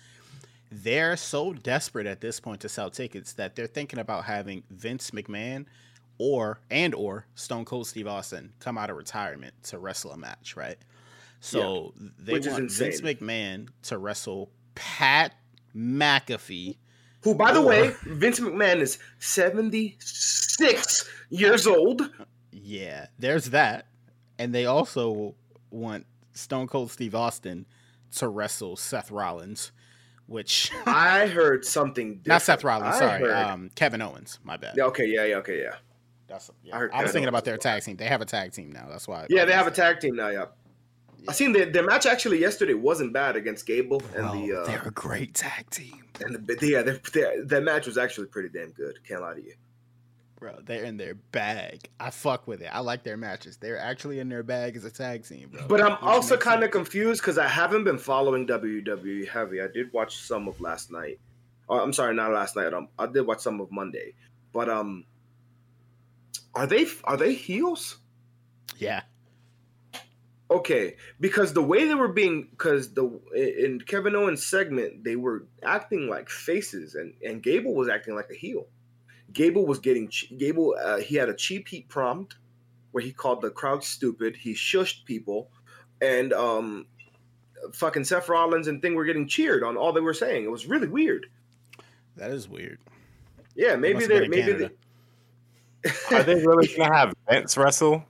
they're 0.72 1.18
so 1.18 1.54
desperate 1.54 2.08
at 2.08 2.22
this 2.22 2.40
point 2.40 2.62
to 2.62 2.70
sell 2.70 2.90
tickets 2.90 3.34
that 3.34 3.56
they're 3.56 3.68
thinking 3.68 4.00
about 4.00 4.26
having 4.26 4.64
Vince 4.70 5.12
McMahon 5.12 5.66
or 6.18 6.60
and 6.70 6.94
or 6.94 7.26
Stone 7.36 7.66
Cold 7.66 7.88
Steve 7.88 8.08
Austin 8.08 8.54
come 8.60 8.78
out 8.78 8.90
of 8.90 8.98
retirement 8.98 9.54
to 9.64 9.80
wrestle 9.80 10.12
a 10.12 10.18
match, 10.18 10.56
right? 10.56 10.78
So 11.40 11.94
they 11.98 12.34
Which 12.34 12.48
want 12.48 12.70
Vince. 12.72 13.02
McMahon 13.02 13.70
to 13.84 13.98
wrestle 13.98 14.52
Pat 14.76 15.34
McAfee. 15.76 16.78
Who, 17.24 17.36
by 17.36 17.52
the 17.52 17.62
way, 17.62 17.94
Vince 18.04 18.40
McMahon 18.40 18.80
is 18.80 18.98
76 19.20 21.10
years 21.30 21.68
old. 21.68 22.10
Yeah, 22.52 23.08
there's 23.18 23.46
that. 23.52 23.88
And 24.38 24.54
they 24.56 24.66
also 24.66 25.36
want 25.70 26.06
Stone 26.34 26.68
Cold 26.68 26.92
Steve 26.92 27.16
Austin 27.16 27.66
to 28.16 28.28
wrestle 28.30 28.76
Seth 28.78 29.12
Rollins, 29.12 29.72
which 30.28 30.72
I 30.86 31.28
heard 31.28 31.66
something 31.66 32.16
different. 32.20 32.28
not 32.28 32.42
Seth 32.42 32.64
Rollins, 32.64 32.96
I 32.96 33.00
sorry, 33.00 33.22
heard- 33.22 33.32
um, 33.34 33.70
Kevin 33.76 34.02
Owens. 34.02 34.40
My 34.44 34.56
bad. 34.58 34.76
Yeah, 34.78 34.86
okay, 34.86 35.06
yeah, 35.06 35.26
yeah, 35.26 35.36
okay, 35.38 35.62
yeah. 35.62 35.76
That's 36.28 36.50
yeah. 36.64 36.76
I 36.76 36.80
I, 36.80 36.82
was 36.84 36.92
Kevin 36.92 37.12
thinking 37.12 37.28
about 37.30 37.44
their 37.46 37.58
tag 37.58 37.84
team. 37.84 37.98
They 37.98 38.06
have 38.06 38.22
a 38.22 38.26
tag 38.26 38.52
team 38.54 38.72
now. 38.72 38.88
That's 38.90 39.08
why. 39.08 39.26
Yeah, 39.30 39.46
they 39.46 39.54
have 39.54 39.68
a 39.68 39.72
tag 39.72 40.00
team 40.00 40.16
now, 40.16 40.30
yeah. 40.30 40.46
I 41.28 41.34
seen 41.34 41.54
their, 41.54 41.66
their 41.66 41.84
match 41.84 42.06
actually 42.06 42.40
yesterday 42.40 42.74
wasn't 42.74 43.14
bad 43.14 43.36
against 43.36 43.66
Gable 43.66 44.02
and 44.16 44.26
the 44.32 44.62
uh, 44.62 44.66
they're 44.66 44.84
a 44.86 44.92
great 44.92 45.34
tag 45.34 45.70
team, 45.70 46.04
and 46.22 46.36
the 46.36 46.68
yeah, 46.68 46.82
their, 46.82 47.00
their, 47.14 47.46
that 47.46 47.64
match 47.64 47.88
was 47.88 47.98
actually 47.98 48.28
pretty 48.28 48.50
damn 48.50 48.72
good. 48.72 48.96
Can't 49.08 49.22
lie 49.22 49.34
to 49.34 49.44
you. 49.44 49.54
bro. 50.40 50.58
They're 50.64 50.84
in 50.84 50.98
their 50.98 51.16
bag. 51.16 51.90
I 52.00 52.10
fuck 52.10 52.48
with 52.48 52.62
it. 52.62 52.70
I 52.72 52.80
like 52.80 53.04
their 53.04 53.18
matches. 53.18 53.58
They're 53.58 53.80
actually 53.80 54.20
in 54.20 54.30
their 54.30 54.44
bag 54.44 54.76
as 54.76 54.86
a 54.86 54.92
tag 54.92 55.26
team, 55.26 55.50
bro. 55.50 55.68
But 55.68 55.82
I'm 55.82 55.92
Which 55.92 56.02
also 56.02 56.38
kind 56.38 56.64
of 56.64 56.72
confused 56.72 57.22
because 57.22 57.38
I 57.38 57.48
haven't 57.48 57.84
been 57.84 57.98
following 57.98 58.48
WWE 58.48 59.28
heavy. 59.28 59.62
I 59.62 59.68
did 59.68 59.92
watch 59.94 60.18
some 60.18 60.48
of 60.48 60.60
last 60.62 60.92
night. 60.92 61.20
Oh, 61.68 61.80
I'm 61.80 61.94
sorry, 61.94 62.16
not 62.16 62.32
last 62.32 62.56
night. 62.56 62.74
Um, 62.74 62.88
I 62.98 63.06
did 63.06 63.28
watch 63.28 63.40
some 63.40 63.62
of 63.62 63.72
Monday. 63.72 64.14
But 64.52 64.70
um, 64.70 65.06
are 66.56 66.66
they 66.66 66.88
are 67.04 67.18
they 67.18 67.34
heels? 67.34 67.98
yeah. 68.78 69.02
Okay, 70.52 70.96
because 71.20 71.54
the 71.54 71.62
way 71.62 71.88
they 71.88 71.94
were 71.94 72.08
being, 72.08 72.48
because 72.50 72.94
the 72.94 73.06
in 73.36 73.80
Kevin 73.82 74.16
Owens 74.16 74.44
segment 74.46 75.04
they 75.04 75.16
were 75.16 75.46
acting 75.64 76.10
like 76.10 76.28
faces, 76.30 76.96
and 76.96 77.14
and 77.24 77.44
Gable 77.44 77.76
was 77.76 77.88
acting 77.88 78.16
like 78.16 78.30
a 78.32 78.36
heel. 78.36 78.66
Gable 79.32 79.68
was 79.68 79.78
getting 79.78 80.12
Gable. 80.38 80.76
Uh, 80.84 80.98
he 80.98 81.16
had 81.16 81.30
a 81.30 81.36
cheap 81.36 81.68
heat 81.68 81.88
prompt 81.88 82.38
where 82.92 83.04
he 83.04 83.12
called 83.12 83.42
the 83.42 83.52
crowd 83.52 83.84
stupid. 83.84 84.36
He 84.36 84.54
shushed 84.56 85.06
people, 85.06 85.52
and 86.02 86.34
um, 86.34 86.88
fucking 87.74 88.04
Seth 88.04 88.28
Rollins 88.28 88.68
and 88.68 88.82
thing 88.82 88.96
were 88.96 89.06
getting 89.06 89.28
cheered 89.28 89.64
on 89.64 89.78
all 89.78 89.94
they 89.94 90.02
were 90.02 90.16
saying. 90.16 90.46
It 90.46 90.52
was 90.52 90.66
really 90.66 90.88
weird. 90.88 91.28
That 92.16 92.32
is 92.32 92.50
weird. 92.50 92.80
Yeah, 93.56 93.76
maybe 93.76 94.08
they 94.08 94.08
been 94.08 94.24
in 94.24 94.30
maybe 94.32 94.42
Canada. 94.44 94.72
they. 95.84 96.16
Are 96.16 96.24
they 96.24 96.36
really 96.44 96.68
gonna 96.76 96.96
have 96.96 97.14
Vince 97.30 97.56
wrestle? 97.56 98.04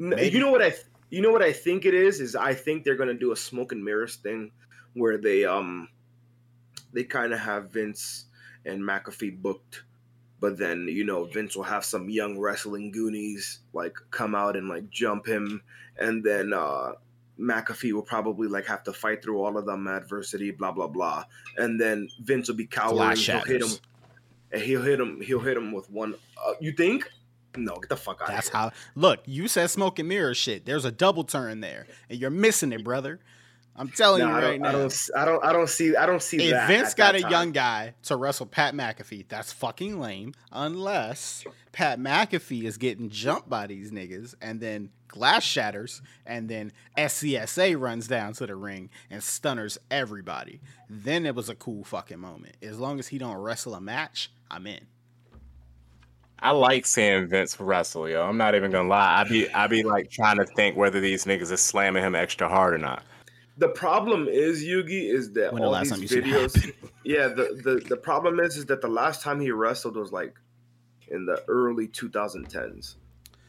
N- 0.00 0.10
Maybe. 0.10 0.30
You 0.30 0.40
know 0.40 0.50
what 0.50 0.60
I 0.62 0.70
th- 0.70 0.82
you 1.14 1.22
know 1.22 1.30
what 1.30 1.42
I 1.42 1.52
think 1.52 1.84
it 1.84 1.94
is 1.94 2.20
is 2.20 2.34
I 2.34 2.54
think 2.54 2.82
they're 2.82 2.96
gonna 2.96 3.14
do 3.14 3.30
a 3.30 3.36
smoke 3.36 3.70
and 3.70 3.84
mirrors 3.84 4.16
thing 4.16 4.50
where 4.94 5.16
they 5.16 5.44
um 5.44 5.88
they 6.92 7.04
kind 7.04 7.32
of 7.32 7.38
have 7.38 7.70
Vince 7.70 8.26
and 8.64 8.82
McAfee 8.82 9.40
booked, 9.40 9.84
but 10.40 10.58
then 10.58 10.88
you 10.88 11.04
know 11.04 11.24
Vince 11.24 11.54
will 11.54 11.62
have 11.62 11.84
some 11.84 12.10
young 12.10 12.36
wrestling 12.38 12.90
goonies 12.90 13.60
like 13.72 13.94
come 14.10 14.34
out 14.34 14.56
and 14.56 14.68
like 14.68 14.90
jump 14.90 15.24
him, 15.24 15.62
and 15.98 16.24
then 16.24 16.52
uh 16.52 16.92
McAfee 17.38 17.92
will 17.92 18.02
probably 18.02 18.48
like 18.48 18.66
have 18.66 18.82
to 18.82 18.92
fight 18.92 19.22
through 19.22 19.40
all 19.40 19.56
of 19.56 19.66
them 19.66 19.86
adversity, 19.86 20.50
blah 20.50 20.72
blah 20.72 20.88
blah, 20.88 21.24
and 21.58 21.80
then 21.80 22.08
Vince 22.22 22.48
will 22.48 22.56
be 22.56 22.66
cowering. 22.66 23.16
He'll 23.16 23.40
hit 23.44 23.62
him, 23.62 23.78
and 24.50 24.62
he'll 24.62 24.82
hit 24.82 24.98
him. 24.98 25.20
He'll 25.20 25.38
hit 25.40 25.56
him 25.56 25.70
with 25.70 25.88
one. 25.90 26.14
Uh, 26.44 26.54
you 26.60 26.72
think? 26.72 27.08
No, 27.56 27.74
get 27.76 27.88
the 27.88 27.96
fuck 27.96 28.20
out. 28.22 28.28
That's 28.28 28.48
of 28.48 28.52
here. 28.52 28.60
how. 28.60 28.72
Look, 28.94 29.20
you 29.26 29.48
said 29.48 29.70
smoke 29.70 29.98
and 29.98 30.08
mirror 30.08 30.34
shit. 30.34 30.64
There's 30.66 30.84
a 30.84 30.92
double 30.92 31.24
turn 31.24 31.60
there, 31.60 31.86
and 32.10 32.18
you're 32.18 32.30
missing 32.30 32.72
it, 32.72 32.82
brother. 32.84 33.20
I'm 33.76 33.88
telling 33.88 34.20
No, 34.20 34.28
you 34.28 34.34
right 34.34 34.40
don't, 34.52 34.60
now. 34.62 34.68
I 34.68 34.72
don't. 34.72 35.10
I 35.16 35.24
don't. 35.24 35.44
I 35.46 35.52
don't 35.52 35.68
see. 35.68 35.96
I 35.96 36.06
don't 36.06 36.22
see 36.22 36.36
if 36.44 36.50
that. 36.52 36.68
Vince 36.68 36.94
got 36.94 37.12
that 37.12 37.18
a 37.18 37.22
time. 37.22 37.30
young 37.30 37.52
guy 37.52 37.94
to 38.04 38.16
wrestle 38.16 38.46
Pat 38.46 38.72
McAfee, 38.74 39.26
that's 39.28 39.52
fucking 39.52 39.98
lame. 39.98 40.32
Unless 40.52 41.44
Pat 41.72 41.98
McAfee 41.98 42.64
is 42.64 42.76
getting 42.78 43.10
jumped 43.10 43.48
by 43.50 43.66
these 43.66 43.90
niggas, 43.90 44.34
and 44.40 44.60
then 44.60 44.90
glass 45.08 45.42
shatters, 45.42 46.02
and 46.24 46.48
then 46.48 46.70
SCSA 46.96 47.78
runs 47.78 48.06
down 48.06 48.32
to 48.34 48.46
the 48.46 48.54
ring 48.54 48.90
and 49.10 49.22
stunners 49.22 49.76
everybody. 49.90 50.60
Then 50.88 51.26
it 51.26 51.34
was 51.34 51.48
a 51.48 51.54
cool 51.56 51.82
fucking 51.82 52.20
moment. 52.20 52.56
As 52.62 52.78
long 52.78 53.00
as 53.00 53.08
he 53.08 53.18
don't 53.18 53.36
wrestle 53.36 53.74
a 53.74 53.80
match, 53.80 54.30
I'm 54.50 54.68
in. 54.68 54.86
I 56.44 56.50
like 56.50 56.84
seeing 56.84 57.26
Vince 57.26 57.58
wrestle, 57.58 58.06
yo. 58.06 58.22
I'm 58.22 58.36
not 58.36 58.54
even 58.54 58.70
gonna 58.70 58.86
lie. 58.88 59.22
I 59.22 59.24
be 59.28 59.50
I 59.54 59.66
be 59.66 59.82
like 59.82 60.10
trying 60.10 60.36
to 60.36 60.44
think 60.44 60.76
whether 60.76 61.00
these 61.00 61.24
niggas 61.24 61.50
is 61.50 61.60
slamming 61.60 62.02
him 62.02 62.14
extra 62.14 62.48
hard 62.50 62.74
or 62.74 62.78
not. 62.78 63.02
The 63.56 63.68
problem 63.68 64.28
is 64.28 64.62
Yugi 64.62 65.10
is 65.10 65.32
that 65.32 65.54
When 65.54 65.62
the 65.62 65.68
all 65.68 65.72
last 65.72 65.94
these 65.98 66.10
time 66.10 66.22
you 66.24 66.34
videos. 66.34 66.72
yeah, 67.04 67.28
the, 67.28 67.58
the 67.64 67.82
the 67.88 67.96
problem 67.96 68.40
is 68.40 68.58
is 68.58 68.66
that 68.66 68.82
the 68.82 68.88
last 68.88 69.22
time 69.22 69.40
he 69.40 69.52
wrestled 69.52 69.96
was 69.96 70.12
like 70.12 70.34
in 71.08 71.24
the 71.24 71.42
early 71.48 71.88
2010s, 71.88 72.96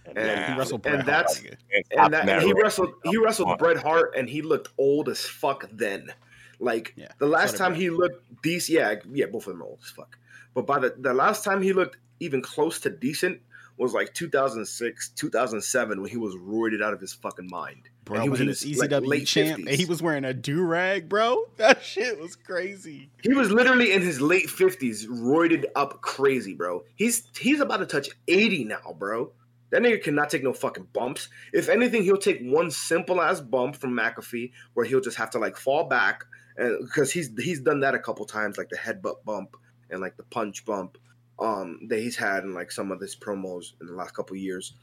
And- 0.05 0.17
He 0.17 0.23
Nah, 0.53 0.57
wrestled 0.57 0.85
and 0.85 1.03
Bret 1.03 1.05
Hart, 1.05 1.05
that's- 1.05 1.41
nigga. 1.41 1.55
And 1.97 2.13
that, 2.13 2.25
that 2.27 2.37
and 2.37 2.43
he 2.43 2.53
wrestled 2.53 2.93
he 3.03 3.17
wrestled 3.17 3.59
Bret 3.59 3.75
Hart 3.77 4.13
and 4.17 4.29
he 4.29 4.41
looked 4.41 4.69
old 4.77 5.09
as 5.09 5.19
fuck 5.19 5.65
then. 5.73 6.13
Like 6.59 6.93
Yeah, 6.95 7.09
the 7.17 7.27
last 7.27 7.57
time 7.57 7.75
he 7.75 7.89
looked 7.89 8.41
decent, 8.41 8.77
yeah, 8.79 8.95
yeah, 9.11 9.25
both 9.25 9.47
of 9.47 9.53
them 9.53 9.63
are 9.63 9.65
old 9.65 9.79
as 9.83 9.89
fuck. 9.89 10.17
But 10.53 10.65
by 10.65 10.79
the 10.79 10.95
the 10.97 11.13
last 11.13 11.43
time 11.43 11.61
he 11.61 11.73
looked 11.73 11.97
even 12.19 12.41
close 12.41 12.79
to 12.81 12.89
decent 12.89 13.41
was 13.77 13.93
like 13.93 14.13
2006, 14.13 15.09
2007 15.09 16.01
when 16.01 16.09
he 16.09 16.17
was 16.17 16.35
roided 16.35 16.81
out 16.81 16.93
of 16.93 17.01
his 17.01 17.13
fucking 17.13 17.47
mind. 17.49 17.89
Bro, 18.05 18.21
he 18.21 18.29
was 18.29 18.39
he 18.39 18.47
was 18.47 18.61
his, 18.61 18.77
like, 18.77 18.91
late 19.05 19.27
champ, 19.27 19.57
and 19.67 19.69
he 19.69 19.85
was 19.85 20.01
wearing 20.01 20.25
a 20.25 20.33
do 20.33 20.61
rag, 20.61 21.09
bro. 21.09 21.43
That 21.57 21.81
shit 21.81 22.19
was 22.19 22.35
crazy. 22.35 23.09
He 23.23 23.33
was 23.33 23.51
literally 23.51 23.91
in 23.91 24.01
his 24.01 24.21
late 24.21 24.49
fifties, 24.49 25.07
roided 25.07 25.65
up 25.75 26.01
crazy, 26.01 26.53
bro. 26.53 26.83
He's 26.95 27.23
he's 27.37 27.59
about 27.59 27.77
to 27.77 27.85
touch 27.85 28.09
eighty 28.27 28.63
now, 28.63 28.95
bro. 28.97 29.31
That 29.71 29.81
nigga 29.81 30.03
cannot 30.03 30.29
take 30.29 30.43
no 30.43 30.53
fucking 30.53 30.87
bumps. 30.93 31.29
If 31.51 31.67
anything, 31.67 32.03
he'll 32.03 32.17
take 32.17 32.39
one 32.41 32.69
simple 32.69 33.19
ass 33.21 33.41
bump 33.41 33.75
from 33.75 33.97
McAfee, 33.97 34.51
where 34.75 34.85
he'll 34.85 35.01
just 35.01 35.17
have 35.17 35.31
to 35.31 35.39
like 35.39 35.57
fall 35.57 35.85
back, 35.85 36.25
and 36.57 36.85
because 36.85 37.11
he's 37.11 37.31
he's 37.37 37.59
done 37.59 37.79
that 37.79 37.95
a 37.95 37.99
couple 37.99 38.25
times, 38.25 38.57
like 38.57 38.69
the 38.69 38.77
headbutt 38.77 39.25
bump 39.25 39.57
and 39.89 39.99
like 39.99 40.15
the 40.17 40.23
punch 40.23 40.63
bump, 40.65 40.99
um, 41.39 41.79
that 41.89 41.99
he's 41.99 42.15
had 42.15 42.43
in 42.43 42.53
like 42.53 42.71
some 42.71 42.91
of 42.91 42.99
his 42.99 43.15
promos 43.15 43.73
in 43.81 43.87
the 43.87 43.93
last 43.93 44.15
couple 44.15 44.35
years. 44.35 44.73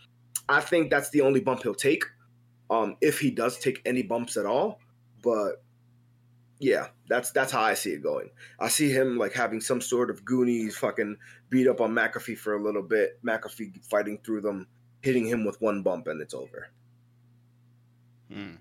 I 0.48 0.60
think 0.60 0.90
that's 0.90 1.10
the 1.10 1.20
only 1.22 1.40
bump 1.40 1.62
he'll 1.62 1.74
take, 1.74 2.04
um, 2.70 2.96
if 3.00 3.20
he 3.20 3.30
does 3.30 3.58
take 3.58 3.80
any 3.86 4.02
bumps 4.02 4.36
at 4.36 4.44
all. 4.46 4.80
But 5.22 5.62
yeah, 6.58 6.88
that's 7.08 7.30
that's 7.30 7.52
how 7.52 7.62
I 7.62 7.74
see 7.74 7.90
it 7.92 8.02
going. 8.02 8.30
I 8.60 8.68
see 8.68 8.90
him 8.90 9.18
like 9.18 9.32
having 9.32 9.60
some 9.60 9.80
sort 9.80 10.10
of 10.10 10.24
Goonies 10.24 10.76
fucking 10.76 11.16
beat 11.48 11.68
up 11.68 11.80
on 11.80 11.92
McAfee 11.92 12.36
for 12.38 12.54
a 12.54 12.62
little 12.62 12.82
bit. 12.82 13.18
McAfee 13.24 13.84
fighting 13.84 14.18
through 14.24 14.42
them, 14.42 14.66
hitting 15.00 15.26
him 15.26 15.44
with 15.44 15.60
one 15.60 15.82
bump, 15.82 16.06
and 16.08 16.20
it's 16.20 16.34
over. 16.34 16.68
Hmm. 18.32 18.54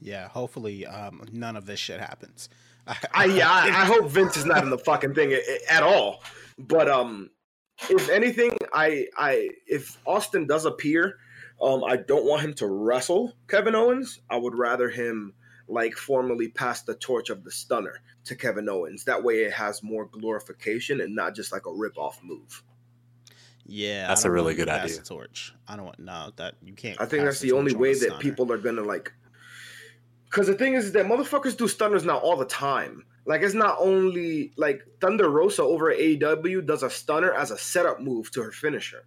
Yeah, 0.00 0.28
hopefully 0.28 0.86
um, 0.86 1.22
none 1.32 1.56
of 1.56 1.66
this 1.66 1.78
shit 1.78 2.00
happens. 2.00 2.48
I 3.14 3.26
yeah, 3.26 3.50
I, 3.50 3.66
I 3.68 3.84
hope 3.84 4.06
Vince 4.06 4.36
is 4.36 4.44
not 4.46 4.62
in 4.64 4.70
the 4.70 4.78
fucking 4.78 5.14
thing 5.14 5.32
a- 5.32 5.36
a- 5.36 5.72
at 5.72 5.82
all. 5.82 6.22
But 6.68 6.88
um, 6.88 7.30
if 7.88 8.08
anything, 8.08 8.56
I 8.72 9.06
I 9.16 9.50
if 9.66 9.98
Austin 10.06 10.46
does 10.46 10.64
appear, 10.66 11.18
um, 11.60 11.84
I 11.84 11.96
don't 11.96 12.24
want 12.26 12.42
him 12.42 12.54
to 12.54 12.66
wrestle 12.66 13.34
Kevin 13.48 13.74
Owens. 13.74 14.20
I 14.28 14.36
would 14.36 14.54
rather 14.54 14.88
him 14.88 15.34
like 15.68 15.94
formally 15.94 16.48
pass 16.48 16.82
the 16.82 16.94
torch 16.94 17.30
of 17.30 17.44
the 17.44 17.50
stunner 17.50 18.00
to 18.24 18.34
Kevin 18.34 18.68
Owens. 18.68 19.04
That 19.04 19.22
way, 19.22 19.42
it 19.42 19.52
has 19.52 19.82
more 19.82 20.06
glorification 20.06 21.00
and 21.00 21.14
not 21.14 21.34
just 21.34 21.52
like 21.52 21.66
a 21.66 21.72
rip 21.72 21.96
off 21.96 22.20
move. 22.22 22.62
Yeah, 23.66 24.08
That's 24.08 24.24
a 24.24 24.30
really 24.30 24.54
good 24.54 24.68
idea. 24.68 24.98
torch. 24.98 25.54
I 25.68 25.76
don't 25.76 25.84
want 25.84 26.00
no 26.00 26.32
that 26.36 26.56
you 26.62 26.72
can't. 26.72 27.00
I 27.00 27.06
think 27.06 27.24
that's 27.24 27.38
the 27.38 27.52
only 27.52 27.72
way 27.74 27.92
a 27.92 27.94
that 27.94 28.00
stunner. 28.00 28.20
people 28.20 28.52
are 28.52 28.58
gonna 28.58 28.82
like. 28.82 29.12
Because 30.30 30.46
the 30.46 30.54
thing 30.54 30.74
is 30.74 30.92
that 30.92 31.06
motherfuckers 31.06 31.56
do 31.56 31.66
stunners 31.66 32.04
now 32.04 32.18
all 32.18 32.36
the 32.36 32.44
time. 32.44 33.04
Like 33.26 33.42
it's 33.42 33.54
not 33.54 33.76
only 33.80 34.52
like 34.56 34.82
Thunder 35.00 35.28
Rosa 35.28 35.62
over 35.62 35.90
at 35.90 35.98
AEW 35.98 36.64
does 36.66 36.82
a 36.82 36.90
stunner 36.90 37.32
as 37.32 37.50
a 37.50 37.58
setup 37.58 38.00
move 38.00 38.30
to 38.32 38.42
her 38.42 38.52
finisher. 38.52 39.06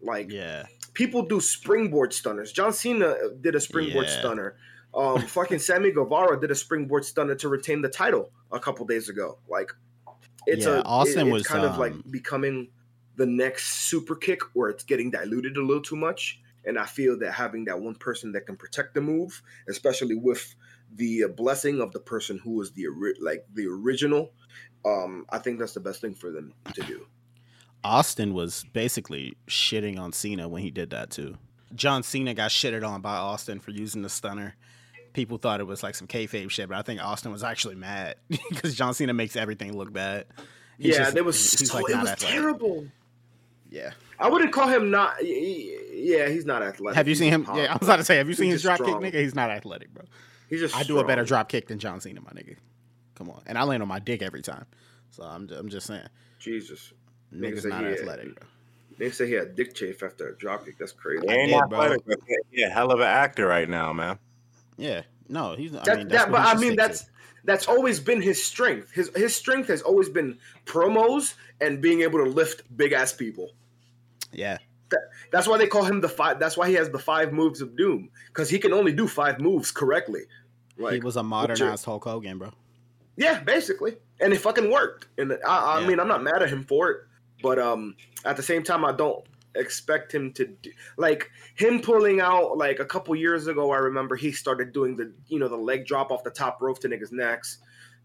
Like 0.00 0.30
Yeah, 0.30 0.64
people 0.94 1.22
do 1.22 1.40
springboard 1.40 2.12
stunners. 2.12 2.52
John 2.52 2.72
Cena 2.72 3.14
did 3.40 3.54
a 3.54 3.60
springboard 3.60 4.06
Yeah. 4.06 4.18
stunner. 4.20 4.56
Um, 4.94 5.20
fucking 5.26 5.58
Sammy 5.58 5.90
Guevara 5.92 6.40
did 6.40 6.50
a 6.50 6.54
springboard 6.54 7.04
stunner 7.04 7.34
to 7.36 7.48
retain 7.48 7.82
the 7.82 7.88
title 7.88 8.30
a 8.50 8.58
couple 8.60 8.86
days 8.86 9.08
ago. 9.08 9.38
Like 9.48 9.72
it's 10.46 10.64
Yeah, 10.66 10.78
a 10.78 10.82
Austin 10.82 11.26
it- 11.26 11.30
it's 11.30 11.32
was, 11.32 11.46
kind 11.46 11.64
of 11.64 11.78
like 11.78 11.92
um, 11.92 12.04
becoming 12.10 12.68
the 13.16 13.26
next 13.26 13.88
super 13.90 14.14
kick 14.16 14.40
where 14.54 14.70
it's 14.70 14.84
getting 14.84 15.10
diluted 15.10 15.56
a 15.56 15.60
little 15.62 15.82
too 15.82 15.96
much. 15.96 16.40
And 16.64 16.78
I 16.78 16.86
feel 16.86 17.18
that 17.20 17.32
having 17.32 17.64
that 17.66 17.80
one 17.80 17.94
person 17.94 18.32
that 18.32 18.46
can 18.46 18.56
protect 18.56 18.94
the 18.94 19.00
move, 19.00 19.42
especially 19.68 20.14
with 20.14 20.54
the 20.94 21.24
blessing 21.36 21.80
of 21.80 21.92
the 21.92 22.00
person 22.00 22.38
who 22.38 22.52
was 22.52 22.72
the 22.72 22.86
like 23.20 23.46
the 23.54 23.66
original, 23.66 24.32
um, 24.84 25.26
I 25.30 25.38
think 25.38 25.58
that's 25.58 25.74
the 25.74 25.80
best 25.80 26.00
thing 26.00 26.14
for 26.14 26.30
them 26.30 26.52
to 26.74 26.82
do. 26.82 27.06
Austin 27.82 28.34
was 28.34 28.64
basically 28.72 29.36
shitting 29.48 29.98
on 29.98 30.12
Cena 30.12 30.48
when 30.48 30.62
he 30.62 30.70
did 30.70 30.90
that 30.90 31.10
too. 31.10 31.36
John 31.74 32.02
Cena 32.02 32.34
got 32.34 32.50
shitted 32.50 32.86
on 32.86 33.00
by 33.00 33.16
Austin 33.16 33.60
for 33.60 33.70
using 33.70 34.02
the 34.02 34.08
stunner. 34.08 34.56
People 35.12 35.38
thought 35.38 35.60
it 35.60 35.66
was 35.66 35.82
like 35.82 35.94
some 35.94 36.06
kayfabe 36.06 36.50
shit, 36.50 36.68
but 36.68 36.76
I 36.76 36.82
think 36.82 37.02
Austin 37.02 37.32
was 37.32 37.42
actually 37.42 37.74
mad 37.74 38.16
because 38.28 38.74
John 38.74 38.94
Cena 38.94 39.14
makes 39.14 39.36
everything 39.36 39.76
look 39.76 39.92
bad. 39.92 40.26
He's 40.78 40.94
yeah, 40.94 41.04
just- 41.04 41.14
there 41.14 41.24
was 41.24 41.38
so, 41.38 41.76
like 41.76 41.90
it 41.90 41.96
was 41.96 42.08
athletic. 42.10 42.90
Terrible. 43.70 43.86
Yeah. 43.86 43.92
I 44.18 44.28
wouldn't 44.28 44.52
call 44.52 44.68
him 44.68 44.90
not. 44.90 45.14
y- 45.22 45.28
y- 45.28 45.76
Yeah, 45.92 46.28
he's 46.28 46.44
not 46.46 46.62
athletic. 46.62 46.96
Have 46.96 47.06
you 47.08 47.12
He's 47.12 47.18
seen 47.18 47.32
him? 47.32 47.44
just 47.44 47.56
Yeah, 47.56 47.72
I 47.72 47.76
was 47.78 47.88
about 47.88 47.96
to 47.96 48.04
say, 48.04 48.16
have 48.16 48.28
you 48.28 48.34
seen 48.34 48.50
his 48.50 48.62
just 48.62 48.76
drop 48.78 48.88
kick, 49.00 49.12
nigga? 49.14 49.20
He's 49.20 49.34
not 49.34 49.50
athletic, 49.50 49.92
bro. 49.94 50.04
He's 50.48 50.60
just. 50.60 50.76
I 50.76 50.82
do 50.82 50.98
a 50.98 51.04
better 51.04 51.24
strong. 51.24 51.38
drop 51.40 51.48
kick 51.48 51.68
than 51.68 51.78
John 51.78 52.00
Cena, 52.00 52.20
my 52.20 52.30
nigga. 52.30 52.56
Come 53.14 53.30
on, 53.30 53.42
and 53.46 53.56
I 53.58 53.64
land 53.64 53.82
on 53.82 53.88
my 53.88 53.98
dick 53.98 54.22
every 54.22 54.42
time. 54.42 54.64
So 55.10 55.22
I'm, 55.22 55.48
I'm 55.50 55.68
just 55.68 55.86
saying, 55.86 56.06
Jesus, 56.38 56.92
niggas 57.34 57.62
say 57.62 57.68
not 57.68 57.84
he- 57.84 57.90
athletic, 57.90 58.34
bro. 58.34 58.48
they 58.98 59.10
say 59.10 59.26
he 59.26 59.34
had 59.34 59.54
dick 59.56 59.74
chafe 59.74 60.02
after 60.02 60.28
a 60.28 60.34
dropkick. 60.34 60.78
That's 60.78 60.92
crazy. 60.92 61.26
He 61.26 61.32
ain't 61.32 61.50
did, 61.50 61.68
bro. 61.68 61.82
athletic, 61.82 62.02
but 62.06 62.18
hell 62.72 62.92
of 62.92 63.00
an 63.00 63.06
actor 63.06 63.46
right 63.46 63.68
now, 63.68 63.92
man. 63.92 64.18
Yeah, 64.78 65.02
no, 65.28 65.54
he's. 65.54 65.74
I 65.74 65.84
That, 65.84 65.98
mean, 65.98 66.08
that's 66.08 66.24
that, 66.24 66.32
but 66.32 66.40
I 66.40 66.54
mean, 66.58 66.76
that's 66.76 67.04
to. 67.04 67.10
that's 67.44 67.68
always 67.68 68.00
been 68.00 68.22
his 68.22 68.42
strength. 68.42 68.90
His 68.92 69.10
his 69.14 69.34
strength 69.36 69.68
has 69.68 69.82
always 69.82 70.08
been 70.08 70.38
promos 70.64 71.34
and 71.60 71.80
being 71.82 72.00
able 72.00 72.24
to 72.24 72.30
lift 72.30 72.62
big 72.76 72.92
ass 72.92 73.12
people. 73.12 73.50
Yeah, 74.32 74.58
That's 75.32 75.46
why 75.46 75.58
they 75.58 75.66
call 75.66 75.84
him 75.84 76.00
the 76.00 76.08
five. 76.08 76.38
That's 76.38 76.56
why 76.56 76.68
he 76.68 76.74
has 76.74 76.90
the 76.90 76.98
five 76.98 77.32
moves 77.32 77.60
of 77.60 77.76
doom 77.76 78.10
because 78.28 78.50
he 78.50 78.58
can 78.58 78.72
only 78.72 78.92
do 78.92 79.06
five 79.06 79.40
moves 79.40 79.70
correctly. 79.70 80.22
Like 80.78 80.94
he 80.94 81.00
was 81.00 81.16
a 81.16 81.22
modernized 81.22 81.84
Hulk 81.84 82.04
Hogan, 82.04 82.38
bro. 82.38 82.50
Yeah, 83.16 83.40
basically, 83.40 83.96
and 84.20 84.32
it 84.32 84.38
fucking 84.38 84.70
worked. 84.70 85.08
And 85.18 85.32
I, 85.46 85.76
I 85.76 85.80
Yeah. 85.80 85.86
mean, 85.86 86.00
I'm 86.00 86.08
not 86.08 86.22
mad 86.22 86.42
at 86.42 86.48
him 86.48 86.64
for 86.64 86.90
it, 86.90 86.98
but 87.42 87.58
um, 87.58 87.94
at 88.24 88.36
the 88.36 88.42
same 88.42 88.62
time, 88.62 88.84
I 88.84 88.92
don't 88.92 89.24
expect 89.56 90.14
him 90.14 90.32
to 90.32 90.46
do, 90.46 90.70
like 90.96 91.28
him 91.56 91.80
pulling 91.80 92.20
out 92.20 92.56
like 92.56 92.78
a 92.78 92.84
couple 92.84 93.14
years 93.16 93.46
ago. 93.46 93.72
I 93.72 93.78
remember 93.78 94.16
he 94.16 94.32
started 94.32 94.72
doing 94.72 94.96
the 94.96 95.12
you 95.28 95.38
know 95.38 95.48
the 95.48 95.56
leg 95.56 95.86
drop 95.86 96.10
off 96.10 96.22
the 96.24 96.30
top 96.30 96.62
rope 96.62 96.78
to 96.80 96.88
niggas' 96.88 97.12
necks. 97.12 97.58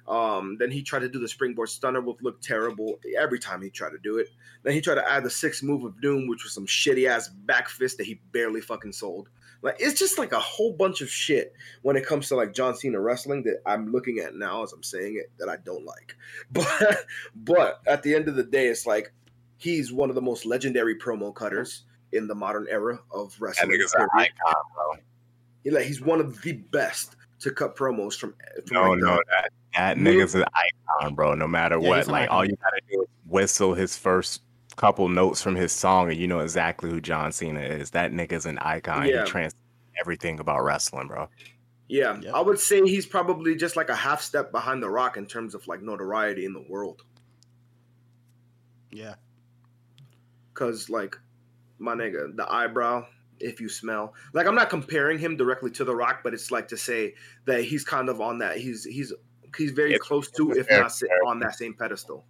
Um, 0.08 0.58
then 0.60 0.70
he 0.72 0.84
tried 0.84 1.00
to 1.00 1.10
do 1.10 1.20
the 1.20 1.28
springboard 1.28 1.70
stunner, 1.70 2.00
which 2.02 2.18
looked 2.22 2.44
terrible 2.44 3.00
every 3.18 3.40
time 3.40 3.62
he 3.62 3.70
tried 3.70 3.90
to 3.92 3.98
do 3.98 4.18
it. 4.20 4.28
Then 4.64 4.74
he 4.74 4.82
tried 4.82 4.96
to 4.96 5.12
add 5.12 5.24
the 5.24 5.30
sixth 5.30 5.64
move 5.64 5.84
of 5.84 6.00
doom, 6.00 6.28
which 6.28 6.44
was 6.44 6.54
some 6.54 6.68
shitty 6.68 7.08
ass 7.10 7.30
back 7.30 7.70
fist 7.70 7.98
that 7.98 8.06
he 8.06 8.20
barely 8.32 8.62
fucking 8.62 8.94
sold. 8.94 9.30
Like 9.64 9.78
it's 9.80 9.98
just 9.98 10.20
like 10.20 10.32
a 10.32 10.40
whole 10.40 10.74
bunch 10.74 11.02
of 11.02 11.10
shit 11.10 11.54
when 11.82 11.96
it 11.96 12.06
comes 12.06 12.28
to 12.28 12.36
like 12.36 12.54
John 12.54 12.76
Cena 12.76 13.00
wrestling 13.00 13.42
that 13.44 13.62
I'm 13.66 13.92
looking 13.92 14.20
at 14.20 14.36
now 14.36 14.62
as 14.64 14.74
I'm 14.74 14.84
saying 14.84 15.16
it 15.18 15.32
that 15.40 15.50
I 15.50 15.58
don't 15.58 15.86
like. 15.86 16.16
But 16.52 17.06
but 17.36 17.82
at 17.88 18.04
the 18.04 18.14
end 18.14 18.28
of 18.28 18.36
the 18.36 18.44
day, 18.44 18.68
it's 18.68 18.86
like 18.86 19.12
he's 19.58 19.92
one 19.92 20.10
of 20.10 20.16
the 20.16 20.22
most 20.22 20.46
legendary 20.46 20.96
promo 21.00 21.34
cutters 21.34 21.86
in 22.12 22.28
the 22.28 22.36
modern 22.36 22.68
era 22.70 23.00
of 23.12 23.32
That 23.32 23.42
wrestling. 23.42 23.72
nigga's 23.72 23.96
an 23.98 24.08
icon, 24.14 24.54
bro. 24.76 25.02
He- 25.64 25.72
like 25.72 25.86
he's 25.86 26.02
one 26.02 26.20
of 26.20 26.40
the 26.44 26.52
best 26.54 27.16
to 27.40 27.50
cut 27.50 27.76
promos 27.76 28.20
from. 28.20 28.36
from 28.68 28.74
No, 28.76 28.90
like, 28.92 29.00
no, 29.00 29.16
that 29.30 29.50
that 29.76 29.98
nigga's 29.98 30.36
an 30.36 30.46
icon, 30.54 31.16
bro. 31.16 31.36
No 31.36 31.48
matter 31.48 31.78
Yeah, 31.80 31.90
what, 31.90 32.08
like 32.08 32.30
all 32.32 32.46
you 32.46 32.56
gotta 32.56 32.82
do 32.92 33.02
is 33.02 33.08
whistle 33.26 33.74
his 33.74 33.98
first 33.98 34.42
couple 34.76 35.08
notes 35.10 35.42
from 35.42 35.56
his 35.56 35.72
song, 35.72 36.10
and 36.10 36.20
you 36.20 36.28
know 36.28 36.40
exactly 36.40 36.90
who 36.90 37.02
John 37.02 37.32
Cena 37.32 37.62
is. 37.62 37.92
That 37.92 38.12
nigga's 38.12 38.46
an 38.46 38.58
icon. 38.60 39.08
Yeah. 39.08 39.24
He 39.24 39.30
trans 39.30 39.56
everything 40.00 40.40
about 40.40 40.64
wrestling, 40.64 41.08
bro. 41.08 41.30
Yeah, 41.88 42.20
Yep. 42.20 42.34
I 42.34 42.42
would 42.42 42.60
say 42.60 42.82
he's 42.82 43.06
probably 43.06 43.56
just 43.56 43.76
like 43.76 43.90
a 43.90 43.96
half 43.96 44.22
step 44.22 44.52
behind 44.52 44.82
The 44.82 44.90
Rock 44.90 45.18
in 45.18 45.28
terms 45.28 45.54
of 45.54 45.68
like 45.68 45.82
notoriety 45.82 46.46
in 46.46 46.54
the 46.54 46.66
world. 46.68 47.04
Yeah, 48.92 49.16
Cause 50.54 50.90
like 50.90 51.18
my 51.80 51.94
nigga, 51.94 52.36
the 52.36 52.52
eyebrow, 52.52 53.06
if 53.40 53.60
you 53.60 53.68
smell. 53.70 54.14
Like 54.34 54.48
I'm 54.48 54.56
not 54.56 54.70
comparing 54.70 55.20
him 55.20 55.36
directly 55.36 55.70
to 55.72 55.84
The 55.84 55.96
Rock, 55.96 56.22
but 56.24 56.34
it's 56.34 56.50
like 56.50 56.70
to 56.70 56.78
say 56.78 57.14
that 57.46 57.64
he's 57.64 57.84
kind 57.84 58.10
of 58.10 58.22
on 58.22 58.40
that. 58.40 58.58
He's 58.58 58.86
he's 58.86 59.14
he's 59.56 59.72
very 59.72 59.94
It's- 59.94 60.08
close 60.08 60.30
to, 60.32 60.50
it's 60.52 60.58
a 60.58 60.62
if 60.62 60.68
fair 60.68 60.82
not 60.82 60.92
si- 60.92 61.08
on 61.28 61.40
that 61.40 61.56
same 61.56 61.74
pedestal. 61.74 62.26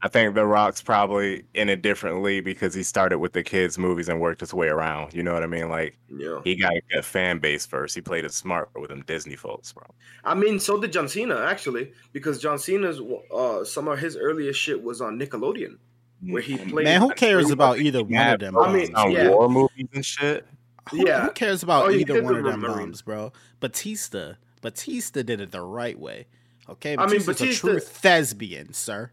I 0.00 0.06
think 0.06 0.36
The 0.36 0.46
Rock's 0.46 0.80
probably 0.80 1.42
in 1.54 1.68
a 1.68 1.74
different 1.74 2.22
league 2.22 2.44
because 2.44 2.72
he 2.72 2.84
started 2.84 3.18
with 3.18 3.32
the 3.32 3.42
kids' 3.42 3.78
movies 3.78 4.08
and 4.08 4.20
worked 4.20 4.38
his 4.40 4.54
way 4.54 4.68
around. 4.68 5.12
You 5.12 5.24
know 5.24 5.34
what 5.34 5.42
I 5.42 5.48
mean? 5.48 5.68
Like 5.68 5.98
Yeah. 6.08 6.38
he 6.44 6.54
got 6.54 6.72
a 6.96 7.02
fan 7.02 7.40
base 7.40 7.66
first. 7.66 7.96
He 7.96 8.00
played 8.00 8.24
it 8.24 8.32
smart 8.32 8.68
with 8.76 8.90
them 8.90 9.02
Disney 9.08 9.34
folks, 9.34 9.72
bro. 9.72 9.82
I 10.22 10.34
mean, 10.36 10.60
so 10.60 10.80
did 10.80 10.92
John 10.92 11.08
Cena 11.08 11.40
actually, 11.44 11.90
because 12.12 12.40
John 12.40 12.60
Cena's 12.60 13.00
uh 13.34 13.64
some 13.64 13.88
of 13.88 13.98
his 13.98 14.16
earliest 14.16 14.60
shit 14.60 14.80
was 14.80 15.00
on 15.00 15.18
Nickelodeon. 15.18 15.78
where 16.20 16.42
he 16.42 16.56
played. 16.58 16.84
Man, 16.84 17.00
who 17.00 17.10
cares 17.14 17.50
about 17.50 17.78
either 17.78 18.02
one 18.04 18.28
of 18.28 18.38
them? 18.40 18.56
I 18.58 18.72
mean, 18.72 18.92
bums? 18.92 19.04
on 19.06 19.10
yeah. 19.12 19.28
war 19.30 19.48
movies 19.48 19.86
and 19.94 20.04
shit. 20.06 20.46
Who, 20.90 21.06
Yeah. 21.06 21.24
who 21.26 21.30
cares 21.32 21.62
about 21.64 21.86
Oh, 21.86 21.90
either 21.90 22.22
one 22.22 22.34
the 22.34 22.38
of 22.40 22.44
them 22.44 22.60
Marine. 22.60 22.76
bums, 22.86 23.02
bro? 23.02 23.32
Batista, 23.60 24.34
Batista 24.62 25.22
did 25.22 25.40
it 25.40 25.50
the 25.50 25.60
right 25.60 25.98
way. 25.98 26.26
Okay, 26.68 26.94
I 26.98 27.06
mean, 27.06 27.20
Batista's 27.20 27.26
Batista- 27.38 27.66
a 27.68 27.70
true 27.72 27.80
thespian, 27.80 28.72
sir. 28.72 29.10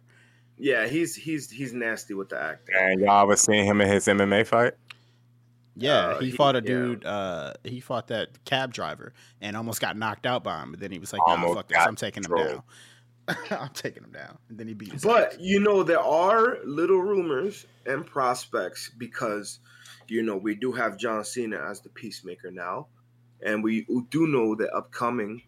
Yeah, 0.58 0.88
he's 0.88 1.16
he's 1.16 1.50
he's 1.50 1.74
nasty 1.74 2.14
with 2.14 2.30
the 2.30 2.42
acting. 2.42 2.76
And 2.80 3.02
y'all 3.02 3.24
ever 3.24 3.36
seeing 3.36 3.66
him 3.66 3.82
in 3.82 3.88
his 3.90 4.06
MMA 4.08 4.46
fight? 4.48 4.74
Yeah, 5.76 5.92
Uh, 6.08 6.20
he 6.20 6.26
he- 6.28 6.32
fought 6.32 6.56
a 6.56 6.60
yeah. 6.60 6.68
dude. 6.68 7.06
Uh, 7.06 7.54
he 7.64 7.80
fought 7.82 8.08
that 8.08 8.44
cab 8.46 8.74
driver 8.74 9.14
and 9.42 9.58
almost 9.58 9.82
got 9.82 9.98
knocked 9.98 10.26
out 10.26 10.44
by 10.44 10.62
him. 10.62 10.72
But 10.72 10.80
then 10.80 10.92
he 10.92 11.00
was 11.00 11.12
like, 11.12 11.22
"Nah, 11.28 11.54
fuck 11.54 11.68
this. 11.68 11.78
I'm 11.78 11.96
taking 11.98 12.24
him 12.24 12.36
down. 12.36 12.64
I'm 13.52 13.70
taking 13.74 14.04
him 14.04 14.12
down." 14.12 14.38
And 14.50 14.58
then 14.58 14.68
he 14.68 14.74
beat 14.74 14.94
his. 14.94 15.04
But 15.04 15.34
ass. 15.34 15.38
you 15.40 15.60
know, 15.60 15.84
there 15.84 16.00
are 16.00 16.60
little 16.64 17.00
rumors 17.00 17.66
and 17.86 18.06
prospects 18.06 18.90
because 18.98 19.60
you 20.08 20.24
know 20.24 20.38
we 20.38 20.56
do 20.56 20.72
have 20.72 20.98
John 20.98 21.24
Cena 21.26 21.58
as 21.70 21.82
the 21.82 21.90
peacemaker 21.90 22.52
now, 22.52 22.88
and 23.42 23.62
we 23.64 23.86
do 24.10 24.28
know 24.28 24.56
that 24.56 24.74
upcoming 24.74 25.42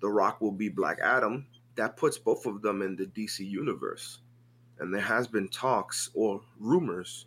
The 0.00 0.08
Rock 0.08 0.40
will 0.40 0.52
be 0.52 0.68
Black 0.68 0.98
Adam. 1.02 1.46
That 1.76 1.96
puts 1.96 2.18
both 2.18 2.46
of 2.46 2.62
them 2.62 2.82
in 2.82 2.96
the 2.96 3.06
DC 3.06 3.40
universe, 3.40 4.18
and 4.78 4.92
there 4.92 5.00
has 5.00 5.26
been 5.26 5.48
talks 5.48 6.10
or 6.14 6.40
rumors 6.58 7.26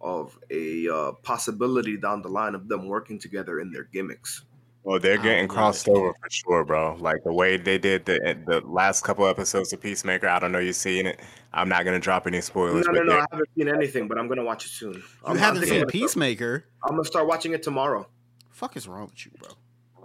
of 0.00 0.38
a 0.50 0.88
uh, 0.88 1.12
possibility 1.22 1.96
down 1.96 2.20
the 2.22 2.28
line 2.28 2.54
of 2.54 2.68
them 2.68 2.86
working 2.86 3.18
together 3.18 3.60
in 3.60 3.70
their 3.72 3.84
gimmicks. 3.84 4.44
Well, 4.82 5.00
they're 5.00 5.18
getting 5.18 5.48
crossed 5.48 5.88
it. 5.88 5.92
over 5.92 6.12
for 6.12 6.30
sure, 6.30 6.64
bro. 6.64 6.96
Like 7.00 7.24
the 7.24 7.32
way 7.32 7.56
they 7.56 7.76
did 7.76 8.04
the 8.04 8.38
the 8.46 8.60
last 8.60 9.02
couple 9.02 9.26
episodes 9.26 9.72
of 9.72 9.80
Peacemaker. 9.80 10.28
I 10.28 10.38
don't 10.38 10.52
know 10.52 10.60
you've 10.60 10.76
seen 10.76 11.06
it. 11.06 11.18
I'm 11.52 11.68
not 11.68 11.84
gonna 11.84 11.98
drop 11.98 12.26
any 12.28 12.40
spoilers. 12.40 12.86
no, 12.86 12.92
no, 12.92 13.02
no, 13.02 13.18
I 13.18 13.24
haven't 13.32 13.48
seen 13.58 13.68
anything, 13.68 14.06
but 14.06 14.16
I'm 14.16 14.28
gonna 14.28 14.44
watch 14.44 14.64
it 14.66 14.68
soon. 14.68 14.94
you 14.94 15.02
I'm, 15.24 15.36
haven't 15.36 15.62
I'm 15.62 15.68
seen 15.68 15.72
gonna 15.78 15.78
start- 15.80 15.92
Peacemaker. 15.92 16.64
I'm 16.84 16.90
gonna 16.92 17.04
start 17.04 17.26
watching 17.26 17.52
it 17.52 17.64
tomorrow. 17.64 18.06
Fuck 18.50 18.76
is 18.76 18.86
wrong 18.86 19.06
with 19.06 19.26
you, 19.26 19.32
bro? 19.40 19.50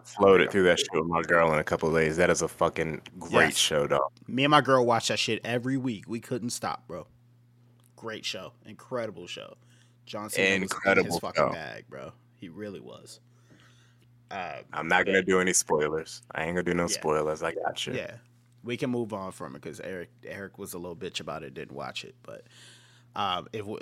Floated 0.05 0.51
through 0.51 0.63
that 0.63 0.79
shit 0.79 0.89
with 0.93 1.05
my 1.05 1.21
girl 1.21 1.51
in 1.53 1.59
a 1.59 1.63
couple 1.63 1.89
of 1.89 1.95
days. 1.95 2.17
That 2.17 2.29
is 2.29 2.41
a 2.41 2.47
fucking 2.47 3.01
great 3.19 3.45
Yes. 3.49 3.57
show, 3.57 3.87
dog. 3.87 4.11
Me 4.27 4.43
and 4.43 4.51
my 4.51 4.61
girl 4.61 4.85
watch 4.85 5.07
that 5.09 5.19
shit 5.19 5.41
every 5.43 5.77
week. 5.77 6.05
We 6.07 6.19
couldn't 6.19 6.49
stop, 6.51 6.87
bro. 6.87 7.07
Great 7.95 8.25
show, 8.25 8.53
incredible 8.65 9.27
show. 9.27 9.55
John 10.05 10.29
Cena 10.29 10.45
was 10.45 10.55
in 10.55 10.61
his 10.63 10.71
Incredible 10.71 11.19
fucking 11.19 11.43
show. 11.43 11.51
bag, 11.51 11.85
bro. 11.89 12.11
He 12.39 12.49
really 12.49 12.79
was. 12.79 13.19
Uh, 14.29 14.55
I'm 14.73 14.87
not 14.87 15.05
gonna 15.05 15.21
do 15.21 15.39
any 15.39 15.53
spoilers. 15.53 16.21
I 16.33 16.43
ain't 16.45 16.55
gonna 16.55 16.63
do 16.63 16.73
no 16.73 16.83
Yeah. 16.83 16.87
spoilers. 16.87 17.43
I 17.43 17.51
got 17.53 17.85
you. 17.85 17.93
Yeah, 17.93 18.15
we 18.63 18.77
can 18.77 18.89
move 18.89 19.13
on 19.13 19.31
from 19.33 19.55
it 19.55 19.61
because 19.61 19.79
Eric 19.81 20.09
Eric 20.25 20.57
was 20.57 20.73
a 20.73 20.77
little 20.77 20.95
bitch 20.95 21.19
about 21.19 21.43
it, 21.43 21.53
didn't 21.53 21.75
watch 21.75 22.03
it. 22.05 22.15
But 22.23 22.45
um, 23.15 23.47
if 23.51 23.65
we, 23.65 23.77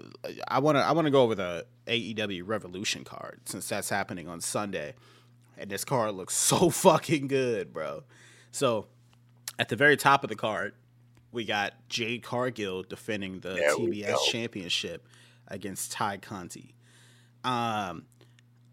I 0.48 0.58
want 0.60 0.78
to, 0.78 0.82
I 0.84 0.92
want 0.94 1.06
to 1.06 1.12
go 1.12 1.22
over 1.22 1.36
the 1.36 1.66
AEW 1.86 2.42
Revolution 2.48 3.04
card 3.04 3.42
since 3.46 3.70
that's 3.70 3.90
happening 3.90 4.28
on 4.28 4.42
Sunday, 4.42 4.96
and 5.60 5.70
this 5.70 5.84
card 5.84 6.16
looks 6.16 6.34
so 6.34 6.70
fucking 6.70 7.28
good, 7.28 7.74
bro. 7.74 8.04
So 8.52 8.88
at 9.60 9.70
the 9.70 9.76
very 9.76 9.98
top 9.98 10.24
of 10.24 10.30
the 10.30 10.36
card, 10.36 10.74
we 11.32 11.46
got 11.46 11.74
Jade 11.90 12.24
Cargill 12.24 12.84
defending 12.84 13.42
the 13.42 13.50
There 13.50 13.76
TBS. 13.76 14.18
Championship 14.32 15.08
against 15.48 15.92
Ty 15.92 16.18
Conti. 16.18 16.74
Um, 17.44 18.06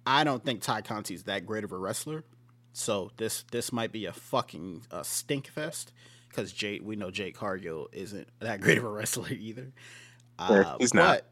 I 0.06 0.24
don't 0.24 0.44
think 0.44 0.62
Ty 0.62 0.82
Conti 0.82 1.14
is 1.14 1.24
that 1.24 1.44
great 1.44 1.64
of 1.64 1.72
a 1.72 1.76
wrestler. 1.76 2.24
So 2.72 3.10
this 3.16 3.44
this 3.50 3.72
might 3.72 3.92
be 3.92 4.06
a 4.06 4.12
fucking 4.12 4.82
uh, 4.90 5.02
stink 5.02 5.48
fest 5.48 5.92
because 6.28 6.52
Jake 6.52 6.82
we 6.84 6.96
know 6.96 7.10
Jake 7.10 7.34
Cargill 7.34 7.88
isn't 7.92 8.28
that 8.40 8.60
great 8.62 8.78
of 8.78 8.84
a 8.84 8.88
wrestler 8.88 9.30
either. 9.30 9.72
Uh, 10.38 10.76
he's 10.78 10.94
not. 10.94 11.22
But 11.22 11.30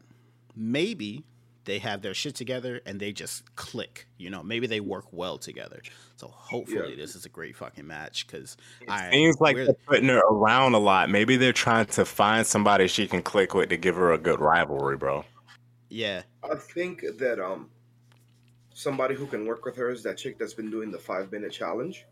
maybe 0.55 1.23
they 1.65 1.79
have 1.79 2.01
their 2.01 2.13
shit 2.13 2.35
together 2.35 2.79
and 2.85 2.99
they 2.99 3.11
just 3.11 3.55
click. 3.55 4.07
You 4.17 4.29
know, 4.29 4.41
maybe 4.43 4.67
they 4.67 4.79
work 4.79 5.05
well 5.11 5.37
together. 5.37 5.81
So 6.15 6.27
hopefully 6.27 6.91
Yeah. 6.91 6.95
this 6.95 7.15
is 7.15 7.25
a 7.25 7.29
great 7.29 7.55
fucking 7.57 7.85
match 7.85 8.25
because 8.25 8.55
It 8.81 9.11
seems 9.11 9.39
like 9.41 9.55
they're 9.57 9.73
putting 9.87 10.07
her 10.09 10.19
around 10.19 10.75
a 10.75 10.79
lot. 10.79 11.09
Maybe 11.09 11.35
they're 11.37 11.51
trying 11.53 11.87
to 11.87 12.05
find 12.05 12.45
somebody 12.47 12.87
she 12.87 13.07
can 13.07 13.21
click 13.21 13.53
with 13.53 13.69
to 13.69 13.77
give 13.77 13.95
her 13.95 14.13
a 14.13 14.17
good 14.17 14.39
rivalry, 14.39 14.95
bro. 14.97 15.25
yeah 15.89 16.23
I 16.43 16.55
think 16.55 17.03
that 17.19 17.39
um 17.39 17.69
somebody 18.73 19.15
who 19.15 19.25
can 19.27 19.45
work 19.45 19.65
with 19.65 19.75
her 19.77 19.89
is 19.89 20.03
that 20.03 20.17
chick 20.17 20.37
that's 20.37 20.53
been 20.53 20.69
doing 20.71 20.91
the 20.91 20.99
five 20.99 21.31
minute 21.31 21.51
challenge. 21.51 22.05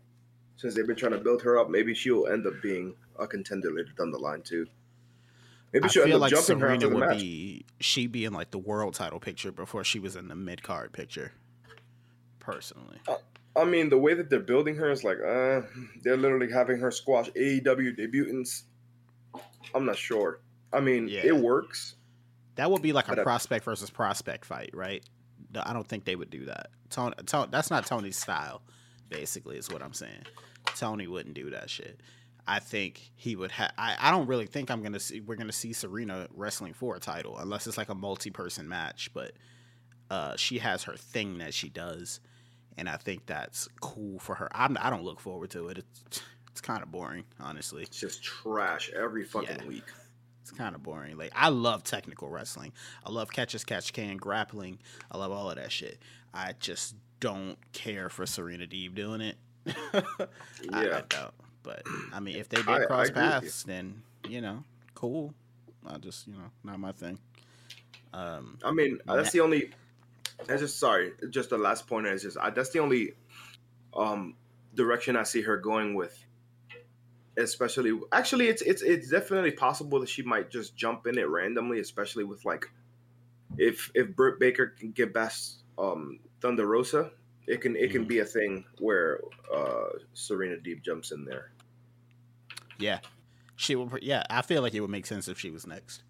Since 0.56 0.74
they've 0.74 0.86
been 0.86 0.96
trying 0.96 1.12
to 1.12 1.18
build 1.18 1.42
her 1.42 1.58
up, 1.58 1.68
maybe 1.68 1.94
she'll 1.94 2.26
end 2.28 2.46
up 2.46 2.54
being 2.62 2.94
a 3.18 3.26
contender 3.26 3.70
later 3.72 3.90
down 3.98 4.10
the 4.12 4.18
line 4.18 4.42
too. 4.42 4.66
Maybe 5.74 5.84
I 5.84 5.88
she'll 5.88 6.02
end 6.04 6.10
feel 6.12 6.16
up 6.16 6.20
like 6.22 6.30
jumping 6.30 6.60
her 6.60 6.66
Serena 6.68 6.74
after 6.76 6.88
the 6.88 6.94
would 6.94 7.08
match. 7.08 7.18
be 7.18 7.64
she 7.80 8.06
be 8.06 8.24
in 8.24 8.32
like 8.32 8.50
the 8.52 8.58
world 8.58 8.94
title 8.94 9.20
picture 9.20 9.52
before 9.52 9.84
she 9.84 9.98
was 9.98 10.16
in 10.16 10.28
the 10.28 10.34
mid 10.34 10.62
card 10.62 10.92
picture. 10.92 11.32
Personally, 12.38 12.98
I 13.56 13.64
mean, 13.64 13.88
the 13.88 13.96
way 13.98 14.12
that 14.14 14.28
they're 14.28 14.38
building 14.40 14.76
her 14.76 14.90
is 14.90 15.02
like, 15.02 15.16
uh, 15.18 15.62
they're 16.02 16.16
literally 16.16 16.50
having 16.52 16.78
her 16.78 16.90
squash 16.90 17.30
AEW 17.30 17.98
debutants. 17.98 18.62
I'm 19.74 19.86
not 19.86 19.96
sure. 19.96 20.40
I 20.72 20.80
mean, 20.80 21.08
Yeah. 21.08 21.22
it 21.24 21.36
works. 21.36 21.94
that 22.56 22.70
would 22.70 22.82
be 22.82 22.92
like 22.92 23.08
a 23.08 23.18
uh, 23.18 23.22
prospect 23.22 23.64
versus 23.64 23.88
prospect 23.90 24.44
fight, 24.44 24.70
right? 24.74 25.02
I 25.58 25.72
don't 25.72 25.86
think 25.88 26.04
they 26.04 26.16
would 26.16 26.30
do 26.30 26.44
that. 26.46 26.68
Tony, 26.90 27.14
Tony, 27.26 27.48
that's 27.50 27.70
not 27.70 27.86
Tony's 27.86 28.16
style. 28.18 28.60
Basically, 29.08 29.56
is 29.56 29.70
what 29.70 29.82
I'm 29.82 29.92
saying. 29.94 30.24
Tony 30.76 31.06
wouldn't 31.06 31.34
do 31.34 31.50
that 31.50 31.70
shit. 31.70 32.00
I 32.46 32.58
think 32.58 33.10
he 33.16 33.36
would 33.36 33.52
have. 33.52 33.72
I, 33.78 33.96
I 33.98 34.10
don't 34.10 34.26
really 34.26 34.46
think 34.46 34.70
I'm 34.70 34.82
gonna 34.82 35.00
see. 35.00 35.20
We're 35.20 35.36
gonna 35.36 35.52
see 35.52 35.72
Serena 35.72 36.28
wrestling 36.34 36.74
for 36.74 36.94
a 36.96 37.00
title 37.00 37.38
unless 37.38 37.66
it's 37.66 37.78
like 37.78 37.88
a 37.88 37.94
multi-person 37.94 38.68
match. 38.68 39.10
But 39.14 39.32
uh, 40.10 40.36
she 40.36 40.58
has 40.58 40.82
her 40.84 40.94
thing 40.94 41.38
that 41.38 41.54
she 41.54 41.68
does, 41.70 42.20
and 42.76 42.88
I 42.88 42.96
think 42.98 43.24
that's 43.26 43.68
cool 43.80 44.18
for 44.18 44.34
her. 44.34 44.48
I'm, 44.54 44.76
I 44.80 44.90
don't 44.90 45.04
look 45.04 45.20
forward 45.20 45.50
to 45.50 45.68
it. 45.68 45.78
It's 45.78 46.20
it's 46.50 46.60
kind 46.60 46.82
of 46.82 46.92
boring, 46.92 47.24
honestly. 47.40 47.82
It's 47.84 47.98
just 47.98 48.22
trash 48.22 48.90
every 48.94 49.24
fucking 49.24 49.60
Yeah. 49.60 49.66
week. 49.66 49.84
It's 50.42 50.50
kind 50.50 50.74
of 50.74 50.82
boring. 50.82 51.16
Like 51.16 51.32
I 51.34 51.48
love 51.48 51.82
technical 51.82 52.28
wrestling. 52.28 52.72
I 53.04 53.10
love 53.10 53.32
catch 53.32 53.54
as 53.54 53.64
catch 53.64 53.94
can 53.94 54.18
grappling. 54.18 54.78
I 55.10 55.16
love 55.16 55.32
all 55.32 55.48
of 55.50 55.56
that 55.56 55.72
shit. 55.72 55.98
I 56.34 56.52
just 56.60 56.94
don't 57.20 57.56
care 57.72 58.10
for 58.10 58.26
Serena 58.26 58.66
Deeb 58.66 58.94
doing 58.94 59.22
it. 59.22 59.36
I, 59.66 60.26
I 60.70 60.82
Yeah. 60.84 61.00
don't. 61.08 61.32
But 61.64 61.82
I 62.12 62.20
mean, 62.20 62.36
if 62.36 62.48
they 62.48 62.58
did 62.58 62.68
I- 62.68 62.82
I 62.82 62.84
cross 62.86 63.08
agree 63.08 63.22
with 63.22 63.32
you. 63.34 63.40
paths, 63.40 63.62
then 63.64 64.02
you 64.28 64.40
know, 64.40 64.62
cool. 64.94 65.34
I 65.86 65.98
just 65.98 66.28
you 66.28 66.34
know, 66.34 66.50
not 66.62 66.78
my 66.78 66.92
thing. 66.92 67.18
Um, 68.12 68.58
I 68.62 68.70
mean, 68.70 69.00
that's 69.06 69.32
the 69.32 69.40
only. 69.40 69.70
That's 70.46 70.60
just 70.62 70.78
sorry. 70.78 71.12
Just 71.30 71.50
the 71.50 71.58
last 71.58 71.86
point 71.86 72.06
is 72.06 72.22
just 72.22 72.36
I, 72.38 72.50
that's 72.50 72.70
the 72.70 72.78
only 72.80 73.14
um 73.94 74.34
direction 74.74 75.16
I 75.16 75.22
see 75.24 75.42
her 75.42 75.56
going 75.56 75.94
with. 75.94 76.16
Especially, 77.36 77.98
actually, 78.12 78.46
it's 78.48 78.62
it's 78.62 78.82
it's 78.82 79.08
definitely 79.10 79.50
possible 79.50 79.98
that 80.00 80.08
she 80.08 80.22
might 80.22 80.50
just 80.50 80.76
jump 80.76 81.06
in 81.08 81.18
it 81.18 81.28
randomly, 81.28 81.80
especially 81.80 82.22
with 82.22 82.44
like, 82.44 82.70
if 83.58 83.90
if 83.94 84.14
Britt 84.14 84.38
Baker 84.38 84.66
can 84.68 84.92
get 84.92 85.12
past 85.12 85.62
um 85.76 86.20
Thunder 86.40 86.66
Rosa, 86.66 87.10
it 87.48 87.60
can 87.60 87.74
it 87.74 87.90
can 87.90 88.04
Mhm. 88.04 88.08
be 88.08 88.18
a 88.20 88.24
thing 88.24 88.64
where 88.78 89.20
uh 89.52 89.88
Serena 90.12 90.56
Deeb 90.56 90.82
jumps 90.82 91.10
in 91.10 91.24
there. 91.24 91.50
Yeah, 92.78 92.98
she 93.56 93.76
will. 93.76 93.90
Yeah, 94.02 94.24
I 94.30 94.42
feel 94.42 94.62
like 94.62 94.74
it 94.74 94.80
would 94.80 94.90
make 94.90 95.06
sense 95.06 95.28
if 95.28 95.38
she 95.38 95.50
was 95.50 95.66
next. 95.66 96.02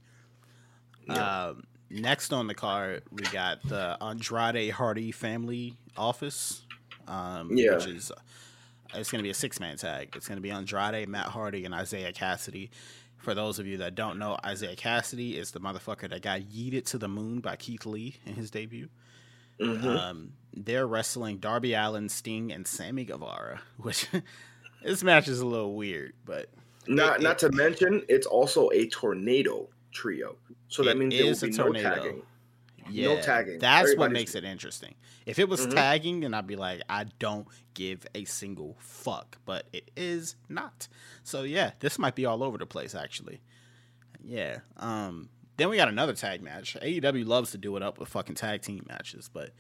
Yeah. 1.07 1.47
Um, 1.49 1.65
next 1.91 2.33
on 2.33 2.47
the 2.47 2.55
card, 2.55 3.03
we 3.11 3.23
got 3.25 3.63
the 3.69 3.97
Andrade 4.01 4.71
Hardy 4.71 5.13
family 5.13 5.77
office. 5.97 6.63
Um, 7.07 7.51
Yeah. 7.57 7.75
Which 7.75 7.87
is, 7.87 8.11
it's 8.95 9.11
going 9.11 9.19
to 9.19 9.23
be 9.25 9.31
a 9.31 9.35
six 9.35 9.61
man 9.61 9.77
tag. 9.77 10.15
It's 10.17 10.27
going 10.29 10.37
to 10.39 10.43
be 10.43 10.51
Andrade, 10.51 11.09
Matt 11.09 11.27
Hardy, 11.27 11.65
and 11.65 11.75
Isiah 11.75 12.13
Kassidy. 12.13 12.71
For 13.19 13.35
those 13.35 13.59
of 13.59 13.67
you 13.67 13.79
that 13.79 13.95
don't 13.95 14.19
know, 14.19 14.39
Isiah 14.51 14.77
Kassidy 14.77 15.35
is 15.37 15.51
the 15.51 15.61
motherfucker 15.61 16.09
that 16.11 16.23
got 16.23 16.41
yeeted 16.43 16.85
to 16.87 16.99
the 16.99 17.09
moon 17.09 17.41
by 17.41 17.57
Keith 17.57 17.87
Lee 17.87 18.17
in 18.27 18.35
his 18.35 18.51
debut. 18.51 18.89
Mhm. 19.61 19.85
Um, 19.85 20.33
they're 20.53 20.87
wrestling 20.87 21.39
Darby 21.39 21.75
Allin, 21.75 22.09
Sting, 22.09 22.53
and 22.53 22.67
Sammy 22.67 23.05
Guevara, 23.05 23.61
which 23.79 24.09
this 24.85 25.03
match 25.03 25.29
is 25.29 25.41
a 25.41 25.47
little 25.47 25.75
weird, 25.75 26.13
but 26.25 26.49
not 26.87 27.17
it- 27.21 27.23
not 27.23 27.39
to 27.41 27.51
mention, 27.53 28.03
it's 28.09 28.27
also 28.27 28.71
a 28.71 28.87
tornado 28.89 29.69
trio, 29.93 30.37
so 30.69 30.83
that 30.85 30.97
means 30.99 31.15
there 31.15 31.25
will 31.25 31.33
a 31.33 31.41
be 31.41 31.53
tornado. 31.53 31.89
no 31.89 31.95
tagging. 31.97 32.23
Yeah, 32.91 33.15
no 33.15 33.21
tagging. 33.23 33.59
That's 33.61 33.97
what 33.97 34.13
makes 34.13 34.35
it 34.35 34.45
interesting. 34.45 34.95
If 35.25 35.39
it 35.39 35.49
was 35.49 35.67
Mhm. 35.67 35.71
tagging, 35.75 36.21
then 36.21 36.35
I'd 36.35 36.47
be 36.47 36.57
like, 36.57 36.83
I 36.89 37.05
don't 37.19 37.49
give 37.73 38.07
a 38.15 38.25
single 38.27 38.77
fuck. 38.79 39.39
But 39.47 39.67
it 39.73 39.91
is 39.97 40.37
not. 40.51 40.89
So 41.23 41.45
yeah, 41.45 41.71
this 41.81 41.99
might 41.99 42.15
be 42.15 42.27
all 42.27 42.43
over 42.45 42.59
the 42.59 42.67
place 42.67 42.95
actually. 42.95 43.41
Yeah. 44.23 44.59
Um. 44.77 45.31
Then 45.57 45.69
we 45.71 45.77
got 45.77 45.89
another 45.89 46.15
tag 46.15 46.43
match. 46.43 46.77
AEW 46.83 47.25
loves 47.25 47.53
to 47.53 47.59
do 47.59 47.77
it 47.77 47.83
up 47.83 47.99
with 47.99 48.09
fucking 48.09 48.35
tag 48.35 48.61
team 48.63 48.85
matches, 48.89 49.31
but 49.33 49.51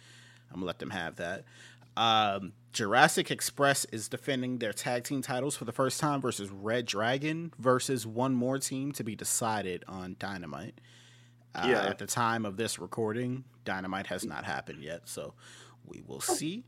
I'm 0.51 0.57
gonna 0.57 0.67
let 0.67 0.79
them 0.81 0.91
have 0.91 1.17
that. 1.17 1.45
Um, 1.97 2.53
Jurassic 2.73 3.31
Express 3.31 3.85
is 3.87 4.09
defending 4.09 4.59
their 4.59 4.73
tag 4.73 5.05
team 5.05 5.23
titles 5.23 5.57
for 5.57 5.65
the 5.65 5.73
first 5.73 6.01
time 6.01 6.21
versus 6.21 6.51
reDRagon 6.51 7.53
versus 7.59 8.07
one 8.07 8.35
more 8.35 8.59
team 8.59 8.91
to 8.93 9.05
be 9.05 9.15
decided 9.15 9.85
on 9.87 10.17
Dynamite. 10.19 10.81
Uh, 11.55 11.67
yeah. 11.69 11.87
At 11.87 11.99
the 11.99 12.07
time 12.07 12.45
of 12.45 12.57
this 12.57 12.81
recording, 12.81 13.45
Dynamite 13.65 14.09
has 14.09 14.25
not 14.25 14.45
happened 14.45 14.83
yet, 14.83 15.03
so 15.05 15.35
we 15.87 16.03
will 16.05 16.21
see. 16.21 16.65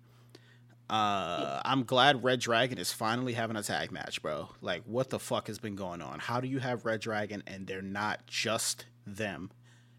Uh, 0.89 1.61
I'm 1.64 1.83
glad 1.83 2.22
reDRagon 2.22 2.79
is 2.79 2.93
finally 2.93 3.33
having 3.33 3.57
a 3.57 3.62
tag 3.64 3.91
match, 3.91 4.22
bro. 4.22 4.49
Like, 4.61 4.85
what 4.85 5.11
the 5.11 5.18
fuck 5.18 5.49
has 5.49 5.59
been 5.59 5.74
going 5.74 6.01
on? 6.01 6.20
How 6.20 6.41
do 6.41 6.47
you 6.47 6.61
have 6.61 6.85
reDRagon 6.85 7.43
and 7.49 7.66
they're 7.66 7.83
not 7.83 8.24
just 8.29 8.87
them 9.05 9.51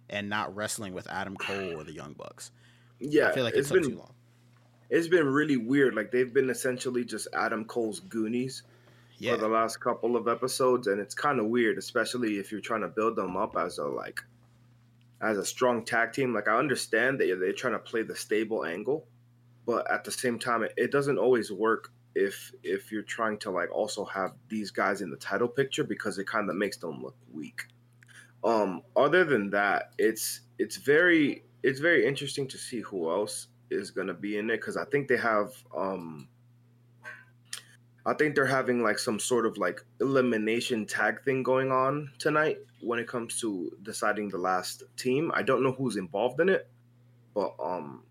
and 0.09 0.30
not 0.30 0.55
wrestling 0.55 0.93
with 0.93 1.05
Adam 1.09 1.36
Cole 1.36 1.78
or 1.78 1.84
the 1.84 1.91
Young 1.91 2.13
Bucks? 2.13 2.51
Yeah, 2.99 3.28
I 3.28 3.34
feel 3.34 3.43
like 3.43 3.55
it 3.55 3.65
took 3.65 3.82
been, 3.82 3.91
too 3.91 3.97
long. 3.97 4.13
It's 4.89 5.07
been 5.07 5.27
really 5.27 5.57
weird. 5.57 5.95
Like, 5.95 6.11
they've 6.11 6.33
been 6.33 6.49
essentially 6.49 7.03
just 7.03 7.27
Adam 7.33 7.65
Cole's 7.65 7.99
Goonies 7.99 8.63
yeah. 9.17 9.33
for 9.33 9.38
the 9.38 9.47
last 9.47 9.77
couple 9.81 10.15
of 10.15 10.27
episodes, 10.27 10.88
and 10.88 10.99
it's 10.99 11.15
kind 11.15 11.39
of 11.39 11.47
weird, 11.47 11.77
especially 11.77 12.38
if 12.38 12.51
you're 12.51 12.61
trying 12.61 12.81
to 12.81 12.88
build 12.88 13.15
them 13.15 13.35
up 13.35 13.57
as 13.57 13.77
a 13.77 13.85
like 13.85 14.21
as 15.21 15.38
a 15.38 15.45
strong 15.45 15.83
tag 15.83 16.13
team. 16.13 16.33
Like, 16.33 16.47
I 16.47 16.57
understand 16.57 17.19
that 17.19 17.38
they're 17.39 17.53
trying 17.53 17.73
to 17.73 17.79
play 17.79 18.03
the 18.03 18.15
stable 18.15 18.65
angle 18.65 19.07
but 19.67 19.89
at 19.91 20.03
the 20.03 20.11
same 20.11 20.39
time 20.39 20.63
it, 20.63 20.73
it 20.75 20.91
doesn't 20.91 21.19
always 21.19 21.51
work 21.51 21.91
if 22.15 22.51
if 22.63 22.91
you're 22.91 23.03
trying 23.03 23.38
to 23.38 23.51
like 23.51 23.71
also 23.71 24.03
have 24.03 24.31
these 24.49 24.71
guys 24.71 25.01
in 25.01 25.11
the 25.11 25.17
title 25.17 25.47
picture 25.47 25.83
because 25.83 26.17
it 26.17 26.25
kind 26.25 26.49
of 26.49 26.55
makes 26.55 26.77
them 26.77 27.03
look 27.03 27.15
weak 27.31 27.67
um 28.43 28.81
other 28.95 29.23
than 29.23 29.51
that 29.51 29.91
it's 29.99 30.41
it's 30.57 30.77
very 30.77 31.43
it's 31.61 31.79
very 31.79 32.07
interesting 32.07 32.47
to 32.47 32.57
see 32.57 32.79
who 32.81 33.11
else 33.11 33.47
is 33.70 33.91
to 34.07 34.13
be 34.13 34.38
in 34.38 34.49
it 34.49 34.57
because 34.57 34.78
i 34.78 34.86
think 34.86 35.07
they 35.07 35.18
have 35.18 35.51
um 35.76 36.28
i 38.05 38.13
think 38.13 38.36
they're 38.36 38.45
having 38.45 38.82
like 38.82 38.99
some 38.99 39.20
sort 39.20 39.45
of 39.45 39.57
like 39.57 39.84
elimination 40.01 40.86
tag 40.86 41.22
thing 41.24 41.43
going 41.43 41.72
on 41.72 42.09
tonight 42.18 42.57
when 42.82 42.99
it 42.99 43.07
comes 43.07 43.39
to 43.39 43.72
deciding 43.84 44.30
the 44.30 44.38
last 44.38 44.84
team 44.95 45.32
i 45.34 45.41
don't 45.41 45.63
know 45.63 45.72
who's 45.72 45.97
involved 45.97 46.39
in 46.39 46.49
it 46.49 46.70
but 47.34 47.53
um 47.61 48.03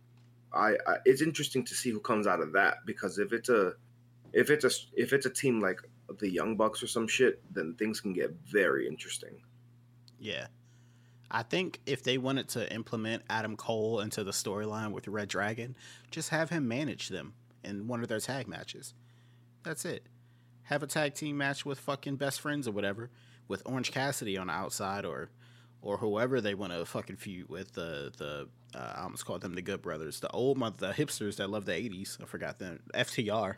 I, 0.53 0.71
I, 0.87 0.97
it's 1.05 1.21
interesting 1.21 1.65
to 1.65 1.75
see 1.75 1.91
who 1.91 2.01
comes 2.01 2.27
out 2.27 2.41
of 2.41 2.53
that 2.53 2.79
because 2.87 3.19
if 3.19 3.33
it's 3.33 3.51
a 3.51 3.75
if 4.33 4.51
it's 4.51 4.65
a 4.65 4.71
if 4.95 5.13
it's 5.13 5.27
a 5.27 5.31
team 5.31 5.61
like 5.61 5.81
the 6.19 6.31
Young 6.31 6.57
Bucks 6.57 6.83
or 6.83 6.87
some 6.87 7.09
shit, 7.09 7.43
then 7.53 7.75
things 7.75 8.01
can 8.01 8.13
get 8.13 8.35
very 8.47 8.87
interesting. 8.87 9.43
Yeah. 10.19 10.47
I 11.31 11.43
think 11.43 11.81
if 11.87 12.03
they 12.03 12.19
wanted 12.19 12.49
to 12.51 12.73
implement 12.73 13.23
Adam 13.29 13.57
Cole 13.57 14.01
into 14.01 14.23
the 14.25 14.31
storyline 14.31 14.93
with 14.93 15.07
reDRagon, 15.07 15.75
just 16.11 16.31
have 16.31 16.51
him 16.51 16.69
manage 16.69 17.09
them 17.09 17.35
in 17.65 17.89
one 17.89 18.03
of 18.03 18.09
their 18.09 18.21
tag 18.21 18.47
matches. 18.47 18.95
That's 19.65 19.85
it. 19.85 20.07
Have 20.65 20.83
a 20.83 20.87
tag 20.87 21.15
team 21.15 21.37
match 21.37 21.65
with 21.65 21.81
fucking 21.81 22.17
best 22.17 22.41
friends 22.41 22.69
or 22.69 22.73
whatever, 22.73 23.11
with 23.49 23.63
Orange 23.67 23.93
Cassidy 23.93 24.37
on 24.37 24.49
the 24.49 24.53
outside 24.53 25.05
or 25.05 25.31
or 25.83 25.99
whoever 25.99 26.41
they 26.41 26.55
want 26.55 26.73
to 26.73 26.85
fucking 26.85 27.17
feud 27.17 27.49
with 27.49 27.73
the 27.73 28.13
the 28.17 28.49
uh, 28.77 28.93
I 28.97 29.03
almost 29.03 29.25
called 29.25 29.41
them 29.41 29.55
the 29.55 29.63
Good 29.63 29.83
Brothers, 29.83 30.21
the 30.21 30.31
old 30.31 30.59
the 30.79 30.93
hipsters 30.93 31.37
that 31.37 31.51
love 31.51 31.65
the 31.65 31.73
'80s. 31.73 32.21
I 32.21 32.27
forgot 32.27 32.59
them. 32.59 32.81
FTR. 32.95 33.57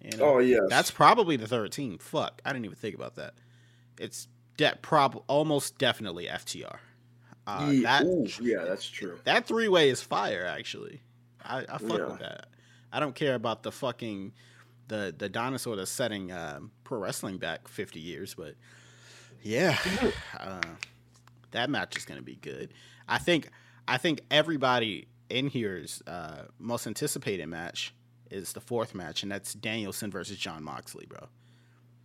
You 0.00 0.16
know, 0.18 0.24
oh 0.24 0.38
yeah, 0.38 0.60
that's 0.68 0.90
probably 0.90 1.36
the 1.36 1.46
third 1.46 1.72
team. 1.72 1.98
Fuck, 1.98 2.42
I 2.44 2.52
didn't 2.52 2.66
even 2.66 2.76
think 2.76 2.94
about 2.94 3.16
that. 3.16 3.34
It's 3.98 4.28
de- 4.56 4.76
prob 4.82 5.22
almost 5.28 5.78
definitely 5.78 6.26
FTR. 6.26 6.78
Uh, 7.46 7.70
yeah, 7.72 7.98
that, 7.98 8.06
ooh, 8.06 8.26
yeah, 8.40 8.64
that's 8.64 8.86
true. 8.88 9.18
That 9.24 9.46
three 9.46 9.68
way 9.68 9.90
is 9.90 10.00
fire. 10.00 10.46
Actually, 10.46 11.00
I, 11.44 11.64
I 11.68 11.78
fuck 11.78 11.98
yeah. 11.98 12.06
with 12.06 12.18
that. 12.20 12.46
I 12.92 13.00
don't 13.00 13.14
care 13.14 13.34
about 13.34 13.62
the 13.62 13.72
fucking 13.72 14.32
the 14.88 15.14
the 15.16 15.28
dinosaur 15.28 15.76
that's 15.76 15.90
setting 15.90 16.30
um, 16.30 16.70
pro 16.84 16.98
wrestling 16.98 17.38
back 17.38 17.66
50 17.68 17.98
years, 17.98 18.34
but 18.34 18.54
yeah, 19.42 19.76
uh, 20.38 20.60
that 21.50 21.70
match 21.70 21.96
is 21.96 22.04
gonna 22.04 22.22
be 22.22 22.36
good. 22.36 22.72
I 23.08 23.18
think 23.18 23.48
I 23.88 23.98
think 23.98 24.20
everybody 24.30 25.08
in 25.28 25.48
here's 25.48 26.02
uh, 26.06 26.44
most 26.58 26.86
anticipated 26.86 27.46
match 27.46 27.94
is 28.30 28.52
the 28.52 28.60
fourth 28.60 28.94
match, 28.94 29.22
and 29.22 29.32
that's 29.32 29.54
Danielson 29.54 30.10
versus 30.10 30.36
Jon 30.36 30.62
Moxley, 30.62 31.06
bro. 31.06 31.28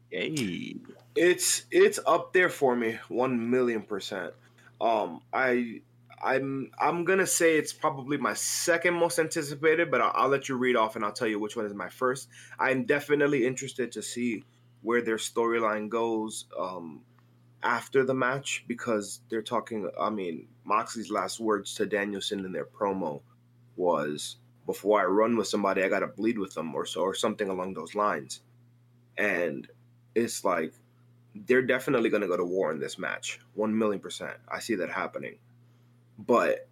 Hey, 0.10 0.76
it's 1.16 1.66
it's 1.70 2.00
up 2.08 2.34
there 2.34 2.50
for 2.50 2.76
me, 2.76 2.98
one 3.10 3.50
million 3.50 3.82
percent. 3.82 4.34
Um, 4.80 5.22
I 5.34 5.82
I'm 6.22 6.72
I'm 6.80 7.06
gonna 7.06 7.28
say 7.28 7.58
it's 7.58 7.74
probably 7.74 8.18
my 8.18 8.34
second 8.34 8.96
most 8.96 9.20
anticipated, 9.20 9.92
but 9.92 10.02
I'll, 10.02 10.12
I'll, 10.16 10.30
let 10.30 10.50
you 10.50 10.56
read 10.56 10.76
off 10.76 10.96
and 10.96 11.06
I'll 11.06 11.12
tell 11.12 11.28
you 11.28 11.40
which 11.40 11.56
one 11.56 11.66
is 11.66 11.74
my 11.74 11.90
first. 11.90 12.30
I'm 12.60 12.86
definitely 12.86 13.46
interested 13.46 13.92
to 13.94 14.02
see 14.02 14.44
where 14.82 15.02
their 15.02 15.18
storyline 15.18 15.90
goes 15.90 16.46
um, 16.58 17.02
after 17.62 18.04
the 18.04 18.14
match 18.14 18.66
because 18.68 19.22
they're 19.30 19.44
talking. 19.44 19.90
I 20.00 20.10
mean, 20.10 20.48
Moxley's 20.64 21.12
last 21.12 21.40
words 21.40 21.76
to 21.76 21.86
Danielson 21.86 22.46
in 22.46 22.52
their 22.52 22.66
promo 22.66 23.22
was, 23.76 24.38
"Before 24.66 25.00
I 25.00 25.06
run 25.06 25.38
with 25.38 25.48
somebody, 25.48 25.84
I 25.84 25.90
gotta 25.90 26.08
bleed 26.08 26.40
with 26.40 26.54
them," 26.56 26.74
or 26.74 26.86
so, 26.86 27.02
or 27.02 27.14
something 27.14 27.50
along 27.50 27.76
those 27.76 27.94
lines. 27.94 28.42
And 29.18 29.68
it's 30.16 30.44
like 30.44 30.74
they're 31.46 31.62
definitely 31.62 32.10
gonna 32.10 32.28
go 32.28 32.38
to 32.38 32.46
war 32.46 32.72
in 32.72 32.80
this 32.80 32.98
match, 32.98 33.40
one 33.54 33.78
million 33.78 34.00
percent. 34.00 34.38
I 34.48 34.60
see 34.60 34.76
that 34.76 34.90
happening, 34.90 35.38
but 36.18 36.68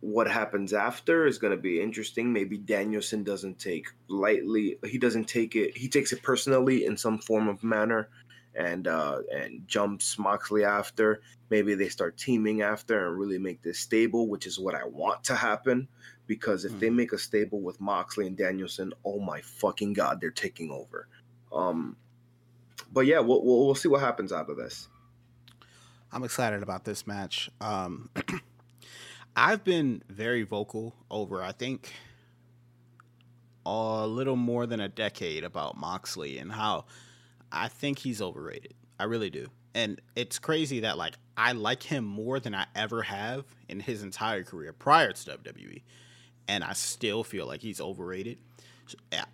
what 0.00 0.30
happens 0.30 0.72
after 0.72 1.26
is 1.26 1.38
going 1.38 1.50
to 1.50 1.60
be 1.60 1.80
interesting. 1.80 2.32
Maybe 2.32 2.56
Danielson 2.56 3.24
doesn't 3.24 3.58
take 3.58 3.86
lightly. 4.06 4.78
He 4.84 4.98
doesn't 4.98 5.24
take 5.24 5.56
it. 5.56 5.76
He 5.76 5.88
takes 5.88 6.12
it 6.12 6.22
personally 6.22 6.84
in 6.84 6.96
some 6.96 7.18
form 7.18 7.48
of 7.48 7.64
manner, 7.64 8.08
and 8.54 8.86
uh, 8.86 9.20
and 9.32 9.66
jumps 9.66 10.18
Moxley 10.18 10.64
after. 10.64 11.20
Maybe 11.50 11.74
they 11.74 11.88
start 11.88 12.16
teaming 12.16 12.62
after 12.62 13.06
and 13.06 13.18
really 13.18 13.38
make 13.38 13.62
this 13.62 13.78
stable, 13.78 14.28
which 14.28 14.46
is 14.46 14.58
what 14.58 14.74
I 14.74 14.84
want 14.84 15.24
to 15.24 15.34
happen. 15.34 15.88
Because 16.26 16.64
if 16.64 16.72
mm-hmm. 16.72 16.80
they 16.80 16.90
make 16.90 17.12
a 17.12 17.18
stable 17.18 17.60
with 17.60 17.80
Moxley 17.80 18.26
and 18.26 18.36
Danielson, 18.36 18.92
oh 19.04 19.18
my 19.18 19.40
fucking 19.40 19.94
god, 19.94 20.20
they're 20.20 20.30
taking 20.30 20.70
over. 20.70 21.08
Um, 21.52 21.96
but 22.92 23.06
yeah, 23.06 23.20
we'll, 23.20 23.44
we'll, 23.44 23.66
we'll 23.66 23.74
see 23.74 23.88
what 23.88 24.00
happens 24.00 24.32
out 24.32 24.48
of 24.50 24.56
this. 24.56 24.88
I'm 26.12 26.24
excited 26.24 26.62
about 26.62 26.84
this 26.84 27.06
match. 27.06 27.50
Um, 27.60 28.10
I've 29.36 29.62
been 29.62 30.02
very 30.08 30.42
vocal 30.42 30.94
over, 31.10 31.42
I 31.42 31.52
think, 31.52 31.92
a 33.66 34.06
little 34.06 34.36
more 34.36 34.66
than 34.66 34.80
a 34.80 34.88
decade 34.88 35.44
about 35.44 35.76
Moxley 35.76 36.38
and 36.38 36.50
how 36.50 36.86
I 37.52 37.68
think 37.68 37.98
he's 37.98 38.22
overrated. 38.22 38.74
I 38.98 39.04
really 39.04 39.30
do. 39.30 39.48
And 39.74 40.00
it's 40.16 40.38
crazy 40.38 40.80
that 40.80 40.98
like 40.98 41.14
I 41.36 41.52
like 41.52 41.82
him 41.82 42.04
more 42.04 42.40
than 42.40 42.54
I 42.54 42.66
ever 42.74 43.02
have 43.02 43.44
in 43.68 43.80
his 43.80 44.02
entire 44.02 44.42
career 44.42 44.72
prior 44.72 45.12
to 45.12 45.38
WWE. 45.38 45.82
And 46.48 46.64
I 46.64 46.72
still 46.72 47.22
feel 47.22 47.46
like 47.46 47.60
he's 47.60 47.80
overrated. 47.80 48.38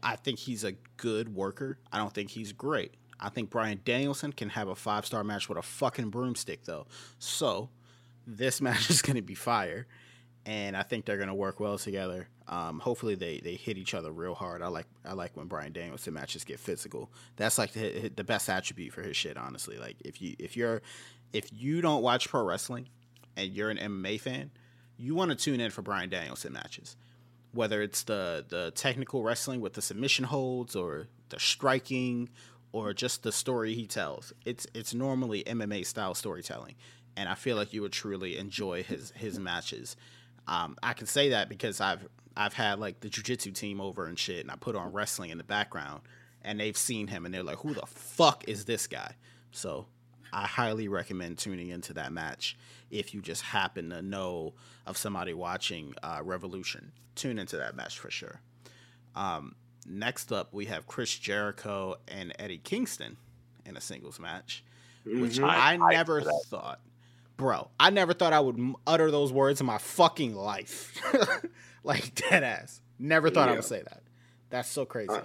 I 0.03 0.17
think 0.17 0.41
he's 0.41 0.65
a 0.65 0.73
good 0.97 1.35
worker. 1.35 1.79
I 1.93 1.99
don't 1.99 2.13
think 2.13 2.31
he's 2.31 2.53
great. 2.53 2.95
I 3.21 3.29
think 3.29 3.51
Bryan 3.51 3.81
Danielson 3.85 4.33
can 4.33 4.51
have 4.51 4.69
a 4.69 4.75
five 4.75 5.07
star 5.07 5.25
match 5.25 5.49
with 5.49 5.59
a 5.59 5.63
fucking 5.63 6.11
broomstick 6.11 6.65
though. 6.65 6.87
So 7.19 7.71
this 8.27 8.61
match 8.63 8.91
is 8.91 9.03
going 9.03 9.17
to 9.17 9.23
be 9.23 9.35
fire 9.35 9.87
and 10.47 10.77
I 10.77 10.83
think 10.83 11.05
they're 11.05 11.19
gonna 11.19 11.35
work 11.35 11.61
well 11.61 11.79
together. 11.79 12.29
Um, 12.47 12.79
hopefully 12.79 13.15
they, 13.15 13.41
they 13.41 13.55
hit 13.55 13.79
each 13.79 13.95
other 13.95 14.13
real 14.13 14.35
hard. 14.35 14.61
I 14.63 14.69
like 14.69 14.87
I 15.05 15.15
like 15.15 15.37
when 15.37 15.47
Bryan 15.47 15.73
Danielson 15.73 16.15
matches 16.15 16.45
get 16.45 16.61
physical. 16.61 17.11
That's 17.37 17.57
like 17.57 17.73
the, 17.73 18.11
the 18.15 18.25
best 18.25 18.49
attribute 18.51 18.93
for 18.93 19.03
his 19.03 19.17
shit. 19.17 19.37
Honestly, 19.37 19.79
like 19.79 19.97
if 20.05 20.21
you 20.21 20.37
if 20.39 20.57
you're 20.57 20.83
if 21.33 21.49
you 21.53 21.81
don't 21.81 22.03
watch 22.03 22.29
pro 22.29 22.43
wrestling 22.43 22.89
and 23.37 23.53
you're 23.53 23.71
an 23.71 23.79
MMA 23.79 24.21
fan, 24.21 24.51
you 24.99 25.15
want 25.15 25.31
to 25.31 25.37
tune 25.37 25.61
in 25.61 25.71
for 25.71 25.83
Bryan 25.83 26.11
Danielson 26.11 26.53
matches. 26.53 26.97
Whether 27.53 27.81
it's 27.83 28.03
the 28.03 28.45
the 28.47 28.73
technical 28.73 29.23
wrestling 29.23 29.61
with 29.61 29.73
the 29.73 29.83
submission 29.83 30.27
holds 30.27 30.77
or 30.77 31.09
the 31.31 31.41
striking 31.41 32.29
or 32.75 32.93
just 32.93 33.23
the 33.23 33.31
story 33.31 33.73
he 33.73 33.87
tells, 33.87 34.33
it's 34.45 34.67
it's 34.75 34.93
normally 34.93 35.45
MMA 35.45 35.87
style 35.87 36.13
storytelling, 36.13 36.75
and 37.17 37.29
I 37.29 37.37
feel 37.37 37.57
like 37.57 37.73
you 37.73 37.83
would 37.83 37.93
truly 37.93 38.37
enjoy 38.37 38.83
his 38.83 39.13
his 39.13 39.39
matches. 39.39 39.97
Um, 40.49 40.77
I 40.83 40.93
can 40.93 41.07
say 41.07 41.29
that 41.29 41.49
because 41.49 41.81
I've 41.81 42.05
I've 42.37 42.53
had 42.53 42.81
like 42.81 42.99
the 42.99 43.09
jujitsu 43.09 43.55
team 43.55 43.81
over 43.81 44.07
and 44.07 44.19
shit, 44.19 44.41
and 44.41 44.51
I 44.51 44.57
put 44.57 44.75
on 44.75 44.93
wrestling 44.93 45.31
in 45.31 45.39
the 45.39 45.45
background, 45.45 46.01
and 46.43 46.59
they've 46.59 46.77
seen 46.77 47.07
him, 47.07 47.25
and 47.25 47.33
they're 47.33 47.45
like, 47.45 47.59
"Who 47.59 47.75
the 47.75 47.87
fuck 47.87 48.43
is 48.49 48.65
this 48.65 48.89
guy?" 48.89 49.15
So 49.53 49.87
I 50.33 50.49
highly 50.49 50.89
recommend 50.89 51.39
tuning 51.39 51.69
into 51.69 51.95
that 51.95 52.13
match 52.13 52.59
if 52.91 53.15
you 53.15 53.23
just 53.23 53.43
happen 53.43 53.91
to 53.91 54.03
know 54.03 54.55
of 54.85 54.97
somebody 54.97 55.33
watching 55.33 55.95
uh, 56.03 56.23
Revolution. 56.25 56.91
Tune 57.15 57.39
into 57.39 57.57
that 57.57 57.77
match 57.77 58.01
for 58.01 58.11
sure. 58.11 58.41
Um, 59.15 59.55
next 59.85 60.33
up, 60.33 60.53
we 60.53 60.67
have 60.67 60.87
Chris 60.87 61.19
Jericho 61.19 61.97
and 62.09 62.33
Eddie 62.39 62.59
Kingston 62.59 63.17
in 63.65 63.77
a 63.77 63.81
singles 63.81 64.19
match, 64.19 64.65
which 65.05 65.37
mm-hmm. 65.37 65.45
I, 65.45 65.73
I, 65.73 65.93
never 65.93 66.23
thought 66.23 66.81
bro, 67.37 67.69
I 67.79 67.91
never 67.91 68.13
thought 68.13 68.33
I 68.33 68.41
would 68.41 68.75
utter 68.87 69.11
those 69.11 69.33
words 69.33 69.61
in 69.61 69.67
my 69.67 69.79
fucking 69.79 70.35
life. 70.35 71.01
like 71.85 72.15
dead 72.15 72.43
ass. 72.43 72.81
Never 72.99 73.31
thought 73.31 73.49
yeah. 73.49 73.53
I 73.53 73.57
would 73.57 73.65
say 73.65 73.83
that. 73.83 74.03
That's 74.51 74.69
so 74.69 74.85
crazy. 74.85 75.11
Uh, 75.11 75.23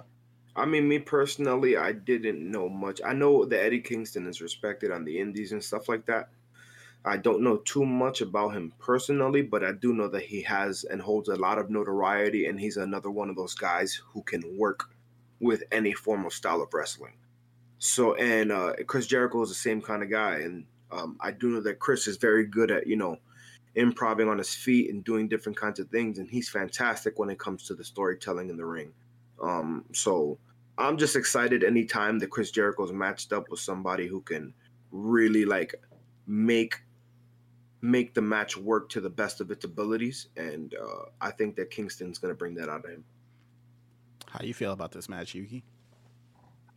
I 0.56 0.66
mean, 0.66 0.88
me 0.88 0.98
personally, 0.98 1.76
I 1.76 1.92
didn't 1.92 2.50
know 2.50 2.68
much. 2.68 3.00
I 3.04 3.12
know 3.12 3.44
that 3.44 3.64
Eddie 3.64 3.80
Kingston 3.80 4.26
is 4.26 4.40
respected 4.40 4.90
on 4.90 5.04
the 5.04 5.18
indies 5.18 5.52
and 5.52 5.62
stuff 5.62 5.88
like 5.88 6.06
that. 6.06 6.30
I 7.04 7.16
don't 7.16 7.42
know 7.42 7.58
too 7.58 7.86
much 7.86 8.20
about 8.20 8.50
him 8.50 8.72
personally, 8.78 9.42
but 9.42 9.64
I 9.64 9.72
do 9.72 9.94
know 9.94 10.08
that 10.08 10.22
he 10.22 10.42
has 10.42 10.84
and 10.84 11.00
holds 11.00 11.28
a 11.28 11.36
lot 11.36 11.58
of 11.58 11.70
notoriety, 11.70 12.46
and 12.46 12.60
he's 12.60 12.76
another 12.76 13.10
one 13.10 13.30
of 13.30 13.36
those 13.36 13.54
guys 13.54 13.98
who 14.12 14.22
can 14.22 14.42
work 14.58 14.90
with 15.40 15.62
any 15.72 15.92
form 15.92 16.26
of 16.26 16.34
style 16.34 16.60
of 16.60 16.72
wrestling. 16.74 17.14
So, 17.78 18.14
and 18.14 18.52
uh, 18.52 18.74
Chris 18.86 19.06
Jericho 19.06 19.40
is 19.42 19.48
the 19.48 19.54
same 19.54 19.80
kind 19.80 20.02
of 20.02 20.10
guy, 20.10 20.40
and 20.40 20.66
um, 20.92 21.16
I 21.20 21.30
do 21.30 21.48
know 21.48 21.60
that 21.62 21.78
Chris 21.78 22.06
is 22.06 22.18
very 22.18 22.44
good 22.44 22.70
at 22.70 22.86
you 22.86 22.96
know 22.96 23.16
improving 23.74 24.28
on 24.28 24.36
his 24.36 24.54
feet 24.54 24.90
and 24.90 25.02
doing 25.04 25.28
different 25.28 25.56
kinds 25.56 25.80
of 25.80 25.88
things, 25.88 26.18
and 26.18 26.28
he's 26.28 26.50
fantastic 26.50 27.18
when 27.18 27.30
it 27.30 27.38
comes 27.38 27.64
to 27.64 27.74
the 27.74 27.84
storytelling 27.84 28.50
in 28.50 28.58
the 28.58 28.66
ring. 28.66 28.92
Um, 29.42 29.86
so 29.94 30.38
I'm 30.76 30.98
just 30.98 31.16
excited 31.16 31.64
anytime 31.64 32.18
that 32.18 32.30
Chris 32.30 32.50
Jericho's 32.50 32.92
matched 32.92 33.32
up 33.32 33.48
with 33.48 33.60
somebody 33.60 34.06
who 34.06 34.20
can 34.20 34.52
really 34.90 35.46
like 35.46 35.74
make 36.26 36.82
make 37.82 38.14
the 38.14 38.22
match 38.22 38.56
work 38.56 38.88
to 38.90 39.00
the 39.00 39.10
best 39.10 39.40
of 39.40 39.50
its 39.50 39.64
abilities, 39.64 40.28
and 40.36 40.74
uh, 40.74 41.04
I 41.20 41.30
think 41.30 41.56
that 41.56 41.70
Kingston's 41.70 42.18
going 42.18 42.32
to 42.32 42.38
bring 42.38 42.54
that 42.54 42.68
out 42.68 42.84
of 42.84 42.90
him. 42.90 43.04
How 44.26 44.44
you 44.44 44.54
feel 44.54 44.72
about 44.72 44.92
this 44.92 45.08
match, 45.08 45.34
Yugi? 45.34 45.62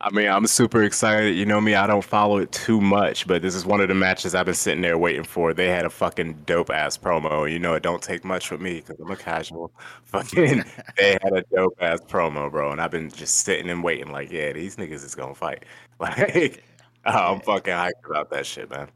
I 0.00 0.10
mean, 0.10 0.28
I'm 0.28 0.46
super 0.46 0.82
excited. 0.82 1.34
You 1.36 1.46
know 1.46 1.60
me, 1.60 1.74
I 1.74 1.86
don't 1.86 2.04
follow 2.04 2.38
it 2.38 2.52
too 2.52 2.80
much, 2.80 3.26
but 3.26 3.40
this 3.40 3.54
is 3.54 3.64
one 3.64 3.80
of 3.80 3.88
the 3.88 3.94
matches 3.94 4.34
I've 4.34 4.44
been 4.44 4.54
sitting 4.54 4.82
there 4.82 4.98
waiting 4.98 5.24
for. 5.24 5.54
They 5.54 5.68
had 5.68 5.86
a 5.86 5.90
fucking 5.90 6.42
dope 6.44 6.70
ass 6.70 6.98
promo. 6.98 7.50
You 7.50 7.58
know, 7.58 7.74
it 7.74 7.82
don't 7.82 8.02
take 8.02 8.22
much 8.22 8.48
for 8.48 8.58
me 8.58 8.80
because 8.80 8.98
I'm 9.00 9.10
a 9.10 9.16
casual. 9.16 9.72
Fucking, 10.04 10.64
they 10.98 11.12
had 11.22 11.32
a 11.32 11.42
dope 11.54 11.78
ass 11.80 12.00
promo, 12.00 12.50
bro, 12.50 12.72
and 12.72 12.80
I've 12.80 12.90
been 12.90 13.08
just 13.10 13.36
sitting 13.36 13.70
and 13.70 13.82
waiting. 13.82 14.12
Like, 14.12 14.30
yeah, 14.30 14.52
these 14.52 14.76
niggas 14.76 15.04
is 15.04 15.14
gonna 15.14 15.34
fight. 15.34 15.64
Like, 16.00 16.64
I'm 17.06 17.40
fucking 17.40 17.72
hyped 17.72 18.04
about 18.04 18.30
that 18.30 18.44
shit, 18.44 18.68
man. 18.68 18.88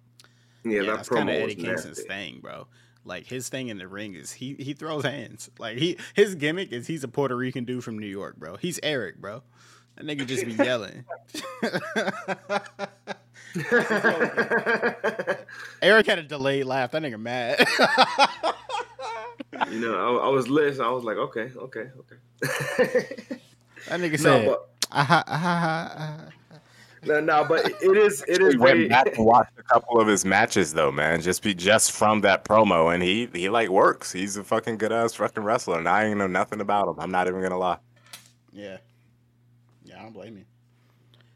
Yeah, 0.65 0.81
Yeah, 0.83 0.91
that 0.91 0.97
that's 0.97 1.09
kind 1.09 1.31
of 1.31 1.37
Eddie 1.37 1.55
Kingston's 1.55 1.99
nasty. 1.99 2.09
thing, 2.09 2.41
bro. 2.41 2.67
Like 3.05 3.27
his 3.27 3.49
thing 3.49 3.69
in 3.69 3.79
the 3.79 3.89
ring 3.89 4.15
is 4.15 4.33
he 4.33 4.55
he 4.59 4.75
throws 4.75 5.05
hands. 5.05 5.51
Like 5.59 5.79
he 5.79 5.97
his 6.15 6.35
gimmick 6.35 6.73
is 6.73 6.87
he's 6.87 7.05
a 7.05 7.09
Puerto 7.09 7.37
Rican 7.37 7.65
dude 7.65 7.85
from 7.85 7.99
New 7.99 8.07
York, 8.07 8.37
bro. 8.37 8.57
He's 8.57 8.79
Eric, 8.83 9.21
bro. 9.21 9.43
That 9.97 10.07
nigga 10.07 10.27
just 10.27 10.45
be 10.45 10.53
yelling. 10.53 11.05
Eric 15.83 16.07
had 16.07 16.19
a 16.19 16.23
delayed 16.23 16.67
laugh. 16.67 16.91
That 16.93 17.03
nigga 17.03 17.19
mad. 17.21 17.59
you 19.71 19.81
know, 19.81 20.19
I, 20.21 20.27
I 20.27 20.29
was 20.29 20.49
listening. 20.49 20.87
I 20.87 20.91
was 20.91 21.05
like, 21.05 21.17
okay, 21.17 21.51
okay, 21.57 21.87
okay. 21.99 22.17
that 23.89 24.01
nigga 24.01 24.11
no, 24.13 24.17
said, 24.17 24.47
but 24.47 24.69
ah, 24.93 25.01
"Aha, 25.01 25.25
aha, 25.27 25.93
aha." 25.97 26.29
No, 27.05 27.21
no, 27.21 27.45
but 27.45 27.67
it 27.81 27.97
is, 27.97 28.25
it 28.29 28.41
is 28.43 28.55
He 28.55 28.57
went 28.57 28.87
very. 28.87 28.89
back 28.89 29.17
and 29.17 29.25
watched 29.27 29.59
a 29.59 29.63
couple 29.63 30.01
of 30.01 30.07
his 30.09 30.25
matches 30.25 30.75
though, 30.75 30.91
man. 30.93 31.21
Just 31.21 31.43
be 31.43 31.55
just 31.55 31.93
from 31.93 32.21
that 32.23 32.45
promo, 32.45 32.93
and 32.95 33.03
he 33.03 33.27
he 33.33 33.49
like 33.49 33.69
works. 33.69 34.13
He's 34.13 34.37
a 34.37 34.45
fucking 34.45 34.79
good 34.79 34.93
ass 34.93 35.15
fucking 35.15 35.43
wrestler, 35.45 35.79
and 35.79 35.89
I 35.89 36.05
ain't 36.07 36.19
know 36.19 36.27
nothing 36.27 36.61
about 36.61 36.89
him. 36.89 36.97
I'm 36.99 37.11
not 37.11 37.29
even 37.29 37.43
gonna 37.43 37.59
lie. 37.59 37.79
Yeah. 38.53 38.79
Yeah, 39.85 40.01
I 40.01 40.03
don't 40.03 40.13
blame 40.13 40.37
you. 40.39 40.45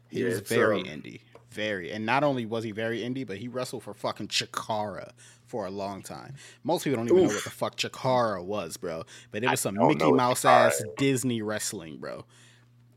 He 0.09 0.21
Yeah, 0.21 0.25
was 0.25 0.39
very 0.41 0.81
um, 0.81 0.85
indie. 0.87 1.21
Very. 1.51 1.91
And 1.91 2.05
not 2.05 2.23
only 2.23 2.45
was 2.45 2.63
he 2.63 2.71
very 2.71 2.99
indie, 3.01 3.25
but 3.25 3.37
he 3.37 3.47
wrestled 3.47 3.83
for 3.83 3.93
fucking 3.93 4.27
Chikara 4.27 5.11
for 5.45 5.65
a 5.65 5.71
long 5.71 6.01
time. 6.01 6.35
Most 6.63 6.83
people 6.83 6.97
don't 6.97 7.09
even 7.09 7.23
know 7.23 7.31
what 7.31 7.43
the 7.43 7.49
fuck 7.51 7.75
Chikara 7.77 8.43
was, 8.43 8.77
bro. 8.77 9.03
But 9.31 9.43
it 9.43 9.47
I 9.47 9.51
was 9.51 9.59
some 9.59 9.75
Mickey 9.87 10.11
Mouse 10.11 10.45
Chikara 10.45 10.67
ass 10.67 10.83
Disney 10.97 11.41
wrestling, 11.41 11.97
bro. 11.97 12.25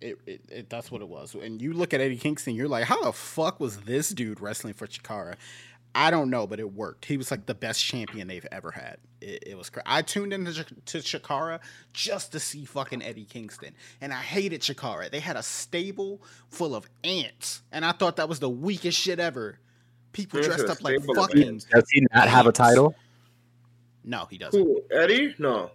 It, 0.01 0.19
it, 0.27 0.41
it 0.49 0.71
that's 0.71 0.91
what 0.91 1.01
it 1.01 1.09
was. 1.09 1.35
And 1.35 1.61
you 1.61 1.73
look 1.73 1.95
at 1.95 2.01
Eddie 2.01 2.17
Kingston, 2.17 2.55
you're 2.55 2.69
like, 2.69 2.85
how 2.85 3.03
the 3.03 3.13
fuck 3.13 3.61
was 3.61 3.79
this 3.81 4.11
dude 4.11 4.41
wrestling 4.41 4.75
for 4.75 4.87
Chikara? 4.87 5.37
I 5.97 6.11
don't 6.11 6.29
know, 6.29 6.47
but 6.47 6.61
it 6.61 6.75
worked. 6.75 7.07
He 7.07 7.17
was 7.17 7.31
like 7.31 7.47
the 7.47 7.55
best 7.55 7.83
champion 7.83 8.29
they've 8.29 8.47
ever 8.53 8.71
had. 8.71 8.99
It, 9.23 9.45
it 9.47 9.59
was. 9.59 9.71
Cra- 9.71 9.83
I 9.87 10.03
tuned 10.03 10.35
into 10.35 10.53
Ch- 10.53 10.67
to 10.87 10.99
Chikara 10.99 11.61
just 11.95 12.33
to 12.33 12.41
see 12.41 12.67
fucking 12.67 13.03
Eddie 13.03 13.25
Kingston, 13.25 13.75
and 14.03 14.13
I 14.13 14.21
hated 14.21 14.61
Chikara. 14.61 15.11
They 15.11 15.21
had 15.21 15.37
a 15.37 15.43
stable 15.43 16.21
full 16.51 16.75
of 16.75 16.87
ants, 17.03 17.63
and 17.73 17.83
I 17.83 17.93
thought 17.93 18.17
that 18.17 18.29
was 18.29 18.41
the 18.41 18.51
weakest 18.51 18.99
shit 18.99 19.19
ever. 19.19 19.59
People 20.13 20.43
There's 20.43 20.55
dressed 20.55 20.71
up 20.71 20.85
like 20.85 20.99
stable 20.99 21.15
fucking. 21.15 21.63
Does 21.73 21.89
he 21.91 22.07
not 22.13 22.29
have 22.29 22.47
a 22.47 22.53
title? 22.53 22.95
No, 24.05 24.27
he 24.29 24.37
doesn't. 24.37 24.61
Who, 24.61 24.83
Eddie? 24.91 25.35
No. 25.39 25.71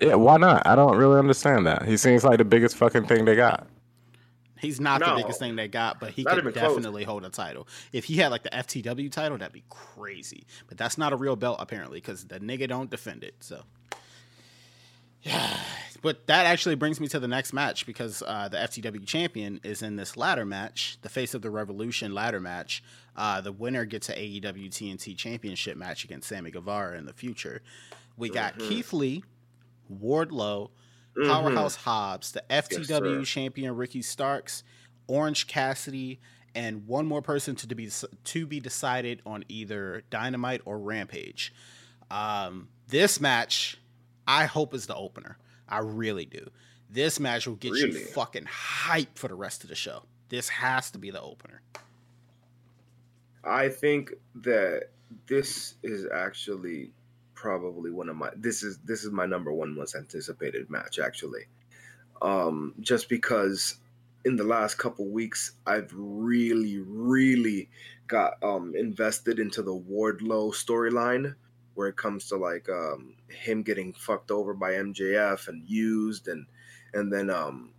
Yeah, 0.00 0.14
why 0.14 0.36
not? 0.38 0.66
I 0.66 0.74
don't 0.76 0.96
really 0.96 1.18
understand 1.18 1.66
that. 1.66 1.84
He 1.86 1.96
seems 1.96 2.24
like 2.24 2.38
the 2.38 2.44
biggest 2.44 2.76
fucking 2.76 3.06
thing 3.06 3.24
they 3.24 3.36
got. 3.36 3.66
He's 4.58 4.78
not 4.80 5.00
the 5.00 5.14
biggest 5.16 5.38
thing 5.38 5.56
they 5.56 5.68
got, 5.68 6.00
but 6.00 6.10
he 6.10 6.22
Not 6.22 6.34
could 6.34 6.38
even 6.44 6.52
close. 6.52 6.74
definitely 6.76 7.04
hold 7.04 7.24
a 7.24 7.30
title. 7.30 7.66
If 7.92 8.04
he 8.04 8.16
had 8.16 8.30
like 8.30 8.42
the 8.42 8.50
FTW 8.50 9.10
title, 9.10 9.38
that'd 9.38 9.54
be 9.54 9.64
crazy. 9.70 10.44
But 10.68 10.76
that's 10.76 10.98
not 10.98 11.14
a 11.14 11.16
real 11.16 11.34
belt 11.36 11.56
apparently, 11.60 11.98
because 11.98 12.24
the 12.24 12.40
nigga 12.40 12.68
don't 12.68 12.90
defend 12.90 13.24
it. 13.24 13.34
So, 13.40 13.62
yeah. 15.22 15.56
But 16.02 16.26
that 16.28 16.46
actually 16.46 16.76
brings 16.76 16.98
me 16.98 17.08
to 17.08 17.20
the 17.20 17.28
next 17.28 17.52
match 17.52 17.84
because 17.84 18.22
uh, 18.26 18.48
the 18.48 18.56
FTW 18.56 19.06
champion 19.06 19.60
is 19.62 19.82
in 19.82 19.96
this 19.96 20.16
ladder 20.16 20.46
match, 20.46 20.96
the 21.02 21.10
Face 21.10 21.34
of 21.34 21.42
the 21.42 21.50
Revolution 21.50 22.14
ladder 22.14 22.40
match. 22.40 22.82
Uh, 23.14 23.42
the 23.42 23.52
winner 23.52 23.84
gets 23.84 24.08
a 24.08 24.18
E 24.18 24.40
AEW 24.40 24.70
TNT 24.70 25.14
Championship 25.14 25.76
match 25.76 26.04
against 26.04 26.26
Sammy 26.26 26.50
Guevara 26.50 26.96
in 26.96 27.04
the 27.04 27.12
future. 27.12 27.60
We 28.16 28.30
got 28.30 28.54
Mhm. 28.58 28.68
Keith 28.70 28.92
Lee, 28.94 29.22
Wardlow, 29.90 30.70
Mhm. 31.16 31.28
Powerhouse 31.28 31.76
Hobbs, 31.76 32.32
the. 32.32 32.42
FTW 32.52 33.24
champion 33.24 33.74
Ricky 33.74 34.02
Starks, 34.02 34.62
Orange 35.08 35.46
Cassidy, 35.46 36.20
and 36.54 36.86
one 36.86 37.06
more 37.06 37.22
person 37.22 37.56
to 37.56 37.74
be 37.74 37.90
to 38.24 38.46
be 38.46 38.60
decided 38.60 39.20
on 39.26 39.44
either 39.48 40.02
Dynamite 40.10 40.62
or 40.64 40.78
Rampage. 40.78 41.52
Um, 42.10 42.68
this 42.88 43.20
match, 43.20 43.78
I 44.26 44.46
hope 44.46 44.74
is 44.74 44.86
the 44.86 44.94
opener. 44.96 45.38
I 45.68 45.78
really 45.78 46.24
do. 46.24 46.50
This 46.88 47.20
match 47.20 47.46
will 47.46 47.54
get 47.54 47.70
Really? 47.72 48.00
you 48.00 48.06
fucking 48.06 48.46
hype 48.46 49.16
for 49.16 49.28
the 49.28 49.34
rest 49.36 49.62
of 49.62 49.68
the 49.68 49.76
show. 49.76 50.04
This 50.28 50.48
has 50.48 50.90
to 50.92 50.98
be 50.98 51.10
the 51.10 51.20
opener. 51.20 51.62
I 53.44 53.68
think 53.68 54.12
that 54.36 54.90
this 55.26 55.76
is 55.82 56.06
actually 56.12 56.90
probably 57.40 57.90
one 57.90 58.10
of 58.10 58.16
my 58.16 58.28
this 58.36 58.62
is 58.62 58.76
this 58.84 59.02
is 59.02 59.10
my 59.10 59.24
number 59.24 59.50
one 59.50 59.74
most 59.74 59.94
anticipated 59.94 60.68
match 60.68 60.98
actually. 60.98 61.44
Um 62.20 62.74
just 62.80 63.08
because 63.08 63.76
in 64.26 64.36
the 64.36 64.44
last 64.44 64.74
couple 64.76 65.08
weeks 65.08 65.52
I've 65.66 65.90
really 65.96 66.80
really 66.80 67.70
got 68.08 68.34
um 68.42 68.74
invested 68.76 69.38
into 69.38 69.62
the 69.62 69.74
Wardlow 69.74 70.52
storyline 70.52 71.34
where 71.72 71.88
it 71.88 71.96
comes 71.96 72.28
to 72.28 72.36
like 72.36 72.68
um 72.68 73.14
him 73.28 73.62
getting 73.62 73.94
fucked 73.94 74.30
over 74.30 74.52
by 74.52 74.72
MJF 74.72 75.48
and 75.48 75.66
used 75.66 76.28
and 76.28 76.44
and 76.92 77.10
then 77.10 77.30
um 77.30 77.70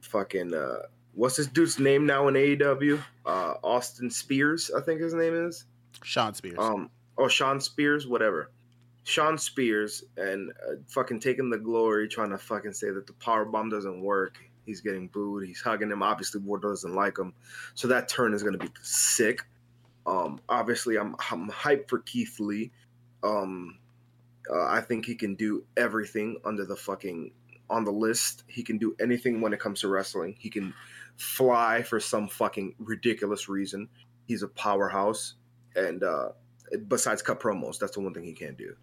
fucking 0.00 0.54
uh 0.54 0.86
what's 1.12 1.36
this 1.36 1.46
dude's 1.46 1.78
name 1.78 2.06
now 2.06 2.28
in 2.28 2.34
AEW? 2.36 3.02
Uh, 3.26 3.54
Austin 3.62 4.10
Spears, 4.10 4.70
I 4.74 4.80
think 4.80 5.02
his 5.02 5.12
name 5.12 5.34
is. 5.34 5.66
Shawn 6.02 6.32
Spears. 6.32 6.56
Um, 6.58 6.88
or 7.16 7.28
Shawn 7.28 7.60
Spears, 7.60 8.06
whatever. 8.06 8.50
Shawn 9.04 9.38
Spears 9.38 10.04
and 10.16 10.50
uh, 10.50 10.76
fucking 10.88 11.20
taking 11.20 11.50
the 11.50 11.58
glory, 11.58 12.08
trying 12.08 12.30
to 12.30 12.38
fucking 12.38 12.72
say 12.72 12.90
that 12.90 13.06
the 13.06 13.12
power 13.14 13.44
bomb 13.44 13.70
doesn't 13.70 14.00
work. 14.00 14.38
He's 14.66 14.80
getting 14.80 15.08
booed. 15.08 15.46
He's 15.46 15.60
hugging 15.60 15.90
him. 15.90 16.02
Obviously, 16.02 16.40
Ward 16.40 16.62
doesn't 16.62 16.94
like 16.94 17.18
him, 17.18 17.32
so 17.74 17.88
that 17.88 18.08
turn 18.08 18.34
is 18.34 18.42
gonna 18.42 18.58
be 18.58 18.70
sick. 18.82 19.42
Um, 20.06 20.40
obviously, 20.48 20.96
I'm 20.98 21.16
I'm 21.30 21.50
hyped 21.50 21.88
for 21.88 22.00
Keith 22.00 22.38
Lee. 22.38 22.70
Um, 23.22 23.78
uh, 24.52 24.64
I 24.64 24.80
think 24.80 25.06
he 25.06 25.14
can 25.14 25.34
do 25.34 25.64
everything 25.76 26.40
under 26.44 26.64
the 26.64 26.76
fucking 26.76 27.32
on 27.68 27.84
the 27.84 27.90
list. 27.90 28.44
He 28.48 28.62
can 28.62 28.78
do 28.78 28.94
anything 29.00 29.40
when 29.40 29.52
it 29.52 29.60
comes 29.60 29.80
to 29.80 29.88
wrestling. 29.88 30.36
He 30.38 30.50
can 30.50 30.74
fly 31.16 31.82
for 31.82 32.00
some 32.00 32.28
fucking 32.28 32.74
ridiculous 32.78 33.48
reason. 33.48 33.88
He's 34.26 34.42
a 34.42 34.48
powerhouse, 34.48 35.34
and 35.74 36.02
uh, 36.02 36.30
besides 36.88 37.22
cut 37.22 37.40
promos, 37.40 37.78
that's 37.78 37.94
the 37.94 38.00
one 38.00 38.14
thing 38.14 38.24
he 38.24 38.32
can't 38.32 38.56
do. 38.56 38.76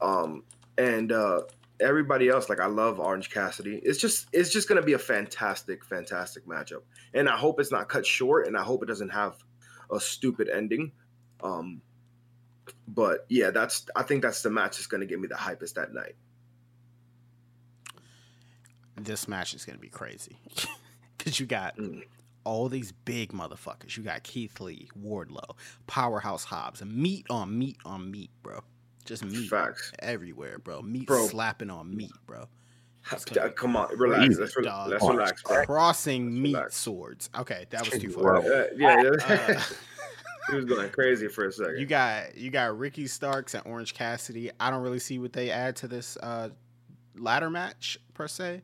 Um, 0.00 0.42
and 0.78 1.12
uh, 1.12 1.42
everybody 1.80 2.28
else, 2.28 2.48
like 2.48 2.60
I 2.60 2.66
love 2.66 2.98
Orange 3.00 3.30
Cassidy. 3.30 3.80
It's 3.82 3.98
just 3.98 4.26
it's 4.32 4.50
just 4.50 4.68
gonna 4.68 4.82
be 4.82 4.94
a 4.94 4.98
fantastic, 4.98 5.84
fantastic 5.84 6.46
matchup. 6.46 6.82
And 7.14 7.28
I 7.28 7.36
hope 7.36 7.60
it's 7.60 7.70
not 7.72 7.88
cut 7.88 8.04
short, 8.06 8.46
and 8.46 8.56
I 8.56 8.62
hope 8.62 8.82
it 8.82 8.86
doesn't 8.86 9.10
have 9.10 9.36
a 9.92 10.00
stupid 10.00 10.48
ending. 10.48 10.92
Um, 11.42 11.80
but 12.88 13.26
yeah, 13.28 13.50
that's 13.50 13.86
I 13.94 14.02
think 14.02 14.22
that's 14.22 14.42
the 14.42 14.50
match 14.50 14.76
that's 14.76 14.86
gonna 14.86 15.06
get 15.06 15.20
me 15.20 15.28
the 15.28 15.34
hypest 15.34 15.74
that 15.74 15.92
night. 15.92 16.16
this 18.96 19.26
match 19.28 19.54
is 19.54 19.64
gonna 19.64 19.78
be 19.78 19.88
crazy 19.88 20.38
because 21.18 21.38
you 21.40 21.46
got 21.46 21.76
Mm. 21.76 22.02
all 22.44 22.68
these 22.68 22.92
big 22.92 23.32
motherfuckers. 23.32 23.96
You 23.96 24.02
got 24.04 24.22
Keith 24.22 24.60
Lee, 24.60 24.88
Wardlow, 24.98 25.56
Powerhouse 25.86 26.44
Hobbs, 26.44 26.82
meat 26.84 27.26
on 27.28 27.58
meat 27.58 27.76
on 27.84 28.10
meat, 28.10 28.30
bro. 28.42 28.60
Just 29.04 29.24
meat 29.24 29.48
Facts. 29.50 29.92
everywhere, 29.98 30.58
bro. 30.58 30.80
Meat 30.82 31.06
Bro. 31.06 31.26
slapping 31.26 31.70
on 31.70 31.94
meat, 31.94 32.12
bro. 32.26 32.46
Come 33.54 33.76
on, 33.76 33.96
relax. 33.98 34.38
Let's, 34.38 34.56
re- 34.56 34.64
let's 34.86 35.04
relax, 35.06 35.42
bro. 35.42 35.64
Crossing 35.66 36.40
meat 36.42 36.54
relax. 36.54 36.76
swords. 36.76 37.28
Okay, 37.38 37.66
that 37.70 37.88
was 37.90 38.00
too 38.00 38.10
far. 38.12 38.36
Uh, 38.38 38.66
yeah, 38.76 39.02
yeah. 39.02 39.10
Uh, 39.56 39.60
he 40.50 40.56
was 40.56 40.64
going 40.64 40.88
crazy 40.88 41.28
for 41.28 41.46
a 41.48 41.52
second. 41.52 41.78
You 41.78 41.84
got 41.86 42.34
you 42.34 42.50
got 42.50 42.78
Ricky 42.78 43.06
Starks 43.06 43.52
and 43.54 43.62
Orange 43.66 43.92
Cassidy. 43.92 44.50
I 44.58 44.70
don't 44.70 44.82
really 44.82 44.98
see 44.98 45.18
what 45.18 45.34
they 45.34 45.50
add 45.50 45.76
to 45.76 45.88
this 45.88 46.16
uh, 46.22 46.48
ladder 47.14 47.50
match 47.50 47.98
per 48.14 48.26
se. 48.26 48.62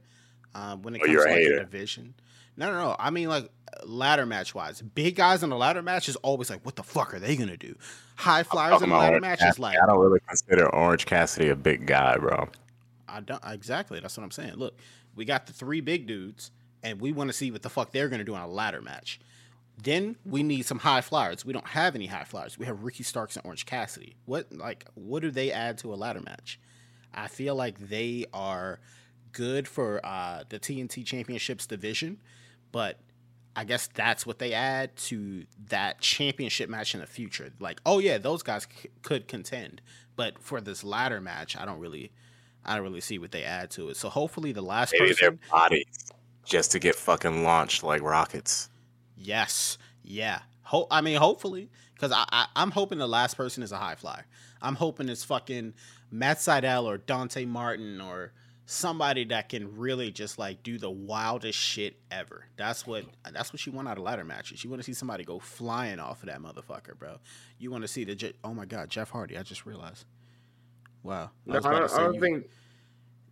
Um, 0.54 0.80
when 0.82 0.94
it 0.94 1.02
Oh, 1.02 1.04
comes 1.04 1.12
you're 1.14 1.26
to 1.26 1.32
like, 1.32 1.44
the 1.44 1.56
division, 1.60 2.14
no, 2.60 2.70
no, 2.70 2.84
no. 2.84 2.96
I 2.98 3.10
mean 3.10 3.28
like 3.28 3.50
ladder 3.84 4.26
match 4.26 4.54
wise, 4.54 4.82
big 4.82 5.16
guys 5.16 5.42
in 5.42 5.50
the 5.50 5.56
ladder 5.56 5.82
match 5.82 6.08
is 6.08 6.16
always 6.16 6.50
like, 6.50 6.64
what 6.64 6.76
the 6.76 6.82
fuck 6.82 7.14
are 7.14 7.18
they 7.18 7.36
gonna 7.36 7.56
do? 7.56 7.74
High 8.16 8.42
flyers 8.42 8.82
in 8.82 8.90
the 8.90 8.96
ladder 8.96 9.18
match 9.18 9.42
is 9.42 9.58
like, 9.58 9.76
I 9.82 9.86
don't 9.86 9.98
really 9.98 10.20
consider 10.28 10.68
Orange 10.68 11.06
Cassidy 11.06 11.48
a 11.48 11.56
big 11.56 11.86
guy, 11.86 12.16
bro. 12.18 12.48
I 13.08 13.20
don't 13.20 13.42
exactly. 13.46 13.98
That's 13.98 14.16
what 14.16 14.24
I'm 14.24 14.30
saying. 14.30 14.54
Look, 14.56 14.78
we 15.16 15.24
got 15.24 15.46
the 15.46 15.52
three 15.52 15.80
big 15.80 16.06
dudes, 16.06 16.50
and 16.82 17.00
we 17.00 17.12
want 17.12 17.30
to 17.30 17.32
see 17.32 17.50
what 17.50 17.62
the 17.62 17.70
fuck 17.70 17.92
they're 17.92 18.08
gonna 18.08 18.24
do 18.24 18.34
on 18.34 18.42
a 18.42 18.48
ladder 18.48 18.82
match. 18.82 19.20
Then 19.82 20.16
we 20.26 20.42
need 20.42 20.66
some 20.66 20.78
high 20.78 21.00
flyers. 21.00 21.44
We 21.44 21.54
don't 21.54 21.66
have 21.68 21.94
any 21.94 22.06
high 22.06 22.24
flyers. 22.24 22.58
We 22.58 22.66
have 22.66 22.84
Ricky 22.84 23.02
Starks 23.02 23.36
and 23.36 23.46
Orange 23.46 23.64
Cassidy. 23.64 24.16
What 24.26 24.52
like 24.52 24.84
what 24.94 25.22
do 25.22 25.30
they 25.30 25.50
add 25.50 25.78
to 25.78 25.94
a 25.94 25.96
ladder 25.96 26.20
match? 26.20 26.60
I 27.14 27.26
feel 27.28 27.54
like 27.54 27.78
they 27.78 28.26
are 28.34 28.80
good 29.32 29.66
for 29.66 30.04
uh, 30.04 30.44
the 30.48 30.58
TNT 30.58 31.04
Championships 31.04 31.66
division, 31.66 32.18
but 32.72 32.98
I 33.56 33.64
guess 33.64 33.88
that's 33.88 34.24
what 34.26 34.38
they 34.38 34.52
add 34.52 34.94
to 34.96 35.44
that 35.68 36.00
championship 36.00 36.70
match 36.70 36.94
in 36.94 37.00
the 37.00 37.06
future. 37.06 37.52
Like, 37.58 37.80
oh 37.84 37.98
yeah, 37.98 38.18
those 38.18 38.42
guys 38.42 38.66
c- 38.82 38.88
could 39.02 39.26
contend, 39.28 39.80
but 40.16 40.38
for 40.38 40.60
this 40.60 40.84
ladder 40.84 41.20
match, 41.20 41.56
I 41.56 41.64
don't 41.64 41.80
really, 41.80 42.12
I 42.64 42.74
don't 42.76 42.84
really 42.84 43.00
see 43.00 43.18
what 43.18 43.32
they 43.32 43.42
add 43.44 43.70
to 43.72 43.88
it. 43.88 43.96
So 43.96 44.08
hopefully, 44.08 44.52
the 44.52 44.62
last 44.62 44.94
Maybe 44.98 45.12
their 45.14 45.32
person, 45.32 45.40
bodies 45.50 46.12
just 46.44 46.72
to 46.72 46.78
get 46.78 46.94
fucking 46.94 47.42
launched 47.44 47.82
like 47.82 48.02
rockets. 48.02 48.70
yes, 49.16 49.78
yeah. 50.02 50.40
Ho- 50.62 50.86
I 50.90 51.00
mean, 51.00 51.16
hopefully, 51.16 51.68
because 51.94 52.12
I, 52.12 52.24
I, 52.30 52.46
I'm 52.56 52.70
hoping 52.70 52.98
the 52.98 53.08
last 53.08 53.36
person 53.36 53.62
is 53.62 53.72
a 53.72 53.76
high 53.78 53.96
flyer. 53.96 54.26
I'm 54.62 54.76
hoping 54.76 55.08
it's 55.08 55.24
fucking 55.24 55.74
Matt 56.10 56.38
Sydal 56.38 56.84
or 56.84 56.98
Dante 56.98 57.44
Martin 57.44 58.00
or 58.00 58.32
somebody 58.70 59.24
that 59.24 59.48
can 59.48 59.76
really 59.76 60.12
just 60.12 60.38
like 60.38 60.62
do 60.62 60.78
the 60.78 60.88
wildest 60.90 61.58
shit 61.58 61.96
ever. 62.10 62.44
That's 62.56 62.86
what 62.86 63.04
that's 63.32 63.52
what 63.52 63.66
you 63.66 63.72
want 63.72 63.88
out 63.88 63.98
of 63.98 64.04
ladder 64.04 64.24
matches. 64.24 64.62
You 64.62 64.70
want 64.70 64.80
to 64.80 64.84
see 64.84 64.92
somebody 64.94 65.24
go 65.24 65.40
flying 65.40 65.98
off 65.98 66.22
of 66.22 66.28
that 66.28 66.40
motherfucker, 66.40 66.96
bro. 66.96 67.16
You 67.58 67.70
want 67.72 67.82
to 67.82 67.88
see 67.88 68.04
the 68.04 68.14
Je- 68.14 68.34
oh 68.44 68.54
my 68.54 68.64
god, 68.66 68.88
Jeff 68.88 69.10
Hardy. 69.10 69.36
I 69.36 69.42
just 69.42 69.66
realized. 69.66 70.04
Wow. 71.02 71.30
No, 71.46 71.54
was 71.56 71.66
I 71.66 71.72
don't, 71.72 71.92
I 71.92 71.98
don't 71.98 72.14
you- 72.14 72.20
think. 72.20 72.46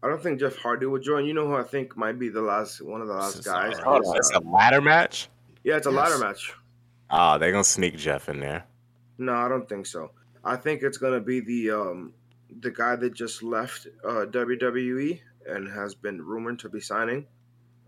I 0.02 0.08
don't 0.08 0.22
think 0.22 0.38
Jeff 0.40 0.56
Hardy 0.56 0.86
would 0.86 1.02
join. 1.02 1.24
You 1.24 1.34
know 1.34 1.46
who 1.46 1.54
I 1.56 1.64
think 1.64 1.96
might 1.96 2.18
be 2.20 2.28
the 2.28 2.42
last 2.42 2.80
one 2.80 3.00
of 3.00 3.08
the 3.08 3.14
last 3.14 3.44
guys. 3.44 3.78
Hold 3.80 4.02
is, 4.02 4.08
on, 4.08 4.16
it's 4.16 4.30
a 4.32 4.40
ladder 4.40 4.80
match. 4.80 5.28
yeah, 5.64 5.76
it's 5.76 5.86
a 5.86 5.90
Yes. 5.90 5.98
ladder 6.10 6.18
match. 6.24 6.52
Oh, 7.10 7.38
they're 7.38 7.50
gonna 7.52 7.64
sneak 7.64 7.96
Jeff 7.96 8.28
in 8.28 8.38
there. 8.40 8.64
No, 9.18 9.34
I 9.34 9.48
don't 9.48 9.68
think 9.68 9.86
so. 9.86 10.10
I 10.44 10.56
think 10.56 10.82
it's 10.82 10.98
gonna 10.98 11.20
be 11.20 11.40
the 11.40 11.70
um 11.72 12.12
the 12.60 12.70
guy 12.70 12.96
that 12.96 13.12
just 13.14 13.42
left 13.42 13.86
uh, 14.04 14.24
WWE 14.30 15.20
and 15.46 15.68
has 15.68 15.94
been 15.94 16.20
rumored 16.22 16.58
to 16.60 16.68
be 16.68 16.80
signing. 16.80 17.26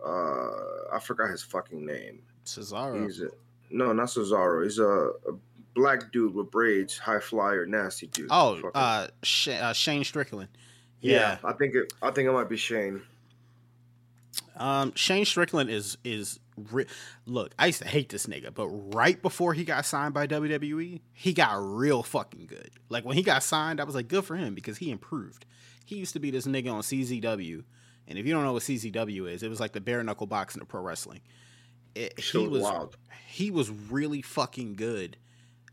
Uh, 0.05 0.51
I 0.93 0.99
forgot 1.01 1.31
his 1.31 1.43
fucking 1.43 1.85
name. 1.85 2.23
Cesaro. 2.45 3.05
He's 3.05 3.21
a, 3.21 3.29
no, 3.71 3.93
not 3.93 4.07
Cesaro. 4.09 4.65
He's 4.65 4.79
a, 4.79 4.85
a 5.29 5.33
black 5.75 6.11
dude 6.13 6.35
with 6.35 6.51
braids, 6.51 6.97
high 6.99 7.21
flyer, 7.21 7.67
nasty 7.67 8.07
dude. 8.09 8.29
Oh, 8.31 8.55
Fucking- 8.57 8.71
uh, 8.75 9.09
Sh- 9.23 9.49
uh, 9.49 9.73
Shane 9.73 10.05
Strickland. 10.05 10.49
yeah. 11.01 11.39
I 11.45 11.53
think 11.53 11.75
it. 11.75 11.93
I 12.03 12.11
think 12.11 12.29
it 12.29 12.33
might 12.33 12.49
be 12.49 12.57
Shane. 12.57 13.03
Um, 14.57 14.93
Shane 14.95 15.25
Strickland 15.25 15.71
is 15.71 15.97
is 16.05 16.39
re- 16.71 16.87
look. 17.27 17.53
I 17.59 17.67
used 17.67 17.83
to 17.83 17.89
hate 17.89 18.09
this 18.11 18.27
nigga, 18.27 18.53
but 18.55 18.69
right 18.69 19.21
before 19.21 19.55
he 19.55 19.65
got 19.65 19.87
signed 19.87 20.13
by 20.15 20.27
WWE, 20.27 21.01
he 21.13 21.33
got 21.33 21.55
real 21.59 22.03
fucking 22.03 22.47
good. 22.47 22.71
Like 22.89 23.05
when 23.05 23.17
he 23.17 23.23
got 23.23 23.43
signed, 23.43 23.81
I 23.81 23.85
was 23.85 23.95
like, 23.95 24.09
good 24.09 24.25
for 24.25 24.37
him 24.37 24.55
because 24.55 24.79
he 24.79 24.91
improved. 24.91 25.47
He 25.91 25.97
used 25.97 26.13
to 26.13 26.21
be 26.21 26.31
this 26.31 26.47
nigga 26.47 26.73
on 26.73 26.83
CZW, 26.83 27.65
and 28.07 28.17
if 28.17 28.25
you 28.25 28.33
don't 28.33 28.45
know 28.45 28.53
what 28.53 28.63
CZW 28.63 29.29
is, 29.29 29.43
it 29.43 29.49
was 29.49 29.59
like 29.59 29.73
the 29.73 29.81
bare 29.81 30.05
knuckle 30.05 30.29
boxing 30.29 30.63
of 30.63 30.69
pro 30.69 30.81
wrestling. 30.81 31.21
It, 31.97 32.17
he 32.21 32.47
was 32.47 32.63
wild. 32.63 32.97
he 33.27 33.51
was 33.51 33.71
really 33.71 34.23
fucking 34.23 34.77
good 34.77 35.17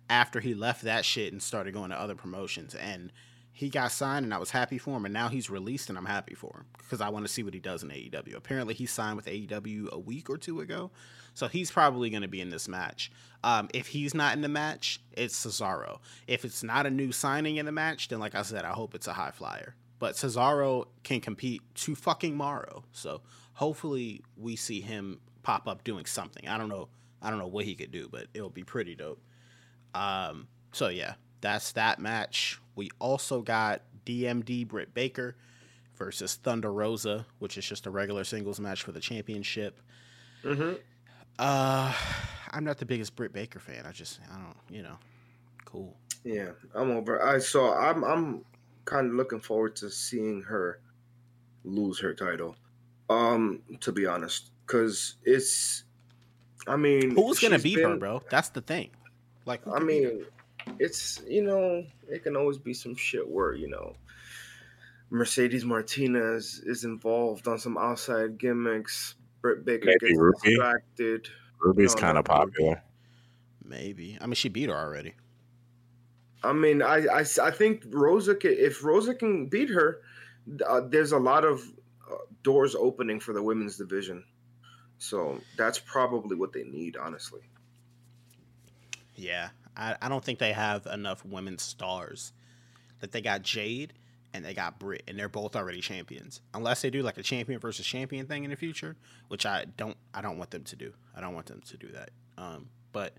after 0.10 0.40
he 0.40 0.56
left 0.56 0.82
that 0.82 1.06
shit 1.06 1.34
and 1.34 1.44
started 1.44 1.76
going 1.76 1.92
to 1.92 2.02
other 2.02 2.16
promotions 2.16 2.74
and 2.74 3.14
he 3.52 3.70
got 3.70 3.92
signed 3.92 4.26
and 4.26 4.34
I 4.34 4.40
was 4.40 4.50
happy 4.50 4.80
for 4.80 4.98
him 4.98 5.06
and 5.06 5.14
now 5.14 5.30
he's 5.30 5.52
released 5.52 5.90
and 5.90 5.98
I'm 6.00 6.06
happy 6.06 6.34
for 6.34 6.52
him 6.58 6.66
because 6.80 7.00
I 7.00 7.10
want 7.10 7.26
to 7.28 7.32
see 7.32 7.44
what 7.44 7.54
he 7.54 7.60
does 7.60 7.84
in 7.84 7.90
AEW. 7.90 8.36
Apparently 8.36 8.74
he 8.74 8.88
signed 8.88 9.18
with 9.18 9.28
AEW 9.28 9.92
a 9.92 10.00
week 10.00 10.32
or 10.32 10.38
two 10.40 10.62
ago. 10.62 10.90
So 11.36 11.48
he's 11.48 11.70
probably 11.70 12.10
going 12.10 12.24
to 12.24 12.28
be 12.28 12.42
in 12.42 12.50
this 12.50 12.68
match. 12.68 13.12
Um, 13.44 13.70
if 13.72 13.86
he's 13.86 14.16
not 14.16 14.36
in 14.36 14.42
the 14.42 14.50
match, 14.50 15.00
it's 15.12 15.46
Cesaro. 15.46 16.00
If 16.26 16.44
it's 16.44 16.64
not 16.64 16.88
a 16.88 16.90
new 16.90 17.12
signing 17.12 17.58
in 17.58 17.68
the 17.68 17.72
match, 17.72 18.08
then 18.08 18.20
like 18.20 18.34
I 18.34 18.42
said, 18.42 18.66
I 18.66 18.72
hope 18.72 18.96
it's 18.96 19.06
a 19.06 19.14
high 19.14 19.30
flyer. 19.30 19.76
But 20.00 20.16
Cesaro 20.16 20.86
can 21.04 21.22
compete 21.22 21.62
to 21.76 21.96
fucking 21.96 22.36
morrow. 22.36 22.84
So 22.92 23.22
hopefully 23.54 24.22
we 24.36 24.56
see 24.56 24.82
him 24.82 25.20
pop 25.44 25.68
up 25.68 25.84
doing 25.84 26.06
something. 26.06 26.48
I 26.48 26.58
don't 26.58 26.70
know. 26.70 26.90
I 27.22 27.30
don't 27.30 27.40
know 27.40 27.48
what 27.48 27.66
he 27.66 27.74
could 27.74 27.92
do, 27.92 28.08
but 28.12 28.28
it'll 28.34 28.50
be 28.50 28.64
pretty 28.64 28.94
dope. 28.96 29.20
Um, 29.96 30.48
so 30.72 30.90
yeah, 30.90 31.16
that's 31.42 31.72
that 31.74 32.00
match. 32.00 32.60
We 32.76 32.92
also 33.00 33.42
got 33.42 33.82
DMD 34.06 34.68
Britt 34.68 34.94
Baker 34.94 35.36
versus 35.96 36.36
Thunder 36.36 36.72
Rosa, 36.72 37.26
which 37.40 37.58
is 37.58 37.66
just 37.66 37.88
a 37.88 37.90
regular 37.90 38.24
singles 38.24 38.60
match 38.60 38.84
for 38.84 38.92
the 38.92 39.00
championship. 39.00 39.82
hmm 40.44 40.74
Uh, 41.40 41.94
I'm 42.52 42.64
not 42.64 42.78
the 42.78 42.86
biggest 42.86 43.16
Britt 43.16 43.34
Baker 43.34 43.60
fan. 43.60 43.86
I 43.88 43.92
just, 43.92 44.20
I 44.32 44.36
don't, 44.36 44.56
you 44.70 44.84
know, 44.84 44.98
cool. 45.66 45.98
Yeah, 46.24 46.52
I'm 46.76 46.92
over. 46.92 47.24
I 47.24 47.40
saw. 47.40 47.74
I'm. 47.78 48.04
I'm 48.04 48.46
kind 48.88 49.08
of 49.10 49.14
looking 49.14 49.42
forward 49.42 49.76
to 49.78 49.92
seeing 49.92 50.42
her 50.44 50.82
lose 51.64 52.00
her 52.00 52.14
title. 52.16 52.56
Um, 53.10 53.64
to 53.82 53.92
be 53.92 54.06
honest, 54.08 54.52
because 54.66 55.16
it's. 55.24 55.84
I 56.68 56.76
mean, 56.76 57.16
Who's 57.16 57.40
gonna 57.40 57.60
she's 57.60 57.64
beat 57.76 57.80
her, 57.80 57.98
bro? 57.98 58.22
That's 58.30 58.50
the 58.50 58.62
thing. 58.62 58.92
Like, 59.46 59.68
I 59.68 59.80
can 59.80 59.88
beat 59.88 60.04
her? 60.04 60.12
mean, 60.12 60.26
it's 60.80 61.22
you 61.28 61.44
know, 61.44 61.86
it 62.10 62.24
can 62.24 62.36
always 62.36 62.58
be 62.58 62.74
some 62.74 62.96
shit 62.96 63.28
where 63.30 63.54
you 63.54 63.70
know, 63.70 63.96
Mercedes 65.10 65.66
Martinez 65.66 66.60
is 66.66 66.84
involved 66.84 67.48
on 67.48 67.60
some 67.60 67.78
outside 67.78 68.38
gimmicks. 68.38 69.16
Britt 69.42 69.66
Baker 69.66 69.86
Maybe 69.86 70.00
gets 70.00 70.20
Ruby? 70.20 70.38
distracted. 70.44 71.30
Ruby's 71.60 71.96
No, 71.96 72.02
kind 72.02 72.18
of 72.18 72.28
not 72.28 72.40
Ruby. 72.40 72.52
popular. 72.52 72.84
maybe. 73.64 74.18
I 74.22 74.26
mean, 74.26 74.36
she 74.36 74.50
beat 74.50 74.70
her 74.70 74.76
already. 74.76 75.14
I 76.44 76.54
mean, 76.54 76.82
I, 76.82 77.06
I, 77.08 77.26
I 77.44 77.52
think 77.52 77.84
Rosa 77.90 78.36
can, 78.36 78.52
if 78.58 78.84
Rosa 78.84 79.16
can 79.16 79.48
beat 79.48 79.70
her, 79.70 80.02
uh, 80.68 80.82
there's 80.88 81.12
a 81.12 81.18
lot 81.18 81.44
of 81.44 81.62
uh, 82.10 82.16
doors 82.44 82.76
opening 82.76 83.20
for 83.20 83.34
the 83.34 83.42
women's 83.42 83.78
division. 83.78 84.24
So 85.00 85.42
that's 85.58 85.80
probably 85.80 86.36
what 86.36 86.54
they 86.54 86.64
need, 86.64 86.98
honestly. 86.98 87.42
Yeah, 89.16 89.50
I, 89.76 89.96
I 90.02 90.10
don't 90.10 90.24
think 90.24 90.40
they 90.40 90.54
have 90.54 90.86
enough 90.86 91.26
women 91.26 91.58
stars. 91.58 92.34
That 93.00 93.12
they 93.12 93.22
got 93.22 93.44
Jade 93.44 93.94
and 94.34 94.44
they 94.44 94.54
got 94.54 94.80
Britt, 94.80 95.04
and 95.08 95.18
they're 95.18 95.30
both 95.30 95.56
already 95.56 95.82
champions. 95.82 96.42
Unless 96.54 96.82
they 96.82 96.90
do 96.90 97.04
like 97.04 97.18
a 97.18 97.24
champion 97.24 97.60
versus 97.60 97.86
champion 97.86 98.26
thing 98.26 98.44
in 98.44 98.50
the 98.50 98.56
future, 98.56 98.96
which 99.28 99.46
I 99.46 99.66
don't, 99.78 99.98
I 100.14 100.22
don't 100.22 100.38
want 100.38 100.52
them 100.52 100.64
to 100.64 100.76
do. 100.76 100.94
I 101.16 101.22
don't 101.22 101.34
want 101.34 101.46
them 101.46 101.62
to 101.62 101.78
do 101.78 101.90
that. 101.90 102.10
Um, 102.38 102.70
but 102.92 103.14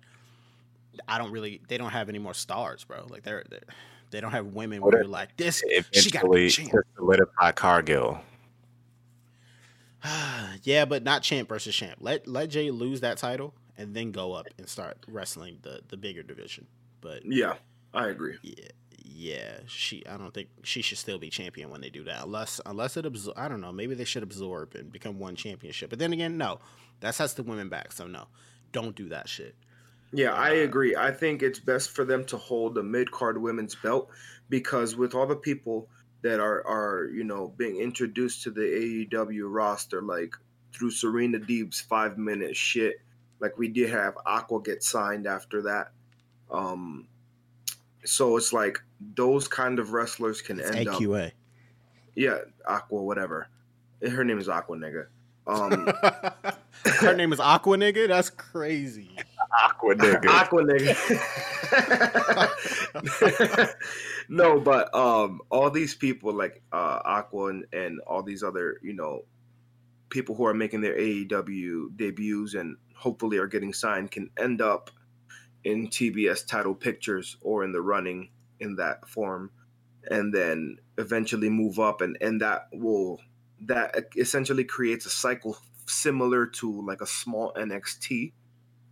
I 1.06 1.18
don't 1.18 1.30
really, 1.30 1.60
they 1.68 1.78
don't 1.78 1.90
have 1.90 2.08
any 2.08 2.18
more 2.18 2.34
stars, 2.34 2.84
bro. 2.84 3.06
Like 3.08 3.22
they're, 3.22 3.44
they're 3.48 3.60
they 4.10 4.20
don't 4.22 4.32
have 4.32 4.46
women 4.46 4.80
What 4.80 4.94
where 4.94 5.02
if- 5.02 5.04
you're 5.06 5.12
like 5.12 5.36
this. 5.36 5.62
She 5.92 6.10
got 6.10 6.20
to 6.20 6.26
Eventually, 6.26 6.44
be 6.44 6.50
to 6.50 6.62
champ. 6.70 6.86
solidify 6.96 7.52
Cargill. 7.52 8.20
yeah, 10.62 10.84
but 10.84 11.02
not 11.02 11.22
champ 11.22 11.48
versus 11.48 11.74
champ. 11.74 11.96
Let 12.00 12.26
let 12.26 12.50
Jay 12.50 12.70
lose 12.70 13.00
that 13.00 13.18
title 13.18 13.54
and 13.76 13.94
then 13.94 14.12
go 14.12 14.32
up 14.32 14.46
and 14.58 14.68
start 14.68 14.98
wrestling 15.08 15.58
the 15.62 15.80
the 15.88 15.96
bigger 15.96 16.22
division. 16.22 16.66
But 17.00 17.24
Yeah, 17.24 17.54
I 17.92 18.08
agree. 18.08 18.36
Yeah, 18.42 18.68
yeah. 19.04 19.58
She, 19.66 20.06
I 20.06 20.16
don't 20.16 20.32
think 20.32 20.48
she 20.62 20.82
should 20.82 20.98
still 20.98 21.18
be 21.18 21.30
champion 21.30 21.70
when 21.70 21.80
they 21.80 21.90
do 21.90 22.04
that, 22.04 22.24
unless 22.24 22.60
unless 22.66 22.96
it 22.96 23.04
absor- 23.04 23.36
I 23.36 23.48
don't 23.48 23.60
know. 23.60 23.72
Maybe 23.72 23.94
they 23.94 24.04
should 24.04 24.22
absorb 24.22 24.74
and 24.74 24.90
become 24.92 25.18
one 25.18 25.36
championship. 25.36 25.90
But 25.90 25.98
then 25.98 26.12
again, 26.12 26.38
no, 26.38 26.60
that 27.00 27.14
sets 27.14 27.34
the 27.34 27.42
women 27.42 27.68
back. 27.68 27.92
So 27.92 28.06
no, 28.06 28.26
don't 28.72 28.94
do 28.94 29.08
that 29.10 29.28
shit. 29.28 29.54
Yeah, 30.12 30.32
I 30.32 30.60
Uh, 30.60 30.64
agree. 30.64 30.96
I 30.96 31.10
think 31.10 31.42
it's 31.42 31.58
best 31.58 31.90
for 31.90 32.04
them 32.04 32.24
to 32.26 32.36
hold 32.36 32.74
the 32.74 32.82
mid 32.82 33.10
card 33.10 33.40
women's 33.40 33.74
belt 33.74 34.08
because 34.48 34.96
with 34.96 35.14
all 35.14 35.26
the 35.26 35.36
people 35.36 35.88
that 36.22 36.40
are 36.40 36.66
are 36.66 37.06
you 37.12 37.24
know 37.24 37.52
being 37.56 37.76
introduced 37.76 38.42
to 38.44 38.50
the 38.50 38.60
AEW 39.10 39.44
roster, 39.48 40.00
like 40.02 40.34
through 40.72 40.90
Serena 40.90 41.38
Deeb's 41.38 41.80
five 41.80 42.16
minute 42.18 42.56
shit, 42.56 43.00
like 43.40 43.56
we 43.58 43.68
did 43.68 43.90
have 43.90 44.14
Aqua 44.26 44.62
get 44.62 44.82
signed 44.82 45.26
after 45.26 45.62
that. 45.62 45.92
Um, 46.50 47.06
so 48.04 48.36
it's 48.36 48.52
like 48.52 48.78
those 49.14 49.46
kind 49.48 49.78
of 49.78 49.92
wrestlers 49.92 50.40
can 50.40 50.58
It's 50.60 50.70
end 50.70 50.88
up, 50.88 51.00
AQA. 51.00 51.32
yeah, 52.14 52.38
Aqua, 52.66 53.02
whatever. 53.02 53.48
Her 54.02 54.24
name 54.24 54.38
is 54.38 54.48
Aqua, 54.48 54.76
nigga. 54.76 55.06
Um, 55.46 55.90
Her 56.84 57.14
name 57.14 57.32
is 57.32 57.40
Aqua, 57.40 57.76
nigga. 57.76 58.06
That's 58.08 58.30
crazy. 58.30 59.10
Aqua 59.52 59.94
nigga. 59.94 60.26
Aqua 60.28 60.62
nigga. 60.62 60.94
no, 64.28 64.60
but 64.60 64.94
um, 64.94 65.40
all 65.50 65.70
these 65.70 65.94
people 65.94 66.32
like 66.32 66.62
uh, 66.72 67.00
Aqua 67.04 67.46
and, 67.46 67.64
and 67.72 68.00
all 68.06 68.22
these 68.22 68.42
other, 68.42 68.78
you 68.82 68.94
know, 68.94 69.24
people 70.10 70.34
who 70.34 70.46
are 70.46 70.54
making 70.54 70.80
their 70.80 70.96
AEW 70.96 71.96
debuts 71.96 72.54
and 72.54 72.76
hopefully 72.94 73.38
are 73.38 73.46
getting 73.46 73.72
signed 73.72 74.10
can 74.10 74.30
end 74.38 74.60
up 74.60 74.90
in 75.64 75.88
TBS 75.88 76.46
title 76.46 76.74
pictures 76.74 77.36
or 77.40 77.64
in 77.64 77.72
the 77.72 77.80
running 77.80 78.30
in 78.60 78.76
that 78.76 79.08
form, 79.08 79.50
and 80.10 80.32
then 80.34 80.78
eventually 80.96 81.48
move 81.48 81.78
up, 81.78 82.00
and 82.00 82.16
and 82.20 82.40
that 82.40 82.68
will 82.72 83.20
that 83.66 84.06
essentially 84.16 84.64
creates 84.64 85.06
a 85.06 85.10
cycle 85.10 85.56
similar 85.86 86.46
to 86.46 86.82
like 86.86 87.00
a 87.00 87.06
small 87.06 87.52
NXT 87.54 88.32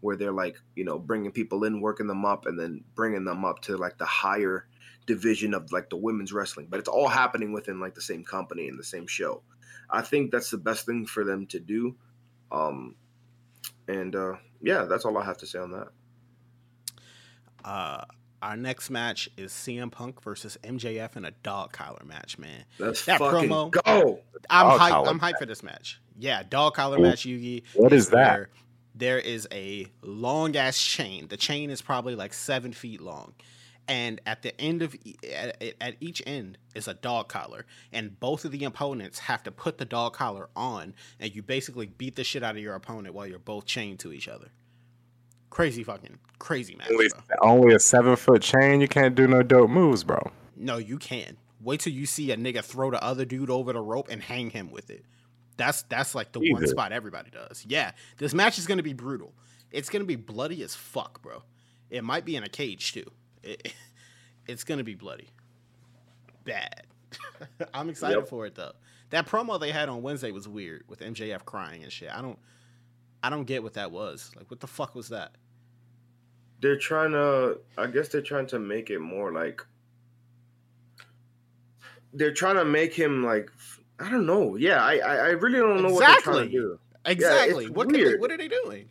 where 0.06 0.16
they're 0.16 0.32
like 0.32 0.56
you 0.76 0.84
know 0.84 0.98
bringing 0.98 1.32
people 1.32 1.64
in 1.64 1.80
working 1.80 2.06
them 2.06 2.24
up 2.24 2.46
and 2.46 2.58
then 2.58 2.82
bringing 2.94 3.24
them 3.24 3.44
up 3.44 3.60
to 3.60 3.76
like 3.76 3.98
the 3.98 4.04
higher 4.06 4.66
division 5.06 5.52
of 5.52 5.70
like 5.72 5.90
the 5.90 5.96
women's 5.96 6.32
wrestling 6.32 6.66
but 6.70 6.78
it's 6.80 6.88
all 6.88 7.08
happening 7.08 7.52
within 7.52 7.80
like 7.80 7.94
the 7.94 8.00
same 8.00 8.22
company 8.24 8.68
and 8.68 8.78
the 8.78 8.84
same 8.84 9.06
show 9.06 9.42
i 9.90 10.00
think 10.00 10.30
that's 10.30 10.50
the 10.50 10.56
best 10.58 10.86
thing 10.86 11.04
for 11.04 11.24
them 11.24 11.46
to 11.46 11.58
do 11.60 11.94
um 12.52 12.94
and 13.88 14.14
uh 14.16 14.34
yeah 14.62 14.84
that's 14.84 15.04
all 15.04 15.18
i 15.18 15.24
have 15.24 15.36
to 15.38 15.46
say 15.46 15.58
on 15.58 15.70
that 15.72 15.88
Uh, 17.64 18.04
our 18.42 18.56
next 18.56 18.90
match 18.90 19.28
is 19.36 19.50
CM 19.52 19.90
Punk 19.90 20.22
versus 20.22 20.56
MJF 20.62 21.16
in 21.16 21.24
a 21.24 21.32
dog 21.42 21.72
collar 21.72 22.02
match, 22.04 22.38
man. 22.38 22.64
let's 22.78 23.04
That 23.06 23.18
fucking 23.18 23.48
promo- 23.50 23.70
go 23.72 24.20
I'm 24.50 24.68
Dog 24.68 24.80
hyped. 24.80 25.08
I'm 25.08 25.18
hyped 25.18 25.38
for 25.38 25.46
this 25.46 25.62
match. 25.64 26.00
Yeah, 26.18 26.42
dog 26.48 26.74
collar 26.74 26.98
match, 26.98 27.22
Yugi. 27.24 27.64
What 27.74 27.92
is 27.92 28.10
that? 28.10 28.46
There 28.97 29.18
is 29.18 29.47
a 29.52 29.86
long 30.01 30.56
ass 30.56 30.81
chain. 30.81 31.28
The 31.28 31.36
chain 31.36 31.70
is 31.70 31.82
probably 31.82 32.14
like 32.14 32.32
seven 32.32 32.73
feet 32.73 33.01
long, 33.02 33.35
and 33.86 34.23
at 34.24 34.43
the 34.43 34.59
end 34.59 34.81
of 34.81 34.97
at, 35.31 35.62
at 35.81 35.97
each 36.01 36.23
end 36.27 36.56
is 36.74 36.89
a 36.89 36.94
dog 36.94 37.28
collar, 37.28 37.66
and 37.93 38.18
both 38.18 38.47
of 38.47 38.52
the 38.52 38.64
opponents 38.64 39.18
have 39.18 39.43
to 39.43 39.51
put 39.51 39.77
the 39.77 39.85
dog 39.85 40.14
collar 40.14 40.48
on, 40.56 40.94
and 41.20 41.35
you 41.35 41.43
basically 41.43 41.86
beat 41.86 42.16
the 42.16 42.24
shit 42.24 42.43
out 42.43 42.56
of 42.56 42.62
your 42.62 42.74
opponent 42.74 43.14
while 43.14 43.27
you're 43.27 43.39
both 43.39 43.66
chained 43.66 43.98
to 43.98 44.12
each 44.12 44.28
other. 44.28 44.48
Crazy 45.51 45.85
fucking 45.85 46.18
crazy 46.39 46.74
match, 46.74 46.89
Only, 46.90 47.09
only 47.43 47.74
a 47.74 47.78
seven 47.78 48.16
foot 48.16 48.40
chain. 48.40 48.81
You 48.81 48.89
can't 48.89 49.14
do 49.14 49.27
no 49.27 49.43
dope 49.43 49.68
moves, 49.68 50.05
bro. 50.05 50.31
No, 50.56 50.78
you 50.78 50.97
can. 50.97 51.36
Wait 51.60 51.81
till 51.81 51.93
you 51.93 52.06
see 52.06 52.31
a 52.31 52.36
nigga 52.36 52.62
throw 52.62 52.90
the 52.90 53.02
other 53.02 53.27
dude 53.27 53.51
over 53.51 53.73
the 53.73 53.81
rope 53.81 54.09
and 54.10 54.23
hang 54.23 54.51
him 54.51 54.70
with 54.70 54.89
it. 54.89 55.05
That's 55.56 55.82
that's 55.82 56.14
like 56.14 56.32
the 56.32 56.40
one 56.52 56.66
spot 56.66 56.92
everybody 56.92 57.30
does. 57.30 57.64
Yeah, 57.68 57.92
this 58.18 58.34
match 58.34 58.58
is 58.58 58.66
gonna 58.66 58.82
be 58.82 58.92
brutal. 58.92 59.32
It's 59.70 59.88
gonna 59.88 60.04
be 60.04 60.16
bloody 60.16 60.62
as 60.62 60.74
fuck, 60.74 61.22
bro. 61.22 61.42
It 61.90 62.04
might 62.04 62.24
be 62.24 62.36
in 62.36 62.42
a 62.42 62.48
cage 62.48 62.92
too. 62.92 63.10
It- 63.42 63.72
it's 64.46 64.64
gonna 64.64 64.84
be 64.84 64.94
bloody, 64.94 65.30
bad. 66.44 66.82
I'm 67.74 67.88
excited 67.88 68.18
Yep. 68.18 68.28
for 68.28 68.46
it 68.46 68.54
though. 68.54 68.72
That 69.10 69.26
promo 69.26 69.58
they 69.58 69.70
had 69.70 69.88
on 69.88 70.02
Wednesday 70.02 70.30
was 70.32 70.48
weird 70.48 70.84
with 70.88 71.00
MJF 71.00 71.44
crying 71.44 71.82
and 71.84 71.92
shit. 71.92 72.10
I 72.12 72.20
don't, 72.20 72.38
I 73.22 73.30
don't 73.30 73.44
get 73.44 73.62
what 73.62 73.74
that 73.74 73.92
was. 73.92 74.32
Like, 74.36 74.50
what 74.50 74.60
the 74.60 74.66
fuck 74.66 74.94
was 74.94 75.08
that? 75.10 75.32
they're 76.62 76.78
trying 76.78 77.10
to 77.10 77.58
i 77.76 77.86
guess 77.86 78.08
they're 78.08 78.22
trying 78.22 78.46
to 78.46 78.58
make 78.58 78.88
it 78.88 78.98
more 78.98 79.30
like 79.30 79.60
they're 82.14 82.32
trying 82.32 82.56
to 82.56 82.64
make 82.64 82.94
him 82.94 83.22
like 83.22 83.50
i 84.01 84.10
don't 84.10 84.27
know 84.27 84.56
yeah 84.56 84.82
i 84.85 84.98
i, 84.98 85.14
I 85.16 85.28
really 85.31 85.59
don't 85.59 85.82
know 85.82 85.93
what 85.93 86.06
they're 86.06 86.20
trying 86.20 86.47
to 86.47 86.52
do 86.52 86.78
Exactly. 87.05 87.66
it's 87.66 87.74
what? 87.74 87.85
Can 87.89 87.93
they, 87.98 88.05
weird. 88.05 88.20
what 88.20 88.32
are 88.32 88.36
they 88.36 88.48
doing? 88.48 88.89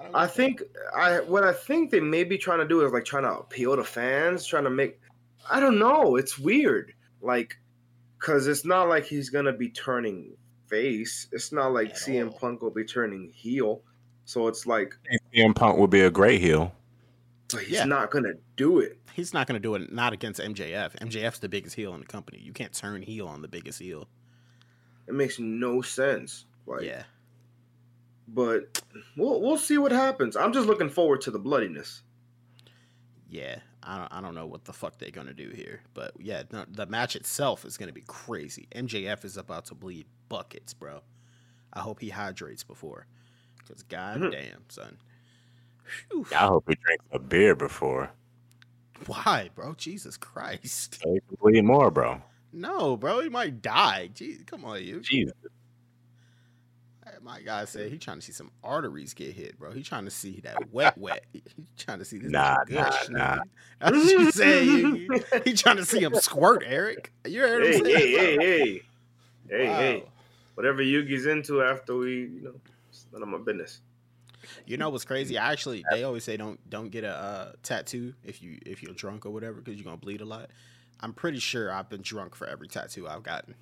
don't 0.00 0.14
i 0.14 0.26
think 0.26 0.62
i 0.96 1.20
what 1.20 1.42
i 1.44 1.52
think 1.52 1.90
they 1.90 2.00
may 2.00 2.22
be 2.24 2.38
trying 2.38 2.58
to 2.60 2.68
do 2.68 2.84
is 2.84 2.92
like 2.92 3.04
trying 3.04 3.24
to 3.24 3.32
appeal 3.32 3.74
to 3.76 3.84
fans 3.84 4.46
trying 4.46 4.64
to 4.64 4.70
make 4.70 5.00
i 5.50 5.58
don't 5.58 5.78
know 5.78 6.16
it's 6.16 6.38
weird 6.38 6.92
like 7.22 7.56
because 8.18 8.46
it's 8.46 8.64
not 8.64 8.88
like 8.88 9.04
he's 9.04 9.30
gonna 9.30 9.52
be 9.52 9.68
turning 9.70 10.32
face 10.68 11.28
it's 11.32 11.52
not 11.52 11.72
like 11.72 11.90
At 11.90 11.96
cm 11.96 12.26
all. 12.32 12.38
punk 12.38 12.62
will 12.62 12.70
be 12.70 12.84
turning 12.84 13.30
heel 13.34 13.82
so 14.28 14.48
it's 14.48 14.66
like 14.66 14.92
CM 15.32 15.54
Punk 15.54 15.78
would 15.78 15.90
be 15.90 16.00
a 16.00 16.10
great 16.10 16.40
heel. 16.40 16.72
but 17.52 17.60
he's 17.62 17.74
Yeah. 17.74 17.84
not 17.84 18.10
gonna 18.10 18.32
do 18.56 18.80
it 18.80 18.98
He's 19.14 19.32
not 19.32 19.46
going 19.46 19.54
to 19.54 19.60
do 19.60 19.74
it. 19.76 19.90
Not 19.90 20.12
against 20.12 20.42
MJF. 20.42 20.94
MJF's 21.00 21.38
the 21.38 21.48
biggest 21.48 21.74
heel 21.74 21.94
in 21.94 22.00
the 22.00 22.06
company. 22.06 22.38
You 22.38 22.52
can't 22.52 22.70
turn 22.74 23.00
heel 23.00 23.26
on 23.26 23.40
the 23.40 23.48
biggest 23.48 23.78
heel. 23.78 24.06
It 25.08 25.14
makes 25.14 25.38
no 25.38 25.80
sense 25.82 26.44
like 26.66 26.82
yeah. 26.82 27.04
but 28.28 28.82
we'll 29.16 29.40
we'll 29.40 29.58
see 29.58 29.78
what 29.78 29.92
happens. 29.92 30.36
I'm 30.36 30.52
just 30.52 30.66
looking 30.66 30.88
forward 30.90 31.20
to 31.22 31.30
the 31.30 31.38
bloodiness. 31.38 32.02
Yeah. 33.28 33.56
I 33.88 33.98
don't, 33.98 34.12
I 34.14 34.20
don't 34.20 34.34
know 34.34 34.46
what 34.46 34.64
the 34.64 34.72
fuck 34.72 34.98
they're 34.98 35.10
going 35.12 35.28
to 35.28 35.32
do 35.34 35.50
here. 35.50 35.80
But 35.94 36.12
yeah, 36.18 36.42
no, 36.50 36.64
the 36.68 36.86
match 36.86 37.14
itself 37.14 37.64
is 37.64 37.76
going 37.76 37.86
to 37.86 37.92
be 37.92 38.02
crazy. 38.06 38.66
MJF 38.74 39.24
is 39.24 39.36
about 39.36 39.66
to 39.66 39.74
bleed 39.76 40.06
buckets, 40.28 40.74
bro. 40.74 41.02
I 41.72 41.80
hope 41.80 42.00
he 42.00 42.08
hydrates 42.08 42.64
before. 42.64 43.06
Because 43.58 43.84
god 43.84 44.20
Mhm. 44.22 44.32
damn, 44.32 44.64
son. 44.68 44.98
Phew. 46.10 46.26
I 46.32 46.46
hope 46.46 46.64
he 46.68 46.74
drinks 46.74 47.04
a 47.12 47.20
beer 47.20 47.54
before. 47.54 48.10
Why, 49.06 49.50
bro? 49.54 49.74
Jesus 49.74 50.16
Christ. 50.16 51.00
So 51.02 51.12
he 51.12 51.20
can 51.20 51.36
bleed 51.40 51.62
more, 51.64 51.90
bro. 51.92 52.22
No, 52.56 52.96
bro. 52.96 53.20
He 53.20 53.28
might 53.28 53.60
die. 53.60 54.08
Jeez, 54.14 54.46
come 54.46 54.64
on, 54.64 54.82
you. 54.82 55.00
Jesus. 55.00 55.34
My 57.22 57.40
guy 57.40 57.64
said 57.66 57.90
he 57.90 57.98
trying 57.98 58.18
to 58.18 58.22
see 58.22 58.32
some 58.32 58.50
arteries 58.64 59.14
get 59.14 59.32
hit, 59.32 59.58
bro. 59.58 59.70
He 59.72 59.82
trying 59.82 60.04
to 60.06 60.10
see 60.10 60.40
that 60.40 60.72
wet, 60.72 60.96
wet. 60.98 61.24
He 61.32 61.42
trying 61.76 61.98
to 61.98 62.04
see 62.04 62.18
this 62.18 62.30
Nah, 62.32 62.64
gush, 62.64 63.08
nah. 63.08 63.38
That's 63.80 63.96
what 64.14 64.36
you 64.46 64.72
you- 64.94 65.20
he 65.44 65.52
trying 65.54 65.76
to 65.76 65.84
see 65.84 66.00
him 66.02 66.14
squirt, 66.14 66.62
Eric. 66.66 67.12
You 67.24 67.40
heard 67.42 67.62
him 67.62 67.72
Hey, 67.72 67.78
say 67.80 67.92
hey, 67.92 68.10
hey, 68.16 68.36
hey, 68.36 68.82
hey, 69.48 69.66
Wow. 69.68 69.76
hey! 69.76 70.04
Whatever 70.54 70.82
Yugi's 70.82 71.26
into 71.26 71.62
after 71.62 71.96
we, 71.96 72.22
you 72.22 72.40
know, 72.42 72.54
it's 72.88 73.06
none 73.12 73.22
of 73.22 73.28
my 73.28 73.38
business. 73.38 73.80
You 74.66 74.76
know 74.76 74.90
what's 74.90 75.04
crazy? 75.04 75.38
I 75.38 75.52
actually 75.52 75.84
they 75.90 76.04
always 76.04 76.24
say 76.24 76.36
don't 76.36 76.58
don't 76.70 76.90
get 76.90 77.04
a 77.04 77.14
uh, 77.14 77.52
tattoo 77.62 78.14
if 78.24 78.42
you 78.42 78.58
if 78.64 78.82
you're 78.82 78.94
drunk 78.94 79.26
or 79.26 79.30
whatever 79.30 79.60
because 79.60 79.74
you're 79.76 79.84
gonna 79.84 79.96
bleed 79.96 80.20
a 80.20 80.24
lot. 80.24 80.50
I'm 81.00 81.12
pretty 81.12 81.38
sure 81.38 81.72
I've 81.72 81.88
been 81.88 82.02
drunk 82.02 82.34
for 82.34 82.46
every 82.46 82.68
tattoo 82.68 83.06
I've 83.06 83.22
gotten. 83.22 83.54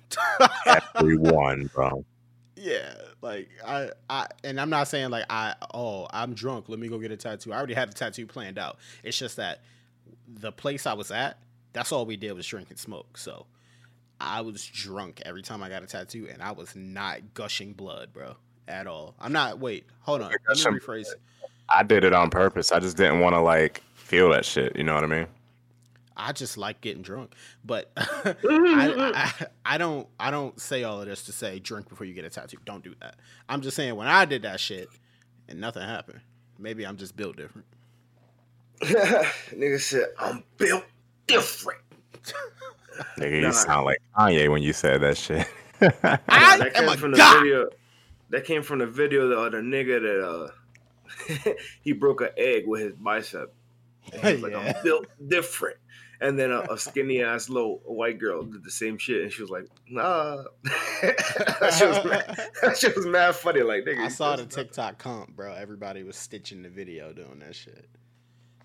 Everyone, 0.95 1.69
bro. 1.73 2.05
yeah, 2.55 2.93
like 3.21 3.49
I 3.65 3.91
I 4.09 4.27
and 4.43 4.59
I'm 4.59 4.69
not 4.69 4.87
saying 4.87 5.09
like 5.09 5.25
I 5.29 5.55
oh 5.73 6.07
I'm 6.11 6.33
drunk. 6.33 6.69
Let 6.69 6.79
me 6.79 6.87
go 6.87 6.97
get 6.97 7.11
a 7.11 7.17
tattoo. 7.17 7.51
I 7.53 7.57
already 7.57 7.73
had 7.73 7.89
the 7.89 7.93
tattoo 7.93 8.25
planned 8.25 8.57
out. 8.57 8.77
It's 9.03 9.17
just 9.17 9.35
that 9.37 9.61
the 10.27 10.51
place 10.51 10.85
I 10.85 10.93
was 10.93 11.11
at, 11.11 11.39
that's 11.73 11.91
all 11.91 12.05
we 12.05 12.15
did 12.17 12.31
was 12.33 12.47
drink 12.47 12.69
and 12.69 12.79
smoke. 12.79 13.17
So 13.17 13.45
I 14.19 14.41
was 14.41 14.65
drunk 14.65 15.21
every 15.25 15.41
time 15.41 15.61
I 15.61 15.69
got 15.69 15.83
a 15.83 15.87
tattoo, 15.87 16.27
and 16.31 16.41
I 16.41 16.51
was 16.53 16.75
not 16.75 17.33
gushing 17.33 17.73
blood, 17.73 18.13
bro, 18.13 18.37
at 18.67 18.87
all. 18.87 19.15
I'm 19.19 19.33
not. 19.33 19.59
Wait, 19.59 19.85
hold 19.99 20.21
on. 20.21 20.31
Let 20.47 20.57
me 20.57 20.79
rephrase. 20.79 21.07
I 21.67 21.83
did 21.83 22.03
it 22.03 22.13
on 22.13 22.29
purpose. 22.29 22.71
I 22.71 22.79
just 22.79 22.95
didn't 22.95 23.19
want 23.19 23.35
to 23.35 23.41
like 23.41 23.83
feel 23.95 24.29
that 24.29 24.45
shit. 24.45 24.75
You 24.75 24.83
know 24.83 24.95
what 24.95 25.03
I 25.03 25.07
mean? 25.07 25.27
I 26.17 26.31
just 26.31 26.57
like 26.57 26.81
getting 26.81 27.01
drunk, 27.01 27.33
but 27.63 27.91
I, 27.97 28.03
Mm-hmm. 28.43 29.11
I 29.15 29.47
I 29.65 29.77
don't 29.77 30.07
I 30.19 30.31
don't 30.31 30.59
say 30.59 30.83
all 30.83 31.01
of 31.01 31.07
this 31.07 31.23
to 31.23 31.31
say 31.31 31.59
drink 31.59 31.89
before 31.89 32.05
you 32.07 32.13
get 32.13 32.25
a 32.25 32.29
tattoo. 32.29 32.57
Don't 32.65 32.83
do 32.83 32.93
that. 33.01 33.15
I'm 33.49 33.61
just 33.61 33.75
saying 33.75 33.95
when 33.95 34.07
I 34.07 34.25
did 34.25 34.43
that 34.43 34.59
shit 34.59 34.87
and 35.47 35.59
nothing 35.59 35.83
happened. 35.83 36.21
Maybe 36.57 36.85
I'm 36.85 36.97
just 36.97 37.15
built 37.17 37.35
different. 37.35 37.67
Nigga 38.81 39.79
said, 39.79 40.05
"I'm 40.19 40.43
built 40.57 40.83
different." 41.27 41.81
Nigga, 43.19 43.41
Nah. 43.41 43.47
you 43.47 43.53
sound 43.53 43.85
like 43.85 43.99
Kanye 44.17 44.49
when 44.49 44.63
you 44.63 44.73
said 44.73 45.01
that 45.01 45.17
shit. 45.17 45.47
I 45.81 46.57
that 46.57 46.71
am 46.75 46.83
came 46.85 46.89
a 46.89 46.97
from 46.97 47.11
the 47.11 47.17
god. 47.17 47.41
video. 47.41 47.69
That 48.29 48.45
came 48.45 48.63
from 48.63 48.79
the 48.79 48.87
video 48.87 49.23
of 49.31 49.51
the 49.51 49.57
nigga 49.59 50.01
that 50.01 51.39
uh 51.39 51.51
he 51.81 51.91
broke 51.93 52.21
an 52.21 52.29
egg 52.37 52.63
with 52.67 52.81
his 52.81 52.93
bicep. 52.95 53.53
And 54.13 54.21
he 54.23 54.33
was 54.33 54.41
like, 54.43 54.51
Yeah. 54.53 54.73
I'm 54.77 54.83
built 54.83 55.07
different. 55.27 55.77
And 56.21 56.37
then 56.39 56.51
a, 56.51 56.61
a 56.71 56.77
skinny 56.77 57.21
ass 57.21 57.49
little 57.49 57.81
white 57.85 58.19
girl 58.19 58.43
did 58.43 58.63
the 58.63 58.71
same 58.71 58.97
shit, 58.97 59.21
and 59.21 59.31
she 59.31 59.41
was 59.41 59.51
like, 59.51 59.67
"Nah." 59.89 60.43
that, 61.01 61.75
shit 61.77 61.89
was 61.89 62.05
mad, 62.05 62.49
that 62.61 62.77
shit 62.77 62.95
was 62.95 63.05
mad 63.05 63.35
funny. 63.35 63.61
Like, 63.61 63.83
nigga, 63.85 64.05
I 64.05 64.07
saw 64.07 64.35
the 64.35 64.43
just- 64.43 64.55
TikTok 64.55 64.97
comp, 64.97 65.35
bro. 65.35 65.53
Everybody 65.53 66.03
was 66.03 66.15
stitching 66.15 66.61
the 66.61 66.69
video 66.69 67.13
doing 67.13 67.39
that 67.39 67.55
shit. 67.55 67.89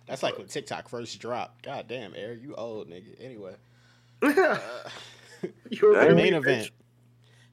That's 0.07 0.23
like 0.23 0.39
when 0.39 0.49
TikTok 0.49 0.89
first 0.89 1.21
dropped. 1.21 1.65
God 1.65 1.87
damn, 1.87 2.15
Eric, 2.17 2.41
you 2.43 2.55
old 2.57 2.89
nigga. 2.89 3.15
Anyway, 3.21 3.55
uh, 4.23 4.59
You're 5.71 5.95
the 5.95 6.11
a 6.11 6.15
main 6.15 6.33
bitch. 6.33 6.37
event. 6.39 6.71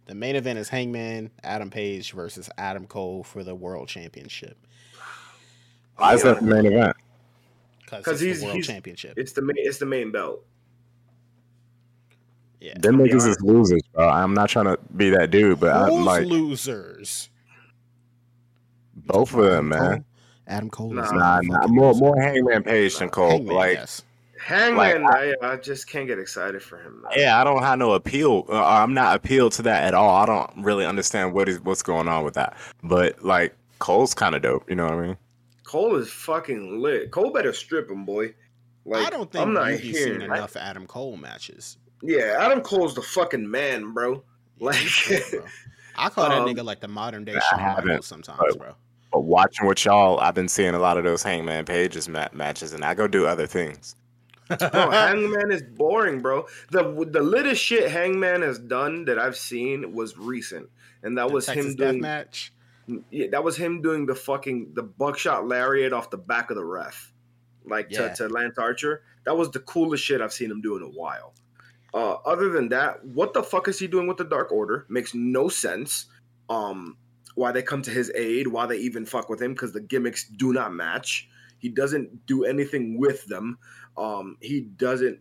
The 0.07 0.15
main 0.15 0.35
event 0.35 0.57
is 0.57 0.69
Hangman 0.69 1.31
Adam 1.43 1.69
Page 1.69 2.13
versus 2.13 2.49
Adam 2.57 2.87
Cole 2.87 3.23
for 3.23 3.43
the 3.43 3.53
World 3.53 3.89
Championship. 3.89 4.57
Why 5.97 6.13
is 6.13 6.23
that 6.23 6.39
the 6.39 6.45
main 6.45 6.65
event? 6.65 6.95
Because 7.89 8.03
'Cause 8.05 8.13
it's 8.15 8.21
he's- 8.21 8.39
the 8.39 8.45
World 8.45 8.55
he's- 8.55 8.67
Championship. 8.67 9.13
It's 9.17 9.31
the 9.31 9.41
main. 9.41 9.55
It's 9.57 9.77
the 9.79 9.85
main 9.85 10.11
belt. 10.11 10.45
Yeah. 12.59 12.73
Them 12.79 12.97
be 12.97 13.03
niggas 13.03 13.21
honest. 13.21 13.27
is 13.27 13.37
losers, 13.41 13.81
bro. 13.93 14.07
I'm 14.09 14.33
not 14.33 14.49
trying 14.49 14.65
to 14.65 14.77
be 14.95 15.09
that 15.11 15.29
dude, 15.31 15.59
but 15.59 15.75
I'm 15.75 15.89
Who's 15.91 16.05
like 16.05 16.25
losers? 16.25 17.29
both 18.95 19.33
of 19.33 19.43
them, 19.45 19.69
man. 19.69 19.91
Cole? 19.93 20.03
Adam 20.47 20.69
Cole 20.69 20.99
is 20.99 21.11
Nah, 21.11 21.39
Nah, 21.41 21.59
nah, 21.61 21.67
more 21.67 21.87
loser. 21.93 21.99
more 21.99 22.19
Hangman 22.21 22.63
Page 22.63 22.97
than 22.97 23.09
Cole. 23.09 23.29
Hangman, 23.29 23.55
like, 23.55 23.73
yes. 23.75 24.01
Hangman, 24.39 25.03
Like, 25.03 25.35
I, 25.43 25.53
I 25.53 25.55
just 25.57 25.87
can't 25.89 26.07
get 26.07 26.19
excited 26.19 26.61
for 26.63 26.77
him. 26.77 27.01
man. 27.03 27.11
yeah, 27.15 27.39
I 27.39 27.43
don't 27.43 27.61
have 27.61 27.77
no 27.79 27.93
appeal. 27.93 28.45
Uh, 28.49 28.63
I'm 28.65 28.93
not 28.93 29.15
appealed 29.15 29.51
to 29.53 29.61
that 29.63 29.83
at 29.83 29.93
all. 29.93 30.09
I 30.15 30.25
don't 30.25 30.49
really 30.63 30.85
understand 30.85 31.33
what 31.33 31.47
is 31.49 31.59
what's 31.61 31.83
going 31.83 32.07
on 32.07 32.23
with 32.23 32.33
that. 32.35 32.57
But 32.83 33.23
like, 33.23 33.55
Cole's 33.79 34.13
kind 34.13 34.35
of 34.35 34.41
dope. 34.41 34.67
You 34.69 34.75
know 34.75 34.85
what 34.85 34.93
I 34.93 35.01
mean? 35.07 35.17
Cole 35.67 35.95
is 35.97 36.09
fucking 36.11 36.81
lit. 36.81 37.11
Cole 37.11 37.31
better 37.31 37.53
strip 37.53 37.91
him, 37.91 38.05
boy. 38.05 38.33
Like 38.85 39.05
I 39.05 39.09
don't 39.09 39.29
think 39.31 39.45
I'm 39.45 39.53
not 39.53 39.71
you've 39.83 39.95
seen 39.95 40.07
hearing. 40.07 40.21
enough 40.21 40.55
Adam 40.55 40.87
Cole 40.87 41.17
matches. 41.17 41.77
Yeah, 42.01 42.37
Adam 42.39 42.61
Cole's 42.61 42.95
the 42.95 43.01
fucking 43.01 43.49
man, 43.49 43.91
bro. 43.93 44.23
Like, 44.59 44.75
He's 44.77 45.29
bro. 45.31 45.45
I 45.97 46.09
call 46.09 46.29
that 46.29 46.39
Um, 46.39 46.47
nigga 46.47 46.63
like 46.63 46.79
the 46.79 46.87
modern 46.87 47.25
day 47.25 47.35
I 47.35 47.39
Shawn 47.39 47.85
Michaels 47.85 48.07
sometimes, 48.07 48.39
but- 48.39 48.57
bro. 48.57 48.73
But 49.11 49.21
watching 49.21 49.67
with 49.67 49.85
y'all, 49.85 50.19
I've 50.19 50.33
been 50.35 50.49
seeing 50.49 50.73
a 50.73 50.79
lot 50.79 50.97
of 50.97 51.03
those 51.05 51.23
Hangman 51.23 51.63
Pages 51.65 52.09
ma- 52.09 52.27
matches, 52.33 52.73
and 52.73 52.83
I 52.83 52.93
go 52.93 53.07
do 53.07 53.25
other 53.25 53.47
things. 53.47 53.95
bro, 54.47 54.57
Hangman 54.91 55.49
is 55.51 55.61
boring, 55.63 56.21
bro. 56.21 56.45
The 56.71 56.83
the 57.11 57.21
littest 57.21 57.61
shit 57.63 57.89
Hangman 57.89 58.41
has 58.41 58.59
done 58.59 59.05
that 59.05 59.17
I've 59.19 59.37
seen 59.37 59.93
was 59.93 60.17
recent, 60.17 60.69
and 61.03 61.17
that 61.17 61.27
The 61.29 61.33
was 61.33 61.45
Texas 61.45 61.65
him 61.67 61.75
Death 61.75 61.89
doing. 61.91 62.01
match. 62.01 62.51
Yeah, 63.11 63.27
that 63.31 63.43
was 63.43 63.57
him 63.57 63.81
doing 63.81 64.05
the 64.05 64.15
fucking 64.15 64.71
the 64.73 64.83
buckshot 64.83 65.47
lariat 65.47 65.91
off 65.93 66.09
the 66.09 66.17
back 66.17 66.49
of 66.49 66.55
the 66.55 66.63
ref, 66.63 67.11
like 67.65 67.87
Yeah. 67.89 68.09
to, 68.09 68.27
to 68.27 68.29
Lance 68.29 68.57
Archer. 68.57 69.03
That 69.25 69.35
was 69.35 69.51
the 69.51 69.59
coolest 69.59 70.03
shit 70.03 70.21
I've 70.21 70.31
seen 70.33 70.49
him 70.49 70.61
do 70.61 70.77
in 70.77 70.83
a 70.83 70.87
while. 70.89 71.33
Uh, 71.93 72.13
other 72.25 72.49
than 72.49 72.69
that, 72.69 73.03
what 73.05 73.33
the 73.33 73.43
fuck 73.43 73.67
is 73.67 73.79
he 73.79 73.87
doing 73.87 74.07
with 74.07 74.17
the 74.17 74.23
Dark 74.23 74.51
Order? 74.51 74.85
Makes 74.89 75.13
no 75.13 75.49
sense. 75.49 76.05
Um, 76.49 76.97
why 77.35 77.51
they 77.51 77.61
come 77.61 77.81
to 77.83 77.91
his 77.91 78.11
aid? 78.15 78.47
Why 78.47 78.65
they 78.65 78.77
even 78.77 79.05
fuck 79.05 79.29
with 79.29 79.41
him? 79.41 79.53
Because 79.53 79.73
the 79.73 79.81
gimmicks 79.81 80.27
do 80.27 80.53
not 80.53 80.73
match. 80.73 81.29
He 81.59 81.69
doesn't 81.69 82.25
do 82.25 82.45
anything 82.45 82.97
with 82.99 83.25
them. 83.25 83.57
Um, 83.97 84.37
he 84.41 84.61
doesn't 84.61 85.19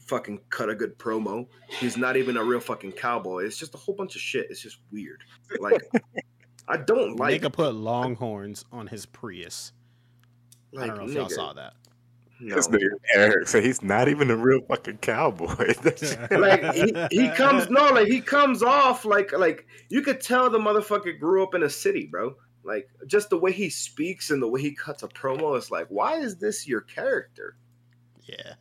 fucking 0.00 0.40
cut 0.50 0.68
a 0.68 0.74
good 0.74 0.98
promo. 0.98 1.46
He's 1.68 1.96
not 1.96 2.16
even 2.16 2.36
a 2.36 2.44
real 2.44 2.60
fucking 2.60 2.92
cowboy. 2.92 3.44
It's 3.44 3.56
just 3.56 3.74
a 3.74 3.78
whole 3.78 3.94
bunch 3.94 4.14
of 4.14 4.20
shit. 4.20 4.46
It's 4.50 4.60
just 4.60 4.78
weird. 4.90 5.22
Like 5.60 5.80
I 6.68 6.76
don't 6.76 7.16
like 7.16 7.42
nigga 7.42 7.52
put 7.52 7.74
Longhorns 7.74 8.64
on 8.72 8.86
his 8.86 9.06
Prius. 9.06 9.72
like 10.72 10.90
I 10.90 10.94
don't 10.94 10.98
know 10.98 11.10
if 11.10 11.14
y'all 11.14 11.28
saw 11.28 11.52
that. 11.54 11.74
No. 12.40 12.56
This 12.56 12.66
nigga 12.68 12.88
Eric, 13.14 13.46
so 13.46 13.60
he's 13.60 13.82
not 13.82 14.08
even 14.08 14.30
a 14.30 14.36
real 14.36 14.62
fucking 14.62 14.98
cowboy. 14.98 15.74
like 16.30 16.74
he, 16.74 16.94
he 17.10 17.28
comes 17.30 17.70
no 17.70 17.90
like 17.90 18.08
he 18.08 18.20
comes 18.20 18.62
off 18.62 19.04
like 19.04 19.32
like 19.32 19.66
you 19.90 20.02
could 20.02 20.20
tell 20.20 20.50
the 20.50 20.58
motherfucker 20.58 21.18
grew 21.18 21.42
up 21.42 21.54
in 21.54 21.62
a 21.62 21.70
city 21.70 22.06
bro 22.06 22.34
like 22.64 22.88
just 23.06 23.30
the 23.30 23.36
way 23.38 23.52
he 23.52 23.68
speaks 23.70 24.30
and 24.30 24.42
the 24.42 24.48
way 24.48 24.60
he 24.60 24.72
cuts 24.74 25.02
a 25.02 25.08
promo 25.08 25.56
is 25.56 25.70
like 25.70 25.86
why 25.88 26.16
is 26.18 26.36
this 26.36 26.66
your 26.66 26.80
character 26.80 27.56
Yeah. 28.24 28.54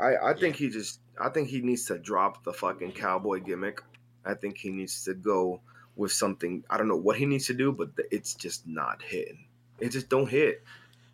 i 0.00 0.30
i 0.30 0.34
think 0.34 0.56
he 0.56 0.68
just 0.68 1.00
i 1.20 1.28
think 1.28 1.48
he 1.48 1.60
needs 1.60 1.84
to 1.86 1.98
drop 1.98 2.42
the 2.44 2.52
fucking 2.52 2.92
cowboy 2.92 3.40
gimmick 3.40 3.80
i 4.24 4.34
think 4.34 4.58
he 4.58 4.70
needs 4.70 5.04
to 5.04 5.14
go 5.14 5.60
with 6.00 6.10
something 6.12 6.64
i 6.70 6.76
don't 6.76 6.88
know 6.88 6.96
what 6.96 7.16
he 7.16 7.26
needs 7.26 7.46
to 7.46 7.54
do 7.54 7.70
but 7.70 7.90
it's 8.10 8.34
just 8.34 8.66
not 8.66 9.00
hitting 9.02 9.44
it 9.78 9.90
just 9.90 10.08
don't 10.08 10.28
hit 10.28 10.64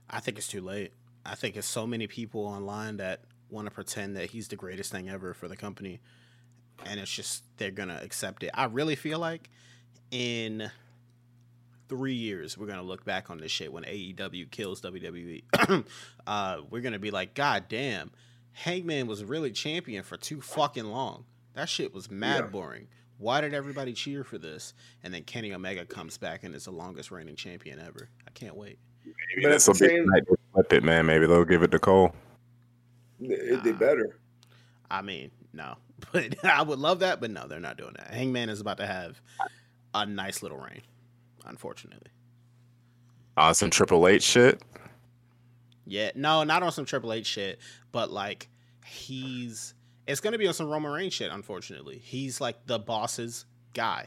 I 0.09 0.21
think 0.21 0.39
it's 0.39 0.47
too 0.47 0.61
late. 0.61 0.93
I 1.25 1.35
think 1.35 1.57
it's 1.57 1.67
so 1.67 1.85
many 1.85 2.07
people 2.07 2.43
online 2.47 2.99
that 2.99 3.23
want 3.51 3.67
to 3.67 3.73
pretend 3.73 4.17
that 4.17 4.31
he's 4.31 4.47
the 4.47 4.55
greatest 4.55 4.93
thing 4.93 5.09
ever 5.09 5.35
for 5.35 5.49
the 5.49 5.57
company. 5.57 5.99
And 6.85 7.01
it's 7.01 7.11
just, 7.11 7.43
they're 7.57 7.73
going 7.73 7.89
to 7.89 8.01
accept 8.01 8.45
it. 8.45 8.51
I 8.55 8.67
really 8.67 8.95
feel 8.95 9.19
like 9.19 9.51
in 10.13 10.71
three 11.89 12.15
years, 12.15 12.57
we're 12.57 12.67
going 12.67 12.79
to 12.79 12.85
look 12.85 13.05
back 13.05 13.31
on 13.31 13.39
this 13.39 13.51
shit 13.51 13.73
when 13.73 13.83
AEW 13.83 14.49
kills 14.53 14.81
WWE. 14.83 15.43
uh, 16.29 16.59
we're 16.71 16.83
going 16.83 16.93
to 16.93 17.01
be 17.01 17.11
like, 17.11 17.35
God 17.35 17.65
damn, 17.69 18.13
Hangman 18.53 19.09
was 19.09 19.25
really 19.25 19.51
champion 19.51 20.05
for 20.05 20.17
too 20.17 20.41
fucking 20.41 20.85
long. 20.87 21.25
That 21.55 21.69
shit 21.69 21.93
was 21.93 22.11
mad 22.11 22.45
Yeah. 22.45 22.47
boring. 22.47 22.87
Why 23.19 23.41
did 23.41 23.55
everybody 23.55 23.93
cheer 23.93 24.25
for 24.25 24.39
this? 24.39 24.75
And 25.03 25.13
then 25.15 25.23
Kenny 25.25 25.53
Omega 25.55 25.85
comes 25.87 26.19
back 26.19 26.45
and 26.45 26.55
is 26.55 26.65
the 26.67 26.71
longest 26.71 27.11
reigning 27.11 27.37
champion 27.37 27.81
ever. 27.81 28.09
I 28.27 28.31
can't 28.33 28.57
wait. 28.57 28.79
Maybe 29.05 29.43
But 29.43 29.53
at 29.53 29.55
this 29.55 29.67
will 29.67 29.75
the 29.75 29.89
same- 29.89 30.07
night 30.07 30.25
they 30.29 30.35
flip 30.53 30.73
it, 30.73 30.85
man. 30.85 31.07
Maybe 31.07 31.27
they'll 31.27 31.45
give 31.45 31.63
it 31.63 31.71
to 31.71 31.79
Cole. 31.79 32.13
they, 33.21 33.37
they 33.63 33.73
Nah. 33.73 33.79
better 33.79 34.19
I 34.91 35.03
mean, 35.03 35.31
no. 35.53 35.77
But 36.13 36.45
I 36.45 36.63
would 36.63 36.79
love 36.79 36.99
that, 37.01 37.21
but 37.21 37.31
no, 37.31 37.47
they're 37.49 37.59
not 37.59 37.79
doing 37.79 37.95
that. 37.97 38.13
Hangman 38.13 38.51
is 38.51 38.61
about 38.61 38.77
to 38.79 38.87
have 38.87 39.21
a 39.95 40.05
nice 40.05 40.43
little 40.43 40.59
reign, 40.59 40.83
unfortunately. 41.47 42.11
On 43.39 43.55
some 43.55 43.71
Triple 43.71 44.07
H 44.07 44.23
shit. 44.23 44.63
Yeah, 45.87 46.11
no, 46.15 46.45
not 46.45 46.63
on 46.63 46.71
some 46.71 46.85
Triple 46.85 47.13
H 47.15 47.27
shit, 47.27 47.59
but 47.93 48.11
like 48.11 48.49
he's 48.85 49.75
it's 50.07 50.21
gonna 50.21 50.39
be 50.39 50.47
on 50.47 50.55
some 50.55 50.69
Roman 50.69 50.93
Reigns 50.93 51.15
shit, 51.15 51.31
unfortunately. 51.33 51.99
He's 51.99 52.41
like 52.41 52.67
the 52.67 52.79
boss's 52.79 53.45
guy. 53.75 54.07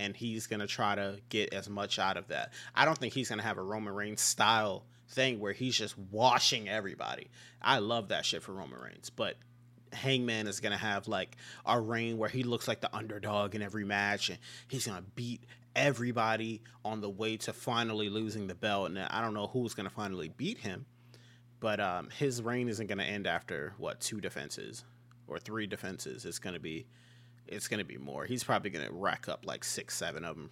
And 0.00 0.16
he's 0.16 0.46
gonna 0.46 0.66
try 0.66 0.94
to 0.96 1.20
get 1.28 1.54
as 1.54 1.68
much 1.68 1.98
out 1.98 2.16
of 2.16 2.28
that. 2.28 2.52
I 2.74 2.84
don't 2.84 2.98
think 2.98 3.14
he's 3.14 3.28
gonna 3.28 3.42
have 3.42 3.58
a 3.58 3.62
Roman 3.62 3.94
Reigns 3.94 4.20
style 4.20 4.84
thing 5.10 5.38
where 5.38 5.52
he's 5.52 5.76
just 5.76 5.96
washing 5.96 6.68
everybody. 6.68 7.28
I 7.62 7.78
love 7.78 8.08
that 8.08 8.24
shit 8.24 8.42
for 8.42 8.52
Roman 8.52 8.80
Reigns, 8.80 9.10
but 9.10 9.36
Hangman 9.92 10.46
is 10.48 10.60
gonna 10.60 10.76
have 10.76 11.06
like 11.08 11.36
a 11.64 11.80
reign 11.80 12.18
where 12.18 12.28
he 12.28 12.42
looks 12.42 12.66
like 12.66 12.80
the 12.80 12.94
underdog 12.94 13.54
in 13.54 13.62
every 13.62 13.84
match, 13.84 14.30
and 14.30 14.38
he's 14.68 14.86
gonna 14.86 15.04
beat 15.14 15.44
everybody 15.76 16.62
on 16.84 17.00
the 17.00 17.10
way 17.10 17.36
to 17.36 17.52
finally 17.52 18.08
losing 18.08 18.46
the 18.46 18.54
belt. 18.54 18.88
And 18.88 18.98
I 18.98 19.20
don't 19.20 19.34
know 19.34 19.46
who's 19.46 19.74
gonna 19.74 19.90
finally 19.90 20.28
beat 20.28 20.58
him, 20.58 20.86
but 21.60 21.80
um, 21.80 22.10
his 22.10 22.42
reign 22.42 22.68
isn't 22.68 22.88
gonna 22.88 23.04
end 23.04 23.26
after 23.26 23.74
what 23.78 24.00
two 24.00 24.20
defenses 24.20 24.84
or 25.26 25.38
three 25.38 25.66
defenses. 25.66 26.24
It's 26.24 26.38
gonna 26.38 26.60
be, 26.60 26.86
it's 27.46 27.68
gonna 27.68 27.84
be 27.84 27.96
more. 27.98 28.24
He's 28.24 28.44
probably 28.44 28.70
gonna 28.70 28.90
rack 28.92 29.28
up 29.28 29.44
like 29.46 29.64
six, 29.64 29.96
seven 29.96 30.24
of 30.24 30.36
them. 30.36 30.50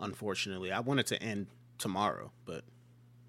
Unfortunately, 0.00 0.72
I 0.72 0.80
want 0.80 1.00
it 1.00 1.06
to 1.08 1.22
end 1.22 1.46
tomorrow, 1.78 2.30
but 2.44 2.64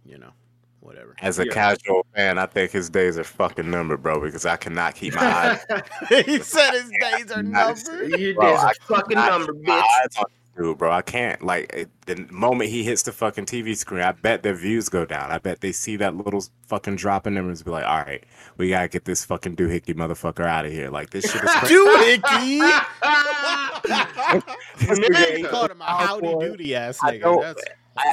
you 0.06 0.18
know, 0.18 0.32
whatever. 0.80 1.16
As 1.22 1.40
a 1.40 1.46
Yeah. 1.46 1.54
casual 1.54 2.06
fan, 2.16 2.38
I 2.38 2.46
think 2.46 2.72
his 2.72 2.90
days 2.90 3.18
are 3.18 3.24
fucking 3.24 3.70
numbered, 3.70 4.02
bro, 4.04 4.20
because 4.20 4.46
I 4.46 4.56
cannot 4.58 4.96
keep 4.96 5.16
my 5.16 5.22
eyes. 5.70 5.84
he 6.26 6.40
said 6.40 6.72
his 6.72 6.92
days 7.00 7.32
are 7.32 7.44
numbered. 7.44 8.20
Your 8.20 8.34
Bro, 8.36 8.52
days 8.52 8.60
I 8.60 8.68
are 8.70 8.74
fucking 8.88 9.16
cannot 9.18 9.40
number, 9.40 9.54
bitch. 9.54 10.24
Eyes 10.58 10.64
dude, 10.64 10.78
bro. 10.78 10.92
I 10.92 11.02
can't. 11.02 11.42
Like 11.44 11.90
the 12.06 12.26
moment 12.32 12.70
he 12.70 12.84
hits 12.84 13.04
the 13.04 13.12
fucking 13.12 13.46
TV 13.46 13.76
screen, 13.76 14.02
I 14.02 14.12
bet 14.14 14.44
their 14.44 14.54
views 14.54 14.90
go 14.90 15.06
down. 15.06 15.32
I 15.32 15.38
bet 15.38 15.62
they 15.62 15.72
see 15.72 15.96
that 15.98 16.16
little 16.16 16.44
fucking 16.68 16.96
drop 16.98 17.28
in 17.28 17.36
them 17.36 17.50
and 17.50 17.64
be 17.66 17.72
like, 17.72 17.86
"All 17.86 18.00
right, 18.02 18.24
we 18.58 18.70
gotta 18.70 18.88
get 18.88 19.06
this 19.06 19.26
fucking 19.26 19.56
doohickey 19.56 19.94
motherfucker 19.96 20.46
out 20.46 20.66
of 20.66 20.72
here." 20.72 20.90
Like 20.90 21.10
this 21.12 21.32
shit 21.32 21.44
is 21.44 21.52
crazy. 21.52 21.76
Doohickey. 21.76 22.84
This 23.84 25.00
Man, 25.00 25.10
nigga 25.12 25.16
he 25.28 25.34
ain't 25.42 25.48
called 25.50 25.72
him 25.72 25.82
a 25.82 25.86
howdy 25.86 26.28
doody 26.28 26.76
ass 26.76 27.00
I 27.04 27.18
nigga. 27.18 27.22
don't- 27.22 27.58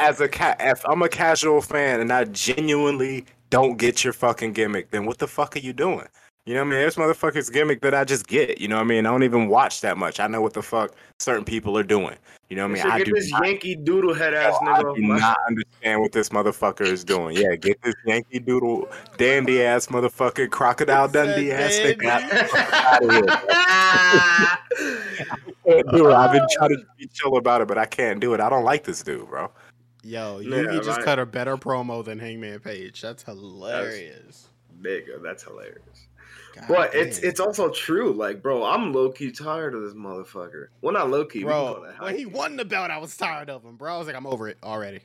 as 0.00 0.20
a 0.20 0.28
cat, 0.28 0.58
if 0.60 0.84
I'm 0.86 1.00
a 1.02 1.08
casual 1.08 1.62
fan 1.62 2.00
and 2.00 2.12
I 2.12 2.24
genuinely 2.24 3.24
don't 3.48 3.76
get 3.78 4.04
your 4.04 4.12
fucking 4.12 4.52
gimmick, 4.52 4.90
then 4.90 5.06
what 5.06 5.18
the 5.18 5.26
fuck 5.26 5.56
are 5.56 5.60
you 5.60 5.72
doing? 5.72 6.06
You 6.46 6.54
know 6.54 6.60
what 6.60 6.68
I 6.68 6.70
mean? 6.70 6.80
There's 6.80 6.96
motherfuckers 6.96 7.52
gimmick 7.52 7.82
that 7.82 7.94
I 7.94 8.04
just 8.04 8.26
get. 8.26 8.60
You 8.60 8.68
know 8.68 8.76
what 8.76 8.82
I 8.82 8.86
mean? 8.86 9.06
I 9.06 9.10
don't 9.10 9.22
even 9.24 9.48
watch 9.48 9.82
that 9.82 9.98
much. 9.98 10.20
I 10.20 10.26
know 10.26 10.40
what 10.40 10.54
the 10.54 10.62
fuck 10.62 10.94
certain 11.18 11.44
people 11.44 11.76
are 11.76 11.82
doing. 11.82 12.16
You 12.48 12.56
know 12.56 12.62
what 12.62 12.70
I 12.70 12.74
mean? 12.74 12.82
Should 12.82 12.90
I 12.92 12.98
get 12.98 13.06
do 13.06 13.12
this 13.12 13.30
not, 13.30 13.46
Yankee 13.46 13.76
Doodle 13.76 14.14
head 14.14 14.34
ass 14.34 14.56
I 14.60 14.64
nigga. 14.64 14.84
off 14.90 14.96
do 14.96 15.02
not 15.02 15.36
understand 15.46 16.00
what 16.00 16.12
this 16.12 16.30
motherfucker 16.30 16.86
is 16.86 17.04
doing. 17.04 17.36
Yeah, 17.36 17.54
get 17.56 17.80
this 17.82 17.94
Yankee 18.06 18.40
Doodle 18.40 18.88
dandy 19.18 19.62
ass 19.62 19.86
motherfucker, 19.86 20.50
crocodile 20.50 21.08
Dundee 21.08 21.52
ass 21.52 21.74
Said 21.74 21.98
nigga 21.98 22.08
out 22.08 23.04
of 23.04 23.10
here. 23.10 23.22
Can't 25.66 25.90
do 25.92 26.10
it. 26.10 26.14
I've 26.14 26.32
been 26.32 26.42
oh. 26.42 26.48
trying 26.56 26.70
to 26.70 26.82
be 26.98 27.06
chill 27.12 27.36
about 27.36 27.60
it, 27.60 27.68
but 27.68 27.78
I 27.78 27.84
can't 27.86 28.18
do 28.18 28.34
it. 28.34 28.40
I 28.40 28.48
don't 28.48 28.64
like 28.64 28.84
this 28.84 29.02
dude, 29.02 29.28
bro. 29.28 29.50
yo, 30.02 30.40
Yeah, 30.40 30.56
Yugi 30.56 30.76
just 30.82 30.98
right. 30.98 31.04
cut 31.04 31.18
a 31.18 31.26
better 31.26 31.56
promo 31.56 32.04
than 32.04 32.18
Hangman 32.18 32.60
Page. 32.60 33.00
That's 33.02 33.22
hilarious. 33.22 34.48
Nigga, 34.80 35.22
that's 35.22 35.44
hilarious. 35.44 36.08
God 36.54 36.64
But 36.68 36.94
it's 36.94 37.18
damn. 37.20 37.30
it's 37.30 37.40
also 37.40 37.70
true. 37.70 38.12
Like, 38.12 38.42
bro, 38.42 38.64
I'm 38.64 38.92
low 38.92 39.10
key 39.10 39.30
tired 39.30 39.74
of 39.74 39.82
this 39.82 39.94
motherfucker. 39.94 40.68
Well, 40.80 40.92
not 40.92 41.10
low 41.10 41.24
key, 41.24 41.44
bro. 41.44 41.86
When 41.98 42.16
he 42.16 42.26
won 42.26 42.56
the 42.56 42.64
belt, 42.64 42.90
I 42.90 42.98
was 42.98 43.16
tired 43.16 43.50
of 43.50 43.64
him, 43.64 43.76
bro. 43.76 43.94
I 43.94 43.98
was 43.98 44.06
like, 44.06 44.16
I'm 44.16 44.26
over 44.26 44.48
it 44.48 44.58
already. 44.62 45.00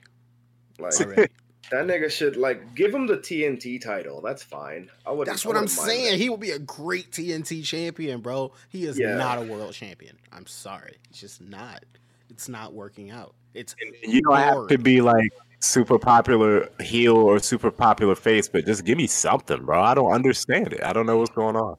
like 0.80 0.94
Already. 1.00 1.32
that 1.72 1.86
nigga 1.88 2.12
should 2.12 2.36
like 2.38 2.76
give 2.76 2.94
him 2.94 3.08
the 3.08 3.18
TNT 3.18 3.82
title. 3.82 4.22
That's 4.22 4.44
fine. 4.44 4.90
I 5.06 5.12
would. 5.12 5.28
That's 5.28 5.46
what 5.46 5.56
I'm 5.58 5.68
saying. 5.68 6.18
He 6.20 6.30
would 6.30 6.40
be 6.40 6.52
a 6.52 6.60
great 6.60 7.12
TNT 7.12 7.64
champion, 7.64 8.22
bro. 8.22 8.52
He 8.70 8.86
is 8.86 8.98
Yeah. 9.00 9.16
not 9.16 9.38
a 9.40 9.42
world 9.42 9.74
champion. 9.74 10.18
I'm 10.32 10.46
sorry. 10.48 10.98
It's 11.10 11.20
just 11.20 11.42
not. 11.42 11.84
It's 12.30 12.50
not 12.50 12.74
working 12.74 13.12
out. 13.12 13.34
It's 13.54 13.74
You 14.04 14.22
don't 14.22 14.36
have 14.36 14.68
to 14.68 14.78
be 14.78 15.00
like 15.02 15.32
super 15.60 15.98
popular 15.98 16.70
heel 16.82 17.16
or 17.16 17.40
super 17.40 17.72
popular 17.72 18.16
face, 18.16 18.48
but 18.48 18.66
just 18.66 18.86
give 18.86 18.98
me 18.98 19.08
something, 19.08 19.64
bro. 19.66 19.82
I 19.82 19.94
don't 19.94 20.12
understand 20.12 20.74
it. 20.74 20.84
I 20.84 20.94
don't 20.94 21.06
know 21.06 21.18
what's 21.18 21.32
going 21.32 21.56
on. 21.56 21.78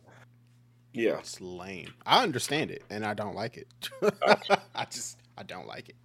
Yeah. 0.92 1.18
It's 1.18 1.40
lame. 1.40 1.92
I 2.06 2.22
understand 2.22 2.70
it, 2.70 2.82
and 2.88 3.04
I 3.04 3.14
don't 3.14 3.34
like 3.34 3.56
it. 3.56 3.68
I 4.74 4.86
just 4.86 5.18
I 5.36 5.42
don't 5.42 5.66
like 5.66 5.90
it. 5.90 5.96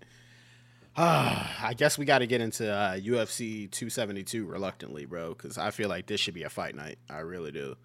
I 0.97 1.73
guess 1.77 1.97
we 1.97 2.05
got 2.05 2.19
to 2.19 2.27
get 2.27 2.41
into 2.41 2.69
uh, 2.71 2.95
UFC 2.95 3.71
272 3.71 4.45
reluctantly, 4.45 5.05
bro, 5.05 5.29
because 5.29 5.57
I 5.57 5.71
feel 5.71 5.87
like 5.87 6.07
this 6.07 6.19
should 6.19 6.33
be 6.33 6.43
a 6.43 6.49
fight 6.49 6.75
night. 6.75 6.99
I 7.09 7.19
really 7.19 7.51
do. 7.51 7.75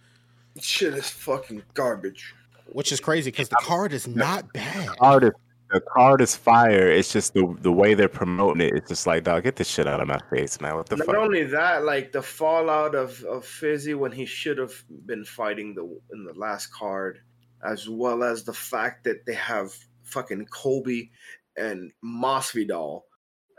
Shit 0.60 0.94
is 0.94 1.08
fucking 1.08 1.62
garbage. 1.74 2.34
Which 2.72 2.90
is 2.90 2.98
crazy 2.98 3.30
because 3.30 3.48
the 3.48 3.56
card 3.60 3.92
is 3.92 4.08
not 4.08 4.52
bad. 4.52 4.88
Card 4.98 5.24
is, 5.24 5.30
the 5.70 5.80
card 5.80 6.20
is 6.20 6.36
fire. 6.36 6.88
It's 6.88 7.12
just 7.12 7.34
the 7.34 7.54
the 7.60 7.72
way 7.72 7.94
they're 7.94 8.08
promoting 8.08 8.60
it. 8.60 8.74
It's 8.74 8.88
just 8.88 9.06
like, 9.06 9.24
dog, 9.24 9.44
get 9.44 9.56
this 9.56 9.68
shit 9.68 9.86
out 9.86 10.00
of 10.00 10.08
my 10.08 10.20
face, 10.30 10.60
man. 10.60 10.76
What 10.76 10.88
the 10.88 10.96
Not 10.96 11.06
fuck? 11.06 11.16
only 11.16 11.44
that, 11.44 11.84
like 11.84 12.12
the 12.12 12.22
fallout 12.22 12.94
of 12.94 13.22
of 13.24 13.44
Fizzy 13.44 13.94
when 13.94 14.12
he 14.12 14.26
should 14.26 14.58
have 14.58 14.72
been 15.06 15.24
fighting 15.24 15.74
the 15.74 15.82
in 16.12 16.24
the 16.24 16.34
last 16.34 16.72
card, 16.72 17.20
as 17.64 17.88
well 17.88 18.22
as 18.22 18.44
the 18.44 18.52
fact 18.52 19.04
that 19.04 19.26
they 19.26 19.34
have 19.34 19.74
fucking 20.04 20.46
Colby 20.46 21.10
and 21.56 21.90
Masvidal 22.04 23.02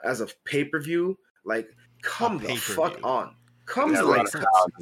as 0.03 0.21
a 0.21 0.27
pay 0.45 0.63
per 0.63 0.79
view. 0.79 1.17
Like, 1.45 1.69
come 2.01 2.37
the 2.39 2.55
fuck 2.55 2.99
on. 3.03 3.35
Come 3.65 3.93
Yeah, 3.93 4.01
like 4.01 4.27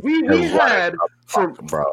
we 0.03 0.21
we 0.21 0.43
had 0.43 0.95
for 1.25 1.47
bro. 1.49 1.85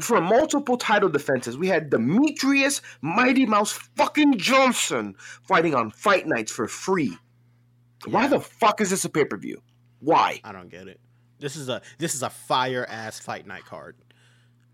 For 0.00 0.20
multiple 0.20 0.76
title 0.76 1.08
defenses. 1.08 1.56
We 1.58 1.68
had 1.68 1.90
Demetrius 1.90 2.80
Mighty 3.00 3.46
Mouse 3.46 3.72
fucking 3.72 4.38
Johnson 4.38 5.14
fighting 5.42 5.74
on 5.74 5.90
fight 5.90 6.26
nights 6.26 6.50
for 6.52 6.66
free. 6.68 7.16
Why 8.06 8.26
the 8.28 8.40
fuck 8.40 8.80
is 8.80 8.90
this 8.90 9.04
a 9.04 9.08
pay 9.10 9.24
per 9.24 9.36
view? 9.36 9.62
Why? 10.00 10.40
I 10.44 10.52
don't 10.52 10.68
get 10.70 10.88
it. 10.88 11.00
This 11.38 11.56
is 11.56 11.68
a 11.68 11.82
this 11.98 12.14
is 12.14 12.22
a 12.22 12.30
fire 12.30 12.86
ass 12.88 13.18
fight 13.20 13.46
night 13.46 13.64
card. 13.64 13.96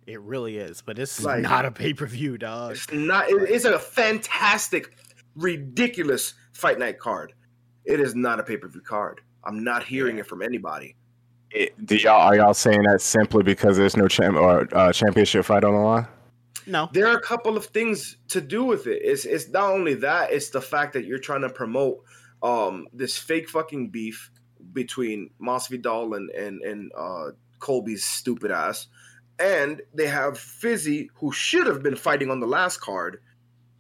It 0.07 0.21
really 0.23 0.57
is, 0.57 0.81
but 0.83 0.97
this 0.97 1.19
is 1.19 1.25
Like- 1.27 1.43
not 1.43 1.65
a 1.67 1.71
pay 1.71 1.93
per 1.95 2.07
view, 2.07 2.39
dog. 2.39 2.73
It's 2.73 2.91
not. 2.93 3.29
It, 3.29 3.51
it's 3.51 3.65
a 3.67 3.79
fantastic, 3.79 4.97
ridiculous 5.37 6.35
fight 6.53 6.79
night 6.79 6.99
card. 6.99 7.33
It 7.85 8.01
is 8.01 8.15
not 8.15 8.39
a 8.41 8.43
pay 8.43 8.57
per 8.57 8.69
view 8.69 8.81
card. 8.83 9.21
I'm 9.45 9.65
not 9.65 9.85
hearing 9.85 10.17
Yeah. 10.17 10.21
it 10.23 10.27
from 10.27 10.43
anybody. 10.43 10.97
It, 11.51 11.87
do 11.87 11.97
y'all 11.97 12.21
are 12.21 12.37
y'all 12.37 12.55
saying 12.55 12.83
that 12.83 13.01
simply 13.01 13.43
because 13.43 13.77
there's 13.77 13.97
no 13.97 14.07
champ 14.07 14.37
or 14.37 14.69
uh, 14.77 14.93
championship 14.93 15.47
fight 15.47 15.65
on 15.65 15.73
the 15.73 15.81
line? 15.81 16.07
No, 16.67 16.91
There 16.93 17.07
are 17.07 17.17
a 17.17 17.23
couple 17.23 17.57
of 17.57 17.67
things 17.67 18.19
to 18.29 18.43
do 18.43 18.63
with 18.65 18.87
it. 18.87 19.01
It's 19.03 19.25
it's 19.25 19.49
not 19.49 19.71
only 19.71 19.95
that. 19.95 20.31
It's 20.31 20.51
the 20.51 20.61
fact 20.61 20.93
that 20.93 21.07
you're 21.07 21.19
trying 21.19 21.41
to 21.41 21.49
promote 21.49 22.05
um 22.43 22.87
this 22.93 23.17
fake 23.17 23.49
fucking 23.49 23.89
beef 23.89 24.31
between 24.73 25.31
Masvidal 25.41 26.17
and 26.17 26.31
and 26.31 26.63
and 26.63 26.93
uh, 26.97 27.31
Colby's 27.59 28.05
stupid 28.05 28.51
ass, 28.51 28.89
and 29.39 29.81
they 29.95 30.07
have 30.07 30.39
Fizzy 30.39 31.11
who 31.15 31.33
should 31.33 31.67
have 31.67 31.83
been 31.83 31.97
fighting 31.97 32.31
on 32.31 32.41
the 32.41 32.47
last 32.47 32.81
card. 32.81 33.23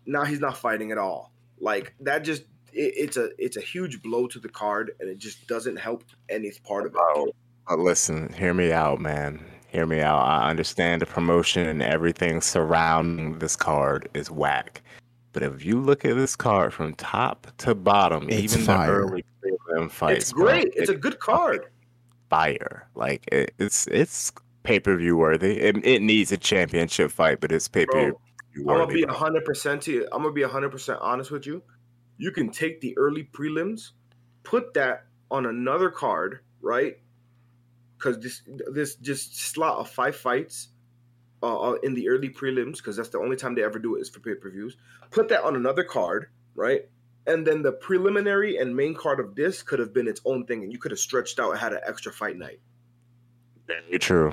Now 0.06 0.24
he's 0.24 0.40
not 0.40 0.56
fighting 0.56 0.90
at 0.90 0.96
all. 0.98 1.32
Like 1.60 1.94
that 2.00 2.20
just 2.20 2.42
it, 2.72 2.94
it's 2.96 3.18
a 3.18 3.30
it's 3.36 3.58
a 3.58 3.60
huge 3.60 4.00
blow 4.00 4.26
to 4.28 4.38
the 4.38 4.48
card, 4.48 4.92
and 5.00 5.10
it 5.10 5.18
just 5.18 5.46
doesn't 5.46 5.76
help 5.76 6.04
any 6.30 6.50
part 6.64 6.86
of 6.86 6.94
it. 6.94 7.34
Bro, 7.68 7.76
but 7.76 7.82
listen, 7.82 8.32
hear 8.32 8.54
me 8.54 8.72
out, 8.72 9.00
man. 9.00 9.44
Hear 9.68 9.86
me 9.86 10.00
out. 10.00 10.20
I 10.20 10.48
understand 10.48 11.02
the 11.02 11.06
promotion 11.06 11.66
and 11.66 11.82
everything 11.82 12.40
surrounding 12.40 13.38
this 13.38 13.56
card 13.56 14.08
is 14.14 14.30
whack. 14.30 14.82
But 15.32 15.42
if 15.42 15.64
you 15.64 15.78
look 15.80 16.04
at 16.04 16.16
this 16.16 16.34
card 16.34 16.72
from 16.72 16.94
top 16.94 17.46
to 17.58 17.74
bottom, 17.74 18.26
It's 18.30 18.54
even 18.54 18.64
fire. 18.66 18.86
the 18.86 18.92
early 18.92 19.24
prelim 19.44 19.90
fights, 19.90 20.22
It's 20.24 20.32
bro, 20.32 20.44
great. 20.46 20.72
It's 20.74 20.88
it- 20.90 20.94
a 20.94 20.98
good 20.98 21.18
card. 21.20 21.66
fire. 22.30 22.88
Like 22.94 23.26
it, 23.32 23.54
it's 23.58 23.86
it's 23.88 24.32
pay 24.62 24.80
per 24.80 24.96
view 24.96 25.16
worthy. 25.16 25.58
It, 25.60 25.84
it 25.86 26.02
needs 26.02 26.32
a 26.32 26.36
championship 26.38 27.10
fight, 27.10 27.40
but 27.40 27.52
it's 27.52 27.68
pay 27.68 27.84
per 27.86 27.92
Bro, 27.92 28.02
view 28.04 28.18
I'm 28.60 28.64
gonna 28.64 28.78
worthy. 28.86 28.94
be 29.00 29.04
bro. 29.04 29.14
hundred 29.14 29.44
percent 29.44 29.82
to 29.82 29.92
you. 29.92 30.08
I'm 30.12 30.22
gonna 30.22 30.32
be 30.34 30.42
hundred 30.42 30.70
percent 30.70 30.98
honest 31.02 31.30
with 31.30 31.46
you. 31.46 31.62
You 32.16 32.32
can 32.32 32.50
take 32.50 32.80
the 32.80 32.96
early 32.98 33.24
prelims, 33.32 33.90
put 34.42 34.74
that 34.74 35.04
on 35.30 35.46
another 35.46 35.90
card, 35.90 36.40
right? 36.62 36.96
Because 37.98 38.18
this 38.20 38.42
this 38.70 38.94
just 38.96 39.36
slot 39.36 39.78
of 39.78 39.90
five 39.90 40.14
fights 40.14 40.68
uh, 41.42 41.70
uh, 41.70 41.72
in 41.82 41.94
the 41.94 42.08
early 42.08 42.30
prelims, 42.30 42.76
because 42.76 42.96
that's 42.96 43.08
the 43.08 43.18
only 43.18 43.36
time 43.36 43.54
they 43.56 43.64
ever 43.64 43.78
do 43.78 43.96
it 43.96 44.00
is 44.00 44.08
for 44.08 44.20
pay 44.20 44.34
per 44.34 44.50
views. 44.50 44.76
Put 45.10 45.28
that 45.28 45.42
on 45.42 45.56
another 45.56 45.82
card, 45.82 46.28
right? 46.54 46.88
And 47.26 47.46
then 47.46 47.60
the 47.60 47.72
preliminary 47.72 48.56
and 48.58 48.74
main 48.74 48.94
card 48.94 49.20
of 49.20 49.34
this 49.34 49.62
could 49.62 49.78
have 49.80 49.92
been 49.92 50.06
its 50.08 50.20
own 50.24 50.46
thing, 50.46 50.62
and 50.62 50.72
you 50.72 50.78
could 50.78 50.92
have 50.92 51.00
stretched 51.00 51.38
out 51.40 51.50
and 51.50 51.58
had 51.58 51.72
an 51.72 51.80
extra 51.86 52.12
fight 52.12 52.36
night. 52.38 52.60
Very 53.66 53.98
true. 53.98 54.32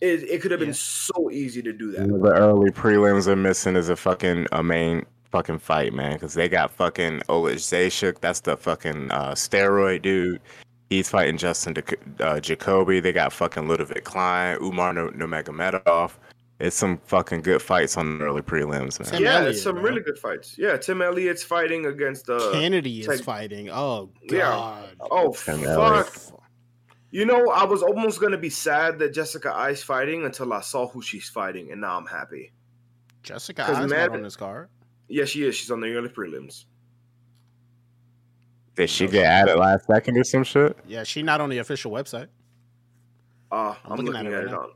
It, 0.00 0.22
it 0.24 0.42
could 0.42 0.50
have 0.50 0.60
been 0.60 0.68
Yeah. 0.70 0.74
so 0.74 1.30
easy 1.30 1.62
to 1.62 1.72
do 1.72 1.92
that. 1.92 2.06
The 2.08 2.32
early 2.32 2.70
prelims 2.70 3.26
are 3.26 3.36
missing 3.36 3.74
is 3.76 3.88
a 3.88 3.96
fucking 3.96 4.46
a 4.52 4.62
main 4.62 5.06
fucking 5.30 5.60
fight, 5.60 5.94
man, 5.94 6.12
because 6.12 6.34
they 6.34 6.48
got 6.48 6.70
fucking 6.70 7.22
Oleg 7.28 7.56
Zayshuk. 7.56 8.20
That's 8.20 8.40
the 8.40 8.56
fucking 8.56 9.10
uh, 9.10 9.32
steroid 9.32 10.02
dude. 10.02 10.40
He's 10.92 11.08
fighting 11.08 11.38
Justin 11.38 11.72
Jac- 11.72 12.20
uh, 12.20 12.38
Jacoby. 12.38 13.00
They 13.00 13.12
got 13.12 13.32
fucking 13.32 13.66
Ludovic 13.66 14.04
Klein, 14.04 14.58
Umar 14.60 14.92
No- 14.92 15.08
Nurmagomedov. 15.08 16.12
It's 16.60 16.76
some 16.76 16.98
fucking 17.06 17.40
good 17.40 17.62
fights 17.62 17.96
on 17.96 18.18
the 18.18 18.24
early 18.26 18.42
prelims, 18.42 19.00
man. 19.00 19.08
Tim 19.10 19.22
yeah, 19.22 19.36
Elliott, 19.36 19.52
it's 19.52 19.62
some 19.62 19.76
bro. 19.76 19.84
really 19.84 20.02
good 20.02 20.18
fights. 20.18 20.54
Yeah, 20.58 20.76
Tim 20.76 21.00
Elliott's 21.00 21.42
fighting 21.42 21.86
against 21.86 22.28
uh 22.28 22.52
Kennedy 22.52 23.00
is 23.00 23.08
like- 23.08 23.20
fighting. 23.22 23.70
Oh 23.70 24.10
Yeah. 24.24 24.40
god. 24.40 24.96
oh 25.10 25.32
Tim 25.32 25.60
fuck. 25.60 25.66
Elliott. 25.66 26.32
You 27.10 27.24
know, 27.24 27.48
I 27.50 27.64
was 27.64 27.82
almost 27.82 28.20
gonna 28.20 28.36
be 28.38 28.50
sad 28.50 28.98
that 28.98 29.14
Jessica 29.14 29.50
Eye's 29.54 29.82
fighting 29.82 30.24
until 30.26 30.52
I 30.52 30.60
saw 30.60 30.86
who 30.88 31.00
she's 31.00 31.28
fighting, 31.28 31.72
and 31.72 31.80
now 31.80 31.96
I'm 31.96 32.06
happy. 32.06 32.52
Jessica 33.22 33.64
Eye's 33.66 33.88
Mad- 33.88 34.10
not 34.10 34.16
on 34.18 34.22
this 34.22 34.36
card. 34.36 34.68
Yeah, 35.08 35.24
she 35.24 35.44
is. 35.44 35.54
She's 35.56 35.70
on 35.70 35.80
the 35.80 35.94
early 35.94 36.10
prelims. 36.10 36.66
Did 38.74 38.88
she 38.90 39.06
get 39.06 39.24
added 39.26 39.56
last 39.56 39.86
second 39.86 40.16
or 40.16 40.24
some 40.24 40.44
shit? 40.44 40.76
Yeah, 40.86 41.02
she 41.04 41.22
not 41.22 41.40
on 41.40 41.50
the 41.50 41.58
official 41.58 41.90
website. 41.92 42.28
Uh, 43.50 43.74
I'm 43.84 43.92
I'm, 43.92 43.98
looking 43.98 44.12
looking, 44.12 44.26
at 44.28 44.32
it 44.32 44.34
at, 44.34 44.36
right 44.38 44.46
it 44.46 44.50
now. 44.50 44.60
on. 44.62 44.70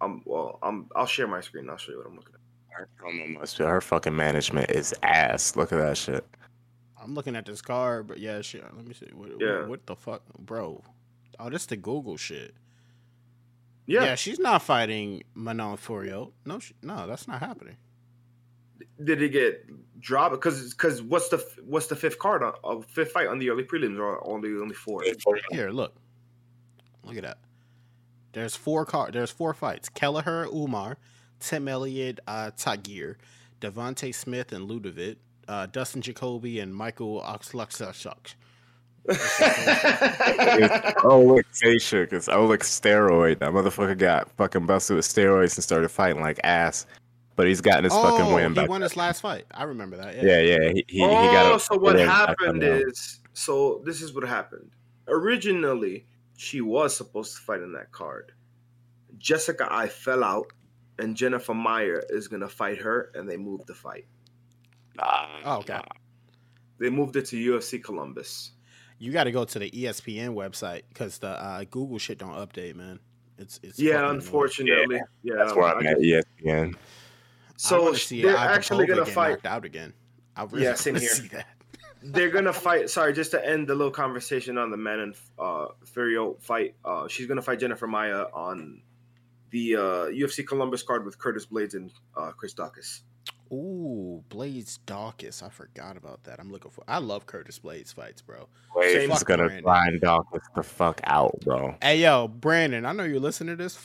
I'm 0.00 0.22
well. 0.24 0.58
I'm. 0.62 0.88
I'll 0.96 1.06
share 1.06 1.26
my 1.26 1.40
screen. 1.40 1.68
I'll 1.68 1.76
show 1.76 1.92
you 1.92 1.98
what 1.98 2.06
I'm 2.06 2.16
looking 2.16 2.34
at. 2.34 2.40
Her 2.70 2.88
promo 3.00 3.38
must 3.38 3.58
be- 3.58 3.64
Her 3.64 3.80
fucking 3.80 4.14
management 4.16 4.70
is 4.70 4.94
ass. 5.02 5.56
Look 5.56 5.72
at 5.72 5.78
that 5.78 5.96
shit. 5.96 6.24
I'm 7.00 7.14
looking 7.14 7.36
at 7.36 7.44
this 7.46 7.60
card, 7.60 8.06
but 8.06 8.18
yeah, 8.18 8.40
shit. 8.40 8.62
Let 8.74 8.86
me 8.86 8.94
see. 8.94 9.06
What, 9.12 9.30
Yeah. 9.40 9.60
what, 9.60 9.68
what 9.68 9.86
the 9.86 9.96
fuck, 9.96 10.22
bro? 10.38 10.82
Oh, 11.38 11.50
this 11.50 11.66
the 11.66 11.76
Google 11.76 12.16
shit. 12.16 12.54
Yeah. 13.86 14.04
Yeah, 14.04 14.14
she's 14.16 14.38
not 14.38 14.62
fighting 14.62 15.22
Manon 15.34 15.76
Fiorot. 15.76 16.32
No, 16.44 16.58
she, 16.58 16.74
no, 16.82 17.06
that's 17.06 17.26
not 17.28 17.40
happening. 17.40 17.76
Did 19.02 19.22
it 19.22 19.30
get 19.30 20.00
dropped? 20.00 20.34
Because 20.34 20.72
because 20.72 21.02
what's 21.02 21.28
the 21.28 21.44
what's 21.64 21.86
the 21.86 21.96
fifth 21.96 22.18
card 22.18 22.42
on 22.42 22.54
uh, 22.64 22.80
fifth 22.80 23.12
fight 23.12 23.26
on 23.26 23.38
the 23.38 23.50
early 23.50 23.64
prelims 23.64 23.98
or 23.98 24.26
only 24.28 24.50
only 24.50 24.74
four? 24.74 25.02
Here, 25.50 25.70
look. 25.70 25.94
Look 27.04 27.16
at 27.16 27.22
that. 27.22 27.38
There's 28.32 28.54
four 28.54 28.84
car. 28.84 29.10
There's 29.10 29.30
four 29.30 29.54
fights: 29.54 29.88
Kelleher, 29.88 30.46
Umar, 30.52 30.98
Tim 31.40 31.68
Elliott, 31.68 32.20
uh, 32.26 32.50
Tagir, 32.56 33.16
Devonte 33.60 34.14
Smith, 34.14 34.52
and 34.52 34.68
Ludovic, 34.68 35.18
uh, 35.48 35.66
Dustin 35.66 36.02
Jacoby, 36.02 36.60
and 36.60 36.74
Michael 36.74 37.22
Oxlaxashuk. 37.22 38.34
It's 39.08 41.04
Oleg 41.04 41.46
Zayshuk. 41.52 42.12
It's 42.12 42.28
Oleg 42.28 42.60
steroid. 42.60 43.38
That 43.38 43.52
motherfucker 43.52 43.96
got 43.96 44.30
fucking 44.32 44.66
busted 44.66 44.96
with 44.96 45.06
steroids 45.06 45.56
and 45.56 45.64
started 45.64 45.88
fighting 45.88 46.20
like 46.20 46.38
ass. 46.44 46.86
But 47.38 47.46
he's 47.46 47.60
gotten 47.60 47.84
his 47.84 47.92
fucking 47.92 48.26
Oh, 48.26 48.34
win 48.34 48.52
he 48.52 48.64
won 48.64 48.80
his 48.80 48.96
last 48.96 49.20
fight. 49.20 49.44
I 49.52 49.62
remember 49.62 49.96
that. 49.96 50.16
Yeah. 50.16 50.40
Yeah, 50.40 50.40
yeah. 50.40 50.72
He, 50.72 50.84
he, 50.88 51.02
oh, 51.04 51.08
he 51.08 51.28
got 51.28 51.54
a, 51.54 51.60
so 51.60 51.78
what 51.78 51.96
happened 51.96 52.64
is 52.64 53.20
so 53.32 53.80
this 53.84 54.02
is 54.02 54.12
what 54.12 54.26
happened. 54.28 54.72
Originally, 55.06 56.04
she 56.36 56.60
was 56.60 56.96
supposed 56.96 57.36
to 57.36 57.42
fight 57.42 57.60
in 57.60 57.72
that 57.74 57.92
card. 57.92 58.32
Jessica 59.18 59.68
Eye 59.70 59.86
fell 59.86 60.24
out, 60.24 60.46
and 60.98 61.16
Jennifer 61.16 61.54
Maia 61.54 62.00
is 62.10 62.26
gonna 62.26 62.48
fight 62.48 62.78
her, 62.78 63.12
and 63.14 63.30
they 63.30 63.36
moved 63.36 63.68
the 63.68 63.74
fight. 63.74 64.06
Oh, 64.98 65.58
okay. 65.60 65.78
They 66.80 66.90
moved 66.90 67.14
it 67.14 67.26
to 67.26 67.36
UFC 67.36 67.82
Columbus. 67.82 68.50
You 68.98 69.12
got 69.12 69.24
to 69.24 69.30
go 69.32 69.44
to 69.44 69.58
the 69.60 69.70
ESPN 69.70 70.30
website 70.34 70.82
because 70.88 71.18
the 71.18 71.28
uh, 71.28 71.62
Google 71.70 71.98
shit 71.98 72.18
don't 72.18 72.34
update, 72.34 72.74
man. 72.74 72.98
It's 73.38 73.60
it's 73.62 73.78
Yeah, 73.78 73.92
fucking 73.92 74.04
annoying. 74.06 74.16
unfortunately. 74.16 75.00
Yeah, 75.22 75.34
That's 75.38 75.54
where 75.54 75.64
I'm 75.76 75.86
at. 75.86 76.00
Just- 76.00 76.26
ESPN. 76.44 76.74
I 77.64 77.68
So 77.68 77.82
wanna 77.84 77.96
see 77.98 78.22
they're 78.22 78.36
Ivan 78.36 78.54
actually 78.56 78.86
Pova 78.86 78.88
gonna 78.88 79.06
fight. 79.06 79.44
out 79.46 79.64
again. 79.64 79.92
I 80.36 80.44
really 80.44 80.64
Yeah, 80.64 80.74
same 80.74 80.94
here. 80.96 81.08
See 81.08 81.28
that. 81.28 81.46
They're 82.00 82.30
gonna 82.30 82.52
fight. 82.52 82.88
Sorry, 82.90 83.12
just 83.12 83.32
to 83.32 83.44
end 83.44 83.66
the 83.66 83.74
little 83.74 83.90
conversation 83.90 84.56
on 84.56 84.70
the 84.70 84.76
Manon 84.76 85.14
uh, 85.36 85.66
Fiorot 85.84 86.40
fight. 86.40 86.76
Uh, 86.84 87.08
she's 87.08 87.26
gonna 87.26 87.42
fight 87.42 87.58
Jennifer 87.58 87.88
Maia 87.88 88.26
on 88.32 88.82
the 89.50 89.74
uh, 89.74 89.80
UFC 90.06 90.46
Columbus 90.46 90.84
card 90.84 91.04
with 91.04 91.18
Curtis 91.18 91.46
Blaydes 91.46 91.74
and 91.74 91.90
uh, 92.16 92.30
Chris 92.30 92.54
Daukaus. 92.54 93.00
Ooh, 93.52 94.22
Blaydes 94.30 94.78
Daukaus. 94.86 95.42
I 95.42 95.48
forgot 95.48 95.96
about 95.96 96.22
that. 96.24 96.38
I'm 96.38 96.52
looking 96.52 96.70
for. 96.70 96.84
I 96.86 96.98
love 96.98 97.26
Curtis 97.26 97.58
Blaydes 97.58 97.92
fights, 97.92 98.22
bro. 98.22 98.46
Wade's 98.76 99.18
Fuck 99.18 99.26
gonna 99.26 99.46
Brandon. 99.46 99.64
grind 99.64 100.00
Daukaus 100.00 100.42
the 100.54 100.62
fuck 100.62 101.00
out, 101.02 101.40
bro. 101.40 101.74
Hey 101.82 101.98
yo, 102.02 102.28
Brandon. 102.28 102.86
I 102.86 102.92
know 102.92 103.02
you're 103.02 103.18
listening 103.18 103.56
to 103.56 103.62
this. 103.64 103.76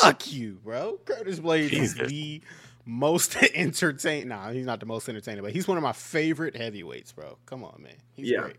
Fuck 0.00 0.30
you, 0.32 0.60
bro. 0.62 1.00
Curtis 1.04 1.40
Blaydes 1.40 1.70
Jesus. 1.70 1.98
is 2.00 2.08
the 2.08 2.42
most 2.88 3.36
entertaining. 3.54 4.28
Nah, 4.28 4.50
he's 4.50 4.66
not 4.66 4.80
the 4.80 4.86
most 4.86 5.08
entertaining, 5.08 5.42
but 5.44 5.52
he's 5.52 5.68
one 5.68 5.76
of 5.76 5.82
my 5.82 5.92
favorite 5.92 6.56
heavyweights, 6.56 7.12
bro. 7.12 7.38
Come 7.46 7.62
on, 7.62 7.80
man. 7.82 7.92
He's 8.14 8.30
Yeah. 8.30 8.40
great. 8.40 8.56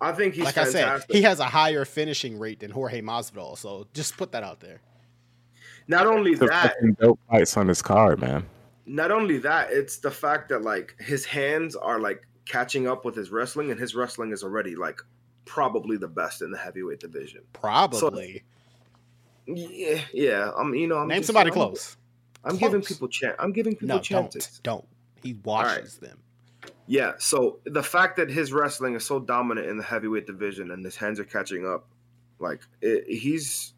I 0.00 0.12
think 0.12 0.34
he's 0.34 0.44
like 0.44 0.54
fantastic. 0.54 0.84
I 0.84 0.98
said, 0.98 1.06
he 1.10 1.22
has 1.22 1.40
a 1.40 1.44
higher 1.44 1.84
finishing 1.84 2.38
rate 2.38 2.60
than 2.60 2.70
Jorge 2.70 3.00
Masvidal. 3.00 3.56
So 3.58 3.86
just 3.94 4.16
put 4.16 4.32
that 4.32 4.42
out 4.42 4.60
there. 4.60 4.80
Not 5.88 6.06
only 6.06 6.34
The 6.34 6.46
that, 6.46 6.74
dope 7.00 7.18
fights 7.30 7.56
on 7.56 7.68
his 7.68 7.82
card, 7.82 8.20
man. 8.20 8.44
not 8.86 9.10
only 9.10 9.38
that, 9.38 9.70
it's 9.70 9.98
the 9.98 10.10
fact 10.10 10.48
that 10.50 10.62
like 10.62 10.94
his 11.00 11.24
hands 11.24 11.74
are 11.76 11.98
like 12.00 12.26
catching 12.46 12.86
up 12.86 13.04
with 13.04 13.14
his 13.16 13.30
wrestling, 13.30 13.70
and 13.70 13.78
his 13.80 13.94
wrestling 13.94 14.32
is 14.32 14.42
already 14.44 14.74
like 14.76 15.00
probably 15.46 15.96
the 15.96 16.08
best 16.08 16.42
in 16.42 16.50
the 16.50 16.58
heavyweight 16.58 17.00
division. 17.00 17.42
Probably. 17.52 18.42
Yeah, 19.46 20.00
yeah. 20.12 20.50
I'm, 20.56 20.74
you 20.74 20.86
know, 20.86 20.98
I'm 20.98 21.08
Name 21.08 21.18
just- 21.18 21.26
somebody 21.28 21.50
I'm- 21.50 21.54
close. 21.54 21.96
I'm 22.44 22.56
giving 22.56 22.82
people 22.82 23.08
chance. 23.08 23.36
I'm 23.38 23.52
giving 23.52 23.74
people 23.74 23.88
No, 23.96 24.00
chances. 24.00 24.60
don't. 24.62 24.82
Don't. 24.82 24.88
He 25.22 25.34
watches 25.44 25.96
them. 25.98 26.18
Yeah. 26.86 27.12
So 27.18 27.60
the 27.64 27.82
fact 27.82 28.16
that 28.18 28.30
his 28.30 28.52
wrestling 28.52 28.94
is 28.94 29.06
so 29.06 29.18
dominant 29.18 29.68
in 29.68 29.76
the 29.78 29.82
heavyweight 29.82 30.26
division 30.26 30.70
and 30.70 30.84
his 30.84 30.96
hands 30.96 31.18
are 31.18 31.24
catching 31.24 31.66
up, 31.66 31.86
like 32.38 32.60
it, 32.82 33.04
he's 33.08 33.72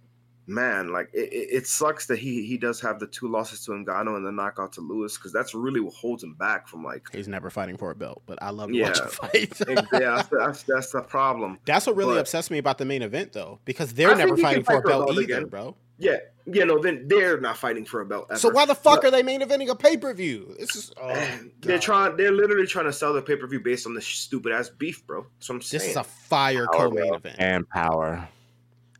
man, 0.48 0.93
like 0.93 1.09
it, 1.12 1.28
it 1.32 1.66
sucks 1.66 2.06
that 2.06 2.18
he 2.18 2.44
he 2.47 2.56
does 2.56 2.80
have 2.80 2.98
the 2.98 3.06
two 3.06 3.28
losses 3.28 3.64
to 3.64 3.72
Ngannou 3.72 4.16
and 4.16 4.24
the 4.26 4.32
knockout 4.32 4.72
to 4.74 4.80
Lewis 4.80 5.16
because 5.16 5.32
that's 5.32 5.55
really 5.55 5.80
what 5.80 5.94
holds 5.94 6.22
him 6.24 6.34
back 6.34 6.66
from 6.66 6.82
like. 6.84 7.06
He's 7.12 7.28
never 7.28 7.51
fighting 7.51 7.76
for 7.76 7.90
a 7.90 7.94
belt, 7.94 8.22
but 8.26 8.40
I 8.43 8.51
love 8.51 8.70
to 8.70 8.76
Yeah. 8.76 8.88
watch 8.88 8.98
him 9.01 9.06
fight. 9.09 9.60
yeah, 9.68 9.76
that's, 9.93 10.28
that's 10.28 10.62
that's 10.64 10.90
the 10.93 11.02
problem. 11.02 11.59
That's 11.64 11.86
what 11.86 11.94
really 11.97 12.14
But- 12.14 12.20
upsets 12.22 12.51
me 12.51 12.59
about 12.59 12.78
the 12.78 12.84
main 12.84 13.02
event, 13.02 13.32
though, 13.32 13.60
because 13.64 13.93
they're 13.94 14.10
I 14.12 14.14
never 14.14 14.36
fighting 14.36 14.64
for 14.64 14.72
fight 14.72 14.78
a 14.78 14.82
for 14.82 14.86
a 14.86 14.90
belt 14.90 15.06
belt 15.09 15.18
either, 15.18 15.22
again. 15.36 15.44
bro. 15.48 15.76
Yeah, 15.98 16.16
yeah. 16.47 16.64
No, 16.64 16.81
then 16.81 17.06
they're 17.09 17.40
not 17.40 17.56
fighting 17.56 17.85
for 17.85 18.01
a 18.01 18.06
belt. 18.06 18.27
Ever. 18.31 18.39
So 18.39 18.51
why 18.51 18.64
the 18.66 18.74
fuck 18.74 19.02
But- 19.02 19.06
are 19.06 19.10
they 19.10 19.23
main 19.23 19.40
eventing 19.40 19.68
a 19.68 19.74
pay 19.74 19.97
per 19.97 20.12
view? 20.14 20.55
This 20.59 20.74
is 20.77 20.93
oh, 21.01 21.12
they're 21.60 21.77
God. 21.77 21.82
trying. 21.82 22.16
They're 22.16 22.32
literally 22.32 22.66
trying 22.66 22.86
to 22.86 22.93
sell 22.93 23.12
the 23.12 23.23
pay 23.23 23.36
per 23.36 23.47
view 23.47 23.60
based 23.60 23.86
on 23.86 23.94
this 23.94 24.06
stupid 24.06 24.52
ass 24.52 24.68
beef, 24.68 25.06
bro. 25.06 25.27
So 25.40 25.55
I'm 25.55 25.62
saying. 25.62 25.81
This 25.81 25.90
is 25.90 25.97
a 25.97 26.05
fire 26.05 26.66
co-main 26.66 27.14
event. 27.14 27.36
And 27.39 27.68
power. 27.68 28.28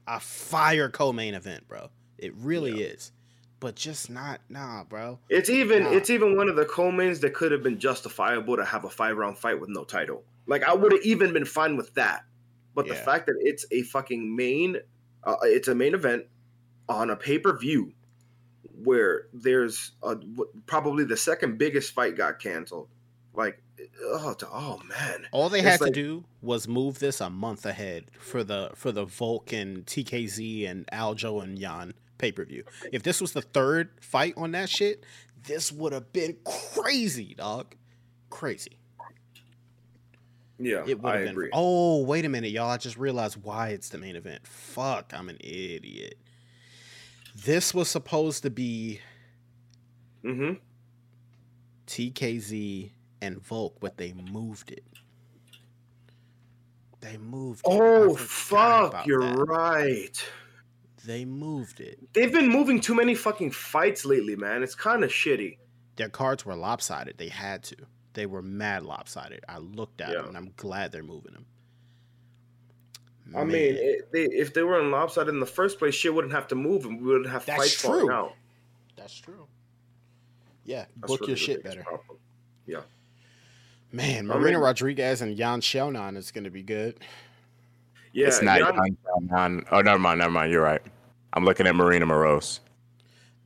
A 0.07 0.21
fire 0.21 0.89
co-main 0.89 1.35
event, 1.35 1.67
bro. 1.69 1.91
It 2.19 2.35
really 2.37 2.83
is. 2.83 3.13
But 3.59 3.75
just 3.75 4.11
not 4.11 4.41
nah, 4.49 4.85
bro. 4.85 5.19
It's 5.29 5.49
even 5.49 5.85
Nah. 5.85 5.93
it's 5.93 6.11
even 6.11 6.37
one 6.37 6.49
of 6.49 6.57
the 6.57 6.67
co-mains 6.67 7.21
that 7.21 7.33
could 7.35 7.53
have 7.53 7.63
been 7.63 7.79
justifiable 7.79 8.57
to 8.57 8.65
have 8.65 8.85
a 8.85 8.91
five 8.91 9.17
round 9.17 9.39
fight 9.39 9.59
with 9.59 9.71
no 9.71 9.83
title. 9.85 10.23
Like 10.47 10.63
I 10.63 10.75
would 10.75 10.93
have 10.93 11.03
even 11.03 11.33
been 11.33 11.47
fine 11.47 11.77
with 11.77 11.93
that. 11.95 12.25
But 12.75 12.87
the 12.87 12.95
fact 12.95 13.27
that 13.27 13.37
it's 13.41 13.65
a 13.71 13.81
fucking 13.83 14.37
main, 14.37 14.77
uh, 15.25 15.37
it's 15.45 15.69
a 15.69 15.75
main 15.75 15.95
event 15.95 16.25
on 16.89 17.11
a 17.11 17.17
pay 17.17 17.39
per 17.39 17.57
view 17.59 17.93
where 18.85 19.27
there's 19.33 19.93
a, 20.03 20.17
probably 20.67 21.05
the 21.05 21.17
second 21.17 21.59
biggest 21.59 21.95
fight 21.95 22.17
got 22.17 22.39
canceled. 22.39 22.89
Like, 23.35 23.61
oh, 24.03 24.35
oh 24.53 24.81
man, 24.89 25.27
All 25.33 25.49
they 25.49 25.59
It's 25.61 25.69
had 25.69 25.81
like- 25.81 25.93
to 25.95 26.01
do 26.03 26.25
was 26.43 26.67
move 26.69 26.99
this 26.99 27.21
a 27.21 27.29
month 27.31 27.67
ahead 27.67 28.05
for 28.19 28.43
the 28.45 28.71
for 28.75 28.93
the 28.93 29.05
Volk 29.05 29.53
and 29.53 29.85
TKZ 29.87 30.71
and 30.71 30.87
Aljo 30.89 31.43
and 31.43 31.59
Yan 31.59 31.93
pay 32.19 32.33
per 32.33 32.45
view. 32.45 32.65
If 32.93 33.03
this 33.03 33.21
was 33.21 33.33
the 33.33 33.43
third 33.43 33.91
fight 34.01 34.35
on 34.37 34.53
that 34.53 34.69
shit, 34.71 35.05
this 35.47 35.71
would 35.73 35.93
have 35.93 36.13
been 36.13 36.37
crazy, 36.45 37.35
dog. 37.35 37.75
Crazy. 38.31 38.79
yeah, 40.59 40.83
It 40.87 41.01
would 41.03 41.09
I 41.11 41.17
have 41.17 41.25
been. 41.25 41.33
agree. 41.33 41.51
Oh, 41.53 42.03
wait 42.05 42.25
a 42.25 42.29
minute, 42.29 42.51
y'all. 42.51 42.71
I 42.71 42.77
just 42.79 42.97
realized 42.97 43.37
why 43.43 43.69
it's 43.71 43.89
the 43.91 43.99
main 43.99 44.17
event. 44.17 44.47
Fuck, 44.47 45.13
I'm 45.15 45.29
an 45.29 45.37
idiot. 45.41 46.19
This 47.47 47.73
was 47.73 47.89
supposed 47.89 48.43
to 48.43 48.51
be 48.51 49.01
hmm 50.23 50.55
TKZ 51.87 52.91
and 53.23 53.41
Volk, 53.41 53.77
but 53.79 53.97
they 53.97 54.13
moved 54.13 54.73
it. 54.73 54.83
They 57.01 57.17
moved 57.19 57.61
it. 57.61 57.71
Oh 57.71 58.17
fuck, 58.17 59.07
you're 59.07 59.21
that. 59.21 59.39
right. 59.47 60.29
They 61.05 61.25
moved 61.25 61.79
it. 61.79 62.01
They've 62.15 62.33
been 62.33 62.49
moving 62.49 62.81
too 62.81 62.97
many 62.97 63.15
fucking 63.15 63.53
fights 63.53 64.05
lately, 64.05 64.35
man. 64.35 64.65
It's 64.65 64.75
kind 64.75 65.05
of 65.05 65.11
shitty. 65.11 65.59
Their 65.95 66.09
cards 66.09 66.45
were 66.45 66.57
lopsided. 66.57 67.17
They 67.17 67.29
had 67.29 67.63
to. 67.65 67.77
They 68.15 68.27
were 68.27 68.43
mad 68.43 68.83
lopsided. 68.83 69.45
I 69.49 69.59
looked 69.59 70.01
at 70.01 70.09
Yeah. 70.09 70.17
them 70.17 70.29
and 70.31 70.37
I'm 70.37 70.53
glad 70.57 70.91
they're 70.91 71.05
moving 71.05 71.35
them. 71.35 71.47
I 73.35 73.45
mean, 73.45 73.75
it, 73.77 74.13
they, 74.13 74.23
if 74.25 74.55
they 74.55 74.63
were 74.63 74.81
in 74.81 74.91
lopsided 74.91 75.33
in 75.35 75.41
the 75.41 75.47
first 75.47 75.79
place, 75.79 75.95
shit 75.95 76.15
wouldn't 76.15 76.33
have 76.35 76.47
to 76.49 76.55
move, 76.55 76.85
and 76.85 77.01
we 77.01 77.07
wouldn't 77.09 77.31
have 77.31 77.45
That's 77.47 77.59
fights 77.59 77.75
falling 77.75 78.07
true. 78.07 78.13
out. 78.15 78.33
that's 78.97 79.19
true. 79.19 79.47
Yeah, 80.65 80.85
That's 80.97 81.11
book 81.13 81.21
really 81.21 81.33
your 81.33 81.37
shit 81.37 81.63
better. 81.65 81.83
problem. 81.83 82.19
Man, 83.93 84.31
I 84.31 84.35
Marina 84.35 84.59
mean- 84.59 84.65
Rodriguez 84.65 85.23
and 85.23 85.37
Yan 85.39 85.61
Xiaonan 85.61 86.17
is 86.17 86.31
going 86.31 86.45
to 86.45 86.51
be 86.51 86.63
good. 86.63 86.97
Yeah, 88.13 88.27
it's 88.29 88.43
not. 88.43 88.59
Jan- 88.59 88.97
Jan- 89.29 89.65
oh, 89.71 89.81
never 89.81 89.99
mind. 89.99 90.19
Never 90.19 90.31
mind. 90.33 90.51
You're 90.53 90.63
right. 90.63 90.83
I'm 91.33 91.45
looking 91.45 91.67
at 91.67 91.75
Marina 91.77 92.07
Moroz. 92.07 92.61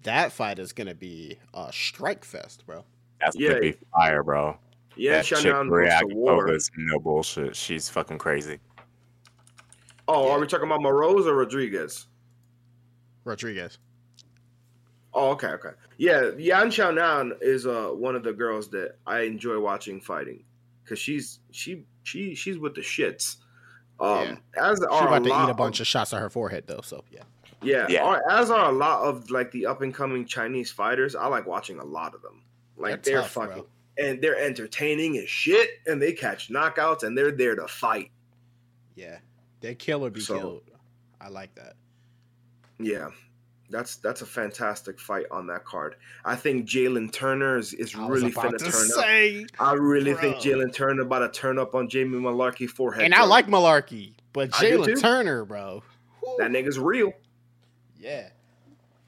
That 0.04 0.32
fight 0.32 0.58
is 0.58 0.72
going 0.72 0.86
to 0.86 0.94
be 0.94 1.36
a 1.52 1.70
strike 1.72 2.24
fest, 2.24 2.64
bro. 2.66 2.84
That's 3.20 3.36
Yeah. 3.38 3.50
gonna 3.50 3.60
be 3.60 3.74
fire, 3.94 4.22
bro. 4.22 4.56
yeah, 4.96 5.16
that 5.16 5.24
chick 5.26 5.42
goes 5.42 5.66
to 5.68 6.06
war. 6.14 6.56
No 6.78 6.98
bullshit. 6.98 7.54
She's 7.54 7.90
fucking 7.90 8.16
crazy. 8.18 8.58
Oh, 10.12 10.26
Yeah. 10.26 10.32
are 10.34 10.40
we 10.40 10.46
talking 10.46 10.66
about 10.66 10.80
Moroz 10.80 11.26
or 11.26 11.34
Rodriguez? 11.34 12.06
Rodriguez. 13.24 13.78
Oh, 15.12 15.30
okay, 15.32 15.48
okay. 15.48 15.70
Yeah, 15.98 16.30
Yan 16.38 16.68
Xiaonan 16.68 17.32
is 17.40 17.66
uh 17.66 17.88
one 17.88 18.14
of 18.14 18.22
the 18.22 18.32
girls 18.32 18.68
that 18.70 18.96
I 19.06 19.20
enjoy 19.20 19.58
watching 19.58 20.00
fighting 20.00 20.44
because 20.84 20.98
she's 20.98 21.40
she 21.50 21.84
she 22.04 22.34
she's 22.34 22.58
with 22.58 22.74
the 22.74 22.80
shits. 22.80 23.36
Um, 23.98 24.38
as 24.56 24.78
She 24.78 24.86
are 24.86 25.08
about 25.08 25.20
a 25.20 25.24
to 25.24 25.30
lot 25.30 25.48
eat 25.48 25.50
a 25.50 25.54
bunch 25.54 25.78
of, 25.78 25.84
of 25.84 25.86
shots 25.88 26.14
at 26.14 26.20
her 26.20 26.30
forehead, 26.30 26.64
though. 26.66 26.80
So 26.82 27.04
yeah, 27.10 27.22
yeah, 27.62 27.86
Yeah. 27.88 28.02
are- 28.04 28.22
as 28.30 28.50
are 28.50 28.70
a 28.70 28.72
lot 28.72 29.02
of 29.02 29.30
like 29.30 29.50
the 29.50 29.66
up 29.66 29.82
and 29.82 29.92
coming 29.94 30.24
Chinese 30.24 30.70
fighters. 30.70 31.14
I 31.14 31.26
like 31.26 31.46
watching 31.46 31.78
a 31.80 31.84
lot 31.84 32.14
of 32.14 32.22
them. 32.22 32.42
Like 32.76 33.02
They're 33.02 33.14
they're, 33.14 33.22
tough, 33.22 33.34
bro. 33.34 33.46
fucking 33.48 33.64
and 33.98 34.22
they're 34.22 34.38
entertaining 34.38 35.18
as 35.18 35.28
shit, 35.28 35.70
and 35.86 36.00
they 36.00 36.12
catch 36.12 36.48
knockouts, 36.48 37.02
and 37.02 37.18
they're 37.18 37.32
there 37.32 37.54
to 37.56 37.66
fight. 37.68 38.10
yeah, 38.94 39.18
they 39.60 39.74
kill 39.74 40.04
or 40.04 40.10
be 40.10 40.20
So- 40.20 40.38
killed. 40.38 40.62
I 41.20 41.28
like 41.28 41.54
that. 41.56 41.74
Yeah, 42.78 43.10
that's 43.68 43.96
that's 43.96 44.22
a 44.22 44.26
fantastic 44.26 44.98
fight 44.98 45.26
on 45.30 45.46
that 45.48 45.66
card. 45.66 45.96
I 46.24 46.34
think 46.34 46.66
Jalin 46.66 47.12
Turner 47.12 47.58
is, 47.58 47.74
is 47.74 47.94
really 47.94 48.32
finna 48.32 48.56
to 48.56 48.70
turn 48.70 49.42
up. 49.44 49.50
I 49.60 49.74
really 49.74 50.14
think 50.14 50.36
Jalin 50.36 50.72
Turner 50.72 51.02
about 51.02 51.18
to 51.20 51.28
turn 51.40 51.58
up 51.58 51.74
on 51.74 51.88
Jamie 51.90 52.18
Mullarkey 52.18 52.68
forehead. 52.70 53.04
and 53.04 53.14
I 53.14 53.24
like 53.24 53.48
Mullarkey, 53.48 54.14
but 54.32 54.50
Jalin. 54.52 54.98
Turner, 54.98 55.44
bro. 55.44 55.82
Whew. 56.20 56.36
that 56.38 56.50
nigga's 56.50 56.78
real. 56.78 57.12
yeah, 57.98 58.30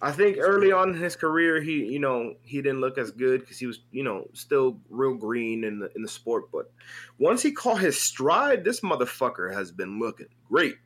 I 0.05 0.11
think 0.11 0.39
early 0.41 0.73
on 0.73 0.91
in 0.91 1.01
his 1.01 1.15
career, 1.15 1.63
he 1.63 1.85
you 1.85 2.01
know 2.01 2.35
he 2.43 2.61
didn't 2.61 2.81
look 2.81 2.99
as 2.99 3.13
good 3.13 3.41
because 3.41 3.59
he 3.59 3.67
was 3.67 3.81
you 3.93 4.03
know 4.03 4.27
still 4.33 4.81
real 4.91 5.15
green 5.15 5.63
in 5.63 5.79
the 5.79 5.91
in 5.95 6.03
the 6.03 6.09
sport. 6.09 6.51
But 6.51 6.73
once 7.19 7.41
he 7.41 7.53
caught 7.53 7.81
his 7.81 8.01
stride, 8.01 8.65
this 8.65 8.81
motherfucker 8.81 9.55
has 9.55 9.71
been 9.71 10.01
looking 10.01 10.27
great. 10.49 10.77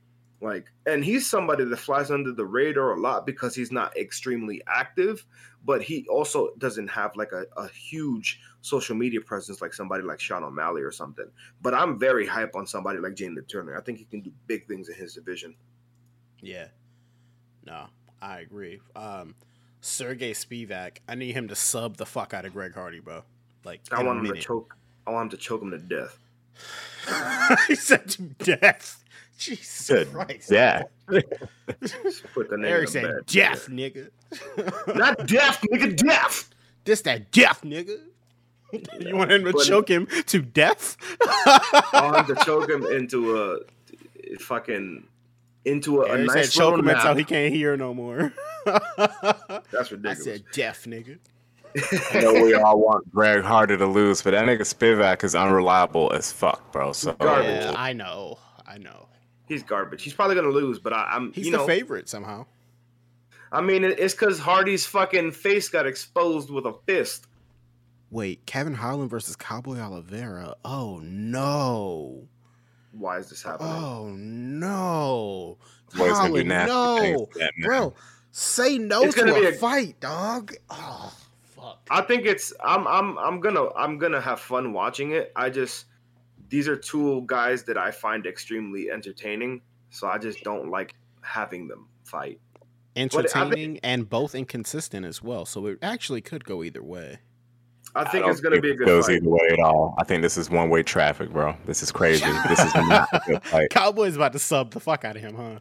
Like, 0.42 0.66
and 0.84 1.02
he's 1.02 1.26
somebody 1.26 1.64
that 1.64 1.76
flies 1.78 2.10
under 2.10 2.30
the 2.30 2.44
radar 2.44 2.92
a 2.92 3.00
lot 3.00 3.24
because 3.24 3.54
he's 3.54 3.72
not 3.72 3.96
extremely 3.96 4.60
active, 4.66 5.24
but 5.64 5.82
he 5.82 6.06
also 6.08 6.50
doesn't 6.58 6.88
have 6.88 7.16
like 7.16 7.32
a, 7.32 7.46
a 7.56 7.68
huge 7.68 8.38
social 8.60 8.94
media 8.94 9.22
presence 9.22 9.62
like 9.62 9.72
somebody 9.72 10.02
like 10.02 10.20
Sean 10.20 10.44
O'Malley 10.44 10.82
or 10.82 10.92
something. 10.92 11.24
But 11.62 11.72
I'm 11.72 11.98
very 11.98 12.26
hype 12.26 12.54
on 12.54 12.66
somebody 12.66 12.98
like 12.98 13.14
Jalin 13.14 13.48
Turner. 13.48 13.78
I 13.78 13.80
think 13.80 13.96
he 13.96 14.04
can 14.04 14.20
do 14.20 14.30
big 14.46 14.68
things 14.68 14.90
in 14.90 14.94
his 14.94 15.14
division. 15.14 15.56
yeah. 16.42 16.68
No, 17.64 17.86
I 18.20 18.40
agree. 18.40 18.80
Um, 18.94 19.34
Sergey 19.80 20.32
Spivak, 20.32 20.98
I 21.08 21.14
need 21.14 21.32
him 21.32 21.48
to 21.48 21.54
sub 21.54 21.96
the 21.96 22.06
fuck 22.06 22.34
out 22.34 22.44
of 22.44 22.52
Greg 22.52 22.74
Hardy, 22.74 23.00
bro. 23.00 23.22
Like, 23.64 23.80
I 23.92 24.02
want 24.02 24.26
him 24.26 24.34
to 24.34 24.40
choke. 24.40 24.76
I 25.06 25.10
want 25.10 25.32
him 25.32 25.38
to 25.38 25.44
choke 25.44 25.62
him 25.62 25.70
to 25.70 25.78
death. 25.78 26.18
he 27.68 27.74
said 27.74 28.08
to 28.10 28.22
death. 28.22 29.04
Jesus 29.38 29.88
Good. 29.88 30.12
Christ. 30.12 30.50
Yeah. 30.50 30.84
Put 31.06 32.50
the 32.50 32.56
name 32.56 32.64
Eric 32.64 32.88
said 32.88 33.26
death, 33.26 33.68
nigga. 33.68 34.08
Not 34.96 35.26
death, 35.26 35.60
nigga, 35.70 35.96
death. 35.96 36.50
this 36.84 37.02
that 37.02 37.30
death, 37.30 37.62
nigga. 37.62 37.98
you 38.98 39.16
want 39.16 39.30
him 39.30 39.44
to 39.44 39.52
choke 39.64 39.88
him 39.88 40.08
to 40.26 40.40
death? 40.40 40.96
I 41.20 42.10
want 42.12 42.28
him 42.28 42.36
to 42.36 42.44
choke 42.44 42.68
him 42.68 42.84
into 42.86 43.38
a 43.38 43.58
fucking 44.38 45.06
into 45.66 46.02
a, 46.02 46.12
a 46.14 46.18
nice 46.18 46.52
said 46.52 46.60
choke 46.60 46.78
him 46.78 46.88
until 46.88 47.14
he 47.14 47.24
can't 47.24 47.52
hear 47.52 47.76
no 47.76 47.92
more. 47.92 48.32
That's 48.64 48.80
ridiculous. 48.96 49.66
I 49.76 49.78
ridiculous. 49.90 50.24
said 50.24 50.44
deaf 50.52 50.84
nigga. 50.84 51.18
I 52.14 52.20
know 52.20 52.32
we 52.32 52.54
all 52.54 52.80
want 52.80 53.10
Greg 53.12 53.42
Hardy 53.42 53.76
to 53.76 53.86
lose, 53.86 54.22
but 54.22 54.30
that 54.30 54.46
nigga 54.46 54.62
Spivak 54.62 55.24
is 55.24 55.34
unreliable 55.34 56.10
as 56.12 56.32
fuck, 56.32 56.72
bro. 56.72 56.92
So 56.92 57.12
Garbage. 57.14 57.64
Yeah, 57.64 57.74
I 57.76 57.92
know. 57.92 58.38
I 58.66 58.78
know. 58.78 59.08
He's 59.46 59.62
garbage. 59.62 60.02
He's 60.02 60.14
probably 60.14 60.34
gonna 60.34 60.48
lose, 60.48 60.78
but 60.78 60.92
I, 60.92 61.08
I'm 61.12 61.32
He's 61.32 61.46
you 61.46 61.52
the 61.52 61.58
know 61.58 61.66
favorite 61.66 62.08
somehow. 62.08 62.46
I 63.52 63.60
mean 63.60 63.84
it's 63.84 64.14
because 64.14 64.38
Hardy's 64.38 64.86
fucking 64.86 65.32
face 65.32 65.68
got 65.68 65.86
exposed 65.86 66.50
with 66.50 66.66
a 66.66 66.74
fist. 66.86 67.26
Wait, 68.10 68.44
Kevin 68.46 68.74
Holland 68.74 69.10
versus 69.10 69.36
Cowboy 69.36 69.78
Oliveira. 69.78 70.56
Oh 70.64 71.00
no. 71.02 72.26
Why 72.98 73.18
is 73.18 73.28
this 73.30 73.42
happening? 73.42 73.72
Oh 73.72 74.08
no, 74.16 75.58
Boy's 75.96 76.12
gonna 76.12 76.28
Colin, 76.28 76.48
nasty 76.48 76.72
no, 76.72 76.98
things 77.00 77.20
to 77.32 77.38
that 77.38 77.52
man. 77.56 77.68
bro. 77.68 77.94
Say 78.30 78.78
no 78.78 79.02
It's 79.02 79.14
gonna 79.14 79.32
to 79.32 79.40
be 79.40 79.46
a, 79.46 79.50
a- 79.50 79.52
fight, 79.52 79.98
dog. 80.00 80.54
Oh 80.70 81.12
fuck. 81.44 81.80
I 81.90 82.02
think 82.02 82.26
it's 82.26 82.52
I'm 82.62 82.86
I'm 82.86 83.16
I'm 83.18 83.40
gonna 83.40 83.72
I'm 83.74 83.98
gonna 83.98 84.20
have 84.20 84.40
fun 84.40 84.72
watching 84.72 85.12
it. 85.12 85.32
I 85.36 85.48
just 85.50 85.86
these 86.48 86.68
are 86.68 86.76
two 86.76 87.22
guys 87.26 87.64
that 87.64 87.78
I 87.78 87.90
find 87.90 88.26
extremely 88.26 88.90
entertaining, 88.90 89.62
so 89.90 90.06
I 90.06 90.18
just 90.18 90.42
don't 90.44 90.70
like 90.70 90.94
having 91.22 91.66
them 91.68 91.88
fight. 92.04 92.40
I 92.54 92.58
think- 92.60 93.14
Entertaining 93.14 93.80
and 93.82 94.08
both 94.08 94.34
inconsistent 94.34 95.04
as 95.04 95.22
well, 95.22 95.44
so 95.44 95.66
it 95.66 95.78
actually 95.82 96.20
could 96.22 96.44
go 96.44 96.62
either 96.62 96.82
way. 96.82 97.18
I 97.96 98.02
I 98.02 98.08
think 98.08 98.22
don't 98.24 98.30
it's 98.32 98.40
gonna 98.40 98.60
be 98.60 98.70
a 98.70 98.72
it 98.72 98.76
good 98.76 98.86
goes 98.86 99.06
fight. 99.06 99.16
either 99.16 99.28
way 99.28 99.48
at 99.52 99.58
all. 99.60 99.94
I 99.98 100.04
think 100.04 100.22
this 100.22 100.36
is 100.36 100.50
one 100.50 100.68
way 100.70 100.82
traffic, 100.82 101.30
bro. 101.30 101.54
This 101.66 101.82
is 101.82 101.90
crazy. 101.90 102.24
this 102.48 102.60
is 102.60 102.74
not 102.74 103.08
a 103.12 103.22
good 103.26 103.42
fight. 103.44 103.70
Cowboys 103.70 104.16
about 104.16 104.32
to 104.34 104.38
sub 104.38 104.70
the 104.72 104.80
fuck 104.80 105.04
out 105.04 105.16
of 105.16 105.22
him, 105.22 105.34
huh? 105.34 105.58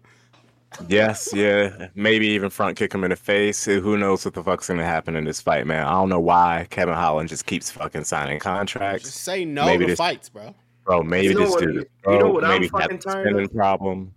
Yes, 0.89 1.29
yeah, 1.33 1.87
maybe 1.95 2.27
even 2.27 2.49
front 2.49 2.75
kick 2.77 2.93
him 2.93 3.05
in 3.05 3.09
the 3.11 3.15
face. 3.15 3.63
Who 3.63 3.97
knows 3.97 4.25
what 4.25 4.33
the 4.33 4.43
fuck's 4.43 4.67
gonna 4.67 4.83
happen 4.83 5.15
in 5.15 5.23
this 5.23 5.39
fight, 5.39 5.65
man? 5.65 5.87
I 5.87 5.91
don't 5.91 6.09
know 6.09 6.19
why 6.19 6.67
Kevin 6.69 6.95
Holland 6.95 7.29
just 7.29 7.45
keeps 7.45 7.71
fucking 7.71 8.03
signing 8.03 8.35
Just 8.37 8.43
contracts, 8.43 9.13
say 9.13 9.45
no 9.45 9.65
Maybe 9.65 9.85
to 9.85 9.91
this- 9.91 9.97
fights, 9.97 10.27
bro. 10.27 10.53
bro. 10.83 11.01
Maybe 11.03 11.27
You 11.27 11.33
know 11.35 11.39
this 11.41 11.51
what- 11.51 11.59
dude, 11.61 11.75
you 11.75 11.85
bro, 12.03 12.19
know 12.19 12.29
what 12.31 12.43
I'm 12.43 12.67
fucking 12.67 12.97
a 12.97 12.99
tired 12.99 13.39
of? 13.43 13.53
problem. 13.53 14.13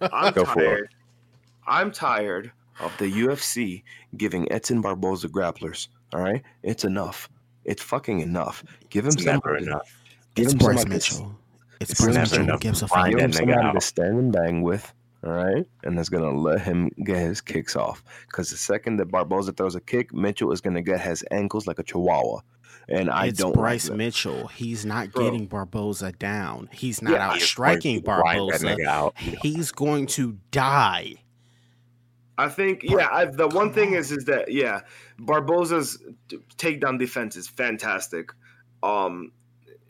I'm 0.00 0.32
Go 0.32 0.44
for 0.46 0.60
it. 0.62 0.64
tired. 0.66 0.88
I'm 1.66 1.90
tired 1.92 2.52
of 2.80 2.96
the 2.98 3.10
UFC 3.10 3.82
giving 4.16 4.50
Edson 4.50 4.80
Barboza 4.80 5.28
grapplers. 5.28 5.88
All 6.14 6.20
right, 6.22 6.42
it's 6.62 6.84
enough. 6.84 7.28
It's 7.64 7.82
fucking 7.82 8.20
enough. 8.20 8.64
Give 8.90 9.04
him 9.04 9.12
It's 9.14 9.24
never 9.24 9.40
somebody. 9.58 9.66
enough. 9.66 10.04
Give 10.34 10.44
It's 10.44 10.52
him 10.52 10.58
Bryce 10.58 10.86
Mitchell. 10.86 11.36
It's 11.80 11.90
It's 11.92 12.00
Bryce 12.00 12.14
never 12.14 12.24
Mitchell. 12.30 12.42
Enough 12.44 12.60
gives 12.60 12.82
a 12.82 12.88
fuck? 12.88 13.08
Give 13.10 13.18
him 13.18 13.30
that 13.32 13.36
somebody 13.38 13.72
to 13.72 13.80
stand 13.80 14.18
and 14.18 14.32
bang 14.32 14.62
with. 14.62 14.92
All 15.24 15.32
right, 15.32 15.66
and 15.82 15.98
that's 15.98 16.08
gonna 16.08 16.30
let 16.30 16.60
him 16.60 16.90
get 17.04 17.16
his 17.16 17.40
kicks 17.40 17.74
off. 17.74 18.04
Because 18.28 18.50
the 18.50 18.56
second 18.56 18.98
that 18.98 19.06
Barboza 19.06 19.52
throws 19.52 19.74
a 19.74 19.80
kick, 19.80 20.14
Mitchell 20.14 20.52
is 20.52 20.60
gonna 20.60 20.82
get 20.82 21.00
his 21.00 21.24
ankles 21.32 21.66
like 21.66 21.80
a 21.80 21.82
chihuahua, 21.82 22.40
and 22.88 23.10
I 23.10 23.26
it's 23.26 23.38
don't. 23.40 23.52
Bryce 23.52 23.88
like. 23.88 23.98
Mitchell. 23.98 24.46
He's 24.48 24.86
not 24.86 25.10
Bro. 25.10 25.24
getting 25.24 25.46
Barboza 25.46 26.12
down. 26.12 26.68
He's 26.70 27.02
not 27.02 27.14
Yeah, 27.14 27.30
out 27.30 27.40
striking 27.40 27.96
to 27.96 28.04
Barboza. 28.04 29.10
He's 29.42 29.72
going 29.72 30.06
to 30.08 30.38
die. 30.52 31.14
I 32.38 32.48
think 32.48 32.82
yeah. 32.82 33.08
I, 33.10 33.24
the 33.26 33.48
one 33.48 33.72
thing 33.72 33.94
is 33.94 34.12
is 34.12 34.24
that 34.26 34.52
yeah, 34.52 34.82
Barboza's 35.18 36.02
takedown 36.58 36.98
defense 36.98 37.36
is 37.36 37.48
fantastic. 37.48 38.30
Um, 38.82 39.32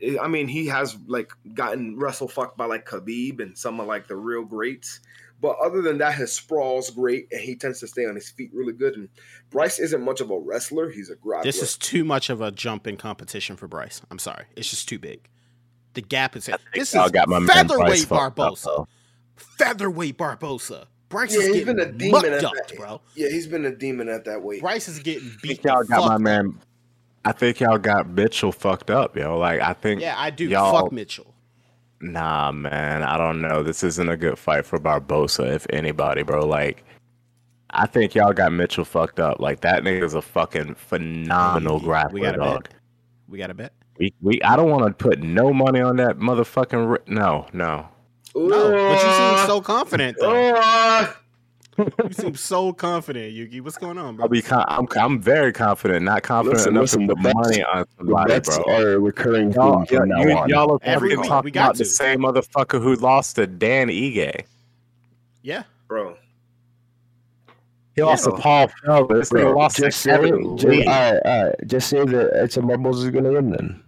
I- 0.02 0.18
I 0.23 0.28
mean 0.28 0.47
he 0.48 0.66
has 0.66 0.97
like 1.06 1.32
gotten 1.55 1.98
wrestle 1.98 2.28
fucked 2.28 2.56
by 2.56 2.66
like 2.66 2.86
Khabib 2.86 3.40
and 3.40 3.56
some 3.59 3.81
of 3.81 3.86
like 3.86 4.06
the 4.09 4.16
real 4.16 4.44
greats. 4.44 5.01
But 5.39 5.59
other 5.62 5.82
than 5.82 5.98
that, 5.98 6.14
his 6.14 6.32
sprawl's 6.32 6.89
great, 6.89 7.28
and 7.31 7.40
he 7.43 7.56
tends 7.56 7.81
to 7.81 7.86
stay 7.86 8.06
on 8.06 8.14
his 8.14 8.31
feet 8.31 8.51
really 8.55 8.73
good. 8.73 8.94
And 8.97 9.10
Bryce 9.51 9.78
isn't 9.78 10.02
much 10.02 10.23
of 10.23 10.31
a 10.31 10.39
wrestler; 10.39 10.89
he's 10.89 11.10
a 11.10 11.16
grappler. 11.16 11.43
This 11.43 11.60
is 11.60 11.77
too 11.77 12.05
much 12.05 12.31
of 12.31 12.40
a 12.40 12.51
jump 12.51 12.86
in 12.86 12.97
competition 12.97 13.55
for 13.56 13.68
Bryce. 13.68 14.01
I'm 14.10 14.18
sorry. 14.18 14.47
It's 14.56 14.70
just 14.70 14.89
too 14.89 14.98
big. 14.98 15.28
The 15.93 16.01
gap 16.01 16.36
is 16.36 16.48
this 16.74 16.94
Y'all 16.94 17.05
is 17.06 17.12
got 17.12 17.28
my 17.28 17.39
man 17.39 17.48
featherweight 17.48 17.98
fucked 18.06 18.12
up, 18.12 18.36
Barboza. 18.36 18.86
featherweight 19.36 20.16
Barboza. 20.16 20.89
Bryce 21.09 21.33
Yeah, 21.35 21.41
is 21.41 21.55
he's 21.55 21.65
been 21.65 21.78
a 21.78 21.91
demon 21.93 22.24
at 22.33 22.45
up, 22.45 22.53
that. 22.53 22.77
bro. 22.77 23.01
yeah, 23.15 23.28
he's 23.28 23.47
been 23.47 23.65
a 23.65 23.70
demon 23.74 24.09
at 24.09 24.24
that 24.24 24.43
weight. 24.43 24.61
Bryce 24.61 24.89
is 24.89 24.99
getting 24.99 25.28
I 25.28 25.37
beat. 25.43 25.49
think 25.49 25.65
y'all 25.65 25.85
got 25.85 26.09
my 26.09 26.19
man. 26.19 26.59
I 27.24 27.33
think 27.33 27.61
y'all 27.61 27.78
got 27.78 28.09
Mitchell 28.09 28.53
fucked 28.53 28.91
up, 28.91 29.16
yo. 29.16 29.39
Like 29.39 29.61
I 29.61 29.73
think 29.73 30.01
Yeah, 30.01 30.15
I 30.16 30.31
do. 30.31 30.45
Y'all- 30.47 30.73
Fuck 30.83 30.93
Mitchell. 30.93 31.33
Nah, 32.01 32.53
man. 32.53 33.03
I 33.03 33.16
don't 33.16 33.41
know. 33.41 33.62
This 33.62 33.83
isn't 33.83 34.09
a 34.09 34.16
good 34.16 34.39
fight 34.39 34.66
for 34.66 34.78
Barboza, 34.78 35.55
if 35.55 35.66
anybody, 35.70 36.23
bro. 36.23 36.45
Like, 36.45 36.85
I 37.70 37.87
think 37.87 38.15
y'all 38.15 38.35
got 38.35 38.53
Mitchell 38.53 38.85
fucked 38.85 39.19
up. 39.19 39.41
Like, 39.41 39.61
that 39.62 39.83
nigga's 39.83 40.12
a 40.15 40.20
fucking 40.20 40.74
phenomenal 40.74 41.78
We 41.78 41.87
grappler, 41.87 42.23
got 42.23 42.35
a 42.35 42.39
dog. 42.39 42.62
bet. 42.65 42.74
We 43.28 43.39
got 43.39 43.51
a 43.51 43.55
bet. 43.55 43.73
We, 43.99 44.12
we, 44.20 44.43
I 44.43 44.57
don't 44.57 44.70
want 44.70 44.87
to 44.87 44.93
put 44.93 45.20
no 45.23 45.55
money 45.55 45.81
on 45.81 45.97
that 45.97 46.19
motherfucking. 46.19 46.91
Ri- 46.93 47.15
no, 47.15 47.47
no. 47.55 47.89
No, 48.37 48.71
but 48.71 49.03
you 49.03 49.37
seem 49.39 49.47
so 49.47 49.61
confident 49.61 50.17
though. 50.21 51.09
You 51.79 52.13
seem 52.13 52.35
so 52.35 52.73
confident, 52.73 53.35
Yugi. 53.35 53.61
What's 53.61 53.77
going 53.77 53.99
on, 53.99 54.17
bro? 54.17 54.25
I'll 54.25 54.29
be. 54.31 54.41
Con- 54.41 54.65
I'm. 54.67 54.87
I'm 54.99 55.21
very 55.21 55.53
confident. 55.53 56.05
Not 56.07 56.23
confident 56.23 56.57
Listen, 56.59 56.73
enough 56.73 56.83
listen, 56.83 57.01
to 57.03 57.07
the 57.09 57.15
put 57.17 57.23
bets- 57.23 57.35
money 57.35 57.63
on 57.65 57.79
The 57.81 57.87
somebody, 57.99 58.29
bets 58.33 58.59
bro. 58.59 58.75
are 58.75 58.99
recurring 58.99 59.53
Y'all, 59.53 59.85
theme 59.85 59.99
from 59.99 60.09
now 60.09 60.21
you, 60.23 60.31
on. 60.39 60.49
y'all 60.49 60.73
are 60.73 60.79
Every 60.83 61.11
probably 61.11 61.17
week, 61.17 61.29
talking 61.29 61.45
we 61.45 61.51
got 61.51 61.65
about 61.67 61.77
the 61.77 61.85
same 61.85 62.21
motherfucker 62.21 62.81
who 62.83 62.95
lost 62.97 63.37
to 63.37 63.47
Dan 63.47 63.89
Ige. 63.89 64.41
Yeah. 65.43 65.65
bro. 65.87 66.17
He 67.95 68.03
lost 68.03 68.25
to 68.25 68.31
Yeah. 68.31 68.41
Paul 68.43 68.69
Felder. 68.85 69.09
This 69.19 69.31
nigga 69.31 69.41
Bro, 69.43 69.57
lost 69.59 69.77
to 69.77 69.83
just 69.83 70.01
say, 70.01 70.11
Kevin 70.13 70.57
just, 70.57 70.69
Lee. 70.69 70.85
all 70.87 71.13
right, 71.13 71.21
all 71.27 71.45
right. 71.47 71.55
Just 71.67 71.89
say 71.91 72.05
that 72.05 72.31
Edson 72.37 72.67
Barboza 72.67 73.05
is 73.07 73.11
gonna 73.11 73.33
win 73.33 73.51
then. 73.51 73.83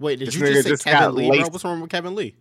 Wait, 0.00 0.18
did 0.18 0.28
This 0.28 0.34
you 0.34 0.40
just 0.46 0.62
say 0.64 0.70
just 0.70 0.84
Kevin 0.84 1.14
Lee, 1.14 1.28
bro? 1.28 1.48
What's 1.50 1.64
wrong 1.64 1.80
with 1.80 1.90
Kevin 1.90 2.14
Lee? 2.16 2.34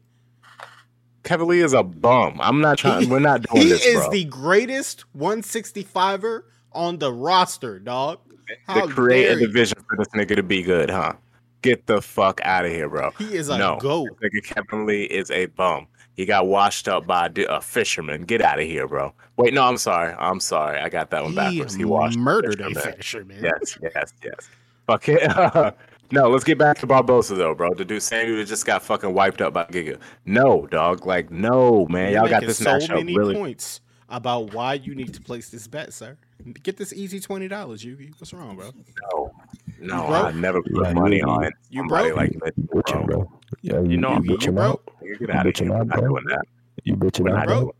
Kevin 1.24 1.48
Lee 1.48 1.62
is 1.62 1.74
a 1.74 1.84
bum. 1.84 2.40
I'm 2.42 2.62
not 2.62 2.78
trying. 2.78 3.04
He- 3.04 3.08
we're 3.08 3.20
not 3.20 3.44
doing 3.44 3.64
He 3.64 3.70
this, 3.70 3.84
He 3.84 3.90
is 3.92 4.02
bro. 4.02 4.12
the 4.12 4.26
greatest 4.26 5.06
165er 5.18 6.44
on 6.74 6.98
the 7.00 7.12
roster, 7.14 7.80
dog. 7.80 8.20
How 8.68 8.86
to 8.86 8.94
create 8.94 9.32
a 9.32 9.40
division 9.40 9.78
for 9.88 9.98
this 9.98 10.08
nigga 10.10 10.36
to 10.36 10.44
be 10.44 10.62
good, 10.62 10.90
huh? 10.90 11.14
Get 11.62 11.86
the 11.86 12.02
fuck 12.02 12.42
out 12.44 12.66
of 12.66 12.72
here, 12.72 12.90
bro. 12.90 13.12
He 13.18 13.36
is 13.36 13.50
a 13.50 13.58
no, 13.58 13.78
goat. 13.80 14.10
nigga 14.22 14.44
Kevin 14.44 14.86
Lee 14.86 15.04
is 15.04 15.30
a 15.32 15.46
bum. 15.46 15.88
He 16.16 16.26
got 16.26 16.48
washed 16.48 16.88
up 16.88 17.08
by 17.08 17.32
a, 17.50 17.62
fisherman. 17.62 18.24
Get 18.24 18.42
out 18.42 18.60
of 18.60 18.66
here, 18.66 18.88
bro. 18.88 19.14
Wait, 19.38 19.54
no, 19.54 19.64
I'm 19.64 19.78
sorry. 19.78 20.14
I'm 20.20 20.40
sorry. 20.40 20.80
I 20.80 20.90
got 20.90 21.10
that 21.12 21.24
one 21.24 21.34
backwards. 21.36 21.74
He 21.76 21.86
washed 21.86 22.18
murdered 22.18 22.60
a 22.60 22.66
fisherman. 22.76 22.98
fisherman. 22.98 23.44
Yes, 23.44 23.78
yes, 23.82 24.14
yes. 24.24 24.50
Fuck 24.88 25.08
it. 25.08 25.22
no, 26.12 26.30
let's 26.30 26.44
get 26.44 26.58
back 26.58 26.78
to 26.80 26.88
Barboza 26.88 27.36
though, 27.36 27.56
bro. 27.56 27.74
The 27.74 27.86
dude 27.86 28.02
saying 28.04 28.28
who 28.28 28.44
just 28.44 28.66
got 28.66 28.84
fucking 28.84 29.14
wiped 29.14 29.42
up 29.42 29.54
by 29.54 29.66
Giga. 29.66 30.00
No, 30.26 30.68
dog. 30.68 31.06
Like, 31.06 31.32
no, 31.32 31.86
man. 31.90 32.12
You're 32.12 32.22
Y'all 32.22 32.30
got 32.30 32.42
this 32.46 32.58
so 32.58 32.66
matchup 32.66 32.96
many 32.96 33.18
really. 33.18 33.36
points 33.36 33.82
about 34.10 34.54
why 34.54 34.74
you 34.76 34.94
need 34.96 35.14
to 35.14 35.22
place 35.22 35.50
this 35.50 35.68
bet, 35.68 35.94
sir. 35.94 36.18
Get 36.64 36.78
this 36.78 36.92
easy 36.94 37.20
twenty 37.20 37.48
dollars, 37.48 37.84
Yugi. 37.86 38.14
What's 38.20 38.34
wrong, 38.34 38.56
bro? 38.56 38.72
No, 39.10 39.32
no, 39.80 40.08
I 40.08 40.32
never 40.32 40.62
put 40.62 40.86
Yeah, 40.88 40.94
money 40.94 41.18
you- 41.18 41.24
on 41.24 41.50
you 41.70 41.80
somebody 41.82 42.10
broke? 42.12 42.18
like 42.18 42.34
Mitchell, 42.34 42.64
Bitching, 42.82 43.06
bro. 43.06 43.18
bro. 43.18 43.32
Yeah, 43.62 43.82
You 43.82 43.98
know 43.98 44.10
I'm 44.10 44.24
bitching 44.24 44.56
broke. 44.56 44.84
out. 44.88 44.94
Nigga, 45.04 45.20
Get 45.20 45.30
out 45.30 45.46
of 45.48 45.58
here. 45.58 45.68
bitching 45.68 45.70
We're 45.70 45.84
not 45.86 46.00
doing 46.00 46.24
that. 46.30 46.42
You 46.84 46.96
bitching 46.96 47.32
out, 47.38 47.46
bro. 47.46 47.72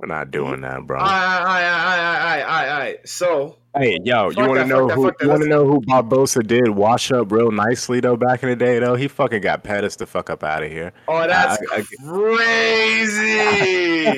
Doing. 0.00 0.10
We're 0.10 0.14
not 0.14 0.26
mm-hmm. 0.26 0.30
doing 0.30 0.60
that, 0.62 0.86
bro. 0.86 0.98
All 0.98 1.04
right, 1.04 1.38
all 1.38 1.44
right, 1.44 1.64
all 1.64 1.70
right, 1.84 1.98
all 1.98 2.24
right, 2.24 2.42
all 2.42 2.48
right, 2.48 2.68
all 2.68 2.78
right. 2.78 3.08
So 3.08 3.56
Hey, 3.76 3.98
yo, 4.04 4.30
you 4.30 4.46
want 4.46 4.60
to 4.60 4.64
know 4.66 4.88
that, 4.88 4.94
who? 4.94 5.04
that. 5.04 5.16
You 5.20 5.28
want 5.28 5.42
to 5.42 5.48
know 5.48 5.66
who 5.66 5.82
Barboza 5.82 6.42
did 6.42 6.70
wash 6.70 7.12
up 7.12 7.30
real 7.30 7.50
nicely 7.50 8.00
though 8.00 8.16
back 8.16 8.42
in 8.42 8.48
the 8.48 8.56
day 8.56 8.78
though? 8.78 8.94
He 8.94 9.06
fucking 9.06 9.42
got 9.42 9.64
Pettis 9.64 9.96
the 9.96 10.06
fuck 10.06 10.30
up 10.30 10.42
out 10.42 10.62
of 10.62 10.70
here. 10.70 10.92
Oh, 11.08 11.26
that's 11.26 11.58
I- 11.70 11.76
I- 11.76 11.82
crazy. 12.08 13.28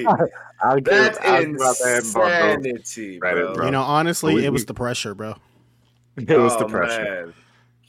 I'll 0.62 0.76
give, 0.76 0.84
that's 0.84 1.18
I'll 1.20 1.40
give 1.40 1.50
my 1.54 1.72
man 1.84 2.02
Barboza 2.12 2.68
insanity, 2.68 3.18
credit, 3.18 3.46
bro. 3.46 3.54
bro. 3.54 3.64
You 3.66 3.70
know, 3.72 3.82
honestly, 3.82 4.34
We- 4.34 4.46
it 4.46 4.52
was 4.52 4.64
the 4.66 4.74
pressure, 4.74 5.14
bro. 5.14 5.34
It 6.16 6.28
was 6.36 6.56
the 6.56 6.64
Oh, 6.64 6.68
pressure. 6.68 7.04
man. 7.04 7.34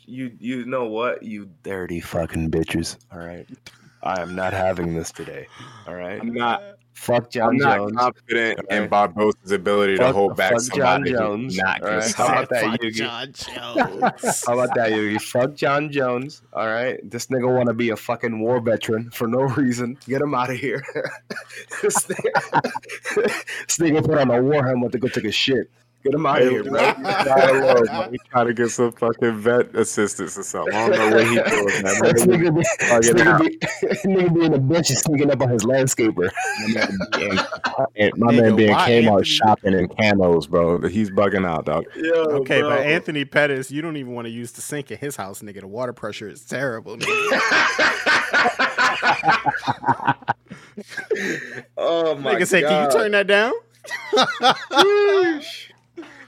You 0.06 0.32
you 0.40 0.66
know 0.66 0.86
what? 0.86 1.24
You 1.24 1.50
dirty 1.64 2.00
fucking 2.00 2.52
bitches. 2.52 2.98
All 3.12 3.20
right. 3.20 3.48
I 4.02 4.22
am 4.22 4.36
not 4.36 4.54
having 4.54 4.96
this 4.96 5.12
today. 5.12 5.48
All 5.88 5.94
right. 5.96 6.20
I'm 6.20 6.34
not. 6.34 6.64
Fuck 7.00 7.32
Jon 7.32 7.58
Jones. 7.58 7.64
I'm 7.64 7.70
not 7.70 7.78
Jones. 7.78 7.96
confident 7.98 8.60
in 8.70 8.78
Okay. 8.80 8.88
Barboza's 8.88 9.52
ability 9.54 9.98
to 9.98 10.12
hold 10.12 10.36
back 10.36 10.52
fuck 10.52 10.76
Jon 10.76 11.06
Jones, 11.06 11.58
not 11.58 11.82
all 11.82 11.90
right? 11.90 12.04
good. 12.04 12.14
How 12.16 12.28
about 12.28 12.50
that, 12.50 12.64
Fuck 12.64 12.82
Yugi? 12.82 12.94
Jon 12.94 13.32
Jones. 13.34 14.44
How 14.46 14.54
about 14.54 14.76
that, 14.76 14.92
you? 14.92 15.18
Fuck 15.20 15.56
Jon 15.56 15.92
Jones. 15.92 16.42
All 16.52 16.68
right. 16.68 17.00
This 17.10 17.28
nigga 17.28 17.52
want 17.56 17.68
to 17.68 17.74
be 17.74 17.90
a 17.92 17.96
fucking 17.96 18.40
war 18.40 18.60
veteran 18.60 19.10
for 19.12 19.28
no 19.28 19.40
reason. 19.58 19.98
Get 20.08 20.22
him 20.22 20.36
out 20.36 20.50
of 20.50 20.58
here. 20.58 20.84
this, 21.82 22.06
nigga, 22.06 23.14
this 23.16 23.78
nigga 23.78 24.06
put 24.06 24.18
on 24.18 24.30
a 24.30 24.42
war 24.42 24.66
helmet 24.68 24.92
to 24.92 25.00
go 25.00 25.08
take 25.08 25.24
a 25.24 25.32
shit. 25.32 25.72
Get 26.04 26.14
him 26.14 26.26
out 26.26 26.42
of 26.42 26.50
here, 26.50 26.64
bro. 26.64 26.80
He's 28.10 28.22
trying 28.30 28.48
to 28.48 28.54
get 28.54 28.70
some 28.70 28.94
fucking 28.94 29.38
vet 29.40 29.76
assistance 29.76 30.38
or 30.38 30.44
something. 30.44 30.74
I 30.74 30.88
don't 30.88 30.98
know 30.98 31.10
what 31.18 31.28
he 31.28 31.36
doing, 31.36 31.84
man. 31.84 32.00
This 32.14 32.26
nigga 32.26 32.56
be, 32.56 32.64
Fuck 32.86 33.02
this 33.02 33.12
nigga 33.12 33.40
be, 33.40 33.58
nigga 34.08 34.34
be 34.34 34.46
in 34.46 34.52
the 34.54 34.60
bench 34.60 34.90
and 34.92 34.98
sneaking 35.00 35.30
up 35.30 35.42
on 35.42 35.50
his 35.50 35.66
landscaper. 35.66 36.32
My 36.68 36.74
man 36.74 36.98
being, 37.12 37.38
and 37.98 38.14
my 38.18 38.32
Nigga, 38.32 38.42
man 38.42 38.56
being 38.56 38.70
Kmart 38.72 38.88
Anthony- 39.10 39.24
shopping 39.26 39.74
in 39.74 39.90
camos, 39.90 40.48
bro. 40.50 40.80
He's 40.88 41.12
bugging 41.12 41.46
out, 41.46 41.66
dog. 41.66 41.84
Yo, 41.98 42.14
Okay, 42.14 42.62
bro. 42.62 42.70
but 42.70 42.80
Anthony 42.80 43.26
Pettis, 43.26 43.70
you 43.70 43.82
don't 43.82 43.98
even 43.98 44.14
want 44.14 44.26
to 44.26 44.32
use 44.32 44.54
the 44.54 44.62
sink 44.62 44.92
in 44.92 44.98
his 45.00 45.18
house, 45.18 45.42
nigga. 45.42 45.60
The 45.60 45.68
water 45.68 45.92
pressure 45.92 46.30
is 46.30 46.46
terrible. 46.46 46.96
Nigga. 46.98 47.10
oh 51.78 52.16
my 52.16 52.32
god. 52.34 52.42
nigga 52.42 52.48
said, 52.48 52.64
"Can 52.64 52.86
you 52.86 52.92
turn 52.98 53.12
that 53.12 53.28
down?" 53.28 53.52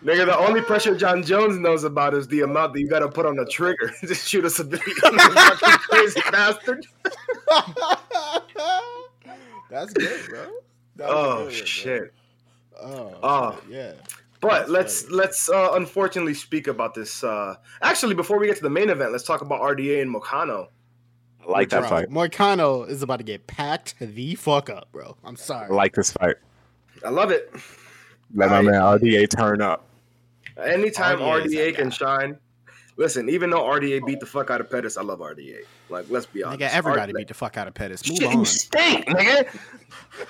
Sheesh. 0.04 0.08
Nigga, 0.08 0.26
the 0.26 0.38
only 0.38 0.62
pressure 0.62 0.96
Jon 0.96 1.24
Jones 1.24 1.58
knows 1.58 1.84
about 1.84 2.14
is 2.14 2.28
the 2.28 2.42
amount 2.42 2.74
that 2.74 2.80
you 2.82 2.90
gotta 2.90 3.08
put 3.10 3.26
on 3.26 3.36
the 3.36 3.46
trigger 3.46 3.92
to 4.02 4.14
shoot 4.16 4.46
a 4.46 4.50
civilian. 4.50 4.96
Fucking 5.00 5.70
crazy 5.80 6.22
bastard. 6.32 6.86
That's 9.70 9.94
good, 9.94 10.30
bro. 10.30 10.48
That 10.98 11.10
Oh 11.10 11.24
good 11.24 11.36
one, 11.38 11.44
bro. 11.46 11.50
shit! 11.52 12.14
Oh, 12.82 13.16
Oh. 13.24 13.60
shit, 13.68 13.72
yeah. 13.74 13.94
But 14.42 14.60
That's 14.62 14.70
let's 14.70 15.02
funny. 15.04 15.16
let's 15.16 15.50
uh, 15.50 15.72
unfortunately 15.74 16.34
speak 16.34 16.68
about 16.68 16.94
this. 16.96 17.24
Uh, 17.24 17.56
actually, 17.82 18.16
before 18.16 18.40
we 18.40 18.48
get 18.48 18.58
to 18.58 18.64
the 18.64 18.70
main 18.72 18.90
event, 18.90 19.12
let's 19.12 19.24
talk 19.24 19.42
about 19.42 19.62
RDA 19.62 20.02
and 20.02 20.14
Moicano. 20.14 20.68
I 21.48 21.52
like 21.52 21.70
that 21.70 21.82
bro, 21.82 21.90
fight. 21.90 22.10
Moicano 22.10 22.88
is 22.90 23.02
about 23.04 23.18
to 23.18 23.24
get 23.24 23.46
packed 23.48 23.96
the 24.00 24.36
fuck 24.36 24.70
up, 24.70 24.92
bro. 24.92 25.16
I'm 25.24 25.36
sorry. 25.36 25.68
I 25.70 25.74
like 25.74 25.94
this 25.94 26.12
fight. 26.12 26.36
I 27.06 27.10
love 27.10 27.32
it. 27.32 27.52
Let 28.34 28.50
my 28.50 28.58
I- 28.58 28.62
man 28.64 28.74
RDA 28.74 29.30
turn 29.30 29.62
up. 29.62 29.86
Anytime 30.58 31.20
RDA 31.20 31.46
RDA, 31.46 31.76
can 31.76 31.90
guy. 31.90 31.96
shine. 31.96 32.38
Listen, 32.98 33.30
even 33.30 33.50
though 33.50 33.62
RDA 33.64 34.06
beat 34.06 34.20
the 34.20 34.26
fuck 34.26 34.50
out 34.52 34.62
of 34.62 34.70
Pettis, 34.70 34.98
I 34.98 35.02
love 35.02 35.20
RDA. 35.20 35.60
Like, 35.90 36.06
let's 36.10 36.26
be 36.26 36.44
honest. 36.44 36.60
Nigga, 36.62 36.70
everybody 36.70 37.14
R- 37.14 37.18
beat 37.20 37.28
the 37.30 37.34
fuck 37.34 37.58
out 37.58 37.68
of 37.68 37.74
Pettis. 37.74 38.08
Move 38.08 38.18
Shit, 38.18 38.28
on. 38.28 38.40
you 38.40 38.46
stink, 38.46 39.06
nigga. 39.08 39.60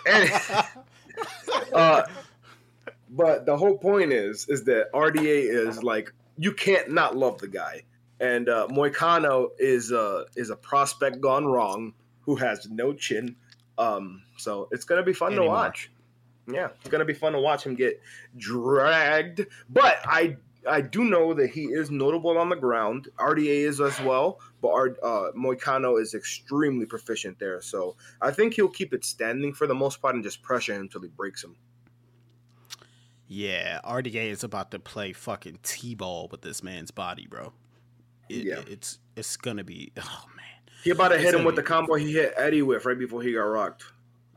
And- 0.07 0.65
uh, 1.73 2.03
but 3.09 3.45
the 3.45 3.57
whole 3.57 3.77
point 3.77 4.13
is, 4.13 4.47
is 4.47 4.63
that 4.65 4.91
RDA 4.93 5.67
is 5.67 5.83
like 5.83 6.13
you 6.37 6.53
can't 6.53 6.91
not 6.91 7.17
love 7.17 7.39
the 7.39 7.47
guy, 7.47 7.83
and 8.19 8.47
uh, 8.47 8.67
Moicano 8.71 9.49
is 9.59 9.91
uh, 9.91 10.23
is 10.35 10.49
a 10.49 10.55
prospect 10.55 11.19
gone 11.19 11.45
wrong 11.45 11.93
who 12.21 12.35
has 12.37 12.67
no 12.69 12.93
chin. 12.93 13.35
Um, 13.77 14.21
so 14.37 14.69
it's 14.71 14.85
gonna 14.85 15.03
be 15.03 15.13
fun 15.13 15.29
Anymore. 15.33 15.47
to 15.47 15.49
watch. 15.51 15.91
Yeah, 16.47 16.69
it's 16.79 16.89
gonna 16.89 17.05
be 17.05 17.13
fun 17.13 17.33
to 17.33 17.39
watch 17.39 17.65
him 17.65 17.75
get 17.75 18.01
dragged. 18.37 19.45
But 19.69 19.99
I 20.05 20.37
I 20.67 20.81
do 20.81 21.03
know 21.05 21.33
that 21.33 21.49
he 21.49 21.65
is 21.65 21.89
notable 21.89 22.37
on 22.37 22.49
the 22.49 22.55
ground. 22.55 23.07
RDA 23.17 23.65
is 23.67 23.81
as 23.81 23.99
well, 24.01 24.39
but 24.61 24.69
our, 24.69 24.89
uh, 25.01 25.31
Moicano 25.31 25.99
is 25.99 26.13
extremely 26.13 26.85
proficient 26.85 27.39
there. 27.39 27.61
So 27.61 27.95
I 28.21 28.31
think 28.31 28.53
he'll 28.53 28.67
keep 28.69 28.93
it 28.93 29.03
standing 29.03 29.53
for 29.53 29.65
the 29.65 29.73
most 29.73 30.01
part 30.01 30.13
and 30.15 30.23
just 30.23 30.43
pressure 30.43 30.73
him 30.75 30.81
until 30.81 31.01
he 31.01 31.07
breaks 31.07 31.43
him. 31.43 31.55
Yeah, 33.27 33.79
RDA 33.85 34.29
is 34.29 34.43
about 34.43 34.71
to 34.71 34.79
play 34.79 35.13
fucking 35.13 35.59
t-ball 35.63 36.27
with 36.29 36.41
this 36.41 36.61
man's 36.61 36.91
body, 36.91 37.27
bro. 37.27 37.53
It, 38.29 38.45
Yeah. 38.45 38.61
it's 38.67 38.99
it's 39.15 39.37
gonna 39.37 39.63
be. 39.63 39.91
Oh 39.97 40.25
man. 40.35 40.45
He 40.83 40.89
about 40.89 41.09
to 41.09 41.15
It's 41.15 41.23
hit 41.23 41.33
him 41.35 41.43
with 41.45 41.55
the 41.55 41.63
combo 41.63 41.95
he 41.95 42.11
hit 42.13 42.33
Eddie 42.37 42.61
with 42.61 42.85
right 42.85 42.97
before 42.97 43.21
he 43.21 43.33
got 43.33 43.41
rocked. 43.43 43.83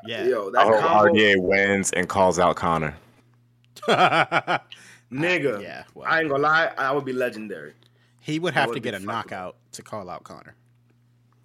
Yeah. 0.07 0.25
Yo, 0.25 0.49
I 0.49 0.53
that 0.53 0.63
hope 0.67 0.81
combo, 0.81 1.13
RDA 1.13 1.41
wins 1.43 1.91
and 1.93 2.09
calls 2.09 2.39
out 2.39 2.57
Conor. 2.57 2.95
nigga. 3.89 5.63
yeah. 5.63 5.85
Well, 5.95 6.07
I 6.09 6.21
ain't 6.21 6.29
gonna 6.31 6.43
lie, 6.43 6.73
I 6.77 6.93
would 6.93 7.05
be 7.05 7.13
legendary. 7.13 7.73
he 8.21 8.39
would 8.39 8.55
have 8.55 8.69
would 8.69 8.75
to 8.75 8.81
get 8.81 8.95
a 8.95 8.97
fucking- 8.99 9.07
knockout 9.07 9.57
to 9.73 9.83
call 9.83 10.09
out 10.11 10.25
Conor. 10.25 10.55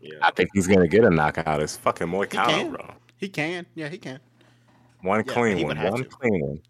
Yeah. 0.01 0.15
I 0.21 0.31
think 0.31 0.49
he's 0.53 0.67
gonna 0.67 0.87
get 0.87 1.03
a 1.03 1.09
knockout. 1.09 1.61
It's 1.61 1.75
fucking 1.77 2.07
Moicano, 2.07 2.45
can. 2.47 2.71
bro. 2.71 2.93
He 3.17 3.27
can. 3.27 3.65
Yeah, 3.75 3.89
he 3.89 3.97
can. 3.97 4.19
One 5.01 5.23
Yeah, 5.25 5.33
clean 5.33 5.65
one. 5.67 5.77
One 5.81 5.97
to. 5.97 6.03
clean 6.05 6.39
one. 6.41 6.61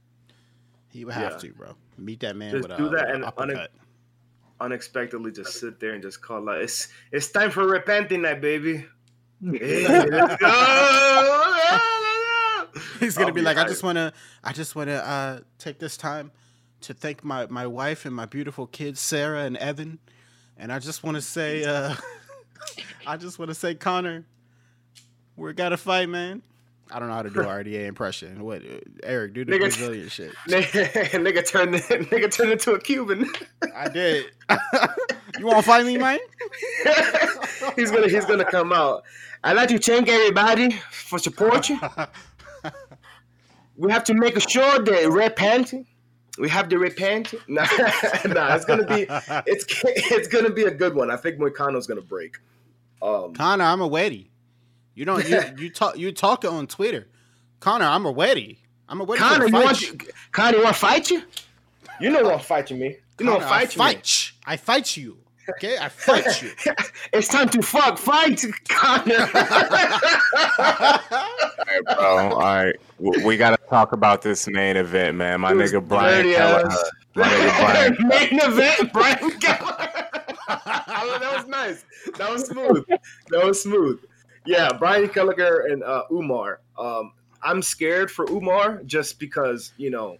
He 0.89 1.05
would 1.05 1.13
have 1.13 1.33
Yeah. 1.33 1.37
to, 1.37 1.53
bro. 1.53 1.75
Meet 1.97 2.21
that 2.21 2.35
man 2.35 2.51
Just 2.51 2.63
with 2.69 2.71
a, 2.71 2.81
do 2.81 2.89
that 2.89 3.09
a 3.09 3.13
and 3.13 3.25
uppercut. 3.25 3.71
Unexpectedly, 4.61 5.31
just 5.31 5.59
sit 5.59 5.79
there 5.79 5.91
and 5.93 6.01
just 6.01 6.21
call 6.21 6.49
out. 6.49 6.59
it's 6.61 6.87
it's 7.11 7.29
time 7.31 7.51
for 7.51 7.65
repenting 7.67 8.21
night, 8.23 8.41
baby. 8.41 8.85
Hey, 9.41 9.87
let's 10.09 10.35
go. 10.35 11.48
He's 12.99 13.15
gonna 13.15 13.27
I'll 13.27 13.33
be 13.33 13.41
be 13.41 13.45
like, 13.45 13.57
I 13.57 13.67
just 13.67 13.83
wanna, 13.83 14.13
I 14.43 14.53
just 14.53 14.75
wanna 14.75 14.93
uh, 14.95 15.39
take 15.57 15.79
this 15.79 15.97
time 15.97 16.31
to 16.81 16.93
thank 16.93 17.23
my 17.23 17.47
my 17.47 17.67
wife 17.67 18.05
and 18.05 18.15
my 18.15 18.25
beautiful 18.25 18.67
kids, 18.67 18.99
Sarah 18.99 19.43
and 19.43 19.57
Evan, 19.57 19.99
and 20.57 20.71
I 20.71 20.79
just 20.79 21.03
want 21.03 21.15
to 21.15 21.21
say, 21.21 21.63
uh, 21.63 21.95
I 23.07 23.17
just 23.17 23.39
want 23.39 23.49
to 23.49 23.55
say, 23.55 23.75
Conor, 23.75 24.25
we 25.35 25.53
got 25.53 25.69
to 25.69 25.77
fight, 25.77 26.09
man. 26.09 26.41
I 26.91 26.97
don't 26.97 27.07
know 27.07 27.13
how 27.13 27.21
to 27.21 27.29
do 27.29 27.41
RDA 27.41 27.85
impression. 27.85 28.43
What, 28.43 28.63
uh, 28.63 28.79
Eric? 29.03 29.33
Do 29.33 29.45
the 29.45 29.51
Nigga. 29.51 29.59
Brazilian 29.59 30.09
shit. 30.09 30.33
nigga, 30.47 30.87
nigga 31.11 31.47
turned 31.47 31.75
nigga 31.75 32.31
turned 32.31 32.51
into 32.51 32.73
a 32.73 32.79
Cuban. 32.79 33.29
I 33.75 33.89
did. 33.89 34.25
you 35.37 35.45
want 35.45 35.57
to 35.57 35.63
fight 35.63 35.85
me, 35.85 35.97
man? 35.97 36.17
He's 37.75 37.91
gonna 37.91 38.07
he's 38.09 38.25
gonna 38.25 38.45
come 38.49 38.73
out. 38.73 39.03
I'd 39.43 39.55
like 39.55 39.69
to 39.69 39.77
thank 39.79 40.07
everybody 40.09 40.71
for 40.91 41.19
support 41.19 41.69
you. 41.69 41.79
We 43.77 43.91
have 43.91 44.03
to 44.05 44.13
make 44.13 44.37
sure 44.49 44.79
that 44.79 45.09
repent. 45.09 45.73
We 46.37 46.49
have 46.49 46.67
to 46.69 46.77
repent. 46.77 47.33
Nah, 47.47 47.65
nah, 48.25 48.55
it's 48.55 48.65
gonna 48.65 48.85
be 48.85 49.05
it's 49.45 49.65
it's 49.85 50.27
gonna 50.27 50.49
be 50.49 50.63
a 50.63 50.71
good 50.71 50.95
one. 50.95 51.09
I 51.11 51.15
think 51.17 51.37
Moicano's 51.37 51.87
gonna 51.87 52.01
break. 52.01 52.37
Um, 53.01 53.33
Conor, 53.33 53.63
I'm 53.63 53.81
a 53.81 53.87
weddie. 53.87 54.29
You 54.95 55.05
don't 55.05 55.27
you 55.27 55.41
you 55.57 55.69
talk 55.69 55.97
you 55.97 56.11
talk 56.11 56.43
on 56.45 56.67
Twitter. 56.67 57.07
Conor, 57.61 57.85
I'm 57.85 58.05
a 58.05 58.13
weddie. 58.13 58.57
I'm 58.89 58.99
a 59.01 59.05
weddie. 59.05 59.19
Conor, 59.19 59.47
you 59.47 59.53
want 59.53 59.81
you. 59.81 59.97
Conor, 60.31 60.57
you 60.57 60.63
want 60.63 60.75
to 60.75 60.79
fight 60.79 61.09
you? 61.09 61.23
You 62.01 62.09
know 62.09 62.23
what 62.23 62.43
fight 62.43 62.69
you 62.71 62.77
me. 62.77 62.97
You 63.19 63.25
know 63.25 63.33
what 63.33 63.43
Conor, 63.43 63.53
I 63.53 63.59
fight 63.65 63.75
you 63.75 63.79
me. 63.79 63.85
fight. 63.93 64.31
I 64.45 64.57
fight 64.57 64.97
you. 64.97 65.17
Okay, 65.49 65.77
I 65.77 65.89
fight 65.89 66.41
you. 66.41 66.51
it's 67.13 67.27
time 67.27 67.49
to 67.49 67.61
fuck 67.61 67.97
fight, 67.97 68.43
Conor. 68.67 69.29
Hey, 71.67 71.79
bro. 71.85 71.95
All 72.31 72.39
right, 72.39 72.75
we 72.99 73.37
gotta 73.37 73.57
talk 73.69 73.91
about 73.91 74.21
this 74.21 74.47
main 74.47 74.75
event, 74.77 75.17
man. 75.17 75.41
My 75.41 75.51
Who's 75.53 75.71
nigga 75.71 75.87
Brian 75.87 76.33
Keller. 76.33 76.69
My 77.15 77.27
nigga 77.27 77.59
Brian. 77.59 77.97
Main 78.07 78.39
event, 78.41 78.93
Brian 78.93 79.31
Keller. 79.39 79.77
that 80.47 81.33
was 81.35 81.47
nice. 81.47 81.85
That 82.17 82.31
was 82.31 82.47
smooth. 82.47 82.85
That 82.87 83.45
was 83.45 83.61
smooth. 83.61 83.99
Yeah, 84.45 84.69
Brian 84.79 85.09
Kelleher 85.09 85.67
and 85.69 85.83
uh, 85.83 86.03
Umar. 86.11 86.61
Um, 86.77 87.11
I'm 87.43 87.61
scared 87.61 88.09
for 88.09 88.25
Umar 88.31 88.81
just 88.85 89.19
because 89.19 89.73
you 89.77 89.91
know 89.91 90.17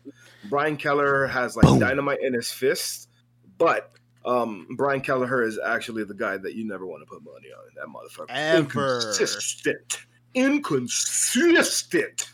Brian 0.50 0.78
Keller 0.78 1.26
has 1.28 1.56
like 1.56 1.66
Boom. 1.66 1.80
dynamite 1.80 2.20
in 2.22 2.34
his 2.34 2.52
fist, 2.52 3.10
but 3.58 3.92
um, 4.30 4.68
Brian 4.78 5.02
Kelleher 5.02 5.44
is 5.44 5.60
actually 5.66 6.04
the 6.04 6.14
guy 6.14 6.38
that 6.38 6.54
you 6.54 6.68
never 6.68 6.86
want 6.86 7.02
to 7.02 7.06
put 7.08 7.24
money 7.24 7.48
on. 7.52 7.66
That 7.76 7.88
motherfucker. 7.88 8.30
Ever. 8.30 8.98
Inconsistent. 8.98 10.06
Inconsistent. 10.36 12.30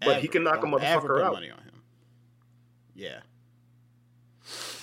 But 0.00 0.20
he 0.20 0.28
can 0.28 0.44
knock 0.44 0.64
a 0.64 0.70
Don't 0.70 0.82
ever 0.82 1.08
motherfucker 1.08 1.24
out. 1.24 1.32
Money 1.34 1.50
on 1.50 1.58
him. 1.58 1.82
Yeah. 2.94 3.20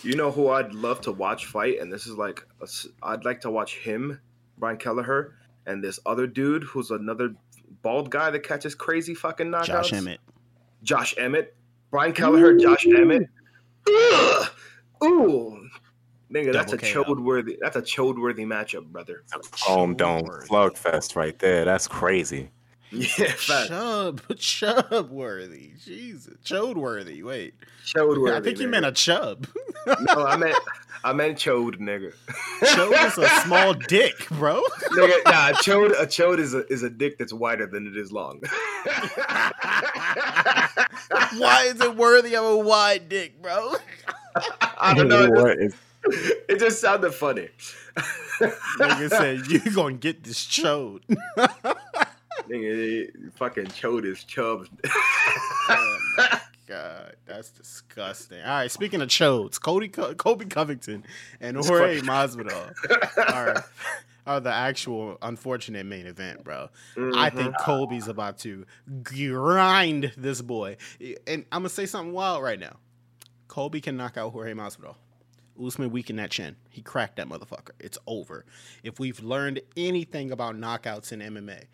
You 0.03 0.15
know 0.15 0.29
who 0.29 0.49
I'd 0.49 0.73
love 0.73 1.01
to 1.01 1.11
watch 1.11 1.47
fight, 1.47 1.79
and 1.79 1.91
this 1.91 2.05
is 2.05 2.15
like 2.15 2.45
a 2.61 2.67
I'd 3.01 3.25
like 3.25 3.41
to 3.41 3.49
watch 3.49 3.77
him, 3.77 4.19
Brian 4.59 4.77
Kelleher, 4.77 5.33
and 5.65 5.83
this 5.83 5.99
other 6.05 6.27
dude 6.27 6.63
who's 6.63 6.91
another 6.91 7.33
bald 7.81 8.11
guy 8.11 8.29
that 8.29 8.41
catches 8.43 8.75
crazy 8.75 9.15
fucking 9.15 9.47
knockouts. 9.47 9.65
Josh 9.65 9.93
Emmett. 9.93 10.19
Josh 10.83 11.15
Emmett, 11.17 11.55
Brian 11.89 12.13
Kelleher, 12.13 12.55
Josh 12.55 12.85
Emmett. 12.85 13.27
Ugh! 13.87 14.49
Ooh, 15.03 15.67
nigga, 16.35 16.51
that's 16.53 16.73
a 16.73 16.77
chode 16.77 17.19
worthy. 17.23 17.57
That's 17.61 17.75
a 17.77 17.81
chode 17.81 18.21
worthy 18.21 18.45
matchup, 18.45 18.85
brother. 18.87 19.23
Home 19.61 19.95
dome 19.95 20.23
Worthy. 20.23 20.47
slugfest 20.47 21.15
right 21.15 21.37
there. 21.39 21.63
That's 21.65 21.87
crazy. 21.87 22.49
Yeah, 22.91 23.09
fact. 23.33 23.67
Chub, 23.69 24.21
chub 24.37 25.09
worthy. 25.09 25.71
Jesus, 25.83 26.35
chode 26.45 26.75
worthy. 26.77 27.23
Wait, 27.23 27.55
Chode 27.83 28.21
worthy. 28.21 28.37
I 28.37 28.41
think 28.41 28.59
you 28.59 28.67
nigga. 28.67 28.71
meant 28.71 28.85
a 28.85 28.91
chub. 28.93 29.47
no, 29.87 30.23
I 30.25 30.37
meant 30.37 30.55
I 31.03 31.11
meant 31.11 31.37
chode, 31.37 31.77
nigga. 31.79 32.13
chode 32.61 33.05
is 33.07 33.17
a 33.17 33.27
small 33.41 33.73
dick, 33.73 34.13
bro. 34.29 34.61
nigga, 34.93 35.25
nah, 35.25 35.49
a 35.49 35.53
chode, 35.53 35.91
a 35.99 36.05
chode 36.05 36.39
is 36.39 36.53
a 36.53 36.65
is 36.71 36.83
a 36.83 36.89
dick 36.89 37.17
that's 37.17 37.33
wider 37.33 37.65
than 37.65 37.85
it 37.87 37.97
is 37.97 38.11
long. 38.13 38.39
Why 41.37 41.63
is 41.67 41.81
it 41.81 41.95
worthy 41.97 42.35
of 42.35 42.45
a 42.45 42.57
wide 42.57 43.09
dick, 43.09 43.41
bro? 43.41 43.73
I 44.79 44.93
don't 44.93 45.07
know. 45.09 45.27
What 45.29 45.57
is- 45.59 45.75
it 46.49 46.59
just 46.59 46.79
sounded 46.81 47.11
funny. 47.13 47.49
Nigga 48.39 49.09
said 49.09 49.47
you 49.47 49.59
gonna 49.73 49.95
get 49.95 50.23
this 50.23 50.45
chode. 50.45 51.01
Nigga, 52.49 53.33
fucking 53.35 53.65
chode 53.67 54.05
is 54.05 54.23
chub. 54.23 54.67
Oh 55.69 55.97
my 56.17 56.39
God, 56.67 57.15
that's 57.25 57.49
disgusting. 57.51 58.41
All 58.41 58.47
right, 58.47 58.71
speaking 58.71 59.01
of 59.01 59.07
chodes, 59.09 59.59
Cody, 59.61 59.87
Co- 59.87 60.13
Colby 60.15 60.45
Covington 60.45 61.03
and 61.39 61.57
Jorge 61.57 62.01
Masvidal 62.01 62.73
are, 63.33 63.63
are 64.27 64.39
the 64.39 64.53
actual 64.53 65.17
unfortunate 65.21 65.85
main 65.85 66.05
event, 66.07 66.43
bro. 66.43 66.69
I 66.97 66.99
Mm-hmm. 66.99 67.37
think 67.37 67.55
Colby's 67.61 68.07
about 68.07 68.39
to 68.39 68.65
grind 69.03 70.11
this 70.17 70.41
boy. 70.41 70.77
And 71.25 71.45
I'm 71.51 71.59
gonna 71.61 71.69
say 71.69 71.85
something 71.85 72.13
wild 72.13 72.43
right 72.43 72.59
now. 72.59 72.77
Colby 73.47 73.79
can 73.81 73.95
knock 73.95 74.17
out 74.17 74.31
Jorge 74.33 74.53
Masvidal. 74.53 74.95
Usman 75.63 75.91
weakened 75.91 76.19
that 76.19 76.31
chin. 76.31 76.55
He 76.69 76.81
cracked 76.81 77.17
that 77.17 77.27
motherfucker. 77.27 77.71
It's 77.79 77.97
over. 78.07 78.45
If 78.83 78.99
we've 78.99 79.21
learned 79.21 79.61
anything 79.77 80.31
about 80.31 80.55
knockouts 80.55 81.11
in 81.11 81.19
MMA, 81.19 81.65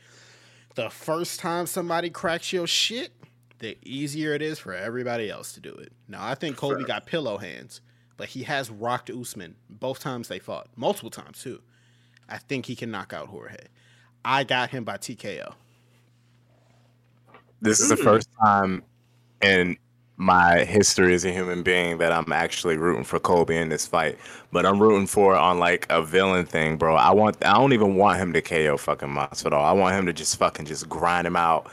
the 0.76 0.90
first 0.90 1.40
time 1.40 1.66
somebody 1.66 2.10
cracks 2.10 2.54
your 2.54 2.68
shit, 2.68 3.12
the 3.60 3.78
easier 3.84 4.34
it 4.34 4.42
is 4.42 4.60
for 4.60 4.74
everybody 4.74 5.30
else 5.30 5.54
to 5.54 5.60
do 5.60 5.74
it. 5.74 5.92
Now, 6.08 6.26
I 6.26 6.36
think 6.36 6.58
Colby 6.58 6.78
Fair. 6.78 6.88
got 6.88 7.06
pillow 7.06 7.38
hands, 7.38 7.82
but 8.18 8.30
he 8.30 8.44
has 8.44 8.70
rocked 8.70 9.10
Usman 9.10 9.56
both 9.70 10.00
times 10.00 10.28
they 10.28 10.40
fought, 10.40 10.68
multiple 10.76 11.12
times 11.12 11.42
too. 11.42 11.62
I 12.30 12.38
think 12.38 12.66
he 12.66 12.76
can 12.76 12.92
knock 12.92 13.14
out 13.14 13.28
Jorge. 13.28 13.58
I 14.24 14.44
got 14.44 14.70
him 14.70 14.84
by 14.84 14.98
TKO. 14.98 15.54
This 17.62 17.80
is 17.80 17.90
the 17.90 17.98
first 17.98 18.30
time 18.44 18.84
in 19.42 19.78
my 20.22 20.64
history 20.66 21.16
as 21.16 21.26
a 21.26 21.32
human 21.32 21.64
being 21.64 21.98
that 21.98 22.12
I'm 22.12 22.32
actually 22.32 22.78
rooting 22.78 23.04
for 23.04 23.20
Colby 23.20 23.58
in 23.58 23.70
this 23.70 23.88
fight. 23.88 24.20
But 24.52 24.68
I'm 24.68 24.80
rooting 24.80 25.08
for 25.08 25.34
it 25.34 25.40
on 25.40 25.58
like 25.58 25.88
a 25.90 26.04
villain 26.04 26.46
thing, 26.46 26.78
bro. 26.78 26.96
I 26.96 27.10
want 27.12 27.44
I 27.44 27.54
don't 27.56 27.74
even 27.74 27.96
want 27.96 28.20
him 28.20 28.32
to 28.34 28.42
KO 28.42 28.78
fucking 28.78 29.10
Masvidal. 29.10 29.64
I 29.64 29.72
want 29.72 29.96
him 29.96 30.06
to 30.06 30.14
just 30.14 30.38
fucking 30.38 30.66
just 30.68 30.88
grind 30.88 31.26
him 31.26 31.36
out, 31.36 31.72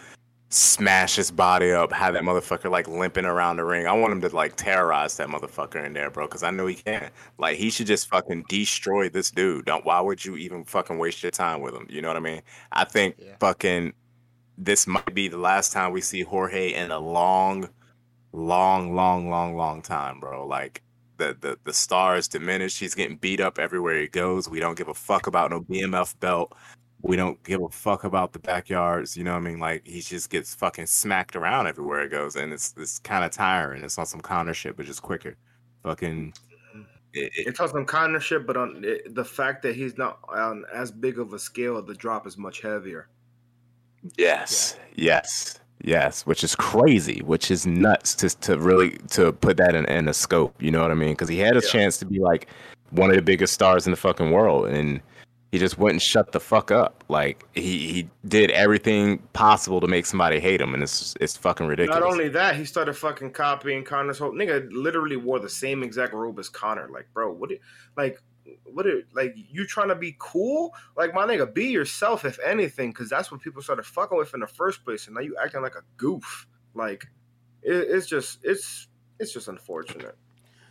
smash 0.48 1.16
his 1.16 1.30
body 1.30 1.72
up, 1.72 1.92
have 1.92 2.14
that 2.14 2.22
motherfucker 2.22 2.70
like 2.70 2.88
limping 2.88 3.26
around 3.26 3.58
the 3.58 3.64
ring. 3.64 3.86
I 3.86 3.92
want 3.92 4.12
him 4.12 4.20
to 4.22 4.34
like 4.34 4.56
terrorize 4.56 5.18
that 5.18 5.28
motherfucker 5.28 5.84
in 5.84 5.92
there, 5.92 6.08
bro, 6.10 6.26
because 6.26 6.42
I 6.42 6.50
know 6.50 6.66
he 6.66 6.76
can. 6.76 7.10
Like 7.36 7.58
he 7.58 7.68
should 7.68 7.86
just 7.86 8.08
fucking 8.08 8.46
destroy 8.48 9.10
this 9.10 9.30
dude. 9.30 9.66
Don't 9.66 9.84
why 9.84 10.00
would 10.00 10.24
you 10.24 10.36
even 10.38 10.64
fucking 10.64 10.96
waste 10.96 11.22
your 11.22 11.32
time 11.32 11.60
with 11.60 11.74
him? 11.74 11.86
You 11.90 12.00
know 12.00 12.08
what 12.08 12.16
I 12.16 12.20
mean? 12.20 12.40
I 12.72 12.84
think 12.84 13.16
Yeah. 13.18 13.34
fucking 13.40 13.92
this 14.56 14.86
might 14.86 15.14
be 15.14 15.28
the 15.28 15.36
last 15.36 15.70
time 15.72 15.92
we 15.92 16.00
see 16.00 16.22
Jorge 16.22 16.72
in 16.72 16.90
a 16.90 16.98
long, 16.98 17.68
long, 18.32 18.94
long, 18.94 19.30
long, 19.30 19.56
long 19.56 19.82
time, 19.82 20.20
bro. 20.20 20.46
Like 20.46 20.82
the 21.18 21.36
the 21.40 21.58
the 21.64 21.72
star 21.72 22.16
is 22.16 22.28
diminished. 22.28 22.78
He's 22.78 22.94
getting 22.94 23.16
beat 23.16 23.40
up 23.40 23.58
everywhere 23.58 24.00
he 24.00 24.08
goes. 24.08 24.48
We 24.48 24.60
don't 24.60 24.78
give 24.78 24.88
a 24.88 24.94
fuck 24.94 25.26
about 25.26 25.50
no 25.50 25.60
BMF 25.62 26.18
belt. 26.20 26.54
We 27.02 27.16
don't 27.16 27.40
give 27.44 27.62
a 27.62 27.68
fuck 27.68 28.04
about 28.04 28.32
the 28.32 28.38
backyards. 28.40 29.16
You 29.16 29.24
know 29.24 29.32
what 29.32 29.38
I 29.38 29.50
mean? 29.50 29.60
Like 29.60 29.86
he 29.86 30.00
just 30.00 30.30
gets 30.30 30.54
fucking 30.54 30.86
smacked 30.86 31.36
around 31.36 31.66
everywhere 31.66 32.02
he 32.02 32.08
goes, 32.08 32.36
and 32.36 32.52
it's 32.52 32.74
it's 32.76 32.98
kind 32.98 33.24
of 33.24 33.30
tiring. 33.30 33.84
It's 33.84 33.98
on 33.98 34.06
some 34.06 34.20
Conor 34.20 34.54
shit, 34.54 34.76
but 34.76 34.86
just 34.86 35.02
quicker. 35.02 35.36
Fucking. 35.82 36.32
It, 37.14 37.32
it, 37.36 37.46
It's 37.48 37.60
on 37.60 37.68
some 37.68 37.86
kind 37.86 38.14
of 38.16 38.24
shit, 38.24 38.46
but 38.46 38.56
on 38.56 38.82
it, 38.84 39.14
the 39.14 39.24
fact 39.24 39.62
that 39.62 39.74
he's 39.74 39.96
not 39.96 40.20
on 40.28 40.64
as 40.72 40.90
big 40.90 41.18
of 41.18 41.32
a 41.32 41.38
scale, 41.38 41.80
the 41.82 41.94
drop 41.94 42.26
is 42.26 42.36
much 42.36 42.60
heavier. 42.60 43.08
Yes, 44.16 44.76
yes, 44.94 45.58
yes. 45.82 46.26
Which 46.26 46.42
is 46.44 46.54
crazy. 46.54 47.22
Which 47.24 47.50
is 47.50 47.66
nuts 47.66 48.14
to 48.16 48.28
to 48.40 48.58
really 48.58 48.98
to 49.10 49.32
put 49.32 49.56
that 49.58 49.74
in, 49.74 49.84
in 49.86 50.08
a 50.08 50.14
scope. 50.14 50.54
You 50.62 50.70
know 50.70 50.82
what 50.82 50.90
I 50.90 50.94
mean? 50.94 51.12
Because 51.12 51.28
he 51.28 51.38
had 51.38 51.56
a 51.56 51.60
Yeah. 51.64 51.70
chance 51.70 51.98
to 51.98 52.06
be 52.06 52.18
like 52.18 52.48
one 52.90 53.10
of 53.10 53.16
the 53.16 53.22
biggest 53.22 53.52
stars 53.52 53.86
in 53.86 53.90
the 53.90 53.96
fucking 53.96 54.30
world, 54.30 54.66
and 54.68 55.00
he 55.52 55.58
just 55.58 55.78
wouldn't 55.78 56.02
shut 56.02 56.32
the 56.32 56.40
fuck 56.40 56.70
up. 56.70 57.04
Like 57.08 57.44
he 57.54 57.88
he 57.88 58.08
did 58.26 58.50
everything 58.50 59.18
possible 59.32 59.80
to 59.80 59.86
make 59.86 60.06
somebody 60.06 60.40
hate 60.40 60.60
him, 60.60 60.74
and 60.74 60.82
it's 60.82 61.14
it's 61.20 61.36
fucking 61.36 61.66
ridiculous. 61.66 62.00
Not 62.00 62.10
only 62.10 62.28
that, 62.28 62.56
he 62.56 62.64
started 62.64 62.94
fucking 62.94 63.32
copying 63.32 63.84
Conor's 63.84 64.18
whole 64.18 64.32
nigga. 64.32 64.68
Literally 64.70 65.16
wore 65.16 65.38
the 65.38 65.48
same 65.48 65.82
exact 65.82 66.12
robe 66.12 66.38
as 66.38 66.48
Conor. 66.48 66.88
Like, 66.92 67.06
bro, 67.14 67.32
what? 67.32 67.50
It, 67.50 67.60
like, 67.96 68.20
what? 68.64 68.86
It, 68.86 69.06
like, 69.14 69.34
you 69.36 69.66
trying 69.66 69.88
to 69.88 69.94
be 69.94 70.16
cool? 70.18 70.74
Like, 70.96 71.14
my 71.14 71.26
nigga, 71.26 71.52
be 71.52 71.66
yourself 71.66 72.24
if 72.24 72.38
anything, 72.44 72.90
because 72.90 73.08
that's 73.08 73.30
what 73.30 73.40
people 73.40 73.62
started 73.62 73.84
fucking 73.84 74.16
with 74.16 74.34
in 74.34 74.40
the 74.40 74.46
first 74.46 74.84
place, 74.84 75.06
and 75.06 75.14
now 75.14 75.20
you 75.20 75.36
acting 75.42 75.62
like 75.62 75.74
a 75.74 75.82
goof. 75.96 76.46
Like, 76.74 77.06
it, 77.62 77.74
it's 77.74 78.06
just, 78.06 78.38
it's, 78.42 78.88
it's 79.18 79.32
just 79.32 79.48
unfortunate. 79.48 80.16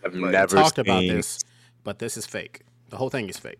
I've 0.03 0.13
we 0.13 0.21
We 0.21 0.29
never 0.29 0.55
talked 0.55 0.79
about 0.79 1.01
this, 1.01 1.43
but 1.83 1.99
this 1.99 2.17
is 2.17 2.25
fake. 2.25 2.61
The 2.89 2.97
whole 2.97 3.09
thing 3.09 3.29
is 3.29 3.37
fake. 3.37 3.59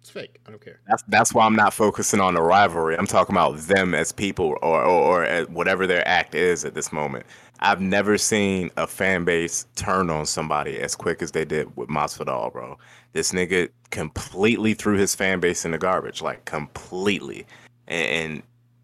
It's 0.00 0.10
fake. 0.10 0.38
I 0.46 0.50
don't 0.50 0.64
care. 0.64 0.80
That's 0.86 1.02
that's 1.08 1.34
why 1.34 1.44
I'm 1.44 1.56
not 1.56 1.74
focusing 1.74 2.20
on 2.20 2.34
the 2.34 2.40
rivalry. 2.40 2.96
I'm 2.96 3.06
talking 3.06 3.34
about 3.34 3.58
them 3.58 3.94
as 3.94 4.12
people 4.12 4.56
or 4.62 4.82
or, 4.82 4.84
or 4.84 5.24
eh, 5.24 5.44
whatever 5.44 5.86
their 5.86 6.06
act 6.08 6.34
is 6.34 6.64
at 6.64 6.74
this 6.74 6.90
moment. 6.90 7.26
I've 7.60 7.80
never 7.80 8.16
seen 8.16 8.70
a 8.76 8.86
fan 8.86 9.24
base 9.24 9.66
turn 9.76 10.08
on 10.08 10.26
somebody 10.26 10.78
as 10.80 10.96
quick 10.96 11.20
as 11.22 11.32
they 11.32 11.44
did 11.44 11.76
with 11.76 11.88
Masvidal, 11.88 12.52
bro. 12.52 12.78
This 13.12 13.32
nigga 13.32 13.68
completely 13.90 14.72
threw 14.74 14.96
his 14.96 15.14
fan 15.14 15.40
base 15.40 15.64
in 15.64 15.72
the 15.72 15.78
garbage, 15.78 16.22
like 16.22 16.44
completely, 16.46 17.46
and, 17.86 18.42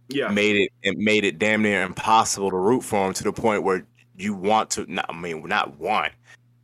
Yeah, 0.09 0.29
made 0.29 0.57
it 0.57 0.73
it 0.83 0.99
made 0.99 1.25
it 1.25 1.39
damn 1.39 1.63
near 1.63 1.83
impossible 1.83 2.51
to 2.51 2.57
root 2.57 2.83
for 2.83 3.07
him 3.07 3.15
to 3.15 3.25
the 3.25 3.33
point 3.33 3.63
where 3.63 3.87
you 4.17 4.35
want 4.35 4.71
to. 4.71 4.85
Not, 4.93 5.07
I 5.09 5.15
mean, 5.15 5.47
not 5.47 5.79
want. 5.79 6.13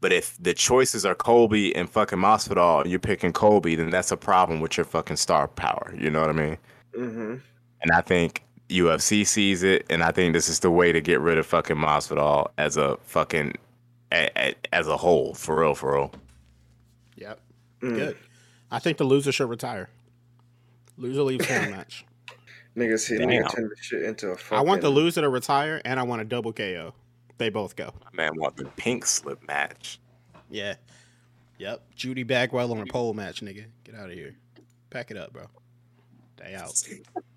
But 0.01 0.13
if 0.13 0.37
the 0.41 0.53
choices 0.53 1.07
are 1.07 1.15
Colby 1.15 1.75
and 1.77 1.89
fucking 1.89 2.19
Masvidal, 2.19 2.83
and 2.83 2.91
you're 2.91 2.99
picking 2.99 3.33
Colby, 3.33 3.77
then 3.77 3.91
that's 3.91 4.11
a 4.11 4.17
problem 4.17 4.61
with 4.61 4.77
your 4.77 4.85
fucking 4.85 5.17
star 5.17 5.49
power. 5.49 5.95
You 5.97 6.11
know 6.11 6.21
what 6.21 6.31
I 6.31 6.33
mean? 6.33 6.59
Mm-hmm. 6.97 7.37
And 7.83 7.93
I 7.95 8.01
think 8.01 8.43
UFC 8.73 9.27
sees 9.27 9.63
it, 9.63 9.87
and 9.91 10.03
I 10.03 10.13
think 10.13 10.33
this 10.35 10.49
is 10.49 10.61
the 10.61 10.71
way 10.71 10.93
to 10.93 11.01
get 11.01 11.21
rid 11.21 11.39
of 11.39 11.47
fucking 11.47 11.77
Masvidal 11.77 12.49
as 12.59 12.77
a 12.77 12.97
fucking 13.05 13.55
a, 14.13 14.31
a, 14.37 14.55
as 14.73 14.89
a 14.89 14.97
whole, 14.97 15.35
for 15.35 15.61
real, 15.61 15.75
for 15.75 15.95
real. 15.95 16.13
Yep. 17.17 17.41
Mm. 17.83 17.95
Good. 17.97 18.17
I 18.71 18.79
think 18.79 18.99
the 18.99 19.05
loser 19.05 19.33
should 19.33 19.49
retire. 19.51 19.89
Loser 20.97 21.23
leaves 21.23 21.47
for 21.47 21.55
a 21.55 21.71
match. 21.71 22.05
Niggas, 22.77 23.01
see, 23.01 23.19
Damn. 23.19 23.29
nigga 23.29 23.55
turned 23.55 23.71
this 23.71 23.81
shit 23.81 24.03
into 24.03 24.31
a 24.31 24.37
fucking. 24.37 24.59
I 24.59 24.63
want 24.63 24.81
the 24.81 24.89
loser 24.89 25.21
to 25.21 25.29
retire, 25.29 25.83
and 25.85 26.01
I 26.01 26.05
want 26.05 26.23
a 26.23 26.25
double 26.25 26.53
KO. 26.53 26.95
They 27.39 27.51
both 27.51 27.77
go. 27.77 27.93
Man, 28.13 28.33
want 28.37 28.57
the 28.57 28.65
pink 28.77 29.05
slip 29.05 29.47
match? 29.47 29.99
Yeah. 30.49 30.75
Yep. 31.59 31.83
Judy 31.95 32.23
Bagwell 32.23 32.73
on 32.73 32.81
a 32.81 32.87
pole 32.87 33.15
match, 33.15 33.43
nigga. 33.43 33.67
Get 33.85 33.95
out 33.95 34.11
of 34.11 34.15
here. 34.15 34.37
Pack 34.91 35.11
it 35.11 35.17
up, 35.17 35.33
bro. 35.33 35.47
Day 36.37 36.55
out. 36.55 36.73